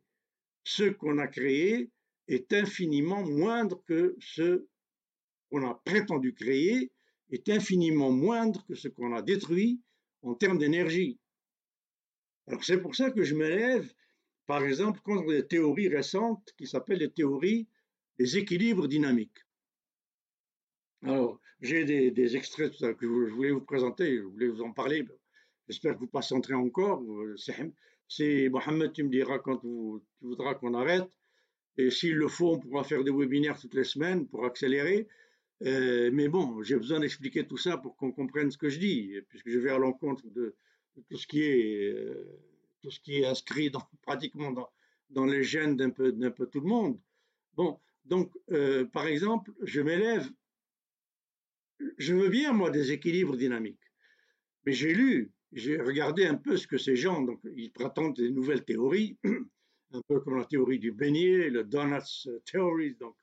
Ce 0.64 0.84
qu'on 0.84 1.18
a 1.18 1.28
créé 1.28 1.90
est 2.32 2.54
infiniment 2.54 3.24
moindre 3.24 3.84
que 3.86 4.16
ce 4.20 4.66
qu'on 5.50 5.68
a 5.70 5.76
prétendu 5.86 6.34
créer, 6.34 6.92
est 7.32 7.50
infiniment 7.50 8.12
moindre 8.12 8.66
que 8.66 8.76
ce 8.76 8.88
qu'on 8.88 9.14
a 9.14 9.22
détruit 9.22 9.82
en 10.22 10.34
termes 10.34 10.58
d'énergie. 10.58 11.20
Alors 12.48 12.64
c'est 12.64 12.82
pour 12.82 12.96
ça 12.96 13.12
que 13.12 13.24
je 13.24 13.36
m'élève, 13.36 13.94
par 14.48 14.64
exemple, 14.64 15.02
contre 15.02 15.32
des 15.32 15.46
théories 15.46 15.90
récentes 15.90 16.54
qui 16.58 16.68
s'appellent 16.68 17.00
les 17.00 17.12
théories 17.12 17.68
des 18.18 18.38
équilibres 18.38 18.88
dynamiques. 18.88 19.46
Alors, 21.04 21.40
j'ai 21.62 21.84
des, 22.12 22.36
extraits 22.36 22.72
que 22.98 23.28
je 23.28 23.34
voulais 23.34 23.52
vous 23.52 23.62
présenter, 23.62 24.18
je 24.18 24.24
voulais 24.24 24.48
vous 24.48 24.62
en 24.62 24.72
parler. 24.72 25.06
J'espère 25.68 25.96
que 25.96 26.00
vous 26.00 26.08
patienterez 26.08 26.54
encore. 26.54 27.04
C'est 28.08 28.50
Mohamed, 28.50 28.94
tu 28.94 29.04
me 29.04 29.10
diras 29.10 29.40
quand 29.40 29.58
tu 29.58 29.68
voudras 30.22 30.56
qu'on 30.56 30.74
arrête. 30.74 31.10
Et 31.78 31.90
s'il 31.90 32.16
le 32.16 32.28
faut, 32.28 32.54
on 32.54 32.60
pourra 32.60 32.84
faire 32.84 33.04
des 33.04 33.12
webinaires 33.12 33.60
toutes 33.60 33.74
les 33.74 33.84
semaines 33.84 34.28
pour 34.28 34.46
accélérer. 34.46 35.08
Euh, 35.64 36.10
mais 36.12 36.28
bon, 36.28 36.62
j'ai 36.64 36.76
besoin 36.76 37.00
d'expliquer 37.00 37.46
tout 37.46 37.58
ça 37.58 37.78
pour 37.78 37.96
qu'on 37.96 38.12
comprenne 38.12 38.52
ce 38.52 38.58
que 38.58 38.70
je 38.70 38.80
dis, 38.80 39.14
puisque 39.30 39.50
je 39.50 39.60
vais 39.60 39.70
à 39.70 39.78
l'encontre 39.78 40.28
de, 40.30 40.56
tout 41.08 41.18
ce 41.18 41.28
qui 41.28 41.44
est 41.44 41.94
euh, 41.94 42.40
tout 42.82 42.90
ce 42.90 43.00
qui 43.00 43.20
est 43.20 43.26
inscrit 43.26 43.70
dans, 43.70 43.84
pratiquement 44.02 44.52
dans, 44.52 44.70
dans 45.10 45.26
les 45.26 45.44
gènes 45.44 45.78
d'un 45.78 45.92
peu, 45.92 46.14
peu 46.32 46.48
tout 46.48 46.62
le 46.62 46.68
monde. 46.68 47.00
Bon, 47.56 47.80
donc, 48.06 48.32
euh, 48.52 48.86
par 48.86 49.08
exemple, 49.08 49.52
je 49.64 49.82
m'élève 49.82 50.30
je 51.98 52.14
veux 52.14 52.30
bien, 52.30 52.54
moi, 52.54 52.70
des 52.70 52.92
équilibres 52.92 53.38
dynamiques. 53.38 53.92
Mais 54.66 54.74
j'ai 54.74 54.94
lu, 54.94 55.32
j'ai 55.54 55.78
regardé 55.78 56.26
un 56.26 56.36
peu 56.36 56.58
ce 56.58 56.68
que 56.68 56.78
ces 56.78 56.96
gens, 56.96 57.22
donc, 57.22 57.40
ils 57.56 57.72
prétendent 57.72 58.16
des 58.16 58.30
nouvelles 58.30 58.64
théories, 58.64 59.18
un 59.94 60.02
peu 60.08 60.20
comme 60.22 60.38
la 60.38 60.46
théorie 60.46 60.80
du 60.80 60.92
beignet, 60.92 61.50
le 61.50 61.64
donuts 61.64 62.28
theory, 62.46 62.96
donc, 62.96 63.16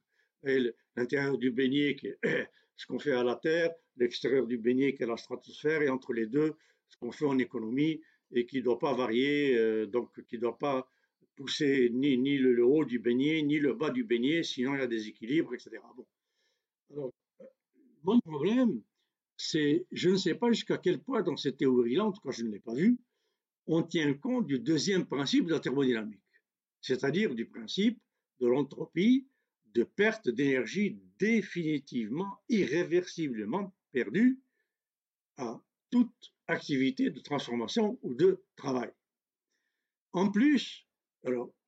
l'intérieur 0.96 1.38
du 1.38 1.50
beignet 1.50 1.96
qui 1.96 2.08
est 2.08 2.18
ce 2.76 2.86
qu'on 2.86 2.98
fait 2.98 3.12
à 3.12 3.24
la 3.24 3.36
Terre, 3.36 3.72
l'extérieur 3.96 4.46
du 4.46 4.58
beignet 4.58 4.94
qui 4.94 5.02
est 5.02 5.06
la 5.06 5.16
stratosphère, 5.16 5.82
et 5.82 5.88
entre 5.88 6.12
les 6.12 6.26
deux, 6.26 6.54
ce 6.88 6.96
qu'on 6.98 7.12
fait 7.12 7.26
en 7.26 7.38
économie 7.38 8.00
et 8.32 8.46
qui 8.46 8.58
ne 8.58 8.62
doit 8.62 8.78
pas 8.78 8.94
varier, 8.94 9.56
euh, 9.56 9.86
donc 9.86 10.22
qui 10.26 10.36
ne 10.36 10.42
doit 10.42 10.58
pas 10.58 10.88
pousser 11.36 11.90
ni, 11.92 12.18
ni 12.18 12.36
le, 12.36 12.64
haut 12.64 12.84
du 12.84 12.98
beignet, 12.98 13.42
ni 13.42 13.58
le 13.58 13.74
bas 13.74 13.90
du 13.90 14.04
beignet, 14.04 14.42
sinon 14.42 14.74
il 14.74 14.80
y 14.80 14.82
a 14.82 14.86
des 14.86 15.08
équilibres, 15.08 15.54
etc. 15.54 15.78
Bon. 15.96 16.06
Alors, 16.92 17.12
mon 18.02 18.20
problème, 18.20 18.82
c'est, 19.36 19.86
je 19.92 20.10
ne 20.10 20.16
sais 20.16 20.34
pas 20.34 20.50
jusqu'à 20.50 20.78
quel 20.78 21.00
point 21.00 21.22
dans 21.22 21.36
cette 21.36 21.58
théorie-là, 21.58 22.04
en 22.04 22.12
tout 22.12 22.20
cas 22.20 22.32
je 22.32 22.44
ne 22.44 22.50
l'ai 22.50 22.60
pas 22.60 22.74
vue, 22.74 22.98
on 23.66 23.82
tient 23.82 24.12
compte 24.14 24.46
du 24.46 24.58
deuxième 24.58 25.06
principe 25.06 25.46
de 25.46 25.52
la 25.52 25.60
thermodynamique, 25.60 26.22
c'est-à-dire 26.80 27.34
du 27.34 27.46
principe 27.46 28.00
de 28.40 28.46
l'entropie 28.46 29.26
de 29.74 29.84
perte 29.84 30.28
d'énergie 30.28 30.98
définitivement, 31.18 32.38
irréversiblement 32.48 33.74
perdue 33.92 34.40
à 35.36 35.60
toute 35.90 36.34
activité 36.46 37.10
de 37.10 37.20
transformation 37.20 37.98
ou 38.02 38.14
de 38.14 38.42
travail. 38.56 38.90
En 40.12 40.30
plus, 40.30 40.86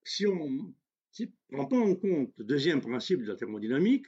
si 0.04 0.26
on 0.26 0.48
ne 0.48 1.26
prend 1.48 1.66
pas 1.66 1.78
en 1.78 1.94
compte 1.94 2.32
le 2.38 2.44
deuxième 2.44 2.80
principe 2.80 3.22
de 3.22 3.26
la 3.26 3.36
thermodynamique, 3.36 4.06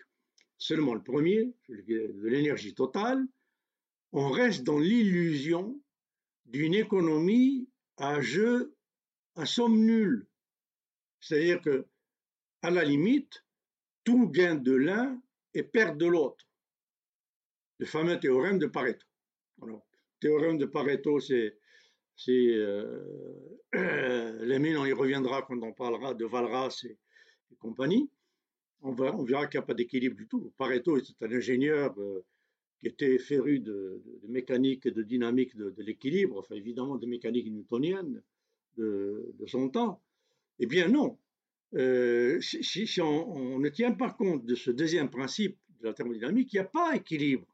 seulement 0.59 0.95
le 0.95 1.03
premier, 1.03 1.53
de 1.69 2.29
l'énergie 2.29 2.75
totale, 2.75 3.27
on 4.13 4.31
reste 4.31 4.63
dans 4.63 4.79
l'illusion 4.79 5.81
d'une 6.47 6.75
économie 6.75 7.69
à 7.97 8.21
jeu 8.21 8.75
à 9.37 9.47
somme 9.47 9.85
nulle. 9.85 10.27
C'est-à-dire 11.23 11.63
que, 11.63 11.87
à 12.61 12.71
la 12.71 12.85
limite, 12.85 13.43
tout 14.05 14.29
gain 14.29 14.57
de 14.57 14.73
l'un 14.73 15.19
est 15.55 15.63
perte 15.63 15.97
de 15.97 16.07
l'autre. 16.07 16.47
Le 17.79 17.87
fameux 17.87 18.21
théorème 18.21 18.59
de 18.59 18.67
Pareto. 18.67 19.07
Alors, 19.63 19.87
théorème 20.21 20.59
de 20.59 20.67
Pareto, 20.67 21.19
c'est 21.21 21.57
euh, 22.29 23.49
on 23.73 24.85
y 24.85 24.93
reviendra 24.93 25.43
quand 25.43 25.63
on 25.63 25.73
parlera 25.73 26.13
de 26.13 26.27
Valras 26.27 26.85
et 26.85 27.57
compagnie 27.57 28.11
on, 28.83 28.93
verra 28.93 29.47
qu'il 29.47 29.59
n'y 29.59 29.65
a 29.65 29.67
pas 29.67 29.75
d'équilibre 29.75 30.17
du 30.17 30.27
tout. 30.27 30.53
Pareto 30.57 30.97
était 30.97 31.13
un 31.21 31.33
ingénieur 31.33 31.95
euh, 31.99 32.25
qui 32.81 32.89
était 32.89 33.19
féru 33.19 33.61
de, 33.61 34.03
mécanique 34.29 34.87
et 34.87 34.91
de 34.91 35.03
dynamique 35.03 35.57
de, 35.57 35.73
l'équilibre, 35.83 36.39
enfin 36.39 36.57
évidemment 36.57 36.97
de 36.97 37.07
mécanique 37.07 37.47
newtonienne 37.47 38.23
de, 38.77 39.33
son 39.47 39.69
temps. 39.69 40.03
Eh 40.63 40.67
bien 40.67 40.87
non. 40.87 41.19
Euh, 41.75 42.41
si, 42.41 43.01
on, 43.01 43.59
ne 43.59 43.69
tient 43.69 43.91
pas 43.91 44.11
compte 44.11 44.47
de 44.47 44.55
ce 44.55 44.71
deuxième 44.71 45.11
principe 45.11 45.59
de 45.81 45.89
la 45.89 45.93
thermodynamique, 45.93 46.53
il 46.53 46.57
n'y 46.57 46.61
a 46.61 46.65
pas 46.65 46.95
équilibre. 46.95 47.53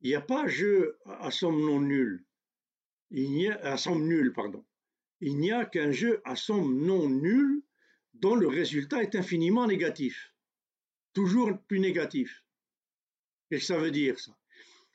Il 0.00 0.08
n'y 0.08 0.14
a 0.14 0.22
pas 0.22 0.46
jeu 0.46 0.98
à 1.04 1.30
somme 1.30 1.60
non 1.60 1.80
nulle. 1.80 2.24
Il 3.10 3.32
n'y 3.32 3.48
a 3.48 3.58
à 3.72 3.76
somme 3.76 4.08
nulle, 4.08 4.32
pardon. 4.32 4.64
Il 5.20 5.36
n'y 5.36 5.52
a 5.52 5.66
qu'un 5.66 5.92
jeu 5.92 6.22
à 6.24 6.36
somme 6.36 6.86
non 6.86 7.10
nulle 7.10 7.62
dont 8.14 8.34
le 8.34 8.48
résultat 8.48 9.02
est 9.02 9.14
infiniment 9.14 9.66
négatif, 9.66 10.32
toujours 11.12 11.52
plus 11.68 11.80
négatif. 11.80 12.44
Qu'est-ce 13.50 13.60
que 13.60 13.66
ça 13.66 13.78
veut 13.78 13.90
dire 13.90 14.18
ça? 14.18 14.34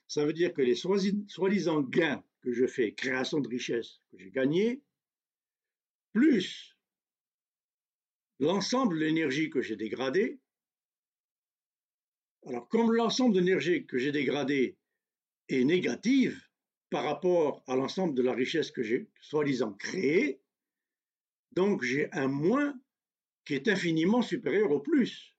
Ça 0.08 0.26
veut 0.26 0.34
dire 0.34 0.54
que 0.54 0.64
les 0.64 0.76
soi-disant 0.76 1.82
gains 1.82 2.24
que 2.41 2.52
je 2.52 2.66
fais, 2.66 2.94
création 2.94 3.41
de 3.41 3.48
richesse 3.48 4.02
que 4.12 4.18
j'ai 4.18 4.32
gagné, 4.32 4.82
plus 6.14 6.77
l'ensemble 8.40 8.95
de 8.95 9.06
l'énergie 9.06 9.49
que 9.49 9.61
j'ai 9.61 9.76
dégradée, 9.76 10.40
alors 12.45 12.68
comme 12.68 12.91
l'ensemble 12.91 13.35
de 13.35 13.40
l'énergie 13.40 13.85
que 13.85 13.98
j'ai 13.98 14.11
dégradée 14.11 14.77
est 15.49 15.64
négative 15.64 16.41
par 16.90 17.06
rapport 17.06 17.64
à 17.68 17.76
l'ensemble 17.76 18.15
de 18.15 18.22
la 18.22 18.34
richesse 18.34 18.72
que 18.72 18.84
j'ai 18.84 19.10
soi-disant 19.22 19.73
créée, 19.73 20.41
donc 21.52 21.84
j'ai 21.84 22.11
un 22.11 22.27
moins 22.27 22.80
qui 23.45 23.56
est 23.56 23.68
infiniment 23.68 24.22
supérieur 24.22 24.72
au 24.72 24.80
plus. 24.80 25.35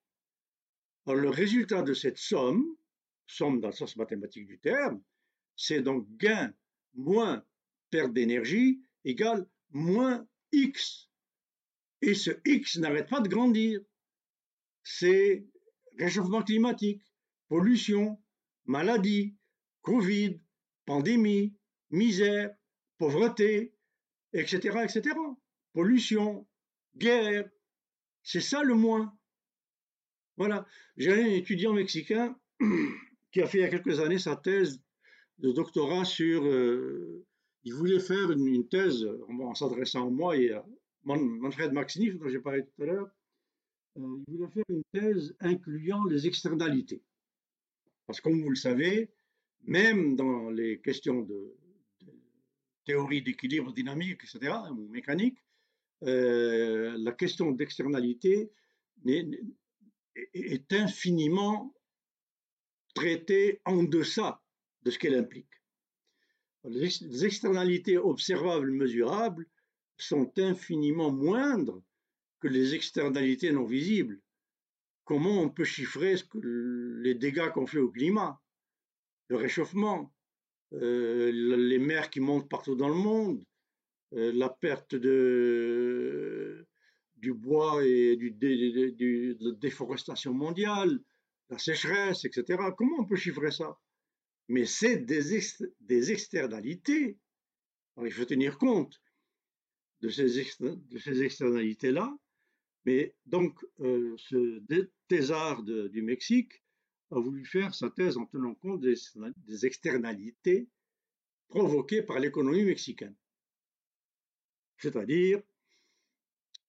Alors 1.07 1.21
le 1.21 1.31
résultat 1.31 1.83
de 1.83 1.95
cette 1.95 2.19
somme, 2.19 2.65
somme 3.27 3.61
dans 3.61 3.69
le 3.69 3.75
sens 3.75 3.97
mathématique 3.97 4.47
du 4.47 4.59
terme, 4.59 5.03
c'est 5.57 5.83
donc 5.83 6.09
gain 6.17 6.53
moins 6.95 7.45
perte 7.91 8.13
d'énergie 8.13 8.83
égale 9.05 9.47
moins 9.71 10.27
x. 10.55 11.11
Et 12.03 12.15
ce 12.15 12.31
x 12.45 12.77
n'arrête 12.77 13.09
pas 13.09 13.21
de 13.21 13.29
grandir. 13.29 13.81
C'est 14.83 15.47
réchauffement 15.99 16.43
climatique, 16.43 17.03
pollution, 17.49 18.21
maladie, 18.67 19.37
Covid, 19.83 20.41
pandémie, 20.87 21.55
misère, 21.91 22.55
pauvreté, 22.99 23.75
etc., 24.33 24.81
etc. 24.85 25.17
Pollution, 25.73 26.47
guerre, 26.97 27.49
c'est 28.23 28.41
ça 28.41 28.63
le 28.63 28.75
moins. 28.75 29.17
Voilà. 30.37 30.67
J'ai 30.97 31.13
un 31.13 31.27
étudiant 31.27 31.73
mexicain 31.73 32.37
qui 33.33 33.41
a 33.41 33.47
fait 33.47 33.59
il 33.59 33.61
y 33.61 33.65
a 33.65 33.69
quelques 33.69 34.01
années 34.01 34.19
sa 34.19 34.37
thèse 34.37 34.83
de 35.39 35.53
doctorat 35.53 36.05
sur. 36.05 36.45
Euh, 36.45 37.27
il 37.65 37.75
voulait 37.75 38.01
faire 38.01 38.31
une, 38.31 38.69
thèse 38.69 39.07
en, 39.29 39.55
s'adressant 39.55 40.07
à 40.07 40.11
moi 40.11 40.37
et 40.37 40.53
à 40.53 40.65
Manfred 41.05 41.73
Maxinif, 41.73 42.19
dont 42.19 42.29
j'ai 42.29 42.41
parlé 42.41 42.65
tout 42.65 42.83
à 42.83 42.87
l'heure. 42.87 43.11
Euh, 43.99 44.23
il 44.29 44.37
voulait 44.37 44.51
faire 44.51 44.65
une 44.69 44.83
thèse 44.93 45.35
incluant 45.41 46.05
les 46.05 46.27
externalités. 46.27 47.03
Parce 48.07 48.21
que, 48.21 48.29
comme 48.29 48.43
vous 48.43 48.51
le 48.51 48.57
savez, 48.57 49.11
même 49.63 50.17
dans 50.17 50.51
les 50.51 50.81
questions 50.81 51.23
de, 51.23 51.57
théorie 52.85 53.23
d'équilibre 53.23 53.73
dynamique, 53.73 54.21
etc., 54.25 54.55
ou 54.71 54.89
mécanique, 54.89 55.39
euh, 56.03 56.97
la 56.99 57.13
question 57.13 57.51
d'externalité 57.53 58.51
est, 59.07 60.73
infiniment 60.73 61.75
traitée 62.95 63.61
en 63.65 63.83
deçà 63.83 64.43
de 64.83 64.91
ce 64.91 64.99
qu'elle 64.99 65.15
implique. 65.15 65.51
Les 66.65 67.25
externalités 67.25 67.99
observables 67.99 68.71
mesurables 68.71 69.47
sont 69.99 70.33
infiniment 70.39 71.13
moindres 71.13 71.83
que 72.41 72.49
les 72.49 72.75
externalités 72.75 73.53
non 73.53 73.65
visibles. 73.65 74.21
Comment 75.05 75.43
on 75.43 75.51
peut 75.51 75.65
chiffrer 75.65 76.17
ce 76.17 76.25
que, 76.25 76.39
les 77.03 77.15
dégâts 77.15 77.51
qu'on 77.51 77.67
fait 77.67 77.79
au 77.79 77.91
climat, 77.91 78.41
le 79.29 79.37
réchauffement, 79.37 80.13
euh, 80.73 81.31
les 81.31 81.79
mers 81.79 82.09
qui 82.09 82.21
montent 82.21 82.49
partout 82.49 82.75
dans 82.75 82.89
le 82.89 82.95
monde, 82.95 83.45
euh, 84.15 84.33
la 84.33 84.49
perte 84.49 84.95
de, 84.95 86.67
du 87.17 87.35
bois 87.35 87.85
et 87.85 88.17
du, 88.17 88.31
de 88.31 89.37
la 89.41 89.53
déforestation 89.57 90.33
mondiale, 90.33 90.99
la 91.51 91.59
sécheresse, 91.59 92.25
etc. 92.25 92.59
Comment 92.77 93.01
on 93.01 93.05
peut 93.05 93.17
chiffrer 93.17 93.51
ça? 93.51 93.79
Mais 94.49 94.67
c'est 94.67 94.99
des, 94.99 96.13
externalités. 96.13 97.19
il 98.03 98.13
faut 98.13 98.25
tenir 98.25 98.59
compte 98.59 99.01
de 100.01 100.09
ces, 100.09 100.39
externalités-là. 101.23 102.17
Mais 102.85 103.15
donc, 103.25 103.59
euh, 103.81 104.15
ce 104.19 104.63
thésard 105.09 105.63
du 105.63 106.03
Mexique 106.03 106.63
a 107.11 107.19
voulu 107.19 107.47
faire 107.47 107.75
sa 107.75 107.91
thèse 107.91 108.19
en 108.19 108.27
tenant 108.27 108.55
compte 108.55 108.81
des 108.83 109.67
externalités 109.67 110.69
provoquées 111.49 112.03
par 112.03 112.19
l'économie 112.19 112.65
mexicaine 112.65 113.17
c'est-à-dire 114.85 115.43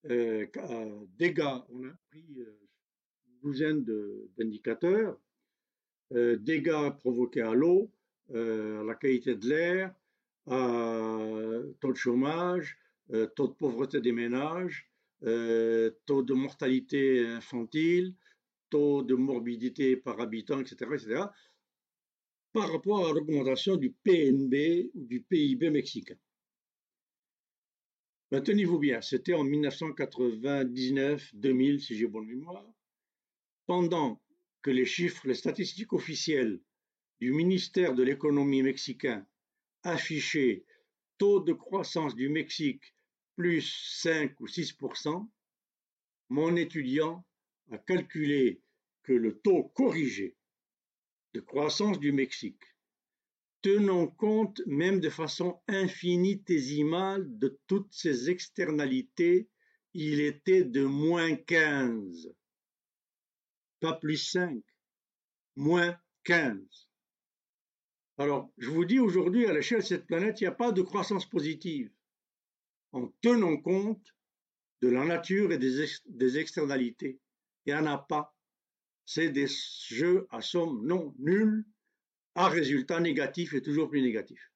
euh, 0.06 0.46
dégâts, 1.18 1.60
on 1.68 1.88
a 1.88 1.92
pris 2.10 2.26
euh, 2.38 2.60
une 3.26 3.40
douzaine 3.42 3.84
d'indicateurs, 4.38 5.18
dégâts 6.10 6.90
provoqués 6.98 7.42
à 7.42 7.54
l'eau, 7.54 7.90
à 8.32 8.82
la 8.84 8.94
qualité 8.94 9.34
de 9.34 9.48
l'air, 9.48 9.92
à 10.46 11.18
taux 11.80 11.92
de 11.92 11.96
chômage, 11.96 12.78
taux 13.34 13.48
de 13.48 13.54
pauvreté 13.54 14.00
des 14.00 14.12
ménages, 14.12 14.88
taux 15.20 16.22
de 16.22 16.34
mortalité 16.34 17.26
infantile, 17.26 18.14
taux 18.70 19.02
de 19.02 19.14
morbidité 19.14 19.96
par 19.96 20.20
habitant, 20.20 20.60
etc., 20.60 20.76
etc., 20.94 21.24
par 22.52 22.70
rapport 22.72 23.06
à 23.06 23.12
l'augmentation 23.12 23.76
du 23.76 23.90
PNB 23.90 24.90
ou 24.94 25.04
du 25.04 25.20
PIB 25.20 25.68
mexicain. 25.70 26.16
Tenez-vous 28.30 28.78
bien, 28.78 29.02
c'était 29.02 29.34
en 29.34 29.44
1999-2000, 29.44 31.78
si 31.78 31.96
j'ai 31.96 32.06
bonne 32.06 32.26
mémoire, 32.26 32.64
pendant 33.66 34.20
que 34.66 34.72
les 34.72 34.84
chiffres, 34.84 35.28
les 35.28 35.34
statistiques 35.34 35.92
officielles 35.92 36.60
du 37.20 37.32
ministère 37.32 37.94
de 37.94 38.02
l'économie 38.02 38.64
mexicain 38.64 39.24
affichaient 39.84 40.64
taux 41.18 41.38
de 41.38 41.52
croissance 41.52 42.16
du 42.16 42.28
Mexique 42.28 42.92
plus 43.36 43.62
5 44.02 44.40
ou 44.40 44.48
6% 44.48 45.24
mon 46.30 46.56
étudiant 46.56 47.24
a 47.70 47.78
calculé 47.78 48.60
que 49.04 49.12
le 49.12 49.38
taux 49.38 49.70
corrigé 49.72 50.34
de 51.32 51.38
croissance 51.38 52.00
du 52.00 52.10
Mexique 52.10 52.64
tenant 53.62 54.08
compte 54.08 54.62
même 54.66 54.98
de 54.98 55.10
façon 55.10 55.60
infinitésimale 55.68 57.38
de 57.38 57.56
toutes 57.68 57.92
ces 57.92 58.30
externalités, 58.30 59.48
il 59.94 60.20
était 60.20 60.64
de 60.64 60.84
moins 60.84 61.36
15, 61.36 62.34
pas 63.80 63.94
plus 63.94 64.16
5, 64.16 64.62
moins 65.56 65.98
15. 66.24 66.56
Alors, 68.18 68.50
je 68.56 68.70
vous 68.70 68.84
dis 68.84 68.98
aujourd'hui, 68.98 69.46
à 69.46 69.52
l'échelle 69.52 69.80
de 69.80 69.84
cette 69.84 70.06
planète, 70.06 70.40
il 70.40 70.44
n'y 70.44 70.48
a 70.48 70.52
pas 70.52 70.72
de 70.72 70.82
croissance 70.82 71.28
positive 71.28 71.90
en 72.92 73.08
tenant 73.20 73.56
compte 73.58 74.14
de 74.80 74.88
la 74.88 75.04
nature 75.04 75.52
et 75.52 75.58
des, 75.58 76.38
externalités. 76.38 77.20
Il 77.64 77.74
n'y 77.74 77.78
en 77.78 77.86
a 77.86 77.98
pas. 77.98 78.34
C'est 79.04 79.30
des 79.30 79.46
jeux 79.88 80.26
à 80.30 80.40
somme 80.40 80.86
non 80.86 81.14
nulle 81.18 81.64
un 82.34 82.48
résultat 82.48 83.00
négatif 83.00 83.54
et 83.54 83.62
toujours 83.62 83.88
plus 83.88 84.02
négatif. 84.02 84.52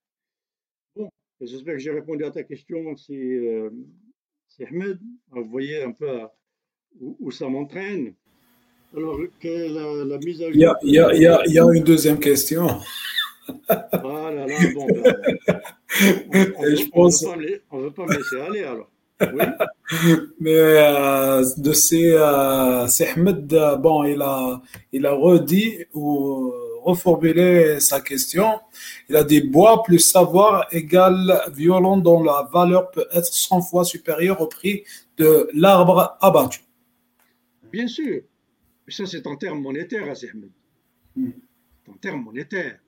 Bon, 0.95 1.09
j'espère 1.39 1.73
que 1.73 1.79
j'ai 1.79 1.91
répondu 1.91 2.23
à 2.23 2.31
ta 2.31 2.43
question. 2.43 2.95
C'est 2.95 3.13
euh, 3.13 3.71
Ahmed. 4.59 4.99
Vous 5.29 5.49
voyez 5.49 5.83
un 5.83 5.91
peu 5.91 6.21
où, 6.99 7.31
ça 7.31 7.47
m'entraîne. 7.47 8.15
Alors, 8.95 9.17
quelle 9.39 9.73
la, 9.73 10.03
la 10.05 10.17
mise 10.17 10.41
à 10.41 10.45
jour 10.45 10.53
Il 10.53 10.59
y 10.59 10.65
a, 10.65 10.77
il 10.83 10.93
y 10.93 10.99
a, 10.99 11.13
il 11.13 11.21
y 11.21 11.27
a, 11.27 11.41
il 11.45 11.53
y 11.53 11.59
a 11.59 11.65
une 11.73 11.83
deuxième 11.83 12.19
question. 12.19 12.67
Ah 13.69 14.31
là 14.31 14.45
là, 14.45 14.55
bon, 14.73 14.87
ben, 14.87 16.53
on, 16.57 16.75
je 16.75 16.89
pense... 16.89 17.23
on 17.23 17.77
ne 17.79 17.83
veut 17.83 17.91
pas 17.91 18.05
me 18.05 18.15
laisser 18.15 18.39
aller 18.39 18.63
alors. 18.63 18.89
Oui. 19.21 20.15
Mais 20.39 20.55
euh, 20.55 21.43
de 21.57 21.73
ces, 21.73 22.11
euh, 22.13 22.85
Ahmed, 23.15 23.47
bon, 23.79 24.03
il 24.03 24.21
a, 24.21 24.61
il 24.91 25.05
a 25.05 25.11
redit 25.11 25.85
ou 25.93 26.51
reformuler 26.83 27.79
sa 27.79 28.01
question. 28.01 28.59
Il 29.09 29.15
a 29.15 29.23
dit 29.23 29.41
bois 29.41 29.83
plus 29.83 29.99
savoir 29.99 30.67
égale 30.71 31.41
violon 31.53 31.97
dont 31.97 32.23
la 32.23 32.49
valeur 32.51 32.89
peut 32.91 33.05
être 33.13 33.25
100 33.25 33.61
fois 33.61 33.83
supérieure 33.85 34.41
au 34.41 34.47
prix 34.47 34.83
de 35.17 35.49
l'arbre 35.53 36.17
abattu. 36.19 36.61
Bien 37.71 37.87
sûr. 37.87 38.21
Ça, 38.91 39.05
c'est 39.05 39.25
en 39.25 39.37
termes 39.37 39.61
monétaires, 39.61 40.03
Ahmed. 40.03 40.51
Hmm. 41.15 41.31
En 41.87 41.97
termes 41.97 42.23
monétaires. 42.23 42.79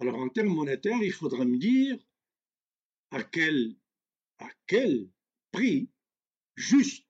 Alors, 0.00 0.16
en 0.16 0.28
termes 0.28 0.54
monétaires, 0.54 1.02
il 1.02 1.12
faudra 1.12 1.44
me 1.44 1.56
dire 1.56 1.98
à 3.10 3.22
quel, 3.22 3.76
à 4.38 4.48
quel 4.66 5.08
prix 5.50 5.88
juste 6.56 7.06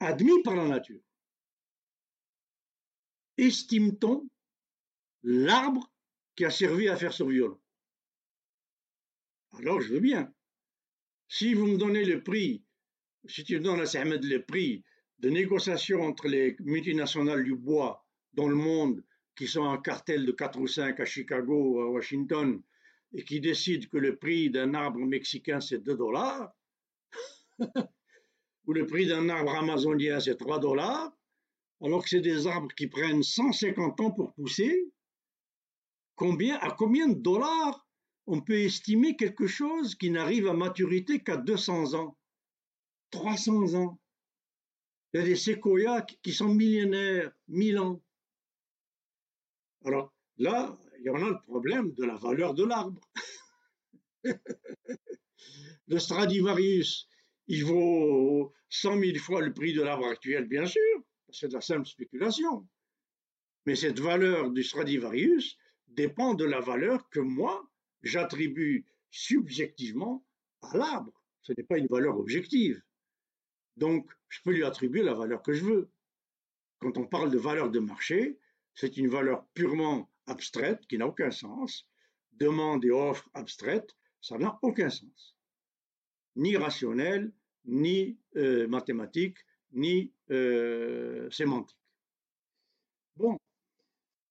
admis 0.00 0.42
par 0.42 0.54
la 0.54 0.68
nature 0.68 1.00
estime-t-on 3.36 4.28
l'arbre 5.22 5.92
qui 6.34 6.44
a 6.44 6.50
servi 6.50 6.88
à 6.88 6.96
faire 6.96 7.12
ce 7.12 7.24
violon? 7.24 7.60
Alors 9.52 9.80
je 9.80 9.94
veux 9.94 10.00
bien. 10.00 10.32
Si 11.28 11.54
vous 11.54 11.66
me 11.66 11.78
donnez 11.78 12.04
le 12.04 12.22
prix, 12.22 12.64
si 13.28 13.44
tu 13.44 13.60
donnes 13.60 13.80
à 13.80 13.86
Samed 13.86 14.24
le 14.24 14.42
prix 14.42 14.84
de 15.18 15.30
négociation 15.30 16.02
entre 16.02 16.28
les 16.28 16.56
multinationales 16.60 17.44
du 17.44 17.54
bois 17.54 18.04
dans 18.34 18.48
le 18.48 18.54
monde 18.54 19.02
qui 19.34 19.46
sont 19.46 19.62
en 19.62 19.78
cartel 19.78 20.26
de 20.26 20.32
4 20.32 20.58
ou 20.58 20.66
5 20.66 20.98
à 21.00 21.04
Chicago 21.04 21.54
ou 21.54 21.80
à 21.80 21.90
Washington 21.90 22.62
et 23.12 23.24
qui 23.24 23.40
décident 23.40 23.86
que 23.90 23.98
le 23.98 24.16
prix 24.16 24.50
d'un 24.50 24.74
arbre 24.74 25.00
mexicain 25.00 25.60
c'est 25.60 25.78
2 25.78 25.96
dollars, 25.96 26.52
ou 28.66 28.72
le 28.72 28.86
prix 28.86 29.06
d'un 29.06 29.28
arbre 29.28 29.54
amazonien 29.54 30.20
c'est 30.20 30.36
3 30.36 30.58
dollars, 30.58 31.12
alors 31.82 32.02
que 32.02 32.08
c'est 32.08 32.20
des 32.20 32.46
arbres 32.46 32.74
qui 32.74 32.86
prennent 32.86 33.22
150 33.22 34.00
ans 34.00 34.10
pour 34.10 34.34
pousser, 34.34 34.90
combien, 36.14 36.56
à 36.58 36.70
combien 36.70 37.08
de 37.08 37.20
dollars 37.20 37.86
on 38.26 38.40
peut 38.40 38.58
estimer 38.58 39.16
quelque 39.16 39.46
chose 39.46 39.94
qui 39.94 40.10
n'arrive 40.10 40.48
à 40.48 40.52
maturité 40.52 41.20
qu'à 41.20 41.36
200 41.36 41.94
ans, 41.94 42.18
300 43.16 43.74
ans 43.74 43.98
Il 45.12 45.20
y 45.20 45.22
a 45.22 45.26
des 45.26 45.36
séquoias 45.36 46.02
qui 46.22 46.32
sont 46.34 46.52
millénaires, 46.52 47.32
1000 47.48 47.78
ans. 47.78 48.02
Alors 49.86 50.12
là, 50.36 50.78
il 50.98 51.06
y 51.06 51.10
en 51.10 51.22
a 51.22 51.30
le 51.30 51.40
problème 51.40 51.92
de 51.94 52.04
la 52.04 52.16
valeur 52.16 52.52
de 52.52 52.64
l'arbre. 52.64 53.00
le 55.86 55.98
Stradivarius, 55.98 57.08
il 57.46 57.64
vaut 57.64 58.52
100 58.68 59.00
000 59.00 59.18
fois 59.18 59.40
le 59.40 59.54
prix 59.54 59.72
de 59.72 59.82
l'arbre 59.82 60.08
actuel, 60.08 60.46
bien 60.46 60.66
sûr, 60.66 61.02
c'est 61.30 61.48
de 61.48 61.54
la 61.54 61.62
simple 61.62 61.86
spéculation. 61.86 62.68
Mais 63.64 63.76
cette 63.76 63.98
valeur 63.98 64.50
du 64.50 64.62
Stradivarius 64.62 65.56
dépend 65.88 66.34
de 66.34 66.44
la 66.44 66.60
valeur 66.60 67.08
que 67.08 67.20
moi, 67.20 67.66
j'attribue 68.02 68.84
subjectivement 69.10 70.22
à 70.60 70.76
l'arbre. 70.76 71.24
Ce 71.40 71.54
n'est 71.56 71.64
pas 71.64 71.78
une 71.78 71.86
valeur 71.86 72.18
objective. 72.18 72.82
Donc, 73.76 74.10
je 74.28 74.40
peux 74.42 74.52
lui 74.52 74.64
attribuer 74.64 75.02
la 75.02 75.14
valeur 75.14 75.42
que 75.42 75.52
je 75.52 75.64
veux. 75.64 75.90
Quand 76.78 76.96
on 76.98 77.06
parle 77.06 77.30
de 77.30 77.38
valeur 77.38 77.70
de 77.70 77.78
marché, 77.78 78.38
c'est 78.74 78.96
une 78.96 79.08
valeur 79.08 79.46
purement 79.54 80.10
abstraite 80.26 80.86
qui 80.86 80.98
n'a 80.98 81.06
aucun 81.06 81.30
sens. 81.30 81.88
Demande 82.32 82.84
et 82.84 82.90
offre 82.90 83.28
abstraite, 83.34 83.96
ça 84.20 84.38
n'a 84.38 84.58
aucun 84.62 84.90
sens. 84.90 85.36
Ni 86.36 86.56
rationnel, 86.56 87.32
ni 87.64 88.18
euh, 88.36 88.68
mathématique, 88.68 89.38
ni 89.72 90.12
euh, 90.30 91.30
sémantique. 91.30 91.78
Bon, 93.16 93.38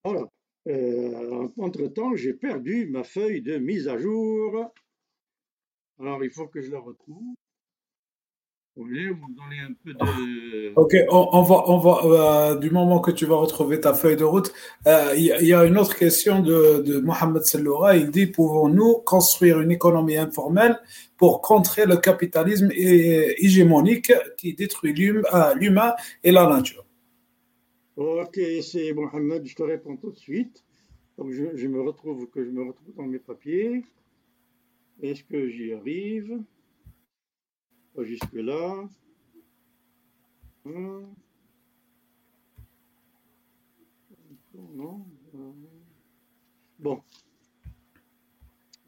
alors, 0.03 0.31
euh, 0.67 1.49
entre-temps, 1.57 2.15
j'ai 2.15 2.33
perdu 2.33 2.87
ma 2.87 3.03
feuille 3.03 3.41
de 3.41 3.57
mise 3.57 3.87
à 3.87 3.97
jour. 3.97 4.71
Alors, 5.99 6.23
il 6.23 6.29
faut 6.29 6.47
que 6.47 6.61
je 6.61 6.71
la 6.71 6.79
retrouve. 6.79 7.35
Ok, 10.75 10.95
on, 11.09 11.41
va, 11.43 11.63
on 11.69 11.77
va 11.77 12.01
euh, 12.03 12.55
du 12.55 12.69
moment 12.71 12.99
que 12.99 13.11
tu 13.11 13.25
vas 13.25 13.37
retrouver 13.37 13.79
ta 13.79 13.93
feuille 13.93 14.17
de 14.17 14.25
route, 14.25 14.51
euh, 14.85 15.13
il 15.15 15.47
y, 15.47 15.53
a 15.53 15.63
une 15.63 15.77
autre 15.77 15.95
question 15.95 16.41
de, 16.41 16.81
de 16.81 16.99
Mohamed 16.99 17.43
Selloura. 17.43 17.95
Il 17.95 18.11
dit 18.11 18.27
Pouvons-nous 18.27 18.95
construire 19.05 19.61
une 19.61 19.71
économie 19.71 20.17
informelle 20.17 20.77
pour 21.15 21.41
contrer 21.41 21.85
le 21.85 21.95
capitalisme 21.95 22.69
hégémonique 22.73 24.11
qui 24.37 24.53
détruit 24.53 24.93
euh, 25.09 25.53
l'humain 25.55 25.93
et 26.21 26.31
la 26.31 26.45
nature? 26.45 26.85
Ok, 27.95 28.37
c'est 28.61 28.91
Mohamed, 28.91 29.45
je 29.45 29.55
te 29.55 29.63
réponds 29.63 29.95
tout 29.95 30.11
de 30.11 30.17
suite. 30.17 30.65
Donc 31.17 31.31
je, 31.31 31.55
je 31.55 31.67
me 31.67 31.79
retrouve 31.79 32.27
que 32.27 32.43
je 32.43 32.49
me 32.49 32.63
retrouve 32.67 32.93
dans 32.97 33.07
mes 33.07 33.19
papiers. 33.19 33.85
Est-ce 35.01 35.23
que 35.23 35.47
j'y 35.47 35.71
arrive? 35.71 36.41
Jusque-là. 38.03 38.87
Hmm. 40.65 41.05
Bon. 46.79 47.01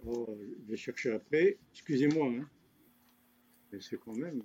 Oh, 0.05 0.27
je 0.65 0.71
vais 0.71 0.77
chercher 0.77 1.11
après. 1.11 1.57
Excusez-moi. 1.73 2.27
Hein. 2.27 2.49
Mais 3.71 3.79
c'est 3.81 3.97
quand 3.97 4.15
même. 4.15 4.43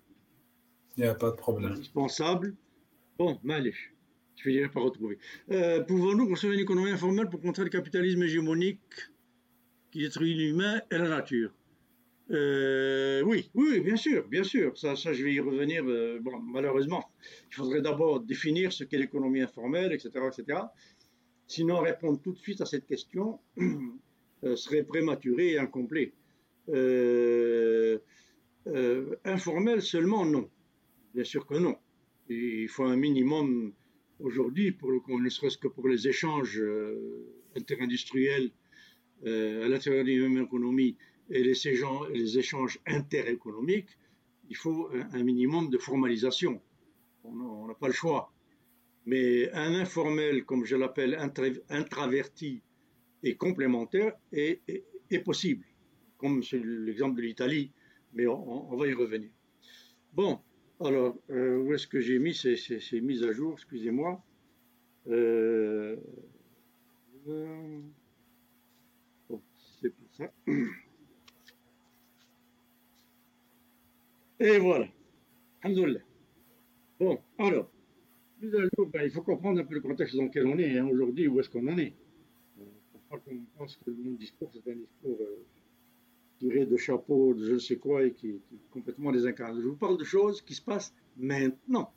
Il 0.97 1.05
n'y 1.05 1.09
a 1.09 1.14
pas 1.14 1.30
de 1.30 1.36
problème. 1.36 1.72
Indispensable. 1.72 2.55
Bon, 3.18 3.39
allez. 3.48 3.74
Je 4.36 4.51
vais 4.51 4.68
pas 4.68 4.80
retrouver. 4.80 5.18
Euh, 5.51 5.82
Pouvons-nous 5.84 6.26
construire 6.26 6.55
une 6.55 6.60
économie 6.60 6.90
informelle 6.90 7.28
pour 7.28 7.40
contrer 7.40 7.64
le 7.64 7.70
capitalisme 7.70 8.22
hégémonique 8.22 8.80
qui 9.90 10.01
détruit 10.01 10.34
l'humain 10.34 10.80
et 10.90 10.98
la 10.98 11.09
nature? 11.09 11.52
Euh, 12.32 13.22
oui, 13.22 13.50
oui, 13.54 13.80
bien 13.80 13.96
sûr, 13.96 14.26
bien 14.26 14.44
sûr. 14.44 14.76
Ça, 14.78 14.96
ça 14.96 15.12
je 15.12 15.22
vais 15.22 15.34
y 15.34 15.40
revenir. 15.40 15.84
Euh, 15.86 16.18
malheureusement, 16.44 17.10
il 17.50 17.54
faudrait 17.54 17.82
d'abord 17.82 18.20
définir 18.20 18.72
ce 18.72 18.84
qu'est 18.84 18.98
l'économie 18.98 19.42
informelle, 19.42 19.92
etc., 19.92 20.10
etc. 20.26 20.60
Sinon, 21.46 21.80
répondre 21.80 22.20
tout 22.22 22.32
de 22.32 22.38
suite 22.38 22.60
à 22.62 22.66
cette 22.66 22.86
question 22.86 23.38
euh, 24.44 24.56
serait 24.56 24.82
prématuré 24.82 25.52
et 25.52 25.59
incomplet. 25.59 26.12
informel 29.24 29.82
seulement, 29.82 30.24
non. 30.24 30.48
Bien 31.14 31.24
sûr 31.24 31.46
que 31.46 31.54
non. 31.54 31.76
il 32.30 32.68
faut 32.68 32.84
un 32.84 32.96
minimum 32.96 33.72
aujourd'hui, 34.20 34.74
ne 35.09 35.28
serait-ce 35.28 35.59
que 35.59 35.68
pour 35.68 35.86
les 35.88 36.09
échanges 36.09 36.62
interindustriels 37.54 38.50
à 39.26 39.68
l'intérieur 39.68 40.04
de 40.04 40.28
même 40.28 40.44
économie 40.44 40.96
et 41.31 41.43
les 41.43 42.39
échanges, 42.39 42.78
interéconomiques, 42.86 43.99
il 44.49 44.57
faut 44.57 44.90
un 44.93 45.23
minimum 45.23 45.70
de 45.70 45.78
formalisation. 45.78 46.61
On 47.24 47.66
n'a 47.66 47.74
pas 47.74 47.86
le 47.86 47.93
choix. 47.93 48.32
Mais 49.07 49.51
un 49.53 49.74
informel, 49.74 50.44
comme 50.44 50.65
je 50.65 50.77
l'appelle, 50.77 51.19
intraverti 51.69 52.62
et 53.23 53.36
complémentaire, 53.36 54.12
est, 54.32 54.61
possible, 55.24 55.65
comme 56.19 56.43
c'est 56.43 56.62
l'exemple 56.62 57.16
de 57.16 57.23
l'Italie, 57.23 57.73
mais 58.15 58.27
on, 58.27 58.77
va 58.77 58.86
y 58.86 58.94
revenir. 58.94 59.31
Bon, 60.12 60.40
alors, 60.81 61.16
euh, 61.31 61.59
où 61.59 61.73
est-ce 61.74 61.86
que 61.86 62.01
j'ai 62.01 62.19
mis 62.19 62.35
ces, 62.35 63.01
mises 63.01 63.24
à 63.24 63.32
jour? 63.32 63.55
Excusez-moi. 63.55 64.23
Euh, 65.09 65.97
euh, 67.28 67.81
bon, 69.28 69.43
c'est 69.81 69.90
pour 69.90 70.15
ça. 70.15 70.32
Et 74.43 74.59
voilà. 74.59 74.89
Alhamdoulilah. 75.62 76.01
Bon, 76.98 77.20
alors, 77.39 77.70
il 78.43 79.10
faut 79.12 79.23
comprendre 79.23 79.60
un 79.60 79.64
peu 79.64 79.74
le 79.74 79.81
contexte 79.81 80.16
dans 80.16 80.24
lequel 80.24 80.48
on 80.48 80.59
est 80.59 80.78
hein, 80.78 80.89
aujourd'hui, 80.89 81.28
où 81.28 81.39
est-ce 81.39 81.48
qu'on 81.48 81.69
en 81.69 81.78
est. 81.78 81.94
Qu'on 83.09 83.20
pense 83.56 83.77
que 83.77 83.90
mon 83.90 84.14
discours, 84.14 84.51
c'est 84.52 84.69
un 84.69 84.74
discours 84.74 85.19
euh, 85.20 85.44
tiré 86.40 86.66
de 86.66 86.77
chapeau, 86.77 87.35
de 87.35 87.44
je 87.44 87.52
ne 87.52 87.59
sais 87.59 87.77
quoi, 87.77 88.05
et 88.05 88.12
qui, 88.12 88.31
est 88.31 88.40
complètement 88.73 89.12
désincarné. 89.12 89.60
Je 89.60 89.69
vous 89.69 89.77
parle 89.77 89.97
de 89.97 90.05
choses 90.05 90.43
qui 90.43 90.55
se 90.55 90.62
passent 90.62 90.93
maintenant, 91.16 91.93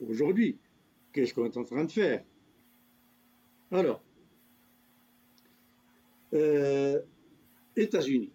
aujourd'hui. 0.00 0.56
Qu'est-ce 1.12 1.34
qu'on 1.34 1.44
est 1.44 1.56
en 1.58 1.64
train 1.64 1.84
de 1.84 1.90
faire? 1.90 2.24
Alors, 3.72 4.02
euh, 6.32 7.00
États-Unis 7.76 8.30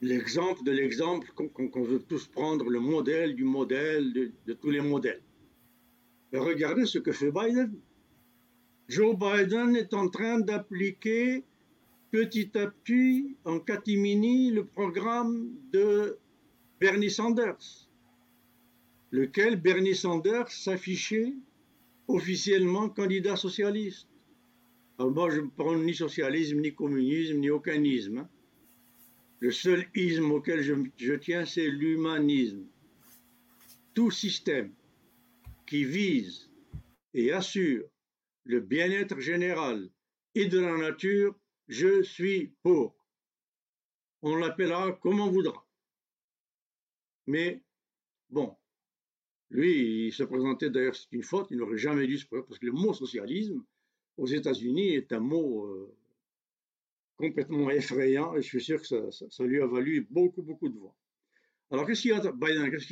l'exemple 0.00 0.62
de 0.62 0.70
l'exemple 0.70 1.32
qu'on 1.34 1.82
veut 1.82 2.02
tous 2.02 2.26
prendre, 2.26 2.68
le 2.68 2.80
modèle 2.80 3.34
du 3.34 3.44
modèle 3.44 4.12
de, 4.12 4.52
tous 4.54 4.70
les 4.70 4.80
modèles. 4.80 5.22
regardez 6.32 6.86
ce 6.86 6.98
que 6.98 7.12
fait 7.12 7.32
Biden. 7.32 7.72
Joe 8.88 9.16
Biden 9.16 9.76
est 9.76 9.92
en 9.92 10.08
train 10.08 10.40
d'appliquer 10.40 11.44
petit 12.10 12.56
à 12.56 12.68
petit 12.68 13.36
en 13.44 13.60
catimini 13.60 14.50
le 14.50 14.64
programme 14.64 15.50
de 15.72 16.18
Bernie 16.80 17.10
Sanders, 17.10 17.88
lequel 19.10 19.60
Bernie 19.60 19.94
Sanders 19.94 20.50
s'affichait 20.50 21.34
officiellement 22.06 22.88
candidat 22.88 23.36
socialiste. 23.36 24.08
Alors 24.98 25.12
moi, 25.12 25.30
je 25.30 25.40
ne 25.40 25.48
prends 25.48 25.76
ni 25.76 25.94
socialisme, 25.94 26.60
ni 26.60 26.74
communisme, 26.74 27.38
ni 27.38 27.50
aucunisme. 27.50 28.18
Hein. 28.18 28.28
Le 29.40 29.52
seul 29.52 29.88
isme 29.94 30.32
auquel 30.32 30.62
je, 30.62 31.14
tiens, 31.14 31.44
c'est 31.44 31.68
l'humanisme. 31.68 32.66
Tout 33.94 34.10
système 34.10 34.74
qui 35.66 35.84
vise 35.84 36.50
et 37.14 37.32
assure 37.32 37.88
le 38.44 38.60
bien-être 38.60 39.20
général 39.20 39.90
et 40.34 40.46
de 40.46 40.58
la 40.58 40.76
nature, 40.76 41.38
je 41.68 42.02
suis 42.02 42.52
pour. 42.62 42.96
On 44.22 44.36
l'appellera 44.36 44.92
comme 44.92 45.20
on 45.20 45.30
voudra. 45.30 45.66
Mais 47.26 47.62
bon, 48.30 48.56
lui, 49.50 50.06
il 50.06 50.12
se 50.12 50.24
présentait 50.24 50.70
d'ailleurs, 50.70 50.96
c'est 50.96 51.12
une 51.12 51.22
faute, 51.22 51.48
il 51.50 51.58
n'aurait 51.58 51.78
jamais 51.78 52.06
dû 52.06 52.18
se 52.18 52.26
présenter, 52.26 52.48
parce 52.48 52.58
que 52.58 52.66
le 52.66 52.72
mot 52.72 52.92
socialisme 52.92 53.64
aux 54.16 54.26
États-Unis 54.26 54.94
est 54.94 55.12
un 55.12 55.20
mot 55.20 55.66
euh, 55.66 55.96
complètement 57.18 57.68
effrayant 57.70 58.34
et 58.34 58.42
je 58.42 58.46
suis 58.46 58.62
sûr 58.62 58.80
que 58.80 59.10
ça, 59.10 59.44
lui 59.44 59.60
a 59.60 59.66
valu 59.66 60.06
beaucoup, 60.08 60.42
beaucoup 60.42 60.68
de 60.68 60.78
voix. 60.78 60.96
Alors, 61.70 61.86
qu'est-ce 61.86 62.02
qu'il 62.02 62.12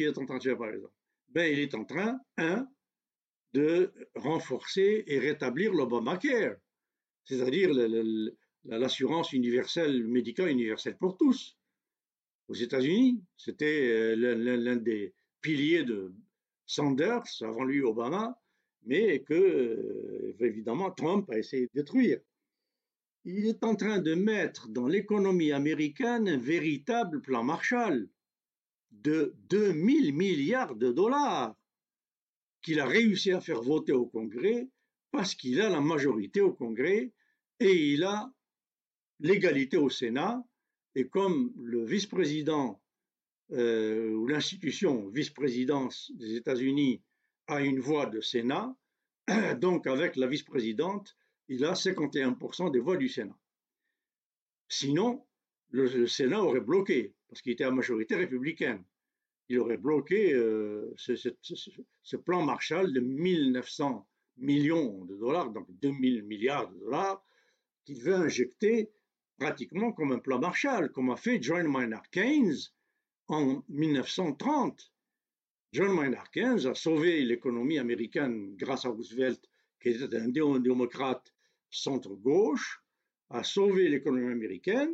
est 0.04 0.18
en 0.18 0.26
train 0.26 0.38
de 0.38 0.42
faire 0.42 0.58
par 0.58 0.68
exemple? 0.68 0.92
Ben, 1.28 1.50
Il 1.50 1.60
est 1.60 1.74
en 1.74 1.84
train, 1.84 2.18
un, 2.36 2.68
de 3.54 3.92
renforcer 4.14 5.04
et 5.06 5.18
rétablir 5.18 5.72
l'Obamacare, 5.72 6.56
c'est-à-dire 7.24 7.70
l'assurance 8.64 9.32
universelle, 9.32 10.04
médicale 10.04 10.50
universelle 10.50 10.96
pour 10.98 11.16
tous. 11.16 11.56
Aux 12.48 12.54
États-Unis, 12.54 13.22
c'était 13.36 14.14
euh, 14.16 14.56
l'un 14.56 14.76
des 14.76 15.14
piliers 15.40 15.84
de 15.84 16.12
Sanders, 16.66 17.24
avant 17.40 17.64
lui 17.64 17.80
Obama, 17.82 18.38
mais 18.84 19.20
que, 19.20 19.34
euh, 19.34 20.36
évidemment, 20.40 20.90
Trump 20.90 21.28
a 21.30 21.38
essayé 21.38 21.66
de 21.66 21.80
détruire. 21.80 22.20
Il 23.28 23.44
est 23.48 23.64
en 23.64 23.74
train 23.74 23.98
de 23.98 24.14
mettre 24.14 24.68
dans 24.68 24.86
l'économie 24.86 25.50
américaine 25.50 26.28
un 26.28 26.36
véritable 26.36 27.20
plan 27.20 27.42
Marshall 27.42 28.08
de 28.92 29.34
2000 29.50 30.14
milliards 30.14 30.76
de 30.76 30.92
dollars 30.92 31.56
qu'il 32.62 32.78
a 32.78 32.86
réussi 32.86 33.32
à 33.32 33.40
faire 33.40 33.62
voter 33.62 33.90
au 33.90 34.06
Congrès 34.06 34.68
parce 35.10 35.34
qu'il 35.34 35.60
a 35.60 35.68
la 35.68 35.80
majorité 35.80 36.40
au 36.40 36.52
Congrès 36.52 37.12
et 37.58 37.92
il 37.94 38.04
a 38.04 38.32
l'égalité 39.18 39.76
au 39.76 39.90
Sénat. 39.90 40.40
Et 40.94 41.08
comme 41.08 41.52
le 41.56 41.84
vice-président 41.84 42.80
euh, 43.50 44.12
ou 44.12 44.28
l'institution 44.28 45.08
vice-présidence 45.08 46.12
des 46.14 46.36
États-Unis 46.36 47.02
a 47.48 47.60
une 47.60 47.80
voix 47.80 48.06
de 48.06 48.20
Sénat, 48.20 48.72
donc 49.60 49.88
avec 49.88 50.14
la 50.14 50.28
vice-présidente, 50.28 51.16
il 51.48 51.64
a 51.64 51.72
51% 51.72 52.70
des 52.72 52.80
voix 52.80 52.96
du 52.96 53.08
Sénat. 53.08 53.38
Sinon, 54.68 55.24
le, 55.70 56.06
Sénat 56.06 56.42
aurait 56.42 56.60
bloqué, 56.60 57.14
parce 57.28 57.42
qu'il 57.42 57.52
était 57.52 57.64
à 57.64 57.70
majorité 57.70 58.16
républicaine. 58.16 58.84
Il 59.48 59.60
aurait 59.60 59.76
bloqué 59.76 60.34
euh, 60.34 60.92
ce, 60.96 62.16
plan 62.16 62.44
Marshall 62.44 62.92
de 62.92 63.00
1900 63.00 64.08
millions 64.38 65.04
de 65.04 65.16
dollars, 65.16 65.50
donc 65.50 65.66
2000 65.80 66.24
milliards 66.24 66.68
de 66.68 66.78
dollars, 66.78 67.24
qu'il 67.84 68.02
veut 68.02 68.14
injecter 68.14 68.90
pratiquement 69.38 69.92
comme 69.92 70.12
un 70.12 70.18
plan 70.18 70.40
Marshall, 70.40 70.90
comme 70.90 71.10
a 71.10 71.16
fait 71.16 71.40
John 71.40 71.70
Maynard 71.70 72.10
Keynes 72.10 72.56
en 73.28 73.62
1930. 73.68 74.92
John 75.72 75.94
Maynard 75.94 76.30
Keynes 76.30 76.66
a 76.66 76.74
sauvé 76.74 77.22
l'économie 77.22 77.78
américaine 77.78 78.56
grâce 78.56 78.84
à 78.84 78.88
Roosevelt, 78.88 79.40
qui 79.80 79.90
était 79.90 80.16
un 80.16 80.28
démocrate 80.58 81.35
centre-gauche, 81.76 82.82
a 83.30 83.42
sauvé 83.42 83.88
l'économie 83.88 84.32
américaine 84.32 84.92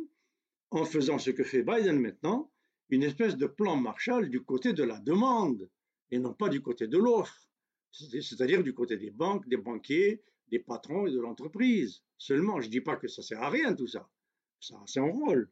en 0.71 0.85
faisant 0.85 1.19
ce 1.19 1.29
que 1.31 1.43
fait 1.43 1.63
Biden 1.63 1.99
maintenant, 1.99 2.51
une 2.89 3.03
espèce 3.03 3.37
de 3.37 3.45
plan 3.45 3.75
Marshall 3.75 4.29
du 4.29 4.41
côté 4.41 4.73
de 4.73 4.83
la 4.83 4.99
demande 4.99 5.69
et 6.11 6.19
non 6.19 6.33
pas 6.33 6.49
du 6.49 6.61
côté 6.61 6.87
de 6.87 6.97
l'offre, 6.97 7.49
c'est-à-dire 7.91 8.63
du 8.63 8.73
côté 8.73 8.97
des 8.97 9.11
banques, 9.11 9.47
des 9.47 9.57
banquiers, 9.57 10.21
des 10.49 10.59
patrons 10.59 11.07
et 11.07 11.11
de 11.11 11.19
l'entreprise. 11.19 12.01
Seulement, 12.17 12.59
je 12.59 12.67
ne 12.67 12.71
dis 12.71 12.81
pas 12.81 12.95
que 12.95 13.07
ça 13.07 13.21
sert 13.21 13.41
à 13.41 13.49
rien 13.49 13.73
tout 13.75 13.87
ça, 13.87 14.09
ça 14.59 14.75
a 14.75 14.87
son 14.87 15.11
rôle, 15.11 15.49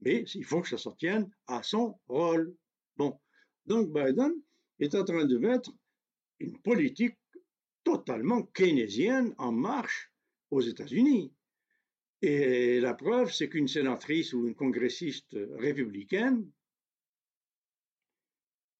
mais 0.00 0.24
il 0.34 0.44
faut 0.44 0.60
que 0.60 0.68
ça 0.68 0.78
s'en 0.78 0.92
tienne 0.92 1.30
à 1.46 1.62
son 1.62 1.98
rôle. 2.06 2.56
Bon, 2.96 3.18
donc 3.66 3.92
Biden 3.92 4.32
est 4.78 4.94
en 4.94 5.04
train 5.04 5.24
de 5.24 5.38
mettre 5.38 5.72
une 6.40 6.58
politique 6.60 7.16
totalement 7.82 8.42
keynésienne 8.42 9.34
en 9.38 9.52
marche 9.52 10.10
aux 10.50 10.60
États-Unis. 10.60 11.32
Et 12.22 12.80
la 12.80 12.94
preuve, 12.94 13.32
c'est 13.32 13.48
qu'une 13.48 13.68
sénatrice 13.68 14.32
ou 14.32 14.46
une 14.46 14.54
congressiste 14.54 15.36
républicaine 15.58 16.50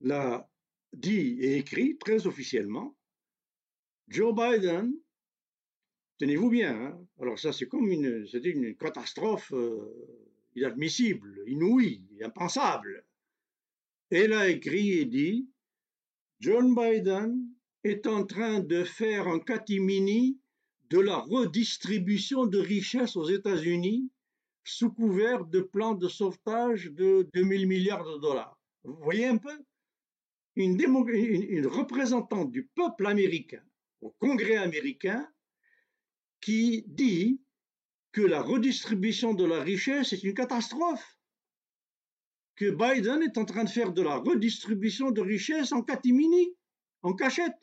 l'a 0.01 0.49
dit 0.93 1.39
et 1.41 1.59
écrit 1.59 1.99
très 1.99 2.27
officiellement, 2.27 2.97
Joe 4.09 4.35
Biden, 4.35 4.95
tenez-vous 6.19 6.51
bien, 6.51 6.75
hein, 6.75 7.07
alors 7.21 7.39
ça 7.39 7.53
c'est 7.53 7.67
comme 7.67 7.91
une, 7.91 8.27
catastrophe 8.79 9.53
euh, 9.53 10.21
inadmissible, 10.55 11.43
inouïe, 11.47 12.03
impensable. 12.23 13.05
Elle 14.11 14.33
a 14.33 14.49
écrit 14.49 14.93
et 14.99 15.07
dit, 15.07 15.49
John 16.41 16.75
Biden 16.75 17.49
est 17.83 18.07
en 18.07 18.25
train 18.25 18.61
de 18.61 18.85
faire 18.85 19.27
un 19.27 19.41
catimini 19.41 20.39
de 20.91 20.99
la 20.99 21.17
redistribution 21.17 22.47
de 22.47 22.59
richesses 22.59 23.17
aux 23.17 23.29
États-Unis 23.29 24.11
sous 24.65 24.93
couvert 24.93 25.45
de 25.45 25.61
plans 25.61 25.95
de 25.95 26.09
sauvetage 26.09 26.91
de 26.93 27.29
2000 27.35 27.67
milliards 27.67 28.05
de 28.05 28.19
dollars. 28.19 28.59
Vous 28.85 28.97
voyez 29.03 29.27
un 29.27 29.39
peu? 29.39 29.57
Une, 30.57 31.67
représentante 31.67 32.53
du 32.53 32.67
peuple 32.67 33.07
américain 33.07 33.63
au 34.01 34.15
Congrès 34.21 34.57
américain 34.57 35.29
qui 36.41 36.85
dit 36.87 37.41
que 38.13 38.21
la 38.21 38.41
redistribution 38.41 39.35
de 39.35 39.45
la 39.45 39.61
richesse 39.63 40.13
est 40.13 40.23
une 40.23 40.35
catastrophe, 40.35 41.19
que 42.55 42.71
Biden 42.71 43.23
est 43.23 43.37
en 43.37 43.45
train 43.45 43.65
de 43.65 43.71
faire 43.71 43.93
de 43.93 44.03
la 44.03 44.17
redistribution 44.17 45.11
de 45.11 45.21
richesse 45.21 45.73
en 45.73 45.83
catimini, 45.83 46.55
en 47.03 47.15
cachette. 47.15 47.59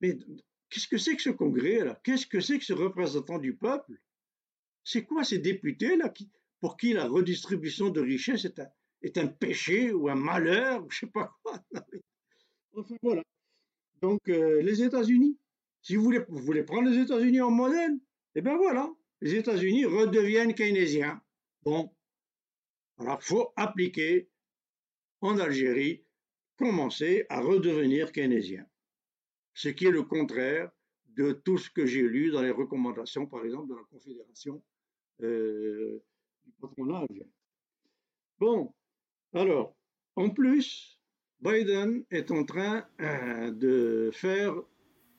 Mais 0.00 0.16
Qu'est-ce 0.70 0.86
que 0.86 0.98
c'est 0.98 1.16
que 1.16 1.22
ce 1.22 1.30
congrès 1.30 1.84
là 1.84 2.00
Qu'est-ce 2.04 2.26
que 2.26 2.40
c'est 2.40 2.58
que 2.58 2.64
ce 2.64 2.72
représentant 2.72 3.38
du 3.38 3.54
peuple? 3.56 4.00
C'est 4.84 5.04
quoi 5.04 5.24
ces 5.24 5.38
députés 5.38 5.96
là 5.96 6.12
pour 6.60 6.76
qui 6.76 6.92
la 6.92 7.06
redistribution 7.08 7.90
de 7.90 8.00
richesse 8.00 8.46
est 9.02 9.18
un, 9.18 9.26
péché 9.26 9.92
ou 9.92 10.08
un 10.08 10.14
malheur 10.14 10.84
ou 10.84 10.90
je 10.90 11.00
sais 11.00 11.06
pas 11.06 11.36
quoi? 11.42 11.60
Enfin 12.72 12.94
voilà. 13.02 13.22
Donc 14.00 14.20
euh, 14.28 14.62
les 14.62 14.82
États-Unis, 14.84 15.36
si 15.82 15.96
vous 15.96 16.04
voulez, 16.04 16.20
vous 16.28 16.38
voulez 16.38 16.62
prendre 16.62 16.88
les 16.88 16.98
États-Unis 16.98 17.40
en 17.40 17.50
modèle, 17.50 17.98
eh 18.36 18.40
bien 18.40 18.56
voilà, 18.56 18.88
les 19.20 19.34
États-Unis 19.34 19.86
redeviennent 19.86 20.54
keynésiens. 20.54 21.20
Bon, 21.64 21.92
alors 22.98 23.20
faut 23.24 23.52
appliquer 23.56 24.28
en 25.20 25.36
Algérie, 25.38 26.04
commencer 26.56 27.26
à 27.28 27.40
redevenir 27.40 28.12
keynésien 28.12 28.69
ce 29.54 29.68
qui 29.68 29.86
est 29.86 29.90
le 29.90 30.02
contraire 30.02 30.70
de 31.16 31.32
tout 31.32 31.58
ce 31.58 31.70
que 31.70 31.86
j'ai 31.86 32.02
lu 32.02 32.30
dans 32.30 32.42
les 32.42 32.50
recommandations, 32.50 33.26
par 33.26 33.44
exemple, 33.44 33.68
de 33.68 33.74
la 33.74 33.84
Confédération 33.90 34.62
euh, 35.22 36.02
du 36.44 36.52
patronage. 36.60 37.08
Bon, 38.38 38.72
alors, 39.34 39.76
en 40.16 40.30
plus, 40.30 40.98
Biden 41.40 42.04
est 42.10 42.30
en 42.30 42.44
train 42.44 42.88
euh, 43.00 43.50
de 43.50 44.10
faire, 44.12 44.54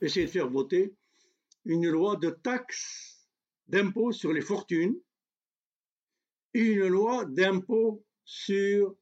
essayer 0.00 0.26
de 0.26 0.30
faire 0.30 0.50
voter 0.50 0.94
une 1.64 1.88
loi 1.88 2.16
de 2.16 2.30
taxe 2.30 3.28
d'impôt 3.68 4.12
sur 4.12 4.32
les 4.32 4.40
fortunes 4.40 4.98
et 6.54 6.64
une 6.72 6.88
loi 6.88 7.24
d'impôt 7.24 8.04
sur 8.24 8.96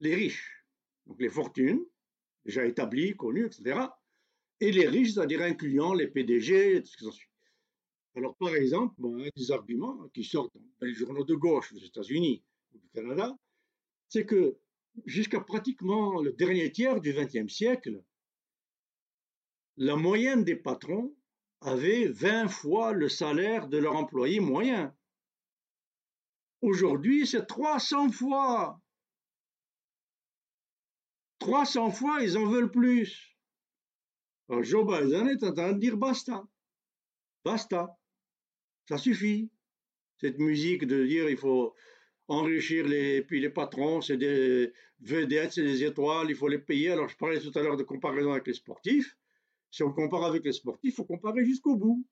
les 0.00 0.14
riches. 0.14 0.64
Donc 1.06 1.20
les 1.20 1.28
fortunes, 1.28 1.84
déjà 2.44 2.64
établies, 2.64 3.16
connues, 3.16 3.46
etc 3.46 3.88
et 4.60 4.72
les 4.72 4.88
riches, 4.88 5.14
c'est-à-dire 5.14 5.42
incluant 5.42 5.94
les 5.94 6.06
PDG, 6.06 6.82
tout 6.82 6.88
ce 6.88 6.96
qui 6.96 7.04
s'en 7.04 7.10
suit. 7.10 7.28
Alors, 8.16 8.34
par 8.36 8.54
exemple, 8.54 8.94
un 9.04 9.28
des 9.36 9.50
arguments 9.50 10.08
qui 10.14 10.24
sortent 10.24 10.54
dans 10.54 10.86
les 10.86 10.94
journaux 10.94 11.24
de 11.24 11.34
gauche 11.34 11.72
des 11.74 11.84
États-Unis 11.84 12.42
ou 12.72 12.78
du 12.78 12.88
Canada, 12.88 13.36
c'est 14.08 14.24
que 14.24 14.56
jusqu'à 15.04 15.40
pratiquement 15.40 16.22
le 16.22 16.32
dernier 16.32 16.72
tiers 16.72 17.00
du 17.00 17.12
XXe 17.12 17.52
siècle, 17.52 18.02
la 19.76 19.96
moyenne 19.96 20.44
des 20.44 20.56
patrons 20.56 21.14
avait 21.60 22.06
20 22.08 22.48
fois 22.48 22.92
le 22.92 23.10
salaire 23.10 23.68
de 23.68 23.76
leur 23.76 23.96
employé 23.96 24.40
moyen. 24.40 24.96
Aujourd'hui, 26.62 27.26
c'est 27.26 27.46
300 27.46 28.10
fois. 28.12 28.80
300 31.40 31.90
fois, 31.90 32.22
ils 32.22 32.38
en 32.38 32.46
veulent 32.46 32.70
plus. 32.70 33.35
Alors 34.48 34.62
Joe 34.62 34.86
Biden 34.86 35.28
est 35.28 35.42
en 35.42 35.52
train 35.52 35.72
de 35.72 35.78
dire 35.78 35.96
basta. 35.96 36.46
Basta. 37.44 37.96
Ça 38.88 38.98
suffit. 38.98 39.50
Cette 40.18 40.38
musique 40.38 40.86
de 40.86 41.04
dire 41.04 41.28
il 41.28 41.36
faut 41.36 41.74
enrichir 42.28 42.86
les, 42.86 43.22
puis 43.22 43.40
les 43.40 43.50
patrons, 43.50 44.00
c'est 44.00 44.16
des 44.16 44.72
vedettes, 45.00 45.52
c'est 45.52 45.62
des 45.62 45.84
étoiles, 45.84 46.30
il 46.30 46.36
faut 46.36 46.48
les 46.48 46.58
payer. 46.58 46.90
Alors 46.90 47.08
je 47.08 47.16
parlais 47.16 47.40
tout 47.40 47.56
à 47.58 47.62
l'heure 47.62 47.76
de 47.76 47.82
comparaison 47.82 48.32
avec 48.32 48.46
les 48.46 48.54
sportifs. 48.54 49.16
Si 49.70 49.82
on 49.82 49.92
compare 49.92 50.24
avec 50.24 50.44
les 50.44 50.52
sportifs, 50.52 50.92
il 50.92 50.92
faut 50.92 51.04
comparer 51.04 51.44
jusqu'au 51.44 51.76
bout. 51.76 52.06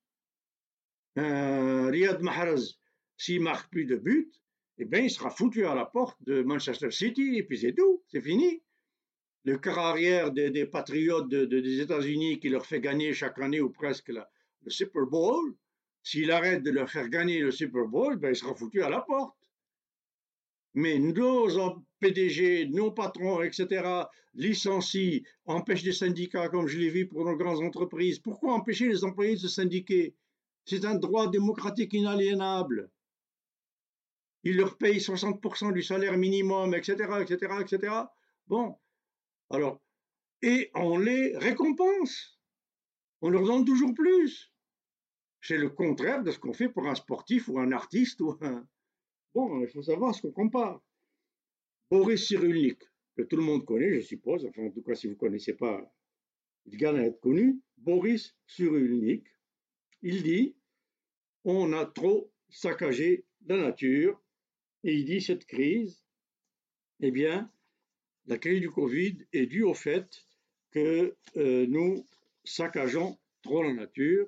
Euh, 1.19 1.89
Riyad 1.90 2.20
Mahrez, 2.20 2.77
s'il 3.16 3.40
marque 3.40 3.70
plus 3.70 3.86
de 3.86 3.97
buts, 3.97 4.31
eh 4.78 4.85
bien, 4.85 5.01
il 5.01 5.11
sera 5.11 5.31
foutu 5.31 5.65
à 5.66 5.74
la 5.74 5.85
porte 5.85 6.20
de 6.24 6.43
Manchester 6.43 6.90
City 6.90 7.36
et 7.36 7.44
puis 7.44 7.59
c'est 7.59 7.73
tout, 7.73 8.02
c'est 8.09 8.20
fini 8.20 8.61
le 9.45 9.59
quart 9.59 9.79
arrière 9.79 10.33
des, 10.33 10.66
patriotes 10.66 11.29
des 11.29 11.81
États-Unis 11.81 12.41
qui 12.41 12.49
leur 12.49 12.65
fait 12.65 12.81
gagner 12.81 13.12
chaque 13.12 13.39
année 13.39 13.61
ou 13.61 13.71
presque 13.71 14.09
le 14.09 14.71
Super 14.71 15.07
Bowl, 15.07 15.55
s'il 16.03 16.31
arrête 16.31 16.62
de 16.62 16.71
leur 16.71 16.91
faire 16.91 17.09
gagner 17.09 17.41
le 17.41 17.51
Super 17.51 17.87
Bowl, 17.87 18.16
ben, 18.16 18.31
il 18.31 18.37
sera 18.37 18.55
foutu 18.55 18.83
à 18.83 18.89
la 18.89 19.01
porte. 19.01 19.37
Mais 20.75 20.99
nos 20.99 21.85
PDG, 22.01 22.66
nos 22.66 22.91
patrons, 22.91 23.43
etc., 23.43 24.07
licencient, 24.35 25.23
empêchent 25.47 25.85
les 25.85 25.93
syndicats, 25.93 26.49
comme 26.49 26.66
je 26.66 26.79
l'ai 26.79 26.91
vu 26.91 27.07
pour 27.07 27.25
nos 27.25 27.37
grandes 27.37 27.62
entreprises. 27.62 28.19
Pourquoi 28.19 28.55
empêcher 28.55 28.89
les 28.89 29.05
employés 29.05 29.35
de 29.35 29.41
se 29.41 29.49
syndiquer? 29.49 30.15
C'est 30.65 30.85
un 30.85 30.95
droit 30.95 31.31
démocratique 31.31 31.93
inaliénable. 31.93 32.91
Ils 34.43 34.57
leur 34.57 34.77
payent 34.77 34.99
60% 34.99 35.73
du 35.73 35.83
salaire 35.83 36.19
minimum, 36.19 36.75
etc., 36.75 36.95
etc., 37.23 37.55
etc. 37.61 37.93
Bon, 38.47 38.77
alors, 39.51 39.81
et 40.43 40.71
on 40.75 40.99
les 40.99 41.37
récompense. 41.37 42.39
On 43.21 43.31
leur 43.31 43.45
donne 43.45 43.65
toujours 43.65 43.95
plus. 43.95 44.53
C'est 45.41 45.57
le 45.57 45.71
contraire 45.71 46.23
de 46.23 46.31
ce 46.31 46.39
qu'on 46.39 46.53
fait 46.53 46.69
pour 46.69 46.87
un 46.87 46.95
sportif 46.95 47.49
ou 47.49 47.59
un 47.59 47.73
artiste 47.73 48.21
ou 48.21 48.37
un... 48.41 48.66
Bon, 49.35 49.61
il 49.61 49.69
faut 49.69 49.83
savoir 49.83 50.15
ce 50.15 50.23
qu'on 50.23 50.33
compare. 50.33 50.83
Boris 51.91 52.27
Cyrulnik, 52.27 52.83
que 53.16 53.23
tout 53.23 53.37
le 53.37 53.43
monde 53.43 53.65
connaît, 53.65 53.95
je 53.95 54.01
suppose, 54.01 54.45
enfin 54.47 54.66
en 54.66 54.71
tout 54.71 54.83
cas 54.83 54.95
si 54.95 55.07
vous 55.07 55.15
ne 55.15 55.19
connaissez 55.19 55.55
pas, 55.55 55.95
il 56.66 56.77
gagne 56.77 56.99
à 56.99 57.05
être 57.05 57.21
connu, 57.21 57.61
Boris 57.77 58.35
Cyrulnik, 58.47 59.27
il 60.03 60.23
dit, 60.23 60.57
on 61.45 61.73
a 61.73 61.85
trop 61.87 62.33
saccagé 62.49 63.25
la 63.47 63.59
nature, 63.59 64.21
et 64.83 64.95
il 64.95 65.05
dit 65.05 65.21
cette 65.21 65.47
crise, 65.47 66.05
eh 67.01 67.11
bien, 67.11 67.51
la 68.27 68.39
crise 68.39 68.61
du 68.61 68.71
Covid 68.71 69.19
est 69.33 69.47
due 69.47 69.65
au 69.65 69.75
fait 69.75 70.27
que 70.71 71.15
euh, 71.37 71.67
nous 71.69 72.05
saccageons 72.45 73.19
trop 73.43 73.63
la 73.63 73.73
nature. 73.73 74.27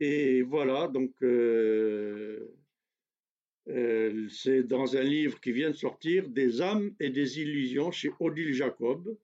Et 0.00 0.42
voilà, 0.42 0.86
donc 0.88 1.12
euh, 1.22 2.54
euh, 3.68 4.28
c'est 4.28 4.62
dans 4.62 4.96
un 4.96 5.02
livre 5.02 5.40
qui 5.40 5.52
vient 5.52 5.70
de 5.70 5.76
sortir, 5.76 6.28
Des 6.28 6.62
âmes 6.62 6.94
et 7.00 7.10
des 7.10 7.40
illusions 7.40 7.90
chez 7.90 8.10
Odile 8.20 8.54
Jacob. 8.54 9.16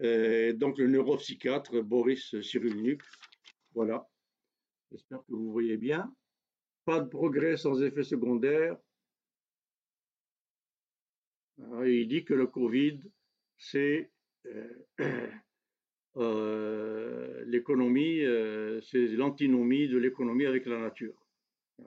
donc 0.00 0.78
le 0.78 0.86
neuropsychiatre 0.86 1.82
Boris 1.82 2.40
Cyrulnik. 2.42 3.02
Voilà. 3.74 4.06
J'espère 4.92 5.18
que 5.26 5.32
vous 5.32 5.50
voyez 5.50 5.76
bien. 5.76 6.14
Pas 6.84 7.00
de 7.00 7.08
progrès 7.08 7.56
sans 7.56 7.82
effet 7.82 8.04
secondaire. 8.04 8.76
Il 11.58 12.08
dit 12.08 12.24
que 12.24 12.34
le 12.34 12.46
Covid, 12.46 13.00
c'est 13.58 14.10
euh, 14.46 14.86
euh, 16.16 17.44
l'économie, 17.46 18.20
euh, 18.20 18.80
c'est 18.82 19.06
l'antinomie 19.08 19.88
de 19.88 19.98
l'économie 19.98 20.46
avec 20.46 20.66
la 20.66 20.78
nature. 20.78 21.14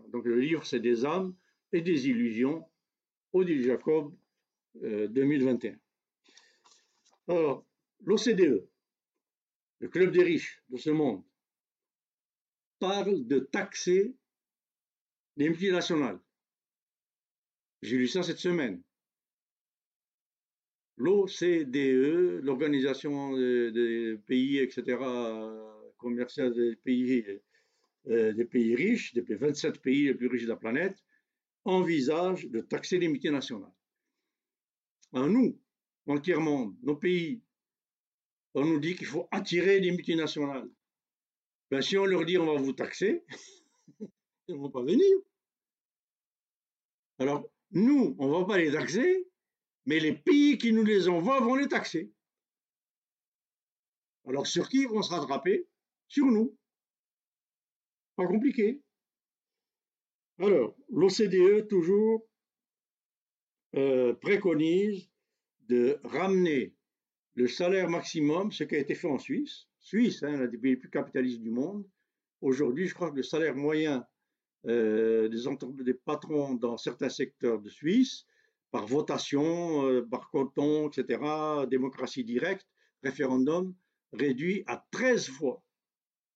Donc 0.10 0.26
le 0.26 0.40
livre, 0.40 0.66
c'est 0.66 0.80
des 0.80 1.06
âmes 1.06 1.36
et 1.72 1.82
des 1.82 2.08
illusions, 2.08 2.66
Odile 3.34 3.64
Jacob, 3.64 4.14
2021. 4.82 5.78
Alors, 7.30 7.66
l'OCDE, 8.06 8.68
le 9.80 9.90
club 9.90 10.12
des 10.12 10.24
riches 10.24 10.62
de 10.70 10.78
ce 10.78 10.90
monde, 10.90 11.24
parle 12.80 13.26
de 13.26 13.40
taxer 13.40 14.16
les 15.36 15.50
multinationales. 15.50 16.20
J'ai 17.82 17.98
lu 17.98 18.08
ça 18.08 18.24
cette 18.24 18.40
semaine. 18.40 18.82
L'OCDE, 20.98 22.42
l'organisation 22.44 23.36
des, 23.36 24.18
pays, 24.26 24.58
etc., 24.58 24.98
commercial 25.98 26.54
des 26.54 26.76
pays, 26.76 27.26
des 28.06 28.46
pays 28.46 28.76
riches, 28.76 29.14
des 29.14 29.22
27 29.22 29.80
pays 29.82 30.06
les 30.06 30.16
plus 30.16 30.28
riches 30.28 30.44
de 30.44 30.50
la 30.50 30.56
planète, 30.56 30.98
envisage 31.66 32.48
de 32.48 32.62
taxer 32.62 32.98
les 32.98 33.10
multinationales. 33.10 33.74
À 35.14 35.28
nous, 35.28 35.60
tiers-monde, 36.16 36.76
nos 36.82 36.96
pays, 36.96 37.42
on 38.54 38.66
nous 38.66 38.80
dit 38.80 38.96
qu'il 38.96 39.08
faut 39.08 39.28
attirer 39.32 39.80
les 39.80 39.92
multinationales. 39.92 40.70
Ben, 41.70 41.82
si 41.82 41.98
on 41.98 42.06
leur 42.06 42.26
dit 42.26 42.38
on 42.38 42.46
va 42.46 42.60
vous 42.60 42.72
taxer, 42.72 43.24
ils 44.48 44.56
ne 44.56 44.60
vont 44.60 44.72
pas 44.72 44.82
venir. 44.82 45.18
Alors, 47.20 47.50
nous, 47.72 48.16
on 48.20 48.28
ne 48.28 48.40
va 48.40 48.46
pas 48.46 48.58
les 48.58 48.72
taxer, 48.72 49.28
mais 49.88 50.00
les 50.00 50.14
pays 50.14 50.58
qui 50.58 50.74
nous 50.74 50.84
les 50.84 51.08
envoient 51.08 51.40
vont 51.40 51.56
les 51.56 51.70
taxer. 51.70 52.12
Alors 54.28 54.46
sur 54.46 54.68
qui 54.68 54.86
vont 54.86 55.02
se 55.02 55.12
rattraper? 55.12 55.66
Sur 56.10 56.26
nous. 56.26 56.56
Pas 58.18 58.28
compliqué. 58.28 58.82
Alors, 60.40 60.76
l'OCDE 60.90 61.68
toujours 61.68 62.28
euh, 63.76 64.14
préconise 64.16 65.10
de 65.70 66.00
ramener 66.04 66.76
le 67.36 67.48
salaire 67.48 67.90
maximum, 67.90 68.52
ce 68.52 68.66
qui 68.66 68.76
a 68.76 68.80
été 68.80 68.94
fait 68.94 69.08
en 69.08 69.20
Suisse. 69.20 69.68
Suisse, 69.80 70.22
hein, 70.22 70.38
l'un 70.38 70.48
des 70.48 70.58
pays 70.58 70.72
les 70.72 70.78
plus 70.78 70.90
capitalistes 70.90 71.42
du 71.42 71.50
monde. 71.50 71.88
Aujourd'hui, 72.42 72.88
je 72.88 72.94
crois 72.94 73.10
que 73.10 73.16
le 73.16 73.24
salaire 73.24 73.56
moyen 73.56 74.06
euh, 74.66 75.30
des, 75.30 75.84
des 75.84 75.94
patrons 75.94 76.56
dans 76.56 76.78
certains 76.78 77.10
secteurs 77.10 77.60
de 77.60 77.70
Suisse 77.70 78.27
par 78.72 78.86
votation, 78.86 79.88
euh, 79.88 80.08
par 80.10 80.30
coton, 80.30 80.90
etc., 80.90 81.22
démocratie 81.70 82.24
directe, 82.24 82.68
référendum, 83.04 83.74
réduit 84.14 84.64
à 84.68 84.86
13 84.92 85.30
fois, 85.30 85.64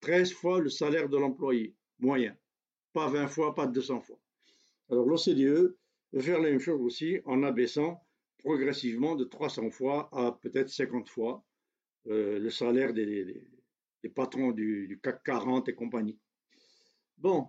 13 0.02 0.34
fois 0.34 0.60
le 0.60 0.70
salaire 0.70 1.10
de 1.10 1.18
l'employé 1.18 1.76
moyen, 2.00 2.36
pas 2.94 3.08
20 3.08 3.28
fois, 3.28 3.56
pas 3.56 3.68
200 3.68 4.02
fois. 4.02 4.20
Alors 4.90 5.06
l'OCDE 5.06 5.78
veut 6.14 6.22
faire 6.22 6.40
la 6.40 6.50
même 6.50 6.60
chose 6.60 6.82
aussi 6.82 7.20
en 7.26 7.44
abaissant 7.44 8.02
progressivement 8.40 9.16
de 9.16 9.24
300 9.24 9.70
fois 9.70 10.10
à 10.12 10.32
peut-être 10.42 10.70
50 10.70 11.10
fois 11.10 11.46
euh, 12.08 12.40
le 12.40 12.50
salaire 12.50 12.94
des, 12.94 13.48
patrons 14.16 14.52
du, 14.52 14.88
du, 14.88 15.00
CAC 15.00 15.24
40 15.24 15.70
et 15.70 15.76
compagnie. 15.76 16.20
Bon, 17.18 17.48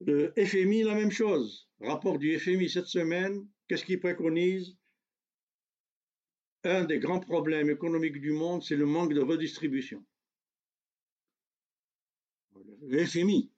le 0.00 0.32
FMI, 0.36 0.82
la 0.82 0.94
même 0.94 1.10
chose. 1.10 1.68
Rapport 1.80 2.18
du 2.18 2.38
FMI 2.38 2.68
cette 2.70 2.86
semaine, 2.86 3.46
Qu'est-ce 3.68 3.84
qu'il 3.84 4.00
préconise? 4.00 4.76
Un 6.64 6.84
des 6.84 6.98
grands 6.98 7.20
problèmes 7.20 7.70
économiques 7.70 8.20
du 8.20 8.32
monde, 8.32 8.62
c'est 8.62 8.76
le 8.76 8.86
manque 8.86 9.14
de 9.14 9.20
redistribution. 9.20 10.04
Le 12.82 13.04
FMI. 13.06 13.50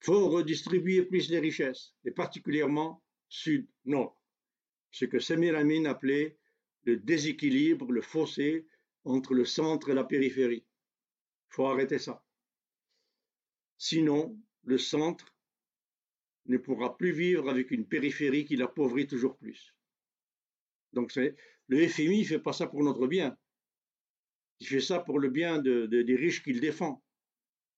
Faut 0.00 0.28
redistribuer 0.28 1.02
plus 1.02 1.28
les 1.30 1.40
richesses, 1.40 1.94
et 2.04 2.12
particulièrement 2.12 3.02
sud-nord. 3.28 4.20
Ce 4.90 5.04
que 5.04 5.18
Samir 5.18 5.56
Amin 5.56 5.84
appelait 5.84 6.38
le 6.84 6.96
déséquilibre, 6.96 7.92
le 7.92 8.00
fossé 8.00 8.66
entre 9.04 9.34
le 9.34 9.44
centre 9.44 9.90
et 9.90 9.94
la 9.94 10.04
périphérie. 10.04 10.64
Il 11.50 11.54
faut 11.54 11.66
arrêter 11.66 11.98
ça. 11.98 12.24
Sinon, 13.76 14.40
le 14.64 14.78
centre 14.78 15.34
ne 16.48 16.56
pourra 16.56 16.96
plus 16.96 17.12
vivre 17.12 17.48
avec 17.48 17.70
une 17.70 17.86
périphérie 17.86 18.44
qui 18.44 18.56
l'appauvrit 18.56 19.06
toujours 19.06 19.36
plus. 19.36 19.74
Donc 20.92 21.14
le 21.14 21.88
FMI 21.88 22.20
ne 22.20 22.24
fait 22.24 22.38
pas 22.38 22.52
ça 22.52 22.66
pour 22.66 22.82
notre 22.82 23.06
bien. 23.06 23.36
Il 24.60 24.66
fait 24.66 24.80
ça 24.80 24.98
pour 24.98 25.20
le 25.20 25.28
bien 25.28 25.58
des 25.58 26.16
riches 26.16 26.42
qu'il 26.42 26.60
défend, 26.60 27.02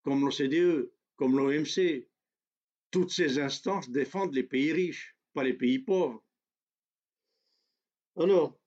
comme 0.02 0.24
l'OCDE, 0.24 0.90
comme 1.16 1.36
l'OMC. 1.36 2.06
Toutes 2.90 3.10
ces 3.10 3.38
instances 3.38 3.90
défendent 3.90 4.34
les 4.34 4.44
pays 4.44 4.72
riches, 4.72 5.14
pas 5.32 5.44
les 5.44 5.54
pays 5.54 5.78
pauvres. 5.78 6.24
Alors, 8.16 8.58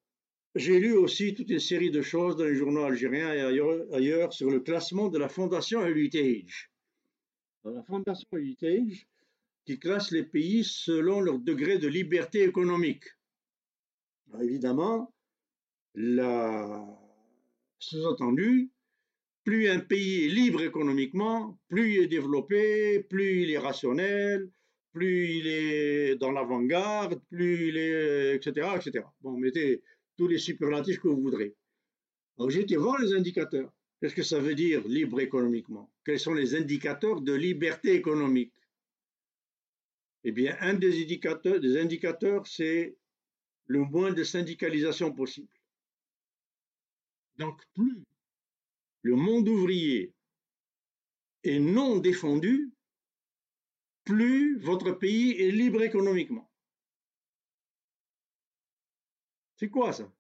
j'ai 0.56 0.80
lu 0.80 0.94
aussi 0.94 1.34
toute 1.34 1.50
une 1.50 1.60
série 1.60 1.92
de 1.92 2.02
choses 2.02 2.38
dans 2.38 2.46
les 2.46 2.56
journaux 2.56 2.84
algériens 2.84 3.34
et 3.34 3.42
ailleurs, 3.42 3.92
ailleurs 3.94 4.34
sur 4.34 4.52
le 4.52 4.60
classement 4.60 5.10
de 5.10 5.18
la 5.18 5.28
Fondation 5.28 5.86
Heritage. 5.86 6.72
la 7.64 7.84
Fondation 7.84 8.28
Heritage, 8.34 9.08
qui 9.66 9.80
classe 9.80 10.12
les 10.12 10.24
pays 10.24 10.64
selon 10.64 11.22
leur 11.22 11.40
degré 11.40 11.78
de 11.78 11.88
liberté 11.88 12.44
économique. 12.44 13.06
évidemment, 14.42 15.14
la 15.96 16.86
sous-entendu, 17.80 18.72
plus 19.44 19.68
un 19.70 19.80
pays 19.80 20.26
est 20.26 20.30
libre 20.30 20.62
économiquement, 20.62 21.60
plus 21.68 21.96
il 21.96 22.04
est 22.04 22.08
développé, 22.08 23.04
plus 23.10 23.44
il 23.44 23.52
est 23.52 23.58
rationnel, 23.58 24.50
plus 24.94 25.38
il 25.38 25.48
est 25.48 26.16
dans 26.16 26.32
l'avant-garde, 26.32 27.22
plus 27.30 27.70
il 27.70 27.78
est, 27.78 28.36
etc., 28.36 28.70
etc. 28.76 29.06
Bon, 29.22 29.38
mettez 29.38 29.82
tous 30.18 30.28
les 30.28 30.38
superlatifs 30.38 31.00
que 31.00 31.10
vous 31.10 31.22
voudrez. 31.22 31.56
Alors 32.38 32.52
voir 32.80 33.02
les 33.02 33.14
indicateurs. 33.14 33.72
Qu'est-ce 34.00 34.16
que 34.16 34.24
ça 34.24 34.40
veut 34.40 34.56
dire 34.56 34.86
libre 34.88 35.20
économiquement? 35.20 35.92
Quels 36.06 36.20
sont 36.20 36.34
les 36.34 36.56
indicateurs 36.56 37.22
de 37.22 37.34
liberté 37.34 37.94
économique? 37.94 38.54
Eh 40.24 40.32
bien, 40.32 40.56
un 40.62 40.74
des 40.74 41.02
indicateurs, 41.02 41.60
des 41.60 41.78
indicateurs 41.78 42.48
c'est 42.48 42.96
le 43.68 43.80
moins 43.80 44.12
de 44.12 44.24
syndicalisation 44.24 45.14
possible. 45.14 45.52
Donc, 47.38 47.62
plus 47.74 48.04
le 49.02 49.16
monde 49.16 49.50
ouvrier 49.50 50.14
est 51.44 51.60
non 51.60 51.98
défendu, 51.98 52.72
plus 54.06 54.58
votre 54.60 54.92
pays 54.92 55.32
est 55.42 55.52
libre 55.52 55.84
économiquement. 55.84 56.50
C'est 59.58 59.70
quoi 59.70 59.94
ça? 59.94 60.12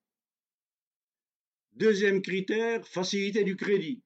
Deuxième 1.73 2.21
critère, 2.21 2.85
facilité 2.87 3.43
du 3.43 3.55
crédit 3.55 4.01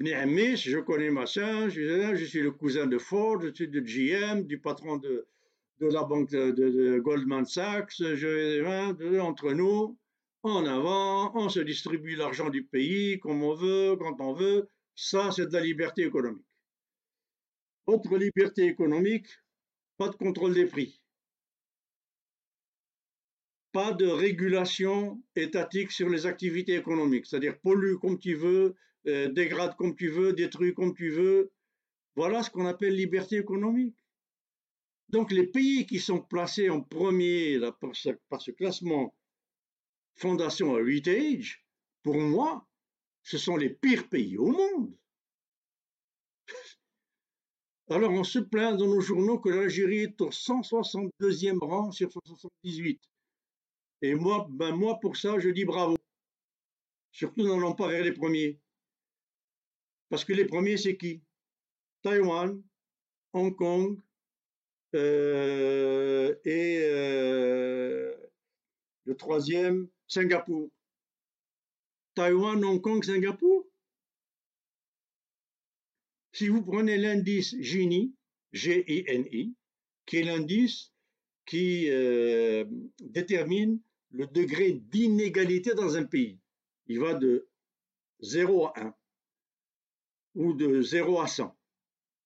je 0.00 0.78
connais 0.80 1.10
machin, 1.10 1.68
je, 1.68 2.14
je 2.14 2.24
suis 2.24 2.40
le 2.40 2.52
cousin 2.52 2.86
de 2.86 2.98
Ford, 2.98 3.40
je 3.40 3.52
suis 3.52 3.68
de 3.68 3.80
GM, 3.80 4.42
du 4.42 4.58
patron 4.58 4.96
de, 4.96 5.26
la 5.80 6.04
banque 6.04 6.30
de, 6.30 6.98
Goldman 6.98 7.44
Sachs, 7.44 7.94
je, 7.98 9.18
entre 9.20 9.52
nous, 9.52 9.98
en 10.42 10.66
avant, 10.66 11.36
on 11.36 11.48
se 11.48 11.60
distribue 11.60 12.14
l'argent 12.14 12.50
du 12.50 12.64
pays 12.64 13.18
comme 13.18 13.42
on 13.42 13.54
veut, 13.54 13.96
quand 13.96 14.20
on 14.20 14.34
veut. 14.34 14.68
Ça, 14.94 15.30
c'est 15.30 15.46
de 15.46 15.52
la 15.52 15.60
liberté 15.60 16.02
économique. 16.02 16.44
Autre 17.86 18.16
liberté 18.18 18.66
économique, 18.66 19.26
pas 19.96 20.08
de 20.08 20.16
contrôle 20.16 20.54
des 20.54 20.66
prix. 20.66 21.00
Pas 23.72 23.92
de 23.92 24.06
régulation 24.06 25.22
étatique 25.36 25.92
sur 25.92 26.08
les 26.08 26.26
activités 26.26 26.74
économiques, 26.74 27.26
c'est-à-dire 27.26 27.58
pollue 27.60 27.96
comme 28.00 28.18
tu 28.18 28.34
veux, 28.34 28.74
euh, 29.06 29.28
dégrade 29.28 29.76
comme 29.76 29.94
tu 29.94 30.08
veux, 30.08 30.32
détruit 30.32 30.74
comme 30.74 30.94
tu 30.94 31.10
veux. 31.10 31.52
Voilà 32.16 32.42
ce 32.42 32.50
qu'on 32.50 32.66
appelle 32.66 32.94
liberté 32.94 33.36
économique. 33.36 33.96
Donc 35.08 35.32
les 35.32 35.46
pays 35.46 35.86
qui 35.86 35.98
sont 35.98 36.20
placés 36.20 36.68
en 36.68 36.82
premier 36.82 37.58
par, 37.80 37.94
ce, 37.94 38.50
classement 38.50 39.14
Fondation 40.16 40.76
Heritage, 40.78 41.64
pour 42.02 42.16
moi, 42.16 42.66
ce 43.22 43.38
sont 43.38 43.56
les 43.56 43.70
pires 43.70 44.08
pays 44.08 44.36
au 44.36 44.48
monde. 44.48 44.94
Alors 47.90 48.10
on 48.10 48.24
se 48.24 48.38
plaint 48.38 48.76
dans 48.76 48.86
nos 48.86 49.00
journaux 49.00 49.38
que 49.38 49.48
l'Algérie 49.48 50.00
est 50.00 50.20
au 50.20 50.28
162e 50.28 51.58
rang 51.60 51.90
sur 51.90 52.10
78. 52.12 53.00
Et 54.02 54.14
moi, 54.14 54.46
ben 54.50 54.74
moi 54.74 54.98
pour 55.00 55.16
ça, 55.16 55.38
je 55.38 55.48
dis 55.48 55.64
bravo. 55.64 55.96
Surtout 57.12 57.44
n'allons 57.44 57.74
pas 57.74 57.88
vers 57.88 58.04
les 58.04 58.12
premiers. 58.12 58.60
Parce 60.08 60.24
que 60.24 60.32
les 60.32 60.46
premiers, 60.46 60.76
c'est 60.76 60.96
qui? 60.96 61.22
Taïwan, 62.02 62.62
Hong 63.32 63.54
Kong, 63.54 64.00
euh, 64.94 66.34
et 66.44 66.78
euh, 66.82 68.14
le 69.04 69.16
troisième, 69.16 69.88
Singapour. 70.06 70.70
Taïwan, 72.14 72.64
Hong 72.64 72.80
Kong, 72.80 73.04
Singapour? 73.04 73.66
Si 76.32 76.48
vous 76.48 76.62
prenez 76.62 76.96
l'indice 76.96 77.54
Gini, 77.60 78.14
G-I-N-I, 78.52 79.54
qui 80.06 80.16
est 80.16 80.22
l'indice 80.22 80.92
qui 81.44 81.90
euh, 81.90 82.64
détermine 83.00 83.80
le 84.10 84.26
degré 84.26 84.72
d'inégalité 84.72 85.74
dans 85.74 85.96
un 85.96 86.04
pays, 86.04 86.38
il 86.86 86.98
va 87.00 87.14
de 87.14 87.48
0 88.20 88.66
à 88.66 88.80
1 88.80 88.97
ou 90.38 90.54
de 90.54 90.80
0 90.80 91.20
à 91.20 91.26
100. 91.26 91.54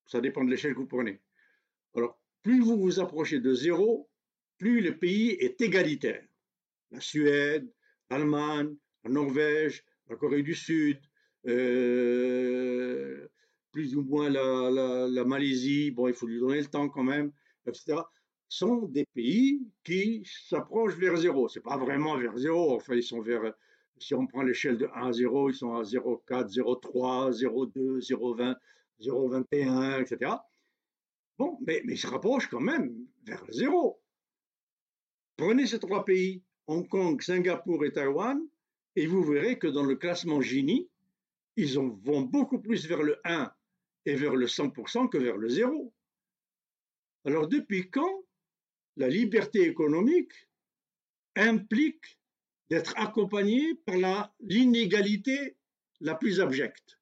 Ça 0.07 0.21
dépend 0.21 0.45
de 0.45 0.51
l'échelle 0.51 0.75
que 0.75 0.81
vous 0.81 0.87
prenez. 0.87 1.21
Alors, 1.97 2.21
plus 2.43 2.61
vous 2.61 2.79
vous 2.79 3.01
approchez 3.01 3.41
de 3.41 3.55
zéro, 3.55 4.09
plus 4.59 4.83
le 4.83 4.99
pays 4.99 5.31
est 5.31 5.61
égalitaire. 5.61 6.23
La 6.91 7.01
Suède, 7.01 7.73
l'Allemagne, 8.11 8.77
la 9.05 9.11
Norvège, 9.11 9.83
la 10.11 10.17
Corée 10.17 10.43
du 10.43 10.55
Sud, 10.55 11.01
euh, 11.47 13.27
plus 13.73 13.97
ou 13.97 14.03
moins 14.03 14.29
la, 14.29 15.25
Malaisie, 15.25 15.91
bon, 15.91 16.09
il 16.09 16.15
faut 16.15 16.27
lui 16.27 16.39
donner 16.39 16.61
le 16.61 16.67
temps 16.67 16.91
quand 16.91 17.05
même, 17.05 17.33
etc., 17.67 17.99
sont 18.47 18.83
des 18.83 19.07
pays 19.15 19.67
qui 19.83 20.29
s'approchent 20.51 20.97
vers 20.97 21.17
zéro. 21.17 21.49
C'est 21.49 21.63
pas 21.63 21.79
vraiment 21.79 22.19
vers 22.19 22.37
zéro, 22.37 22.75
enfin, 22.77 22.95
ils 22.95 23.03
sont 23.03 23.23
vers, 23.23 23.55
si 23.99 24.15
on 24.15 24.27
prend 24.27 24.43
l'échelle 24.43 24.79
de 24.79 24.87
1 24.95 25.09
à 25.09 25.13
0, 25.13 25.51
ils 25.51 25.55
sont 25.55 25.75
à 25.75 25.83
0,4, 25.83 26.53
0,3, 26.53 27.33
0,2, 27.33 28.01
0,20, 28.01 28.57
0,21, 29.01 30.01
etc. 30.01 30.33
Bon, 31.39 31.59
mais, 31.67 31.83
ils 31.85 31.99
se 31.99 32.07
rapprochent 32.07 32.49
quand 32.49 32.61
même 32.61 32.95
vers 33.25 33.45
le 33.45 33.53
zéro. 33.53 34.01
Prenez 35.37 35.67
ces 35.67 35.79
trois 35.79 36.05
pays, 36.05 36.43
Hong 36.67 36.89
Kong, 36.89 37.21
Singapour 37.21 37.85
et 37.85 37.93
Taïwan, 37.93 38.41
et 38.97 39.07
vous 39.07 39.23
verrez 39.25 39.59
que 39.59 39.67
dans 39.67 39.85
le 39.85 39.97
classement 39.97 40.41
Gini, 40.41 40.89
ils 41.57 41.79
vont 41.79 42.23
beaucoup 42.23 42.59
plus 42.59 42.87
vers 42.87 43.03
le 43.03 43.21
1 43.25 43.53
et 44.07 44.15
vers 44.15 44.37
le 44.37 44.47
100% 44.47 45.09
que 45.09 45.19
vers 45.19 45.37
le 45.37 45.49
0. 45.49 45.93
Alors 47.25 47.49
depuis 47.49 47.91
quand 47.91 48.25
la 48.97 49.09
liberté 49.09 49.63
économique 49.63 50.33
implique 51.37 52.19
d'être 52.71 52.95
accompagnée 52.97 53.75
par 53.87 54.35
l'inégalité 54.41 55.57
la 56.01 56.15
plus 56.15 56.41
abjecte 56.41 56.99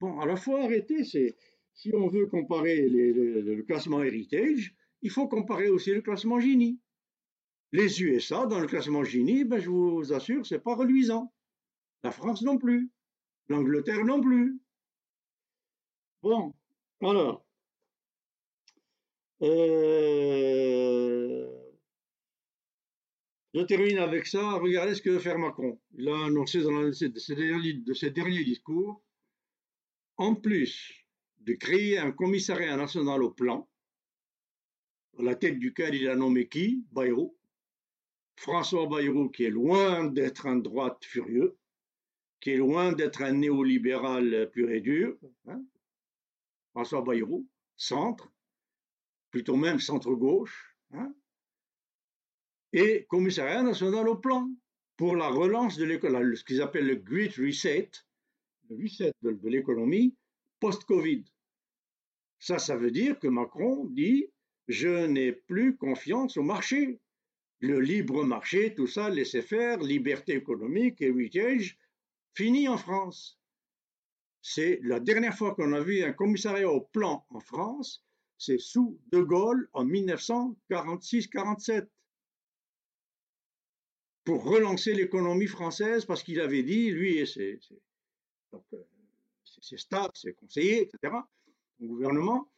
Bon, 0.00 0.18
à 0.20 0.26
la 0.26 0.36
fois 0.36 0.64
arrêter, 0.64 1.04
c'est 1.04 1.36
si 1.74 1.92
on 1.94 2.08
veut 2.08 2.26
comparer 2.26 2.88
le 2.88 3.62
classement 3.62 4.02
Heritage, 4.02 4.74
il 5.02 5.10
faut 5.10 5.28
comparer 5.28 5.68
aussi 5.68 5.92
le 5.92 6.00
classement 6.00 6.40
Gini. 6.40 6.80
Les 7.72 8.02
USA, 8.02 8.46
dans 8.46 8.60
le 8.60 8.66
classement 8.66 9.04
Gini, 9.04 9.44
ben, 9.44 9.60
je 9.60 9.68
vous 9.68 10.12
assure, 10.12 10.46
c'est 10.46 10.60
pas 10.60 10.74
reluisant. 10.74 11.32
La 12.02 12.10
France 12.10 12.42
non 12.42 12.56
plus. 12.56 12.90
L'Angleterre 13.48 14.04
non 14.04 14.20
plus. 14.20 14.58
Bon, 16.22 16.54
alors. 17.02 17.44
Euh, 19.42 21.53
je 23.54 23.60
termine 23.62 23.98
avec 23.98 24.26
ça. 24.26 24.54
Regardez 24.54 24.94
ce 24.94 25.02
que 25.02 25.10
veut 25.10 25.20
faire 25.20 25.38
Macron. 25.38 25.80
Il 25.96 26.08
a 26.08 26.26
annoncé 26.26 26.60
dans 26.62 26.82
de 26.82 26.92
ses 27.94 28.10
derniers 28.10 28.44
discours. 28.44 29.02
En 30.16 30.34
plus 30.34 31.06
de 31.38 31.54
créer 31.54 31.98
un 31.98 32.10
commissariat 32.10 32.76
national 32.76 33.22
au 33.22 33.30
plan, 33.30 33.68
à 35.18 35.22
la 35.22 35.34
tête 35.34 35.58
duquel 35.58 35.94
il 35.94 36.08
a 36.08 36.16
nommé 36.16 36.48
qui? 36.48 36.84
Bayrou. 36.92 37.36
François 38.36 38.86
Bayrou, 38.86 39.28
qui 39.28 39.44
est 39.44 39.50
loin 39.50 40.04
d'être 40.04 40.46
un 40.46 40.56
droite 40.56 41.04
furieux, 41.04 41.56
qui 42.40 42.50
est 42.50 42.56
loin 42.56 42.92
d'être 42.92 43.22
un 43.22 43.32
néolibéral 43.32 44.50
pur 44.50 44.70
et 44.70 44.80
dur. 44.80 45.16
Hein. 45.46 45.64
François 46.72 47.02
Bayrou, 47.02 47.46
centre, 47.76 48.32
plutôt 49.30 49.56
même 49.56 49.78
centre-gauche, 49.78 50.76
hein. 50.92 51.14
Et 52.74 53.06
commissariat 53.08 53.62
national 53.62 54.08
au 54.08 54.16
plan 54.16 54.50
pour 54.96 55.14
la 55.14 55.28
relance 55.28 55.76
de 55.76 55.84
l'économie, 55.84 56.36
ce 56.36 56.42
qu'ils 56.42 56.60
appellent 56.60 56.88
le 56.88 56.96
Great 56.96 57.36
Reset, 57.36 57.88
le 58.68 58.82
reset 58.82 59.12
de 59.22 59.48
l'économie 59.48 60.16
post-Covid. 60.58 61.22
Ça, 62.40 62.58
ça 62.58 62.76
veut 62.76 62.90
dire 62.90 63.20
que 63.20 63.28
Macron 63.28 63.84
dit 63.86 64.26
je 64.66 65.06
n'ai 65.06 65.30
plus 65.32 65.76
confiance 65.76 66.36
au 66.36 66.42
marché. 66.42 66.98
Le 67.60 67.78
libre 67.78 68.24
marché, 68.24 68.74
tout 68.74 68.88
ça, 68.88 69.08
laissez 69.08 69.42
faire, 69.42 69.78
liberté 69.78 70.34
économique, 70.34 71.00
héritage, 71.00 71.78
fini 72.34 72.68
en 72.68 72.76
France. 72.76 73.38
C'est 74.42 74.80
la 74.82 74.98
dernière 74.98 75.36
fois 75.36 75.54
qu'on 75.54 75.74
a 75.74 75.80
vu 75.80 76.02
un 76.02 76.12
commissariat 76.12 76.68
au 76.68 76.80
plan 76.80 77.24
en 77.30 77.40
France, 77.40 78.04
c'est 78.36 78.58
sous 78.58 78.98
De 79.12 79.22
Gaulle 79.22 79.68
en 79.72 79.86
1946-47 79.86 81.86
pour 84.24 84.44
relancer 84.44 84.94
l'économie 84.94 85.46
française 85.46 86.04
parce 86.04 86.22
qu'il 86.22 86.40
avait 86.40 86.62
dit, 86.62 86.90
lui 86.90 87.18
et 87.18 87.26
ses, 87.26 87.60
euh, 88.54 89.76
staffs, 89.76 90.14
ses 90.14 90.32
conseillers, 90.32 90.82
etc., 90.82 91.14
au 91.80 91.86
gouvernement 91.86 92.50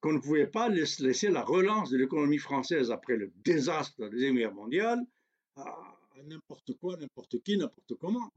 qu'on 0.00 0.12
ne 0.12 0.18
pouvait 0.18 0.46
pas 0.46 0.68
laisser 0.68 1.28
la 1.28 1.42
relance 1.42 1.90
de 1.90 1.98
l'économie 1.98 2.38
française 2.38 2.90
après 2.90 3.16
le 3.16 3.32
désastre 3.44 3.98
de 3.98 4.04
la 4.04 4.10
Deuxième 4.10 4.36
Guerre 4.36 4.54
mondiale 4.54 5.00
à, 5.56 5.96
n'importe 6.24 6.72
quoi, 6.78 6.96
n'importe 6.96 7.42
qui, 7.42 7.56
n'importe 7.56 7.94
comment. 7.96 8.32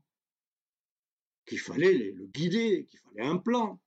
Qu'il 1.46 1.60
fallait 1.60 2.12
le 2.12 2.26
guider, 2.28 2.86
qu'il 2.90 3.00
fallait 3.00 3.28
un 3.28 3.38
plan. 3.38 3.80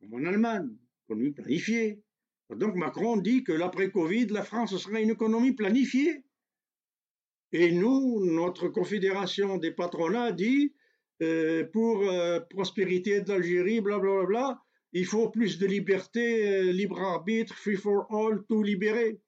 Comme 0.00 0.14
en 0.14 0.24
Allemagne, 0.24 0.76
économie 1.06 1.32
planifiée. 1.32 2.02
Donc 2.50 2.74
Macron 2.74 3.16
dit 3.16 3.44
que 3.44 3.52
l'après-Covid, 3.52 4.26
la 4.26 4.42
France 4.42 4.76
sera 4.76 5.00
une 5.00 5.10
économie 5.10 5.52
planifiée. 5.52 6.24
Et 7.52 7.70
nous, 7.70 8.24
notre 8.24 8.68
confédération 8.68 9.58
des 9.58 9.72
patronats 9.72 10.32
dit 10.32 10.74
euh, 11.20 11.64
pour 11.72 12.02
euh, 12.02 12.40
prospérité 12.40 13.20
d'Algérie, 13.20 13.80
blablabla, 13.80 14.60
il 14.92 15.06
faut 15.06 15.28
plus 15.28 15.58
de 15.58 15.66
liberté, 15.66 16.46
euh, 16.48 16.72
libre 16.72 17.00
arbitre, 17.00 17.54
free 17.54 17.76
for 17.76 18.06
all, 18.10 18.44
tout 18.48 18.62
libéré, 18.62 19.20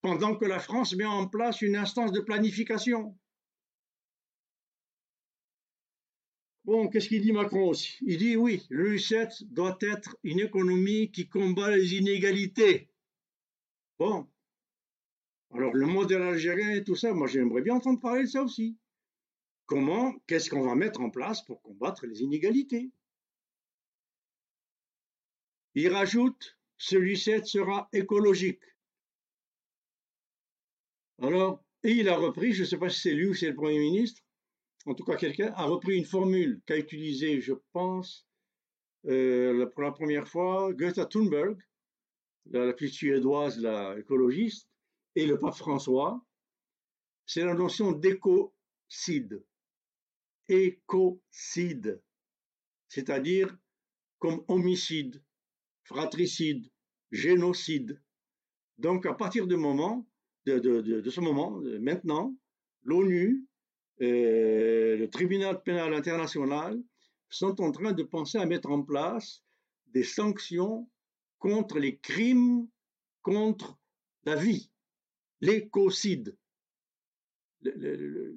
pendant 0.00 0.36
que 0.36 0.44
la 0.44 0.60
France 0.60 0.94
met 0.94 1.04
en 1.04 1.26
place 1.26 1.60
une 1.60 1.76
instance 1.76 2.12
de 2.12 2.20
planification. 2.20 3.16
Bon, 6.64 6.88
qu'est-ce 6.88 7.08
qu'il 7.08 7.22
dit 7.22 7.32
Macron 7.32 7.68
aussi? 7.68 7.96
Il 8.02 8.18
dit 8.18 8.36
oui, 8.36 8.62
le 8.68 8.98
7 8.98 9.44
doit 9.50 9.78
être 9.80 10.16
une 10.22 10.40
économie 10.40 11.10
qui 11.10 11.28
combat 11.28 11.74
les 11.74 11.94
inégalités. 11.94 12.90
Bon. 13.98 14.28
Alors 15.52 15.74
le 15.74 15.86
modèle 15.86 16.22
algérien 16.22 16.70
et 16.72 16.84
tout 16.84 16.96
ça, 16.96 17.12
moi 17.14 17.26
j'aimerais 17.26 17.62
bien 17.62 17.74
entendre 17.74 18.00
parler 18.00 18.22
de 18.22 18.28
ça 18.28 18.42
aussi 18.42 18.76
comment, 19.68 20.14
qu'est-ce 20.26 20.50
qu'on 20.50 20.62
va 20.62 20.74
mettre 20.74 21.00
en 21.00 21.10
place 21.10 21.42
pour 21.42 21.62
combattre 21.62 22.06
les 22.06 22.22
inégalités? 22.22 22.90
Il 25.74 25.88
rajoute 25.92 26.58
celui-ci 26.78 27.44
sera 27.44 27.88
écologique. 27.92 28.62
Alors, 31.20 31.62
et 31.84 31.92
il 31.92 32.08
a 32.08 32.16
repris, 32.16 32.52
je 32.52 32.62
ne 32.62 32.66
sais 32.66 32.78
pas 32.78 32.88
si 32.88 33.00
c'est 33.00 33.14
lui 33.14 33.26
ou 33.26 33.34
c'est 33.34 33.48
le 33.48 33.54
Premier 33.54 33.78
ministre, 33.78 34.22
en 34.86 34.94
tout 34.94 35.04
cas 35.04 35.16
quelqu'un 35.16 35.52
a 35.54 35.64
repris 35.64 35.96
une 35.96 36.04
formule 36.04 36.60
qu'a 36.64 36.78
utilisée, 36.78 37.40
je 37.40 37.52
pense, 37.72 38.26
euh, 39.06 39.66
pour 39.66 39.82
la 39.82 39.92
première 39.92 40.26
fois, 40.26 40.72
Greta 40.72 41.04
Thunberg, 41.04 41.58
la, 42.46 42.72
petite 42.72 42.94
suédoise, 42.94 43.58
la 43.58 43.98
écologiste, 43.98 44.67
et 45.18 45.26
le 45.26 45.36
pape 45.36 45.56
François, 45.56 46.24
c'est 47.26 47.44
la 47.44 47.54
notion 47.54 47.90
d'écocide. 47.90 49.44
Écocide, 50.48 52.00
c'est-à-dire 52.86 53.58
comme 54.20 54.44
homicide, 54.46 55.20
fratricide, 55.82 56.70
génocide. 57.10 58.00
Donc, 58.78 59.06
à 59.06 59.14
partir 59.14 59.48
de, 59.48 59.56
ce 59.56 61.20
moment, 61.20 61.60
maintenant, 61.80 62.36
l'ONU, 62.84 63.44
le 63.98 65.06
tribunal 65.06 65.60
pénal 65.64 65.94
international 65.94 66.80
sont 67.28 67.60
en 67.60 67.72
train 67.72 67.90
de 67.90 68.04
penser 68.04 68.38
à 68.38 68.46
mettre 68.46 68.70
en 68.70 68.84
place 68.84 69.42
des 69.88 70.04
sanctions 70.04 70.88
contre 71.40 71.80
les 71.80 71.98
crimes 71.98 72.68
contre 73.22 73.76
la 74.24 74.36
vie, 74.36 74.70
l'écocide, 75.40 76.36
le, 77.62 78.34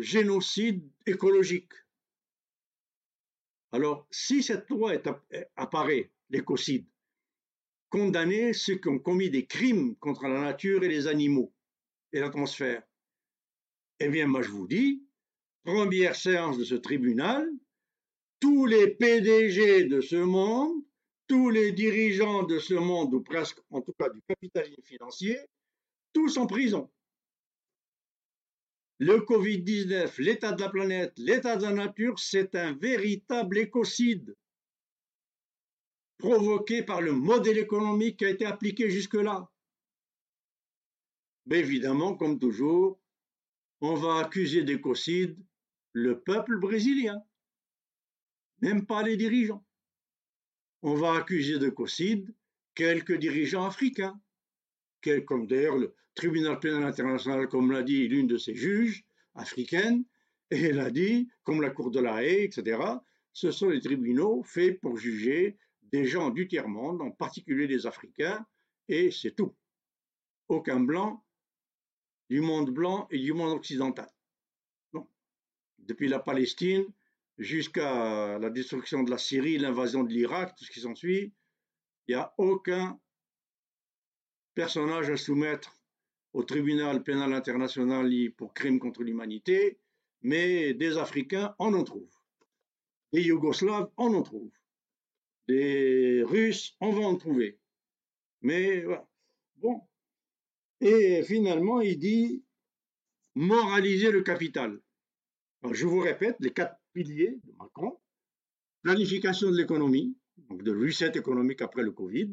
génocide 0.00 0.88
écologique. 1.06 1.72
Alors, 3.72 4.06
si 4.10 4.42
cette 4.42 4.68
loi 4.68 4.94
apparaît, 5.56 6.10
l'écocide, 6.28 6.86
condamner 7.88 8.52
ceux 8.52 8.76
qui 8.76 8.88
ont 8.88 8.98
commis 8.98 9.30
des 9.30 9.46
crimes 9.46 9.96
contre 9.96 10.28
la 10.28 10.40
nature 10.40 10.84
et 10.84 10.88
les 10.88 11.06
animaux 11.06 11.52
et 12.12 12.20
l'atmosphère, 12.20 12.82
eh 14.00 14.08
bien, 14.08 14.26
moi 14.26 14.42
je 14.42 14.48
vous 14.48 14.66
dis, 14.66 15.04
première 15.64 16.16
séance 16.16 16.58
de 16.58 16.64
ce 16.64 16.74
tribunal, 16.74 17.48
tous 18.40 18.66
les 18.66 18.88
PDG 18.88 19.84
de 19.84 20.00
ce 20.00 20.16
monde, 20.16 20.82
tous 21.26 21.50
les 21.50 21.72
dirigeants 21.72 22.42
de 22.44 22.58
ce 22.58 22.74
monde, 22.74 23.14
ou 23.14 23.20
presque 23.20 23.58
en 23.70 23.82
tout 23.82 23.92
cas 23.92 24.08
du 24.08 24.20
capitalisme 24.22 24.82
financier, 24.82 25.38
tous 26.12 26.36
en 26.36 26.46
prison. 26.46 26.90
Le 28.98 29.16
Covid-19, 29.18 30.20
l'état 30.20 30.52
de 30.52 30.60
la 30.60 30.68
planète, 30.68 31.14
l'état 31.16 31.56
de 31.56 31.62
la 31.62 31.72
nature, 31.72 32.18
c'est 32.18 32.54
un 32.54 32.74
véritable 32.74 33.58
écocide 33.58 34.36
provoqué 36.18 36.82
par 36.82 37.00
le 37.00 37.12
modèle 37.12 37.56
économique 37.58 38.18
qui 38.18 38.26
a 38.26 38.28
été 38.28 38.44
appliqué 38.44 38.90
jusque-là. 38.90 39.50
Mais 41.46 41.60
évidemment, 41.60 42.14
comme 42.14 42.38
toujours, 42.38 43.00
on 43.80 43.94
va 43.94 44.18
accuser 44.18 44.62
d'écocide 44.62 45.42
le 45.92 46.20
peuple 46.20 46.58
brésilien, 46.58 47.24
même 48.60 48.84
pas 48.84 49.02
les 49.02 49.16
dirigeants. 49.16 49.64
On 50.82 50.94
va 50.94 51.14
accuser 51.14 51.58
d'écocide 51.58 52.34
quelques 52.74 53.16
dirigeants 53.16 53.64
africains, 53.64 54.20
comme 55.26 55.46
d'ailleurs 55.46 55.78
le 55.78 55.94
tribunal 56.14 56.58
pénal 56.60 56.84
international, 56.84 57.48
comme 57.48 57.72
l'a 57.72 57.82
dit 57.82 58.08
l'une 58.08 58.26
de 58.26 58.38
ses 58.38 58.54
juges 58.54 59.04
africaines, 59.34 60.04
et 60.50 60.60
elle 60.60 60.80
a 60.80 60.90
dit, 60.90 61.28
comme 61.44 61.62
la 61.62 61.70
Cour 61.70 61.90
de 61.90 62.00
la 62.00 62.22
Haye, 62.24 62.44
etc., 62.44 62.80
ce 63.32 63.50
sont 63.50 63.68
les 63.68 63.80
tribunaux 63.80 64.42
faits 64.42 64.80
pour 64.80 64.96
juger 64.96 65.56
des 65.82 66.04
gens 66.04 66.30
du 66.30 66.48
tiers-monde, 66.48 67.00
en 67.02 67.10
particulier 67.10 67.66
des 67.66 67.86
Africains, 67.86 68.44
et 68.88 69.10
c'est 69.10 69.32
tout. 69.32 69.54
Aucun 70.48 70.80
blanc 70.80 71.24
du 72.28 72.40
monde 72.40 72.70
blanc 72.70 73.08
et 73.10 73.18
du 73.18 73.32
monde 73.32 73.52
occidental. 73.52 74.08
Depuis 75.78 76.08
la 76.08 76.20
Palestine 76.20 76.84
jusqu'à 77.38 78.38
la 78.38 78.50
destruction 78.50 79.02
de 79.02 79.10
la 79.10 79.18
Syrie, 79.18 79.58
l'invasion 79.58 80.04
de 80.04 80.12
l'Irak, 80.12 80.54
tout 80.56 80.64
ce 80.64 80.70
qui 80.70 80.80
s'ensuit, 80.80 81.32
il 82.06 82.14
n'y 82.14 82.20
a 82.20 82.34
aucun 82.38 83.00
personnage 84.54 85.10
à 85.10 85.16
soumettre 85.16 85.79
au 86.32 86.44
tribunal 86.44 87.02
pénal 87.02 87.32
international 87.32 88.10
pour 88.36 88.54
crimes 88.54 88.78
contre 88.78 89.02
l'humanité, 89.02 89.78
mais 90.22 90.74
des 90.74 90.96
Africains, 90.96 91.54
on 91.58 91.74
en 91.74 91.84
trouve. 91.84 92.10
Des 93.12 93.22
Yougoslaves, 93.22 93.90
on 93.96 94.14
en 94.14 94.22
trouve. 94.22 94.52
Des 95.48 96.22
Russes, 96.22 96.76
on 96.80 96.90
va 96.92 97.06
en 97.06 97.16
trouver. 97.16 97.58
Mais 98.42 98.82
voilà. 98.82 99.08
Bon, 99.56 99.82
et 100.80 101.22
finalement, 101.24 101.80
il 101.80 101.98
dit 101.98 102.42
moraliser 103.34 104.10
le 104.10 104.22
capital. 104.22 104.80
je 105.70 105.86
vous 105.86 106.00
répète 106.00 106.36
les 106.40 106.52
quatre 106.52 106.76
piliers 106.92 107.38
de 107.44 107.52
Macron 107.58 107.98
planification 108.82 109.50
de 109.50 109.56
l'économie, 109.56 110.16
donc 110.48 110.62
de 110.62 110.72
reset 110.74 111.12
économique 111.14 111.62
après 111.62 111.82
le 111.82 111.92
Covid, 111.92 112.30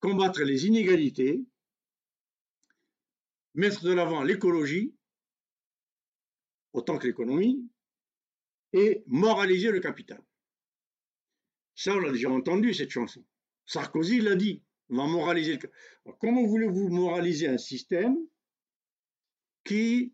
combattre 0.00 0.42
les 0.42 0.66
inégalités, 0.66 1.42
mettre 3.54 3.84
de 3.84 3.92
l'avant 3.92 4.22
l'écologie 4.22 4.94
autant 6.72 6.98
que 6.98 7.06
l'économie 7.06 7.68
et 8.72 9.04
moraliser 9.06 9.70
le 9.70 9.80
capital. 9.80 10.20
Ça, 11.74 11.94
on 11.94 12.00
l'a 12.00 12.12
déjà 12.12 12.30
entendu 12.30 12.74
cette 12.74 12.90
chanson. 12.90 13.24
Sarkozy 13.66 14.20
l'a 14.20 14.34
dit. 14.34 14.62
On 14.90 14.96
va 14.96 15.06
moraliser. 15.06 15.58
comment 16.20 16.44
voulez-vous 16.44 16.88
moraliser 16.88 17.48
un 17.48 17.58
système 17.58 18.16
qui 19.64 20.12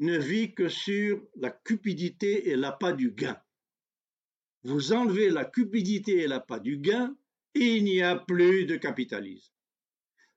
ne 0.00 0.18
vit 0.18 0.54
que 0.54 0.68
sur 0.68 1.26
la 1.36 1.50
cupidité 1.50 2.50
et 2.50 2.56
l'appât 2.56 2.92
du 2.92 3.12
gain? 3.12 3.40
Vous 4.64 4.92
enlevez 4.92 5.30
la 5.30 5.46
cupidité 5.46 6.18
et 6.18 6.26
l'appât 6.26 6.60
du 6.60 6.76
gain, 6.76 7.16
et 7.54 7.76
il 7.76 7.84
n'y 7.84 8.02
a 8.02 8.16
plus 8.16 8.66
de 8.66 8.76
capitalisme. 8.76 9.52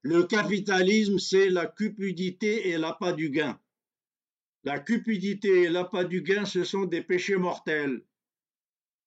Le 0.04 0.24
capitalisme, 0.24 1.18
c'est 1.18 1.50
la 1.50 1.66
cupidité 1.66 2.70
et 2.70 2.78
l'appât 2.78 3.14
du 3.14 3.30
gain. 3.30 3.58
La 4.66 4.80
cupidité 4.80 5.64
et 5.64 5.70
l'appât 5.70 6.04
du 6.04 6.22
gain, 6.22 6.44
ce 6.44 6.66
sont 6.66 6.84
des 6.84 7.02
péchés 7.02 7.38
mortels. 7.38 8.02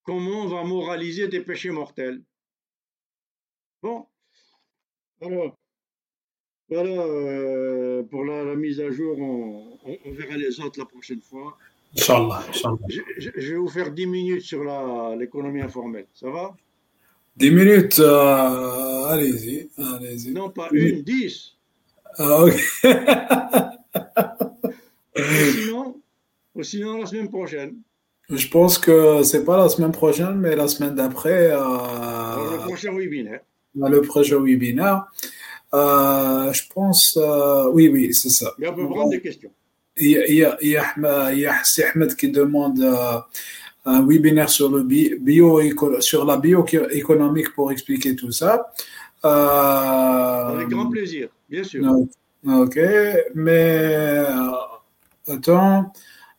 Comment 0.03 0.45
on 0.45 0.49
va 0.49 0.65
moraliser 0.65 1.29
des 1.29 1.41
péchés 1.41 1.71
mortels? 1.71 2.23
Bon, 3.83 4.07
alors, 5.21 5.55
voilà 6.71 6.91
euh, 6.91 8.03
pour 8.05 8.25
la, 8.25 8.55
mise 8.55 8.81
à 8.81 8.91
jour. 8.91 9.19
On, 9.19 10.13
verra 10.13 10.37
les 10.37 10.61
autres 10.61 10.79
la 10.79 10.87
prochaine 10.87 11.21
fois. 11.21 11.59
Inch'Allah. 11.95 12.43
Je, 12.89 13.01
je, 13.19 13.53
vais 13.53 13.59
vous 13.59 13.69
faire 13.69 13.93
10 13.93 14.07
minutes 14.07 14.43
sur 14.43 14.65
l'économie 15.17 15.61
informelle. 15.61 16.07
Ça 16.15 16.31
va? 16.31 16.57
10 17.37 17.51
minutes, 17.51 17.99
euh, 17.99 19.05
allez-y. 19.05 19.69
Allez 19.79 20.31
non, 20.33 20.51
pas 20.51 20.69
une, 20.73 21.03
10. 21.03 21.57
Ah, 22.19 22.45
ok. 22.45 22.55
sinon, 25.17 26.01
ou 26.55 26.63
sinon, 26.63 27.01
la 27.01 27.07
semaine 27.07 27.29
prochaine. 27.29 27.77
Je 28.31 28.49
pense 28.49 28.79
que 28.79 29.23
c'est 29.23 29.45
pas 29.45 29.57
la 29.57 29.69
semaine 29.69 29.93
prochaine, 29.93 30.37
mais 30.37 30.57
la 30.57 30.67
semaine 30.67 30.95
d'après. 30.95 31.51
Euh, 31.53 31.59
le 31.59 32.67
prochain 32.67 32.93
webinaire 32.97 33.41
le 33.77 34.01
projet 34.03 34.37
webinaire. 34.37 35.07
Euh, 35.75 36.53
je 36.53 36.63
pense, 36.73 37.19
euh, 37.21 37.69
oui, 37.73 37.89
oui, 37.89 38.15
c'est 38.15 38.31
ça. 38.31 38.53
Il 38.59 38.65
y 38.65 38.67
a 38.67 38.73
prendre 38.73 39.11
des 39.11 39.21
questions. 39.21 39.51
Il 39.99 40.11
y 40.11 40.45
a, 40.45 40.57
il 40.61 40.69
y 40.69 40.77
a, 40.77 41.55
Ahmed 41.95 42.17
qui 42.17 42.31
demande 42.31 42.81
euh, 42.81 43.19
un 43.87 44.05
webinaire 44.07 44.51
sur, 44.51 44.71
le 44.71 44.83
bio, 44.83 45.61
sur 46.01 46.25
la 46.25 46.37
bioéconomique 46.37 47.55
pour 47.55 47.73
expliquer 47.73 48.15
tout 48.15 48.33
ça. 48.33 48.73
Avec 49.23 50.69
grand 50.69 50.91
plaisir, 50.91 51.29
bien 51.49 51.65
sûr. 51.65 51.83
Ok, 52.47 52.79
mais 53.35 54.25
attends. 55.27 55.93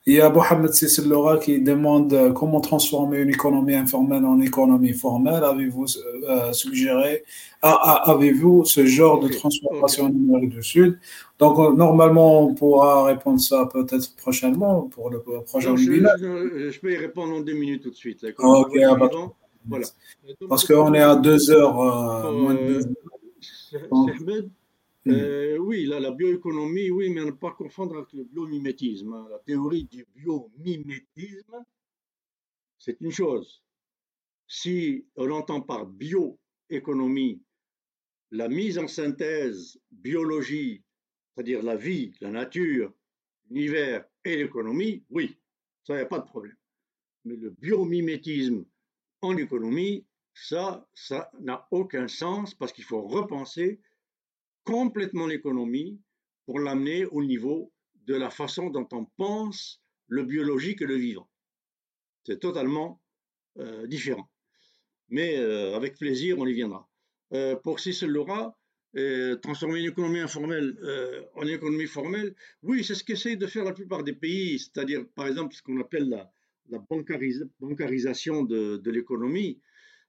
Il 0.08 0.14
y 0.14 0.22
a 0.22 0.30
Mohamed 0.30 0.74
Sisselora 0.74 1.38
qui 1.38 1.60
demande 1.60 2.14
euh, 2.14 2.32
comment 2.32 2.62
transformer 2.62 3.20
une 3.20 3.30
économie 3.30 3.76
informelle 3.76 4.24
en 4.24 4.40
économie 4.40 4.94
formelle. 4.94 5.44
Avez-vous 5.44 5.86
euh, 6.30 6.54
suggéré, 6.54 7.26
avez-vous 7.62 8.66
ce 8.66 8.86
genre 8.86 9.20
de 9.20 9.30
transformation 9.30 10.06
en 10.06 10.10
Amérique 10.10 10.50
du 10.50 10.64
Sud? 10.64 11.00
Donc, 11.40 11.60
euh, 11.60 11.74
normalement, 11.74 12.44
on 12.44 12.54
pourra 12.54 13.06
répondre 13.06 13.40
ça 13.40 13.70
peut-être 13.72 14.16
prochainement 14.16 14.84
pour 14.84 15.10
le 15.10 15.22
prochain 15.22 15.76
webinaire. 15.76 16.18
Je, 16.18 16.80
peux 16.80 16.92
y 16.92 16.98
répondre 16.98 17.36
en 17.36 17.42
deux 17.42 17.54
minutes 17.54 17.84
tout 17.84 17.92
de 17.92 17.96
suite. 17.96 18.26
ok, 18.38 18.78
ah, 18.84 18.96
bah, 18.96 19.10
voilà. 19.66 19.88
Parce 20.50 20.66
qu'on 20.66 20.94
est 20.94 21.02
à 21.02 21.16
deux 21.16 21.52
heures, 21.52 21.74
moins 22.34 22.54
de 22.56 22.82
deux. 24.24 24.50
Euh, 25.10 25.58
oui, 25.58 25.86
la 25.86 26.12
bioéconomie, 26.12 26.90
oui, 26.90 27.10
mais 27.10 27.24
ne 27.24 27.32
pas 27.32 27.52
confondre 27.52 27.98
avec 27.98 28.14
le 28.14 28.24
biomimétisme. 28.24 29.14
Hein. 29.14 29.28
La 29.32 29.40
théorie 29.40 29.86
du 29.86 30.06
biomimétisme, 30.16 31.64
c'est 32.78 33.00
une 33.02 33.12
chose. 33.12 33.62
si 34.48 35.06
on 35.16 35.30
entend 35.32 35.62
par 35.62 35.86
bioéconomie 35.86 37.42
la 38.32 38.50
mise 38.50 38.78
en 38.78 38.88
synthèse 38.88 39.80
biologie, 39.92 40.84
c'est-à-dire 41.34 41.64
la 41.64 41.76
vie, 41.76 42.14
la 42.22 42.32
nature, 42.32 42.94
l'univers 43.50 44.06
et 44.26 44.36
l'économie, 44.36 45.06
oui, 45.10 45.38
ça, 45.84 45.96
n'y 45.96 46.02
a 46.02 46.06
pas 46.06 46.20
de 46.20 46.26
problème. 46.26 46.58
Mais 47.26 47.36
le 47.36 47.52
biomimétisme 47.52 48.66
en 49.22 49.38
économie, 49.38 50.06
ça, 50.34 50.88
ça 50.94 51.32
n'a 51.40 51.68
aucun 51.72 52.08
sens 52.08 52.54
parce 52.54 52.74
qu'il 52.74 52.84
faut 52.84 53.02
repenser 53.02 53.80
complètement 54.64 55.28
l'économie 55.28 56.00
pour 56.46 56.60
l'amener 56.60 57.06
au 57.06 57.24
niveau 57.24 57.72
de 58.06 58.16
la 58.16 58.30
façon 58.30 58.70
dont 58.70 58.88
on 58.92 59.06
pense 59.18 59.82
le 60.08 60.24
biologique 60.24 60.82
et 60.82 60.86
le 60.86 60.96
vivant. 60.96 61.30
C'est 62.24 62.40
totalement 62.40 63.02
euh, 63.58 63.88
différent. 63.88 64.30
Mais 65.10 65.38
euh, 65.38 65.76
avec 65.76 65.98
plaisir, 65.98 66.38
on 66.40 66.46
y 66.46 66.54
viendra. 66.54 66.87
Euh, 67.34 67.56
pour 67.56 67.80
Cicel 67.80 68.10
Laura, 68.10 68.58
transformer 69.44 69.82
une 69.82 69.92
économie 69.92 70.20
informelle 70.20 70.76
en 71.36 71.46
économie 71.46 71.86
formelle, 71.86 72.34
oui, 72.64 72.84
c'est 72.84 72.96
ce 72.96 73.04
qu'essayent 73.04 73.38
de 73.38 73.46
faire 73.46 73.64
la 73.64 73.74
plupart 73.74 74.04
des 74.04 74.14
pays, 74.14 74.58
c'est-à-dire 74.58 75.06
par 75.14 75.28
exemple 75.28 75.54
ce 75.54 75.62
qu'on 75.62 75.80
appelle 75.80 76.10
la, 76.10 76.32
la 76.70 76.80
bancarisation 77.60 78.42
de, 78.44 78.90
l'économie. 78.90 79.62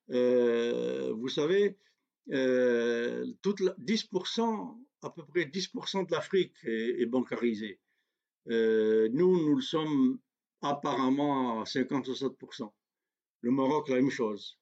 vous 0.09 1.29
savez, 1.29 1.77
toute 3.43 3.61
10%, 3.61 4.79
à 5.03 5.11
peu 5.11 5.25
près 5.27 5.45
10% 5.45 6.07
de 6.07 6.13
l'Afrique 6.13 6.55
est, 6.65 7.03
est 7.03 7.07
bancarisée. 7.07 7.79
nous, 8.47 9.11
nous 9.45 9.57
le 9.57 9.63
sommes 9.63 10.19
apparemment 10.63 11.61
à 11.61 11.65
50-60%. 11.65 12.71
Le 13.43 13.51
Maroc, 13.51 13.89
la 13.89 13.97
même 13.97 14.11
chose. 14.11 14.59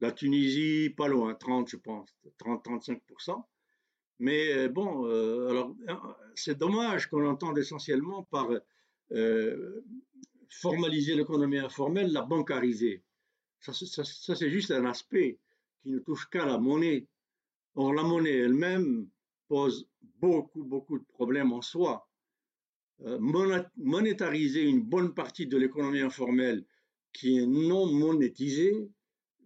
La 0.00 0.12
Tunisie, 0.12 0.90
pas 0.96 1.08
loin, 1.08 1.34
30, 1.34 1.68
je 1.68 1.76
pense, 1.76 2.08
30-35%. 2.38 3.44
Mais 4.20 4.52
euh, 4.52 4.68
bon, 4.68 5.06
euh, 5.06 5.48
alors, 5.48 5.74
c'est 6.34 6.56
dommage 6.56 7.08
qu'on 7.08 7.26
entende 7.26 7.58
essentiellement 7.58 8.24
par 8.24 8.50
euh, 9.12 9.84
formaliser 10.50 11.14
l'économie 11.14 11.58
informelle, 11.58 12.12
la 12.12 12.22
bancariser. 12.22 13.02
Ça 13.60 13.72
c'est 13.74 14.50
juste 14.50 14.70
un 14.70 14.84
aspect 14.84 15.38
qui 15.82 15.90
ne 15.90 15.98
touche 15.98 16.28
qu'à 16.28 16.44
la 16.44 16.58
monnaie. 16.58 17.06
Or, 17.74 17.94
la 17.94 18.02
monnaie 18.02 18.36
elle-même 18.36 19.08
pose 19.48 19.88
beaucoup, 20.18 20.64
beaucoup 20.64 20.98
de 20.98 21.04
problèmes 21.04 21.52
en 21.52 21.62
soi. 21.62 22.06
monétariser 23.76 24.62
une 24.62 24.82
bonne 24.82 25.14
partie 25.14 25.46
de 25.46 25.56
l'économie 25.56 26.00
informelle 26.00 26.64
qui 27.12 27.38
est 27.38 27.46
non 27.46 27.86
monétisée, 27.86 28.88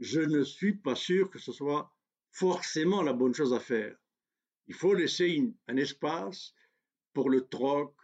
je 0.01 0.21
ne 0.21 0.43
suis 0.43 0.75
pas 0.75 0.95
sûr 0.95 1.31
que 1.31 1.39
ce 1.39 1.53
soit 1.53 1.93
forcément 2.31 3.03
la 3.03 3.13
bonne 3.13 3.35
chose 3.35 3.55
à 3.55 3.61
faire. 3.61 3.97
Il 4.67 4.75
faut 4.75 4.95
laisser 4.95 5.53
un 5.69 5.77
espace 5.77 6.55
pour 7.13 7.31
le 7.31 7.47
troc, 7.47 7.95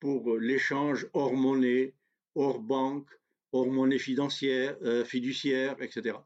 pour 0.00 0.38
l'échange 0.38 1.06
hors 1.12 1.34
monnaie, 1.34 1.94
hors 2.34 2.60
banque, 2.60 3.10
hors 3.52 3.70
monnaie 3.70 3.98
fiduciaire, 3.98 4.76
euh, 4.82 5.04
fiduciaire 5.04 5.80
etc. 5.80 6.16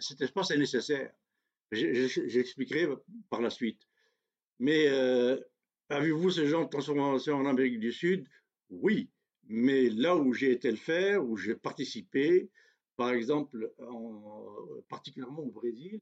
Cet 0.00 0.20
espace 0.20 0.50
est 0.52 0.58
nécessaire. 0.58 1.12
J'expliquerai 1.72 2.88
par 3.28 3.40
la 3.40 3.50
suite. 3.50 3.82
Mais 4.58 4.86
euh, 4.88 5.38
avez-vous 5.88 6.30
ce 6.30 6.46
genre 6.46 6.64
de 6.64 6.70
transformation 6.70 7.36
en 7.36 7.46
Amérique 7.46 7.80
du 7.80 7.92
Sud? 7.92 8.28
Oui, 8.70 9.10
mais 9.48 9.90
là 9.90 10.16
où 10.16 10.32
j'ai 10.32 10.52
été 10.52 10.70
le 10.70 10.76
faire, 10.76 11.24
où 11.24 11.36
j'ai 11.36 11.54
participé, 11.54 12.50
par 12.96 13.10
exemple, 13.10 13.72
particulièrement 14.88 15.42
au 15.42 15.50
Brésil, 15.50 16.00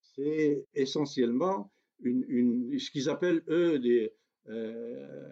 c'est 0.00 0.66
essentiellement 0.74 1.70
une, 2.00 2.78
ce 2.78 2.90
qu'ils 2.90 3.08
appellent, 3.08 3.42
eux, 3.48 3.78
des, 3.78 4.12
euh, 4.48 5.26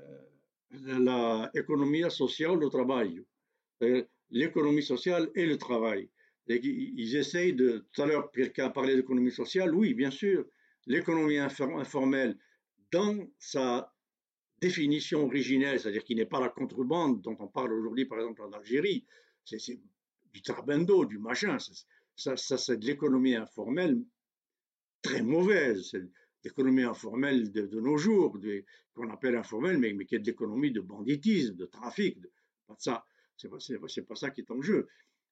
la 0.71 1.51
économie 1.55 2.11
sociale 2.11 2.63
au 2.63 2.69
travail. 2.69 3.23
L'économie 4.31 4.83
sociale 4.83 5.31
et 5.35 5.47
le 5.47 5.57
travail. 5.57 6.11
ils 6.49 7.17
essayent 7.17 7.55
de. 7.55 7.87
Tout 7.93 8.03
à 8.03 8.07
l'heure, 8.07 8.31
quelqu'un 8.33 8.67
a 8.67 8.71
parlé 8.71 8.97
d'économie 8.97 9.31
sociale. 9.31 9.75
Oui, 9.75 9.95
bien 9.95 10.11
sûr. 10.11 10.47
L'économie 10.87 11.39
informelle, 11.39 12.37
dans 12.91 13.27
sa 13.39 13.95
définition 14.61 15.25
originelle, 15.25 15.81
c'est-à-dire 15.81 16.05
qui 16.05 16.15
n'est 16.15 16.27
pas 16.27 16.41
la 16.41 16.49
contrebande 16.49 17.23
dont 17.23 17.37
on 17.39 17.49
parle 17.49 17.73
aujourd'hui, 17.73 18.07
par 18.07 18.19
exemple, 18.19 18.43
en 18.43 18.53
Algérie, 18.53 19.05
c'est 19.45 19.59
du 20.35 20.43
trabendo, 20.43 21.07
du 21.07 21.19
machin. 21.19 21.57
Ça, 22.17 22.37
ça 22.37 22.59
c'est 22.59 22.77
de 22.77 22.87
l'économie 22.87 23.37
informelle 23.37 24.03
très 25.01 25.23
mauvaise. 25.23 25.89
C'est 25.91 26.03
l'économie 26.43 26.83
informelle 26.83 27.51
de, 27.53 27.81
nos 27.81 27.97
jours, 27.97 28.39
qu'on 28.95 29.11
appelle 29.11 29.37
informelle, 29.37 29.79
mais, 29.79 29.93
mais 29.95 30.05
qui 30.05 30.17
est 30.17 30.19
de 30.19 30.27
l'économie 30.27 30.73
de 30.73 30.81
banditisme, 30.81 31.55
de 31.55 31.67
trafic. 31.67 32.21
De, 32.21 32.31
pas 32.67 32.75
de 32.75 32.81
ça. 32.81 33.05
C'est 33.37 33.49
pas, 33.49 33.59
pas 34.09 34.15
ça 34.15 34.31
qui 34.31 34.43
est 34.43 34.51
en 34.51 34.61
jeu. 34.61 34.87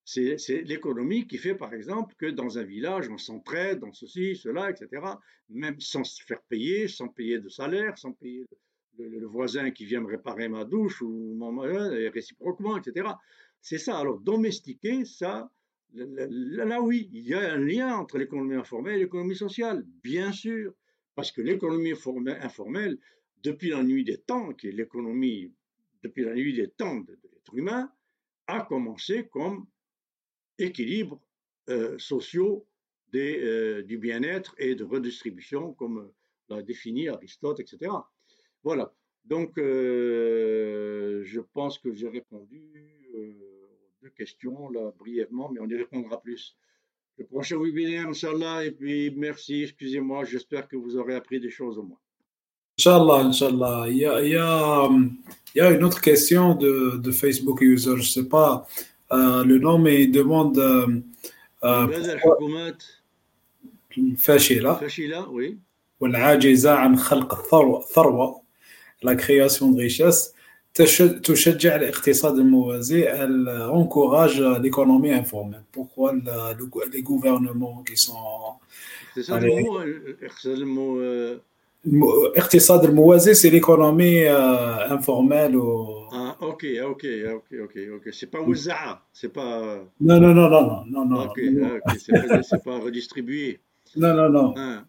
C'est 0.04 0.62
l'économie 0.64 1.26
qui 1.26 1.38
fait, 1.38 1.54
par 1.54 1.72
exemple, 1.74 2.14
que 2.16 2.26
dans 2.26 2.58
un 2.58 2.64
village, 2.64 3.08
on 3.08 3.18
s'entraide 3.18 3.78
dans 3.80 3.92
ceci, 3.92 4.34
cela, 4.34 4.70
etc., 4.70 4.88
même 5.48 5.78
sans 5.80 6.02
se 6.02 6.24
faire 6.24 6.42
payer, 6.42 6.88
sans 6.88 7.08
payer 7.08 7.38
de 7.38 7.48
salaire, 7.48 7.96
sans 7.98 8.12
payer 8.12 8.44
le, 8.98 9.26
voisin 9.26 9.70
qui 9.70 9.84
vient 9.84 10.00
me 10.00 10.08
réparer 10.08 10.48
ma 10.48 10.64
douche 10.64 11.02
ou 11.02 11.34
mon 11.34 11.64
et 11.64 12.08
réciproquement, 12.08 12.76
etc. 12.76 13.08
C'est 13.62 13.78
ça. 13.78 13.98
Alors, 13.98 14.18
domestiquer, 14.18 15.04
ça, 15.04 15.50
là, 15.94 16.82
oui, 16.82 17.08
il 17.12 17.26
y 17.26 17.34
a 17.34 17.52
un 17.52 17.58
lien 17.58 17.96
entre 17.96 18.18
l'économie 18.18 18.56
informelle 18.56 18.96
et 18.96 19.04
l'économie 19.04 19.36
sociale, 19.36 19.84
bien 20.02 20.32
sûr, 20.32 20.74
parce 21.14 21.30
que 21.30 21.40
l'économie 21.40 21.92
informelle, 21.92 22.98
depuis 23.42 23.70
la 23.70 23.82
nuit 23.82 24.04
des 24.04 24.18
temps, 24.18 24.52
qui 24.52 24.68
est 24.68 24.72
l'économie 24.72 25.52
depuis 26.02 26.24
la 26.24 26.34
nuit 26.34 26.52
des 26.52 26.68
temps 26.68 27.00
de, 27.00 27.18
l'être 27.32 27.54
humain, 27.54 27.90
a 28.48 28.62
commencé 28.62 29.28
comme 29.28 29.66
équilibre 30.58 31.20
euh, 31.68 31.96
sociaux 31.98 32.66
euh, 33.14 33.82
du 33.82 33.98
bien-être 33.98 34.54
et 34.58 34.74
de 34.74 34.84
redistribution, 34.84 35.74
comme 35.74 36.10
l'a 36.48 36.62
défini 36.62 37.08
Aristote, 37.08 37.60
etc. 37.60 37.92
Voilà. 38.62 38.94
Donc, 39.24 39.58
euh, 39.58 41.22
je 41.24 41.40
pense 41.40 41.78
que 41.78 41.92
j'ai 41.92 42.08
répondu 42.08 42.72
euh, 43.14 43.51
deux 44.01 44.09
questions 44.09 44.69
là 44.69 44.91
brièvement, 44.97 45.49
mais 45.51 45.59
on 45.59 45.67
y 45.67 45.75
répondra 45.75 46.19
plus. 46.21 46.55
Le 47.17 47.25
prochain 47.25 47.57
webinaire, 47.57 48.07
Inch'Allah, 48.07 48.65
et 48.65 48.71
puis 48.71 49.11
merci, 49.11 49.63
excusez-moi, 49.63 50.23
j'espère 50.25 50.67
que 50.67 50.75
vous 50.75 50.97
aurez 50.97 51.15
appris 51.15 51.39
des 51.39 51.49
choses 51.49 51.77
au 51.79 51.83
moins. 51.83 51.97
Inch'Allah, 52.77 53.25
Inch'Allah. 53.25 53.85
Il 53.89 53.97
y 53.97 54.05
a, 54.05 54.21
il 54.21 54.29
y, 54.29 54.35
a, 54.35 54.87
il 55.55 55.57
y 55.57 55.61
a 55.61 55.71
une 55.71 55.83
autre 55.83 55.99
question 55.99 56.53
de, 56.53 56.97
de 56.97 57.11
Facebook 57.11 57.61
user, 57.61 57.93
je 57.95 58.01
ne 58.01 58.01
sais 58.03 58.29
pas 58.29 58.67
euh, 59.11 59.43
le 59.43 59.57
nom, 59.57 59.79
mais 59.79 60.03
il 60.03 60.11
demande. 60.11 60.59
Euh, 60.59 61.87
pourquoi... 62.21 62.73
فاشلة 64.17 64.73
فاشلة 64.73 65.25
oui 65.29 65.57
والعاجزة 65.99 66.71
عن 66.71 66.97
خلق 66.97 67.33
الثروة 67.33 68.41
la 69.03 69.15
création 69.15 69.71
de 69.71 69.81
richesse 69.81 70.33
تشجع 71.23 71.75
الاقتصاد 71.75 72.37
الموازي 72.37 73.07
elle 73.07 73.49
encourage 73.71 74.39
l'économie 74.63 75.11
informelle 75.11 75.63
pourquoi 75.71 76.13
le, 76.13 76.91
les 76.93 77.01
gouvernements 77.01 77.83
qui 77.87 77.97
sont 77.97 78.13
c'est 79.15 79.23
ça 79.23 79.39
le 79.39 79.49
mot 79.63 79.79
الاقتصاد 79.81 80.57
المو 80.57 82.25
الاقتصاد 82.25 82.85
الموازي 82.85 83.33
c'est 83.33 83.51
l'économie 83.51 84.25
euh, 84.25 84.93
informelle 84.97 85.55
ou... 85.55 86.07
ah 86.11 86.35
ok 86.41 86.63
ok 86.91 87.03
ok 87.37 87.49
ok 87.65 87.75
ok 87.95 88.05
c'est 88.11 88.31
pas 88.31 88.41
وزعة 88.41 89.01
c'est 89.13 89.33
pas 89.33 89.53
non 90.01 90.19
non 90.23 90.33
non 90.39 90.49
non 90.49 90.83
non 90.93 91.05
non 91.11 91.19
ok, 91.25 91.29
okay. 91.29 91.99
c'est 92.03 92.27
pas, 92.27 92.43
c'est 92.49 92.63
pas 92.63 92.77
redistribué 92.87 93.59
non 94.03 94.13
non 94.19 94.29
non 94.37 94.53
ah. 94.57 94.83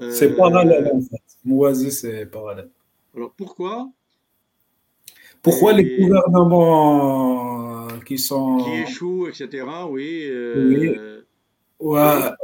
euh, 0.00 0.10
c'est 0.18 0.30
parallèle 0.36 0.86
en 0.94 1.00
fait 1.08 1.26
موازي 1.44 1.90
c'est 1.90 2.26
parallèle 2.36 2.70
alors 3.14 3.32
pourquoi 3.40 3.74
pourquoi 5.41 5.73
les 5.73 5.97
gouvernements 5.97 7.87
qui 8.05 8.19
sont. 8.19 8.57
Qui 8.57 8.71
échouent, 8.81 9.27
etc., 9.27 9.65
oui. 9.89 10.25
Euh, 10.29 11.21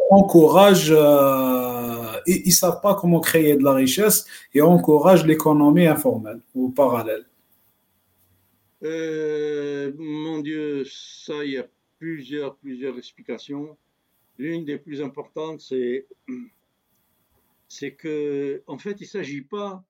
encouragent. 0.09 0.91
Euh, 0.91 2.19
ils 2.25 2.47
ne 2.47 2.51
savent 2.51 2.81
pas 2.81 2.95
comment 2.95 3.19
créer 3.19 3.55
de 3.55 3.63
la 3.63 3.73
richesse 3.73 4.25
et 4.53 4.61
encouragent 4.61 5.25
l'économie 5.25 5.85
informelle 5.85 6.41
ou 6.55 6.69
parallèle. 6.69 7.25
Euh, 8.83 9.91
mon 9.97 10.39
Dieu, 10.39 10.83
ça, 10.85 11.43
il 11.45 11.51
y 11.51 11.57
a 11.57 11.67
plusieurs, 11.99 12.55
plusieurs 12.57 12.97
explications. 12.97 13.77
L'une 14.37 14.65
des 14.65 14.77
plus 14.77 15.01
importantes, 15.01 15.61
c'est, 15.61 16.05
c'est 17.67 17.93
que, 17.93 18.61
en 18.67 18.77
fait, 18.77 18.97
il 18.99 19.03
ne 19.03 19.07
s'agit 19.07 19.41
pas 19.41 19.83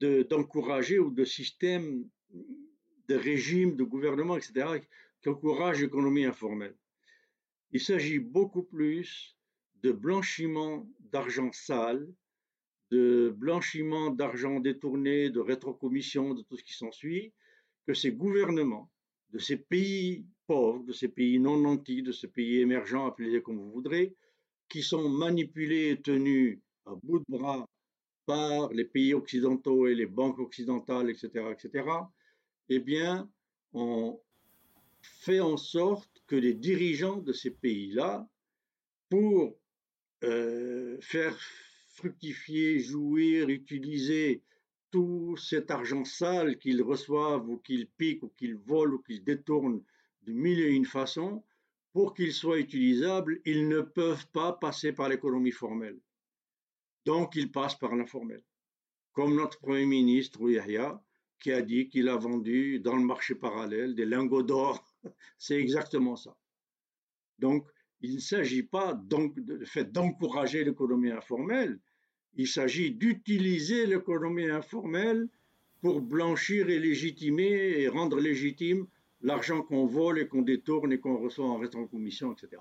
d'encourager 0.00 0.98
ou 0.98 1.10
de 1.10 1.24
systèmes 1.24 2.04
de 2.30 3.14
régime, 3.14 3.76
de 3.76 3.84
gouvernement, 3.84 4.36
etc., 4.36 4.80
qui 5.22 5.28
encouragent 5.28 5.80
l'économie 5.80 6.24
informelle. 6.24 6.76
Il 7.72 7.80
s'agit 7.80 8.18
beaucoup 8.18 8.62
plus 8.62 9.36
de 9.82 9.92
blanchiment 9.92 10.88
d'argent 11.12 11.50
sale, 11.52 12.08
de 12.90 13.34
blanchiment 13.36 14.10
d'argent 14.10 14.60
détourné, 14.60 15.30
de 15.30 15.40
rétrocommission, 15.40 16.34
de 16.34 16.42
tout 16.42 16.56
ce 16.56 16.62
qui 16.62 16.74
s'ensuit, 16.74 17.32
que 17.86 17.94
ces 17.94 18.12
gouvernements 18.12 18.90
de 19.30 19.38
ces 19.38 19.56
pays 19.56 20.24
pauvres, 20.46 20.84
de 20.84 20.92
ces 20.92 21.08
pays 21.08 21.38
non 21.38 21.58
nantis, 21.58 22.02
de 22.02 22.12
ces 22.12 22.28
pays 22.28 22.58
émergents, 22.60 23.06
appelez-les 23.06 23.42
comme 23.42 23.58
vous 23.58 23.72
voudrez, 23.72 24.14
qui 24.68 24.82
sont 24.82 25.08
manipulés 25.08 25.90
et 25.90 26.00
tenus 26.00 26.60
à 26.86 26.94
bout 27.02 27.18
de 27.18 27.24
bras 27.28 27.68
par 28.26 28.72
les 28.72 28.84
pays 28.84 29.14
occidentaux 29.14 29.86
et 29.86 29.94
les 29.94 30.06
banques 30.06 30.38
occidentales, 30.38 31.10
etc., 31.10 31.46
etc., 31.52 31.88
eh 32.68 32.80
bien, 32.80 33.30
on 33.72 34.20
fait 35.00 35.40
en 35.40 35.56
sorte 35.56 36.22
que 36.26 36.36
les 36.36 36.54
dirigeants 36.54 37.18
de 37.18 37.32
ces 37.32 37.50
pays-là, 37.50 38.28
pour 39.08 39.56
euh, 40.24 40.98
faire 41.00 41.38
fructifier, 41.88 42.80
jouir, 42.80 43.48
utiliser 43.48 44.42
tout 44.90 45.36
cet 45.36 45.70
argent 45.70 46.04
sale 46.04 46.58
qu'ils 46.58 46.82
reçoivent 46.82 47.48
ou 47.48 47.58
qu'ils 47.58 47.86
piquent 47.86 48.24
ou 48.24 48.28
qu'ils 48.36 48.56
volent 48.56 48.94
ou 48.94 49.02
qu'ils 49.02 49.24
détournent 49.24 49.82
de 50.22 50.32
mille 50.32 50.60
et 50.60 50.70
une 50.70 50.84
façons, 50.84 51.44
pour 51.92 52.14
qu'ils 52.14 52.32
soient 52.32 52.58
utilisables, 52.58 53.40
ils 53.44 53.68
ne 53.68 53.80
peuvent 53.80 54.26
pas 54.32 54.52
passer 54.52 54.92
par 54.92 55.08
l'économie 55.08 55.52
formelle. 55.52 55.98
Donc, 57.06 57.36
ils 57.36 57.50
passent 57.50 57.78
par 57.78 57.94
l'informel. 57.96 58.42
Comme 59.12 59.34
notre 59.36 59.58
Premier 59.60 59.86
ministre, 59.86 60.50
Yahya, 60.50 61.02
qui 61.40 61.52
a 61.52 61.62
dit 61.62 61.88
qu'il 61.88 62.08
a 62.08 62.16
vendu 62.16 62.80
dans 62.80 62.96
le 62.96 63.04
marché 63.04 63.34
parallèle 63.34 63.94
des 63.94 64.04
lingots 64.04 64.42
d'or. 64.42 64.84
C'est 65.38 65.58
exactement 65.58 66.16
ça. 66.16 66.36
Donc, 67.38 67.66
il 68.00 68.16
ne 68.16 68.20
s'agit 68.20 68.64
pas 68.64 68.92
de 68.94 69.64
fait 69.64 69.90
d'encourager 69.90 70.64
l'économie 70.64 71.10
informelle, 71.10 71.78
il 72.34 72.48
s'agit 72.48 72.90
d'utiliser 72.90 73.86
l'économie 73.86 74.50
informelle 74.50 75.28
pour 75.80 76.02
blanchir 76.02 76.68
et 76.68 76.78
légitimer 76.78 77.80
et 77.80 77.88
rendre 77.88 78.18
légitime 78.20 78.86
l'argent 79.22 79.62
qu'on 79.62 79.86
vole 79.86 80.18
et 80.18 80.28
qu'on 80.28 80.42
détourne 80.42 80.92
et 80.92 81.00
qu'on 81.00 81.18
reçoit 81.18 81.46
en 81.46 81.58
rétrocommission, 81.58 82.32
etc. 82.32 82.60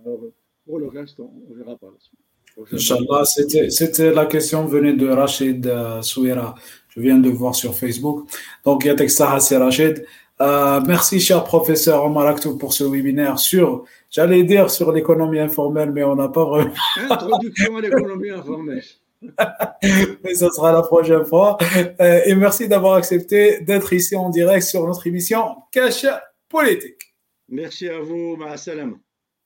Alors, 0.00 0.20
pour 0.64 0.78
le 0.78 0.88
reste, 0.88 1.20
on, 1.20 1.30
verra 1.50 1.76
par 1.76 1.92
la 1.92 2.00
suite. 2.00 2.23
Inch'Allah, 2.72 3.24
c'était 3.24 4.12
la 4.12 4.26
question 4.26 4.66
venue 4.66 4.94
de 4.94 5.08
Rachid 5.08 5.66
euh, 5.66 6.02
Souira. 6.02 6.54
Je 6.88 7.00
viens 7.00 7.18
de 7.18 7.28
voir 7.28 7.54
sur 7.54 7.74
Facebook. 7.74 8.28
Donc, 8.64 8.84
il 8.84 8.88
y 8.88 8.90
a 8.90 9.40
c'est 9.40 9.56
Rachid. 9.56 10.04
Euh, 10.40 10.80
merci, 10.86 11.20
cher 11.20 11.44
professeur 11.44 12.04
Omar 12.04 12.26
Aktou, 12.26 12.58
pour 12.58 12.72
ce 12.72 12.84
webinaire 12.84 13.38
sur, 13.38 13.84
j'allais 14.10 14.42
dire 14.42 14.68
sur 14.68 14.90
l'économie 14.90 15.38
informelle, 15.38 15.92
mais 15.92 16.02
on 16.02 16.16
n'a 16.16 16.28
pas. 16.28 16.64
Introduction 17.10 17.76
à 17.76 17.80
l'économie 17.80 18.30
informelle. 18.30 18.82
mais 20.24 20.34
ce 20.34 20.50
sera 20.50 20.72
la 20.72 20.82
prochaine 20.82 21.24
fois. 21.24 21.56
Euh, 22.00 22.20
et 22.24 22.34
merci 22.34 22.68
d'avoir 22.68 22.94
accepté 22.94 23.60
d'être 23.60 23.92
ici 23.92 24.16
en 24.16 24.28
direct 24.28 24.66
sur 24.66 24.86
notre 24.86 25.06
émission 25.06 25.56
Cache 25.70 26.06
Politique. 26.48 27.14
Merci 27.48 27.88
à 27.88 28.00
vous. 28.00 28.36
Ma 28.36 28.56
salam. 28.56 28.98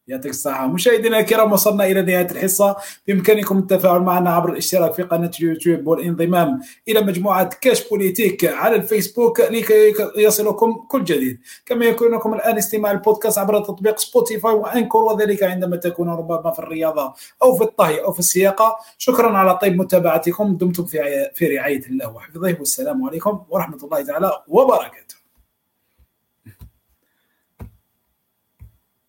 يعطيك 0.09 0.31
الصحة. 0.31 0.67
مشاهدينا 0.67 1.19
الكرام 1.19 1.53
وصلنا 1.53 1.87
إلى 1.87 2.03
نهاية 2.03 2.31
الحصة. 2.31 2.77
بإمكانكم 3.07 3.59
التفاعل 3.59 4.01
معنا 4.01 4.31
عبر 4.31 4.53
الاشتراك 4.53 4.95
في 4.95 5.03
قناة 5.03 5.31
اليوتيوب 5.41 5.87
والانضمام. 5.87 6.61
إلى 6.89 7.01
مجموعة 7.01 7.51
كاش 7.61 7.89
بوليتيك 7.89 8.45
على 8.45 8.77
الفيسبوك 8.77 9.41
لكي 9.41 9.95
يصلكم 10.17 10.75
كل 10.75 11.05
جديد. 11.05 11.41
كما 11.67 11.85
يمكنكم 11.85 12.35
الآن 12.35 12.57
استماع 12.57 12.91
البودكاست 12.91 13.39
عبر 13.39 13.61
تطبيق 13.61 13.99
سبوتيفاي 13.99 14.53
وأنكور 14.53 15.03
وذلك 15.03 15.43
عندما 15.43 15.77
تكون 15.77 16.09
ربما 16.09 16.51
في 16.51 16.59
الرياضة 16.59 17.15
أو 17.43 17.57
في 17.57 17.65
الطهي 17.65 18.01
أو 18.01 18.13
في 18.13 18.19
السياقة. 18.19 18.77
شكرا 18.99 19.39
على 19.39 19.59
طيب 19.59 19.77
متابعتكم. 19.77 20.57
دمتم 20.57 20.85
في 20.85 21.31
في 21.35 21.57
رعاية 21.57 21.87
الله 21.87 22.15
وحفظه. 22.15 22.57
والسلام 22.59 23.07
عليكم 23.07 23.41
ورحمة 23.51 23.79
الله 23.85 24.03
تعالى 24.03 24.33
وبركاته. 24.49 25.18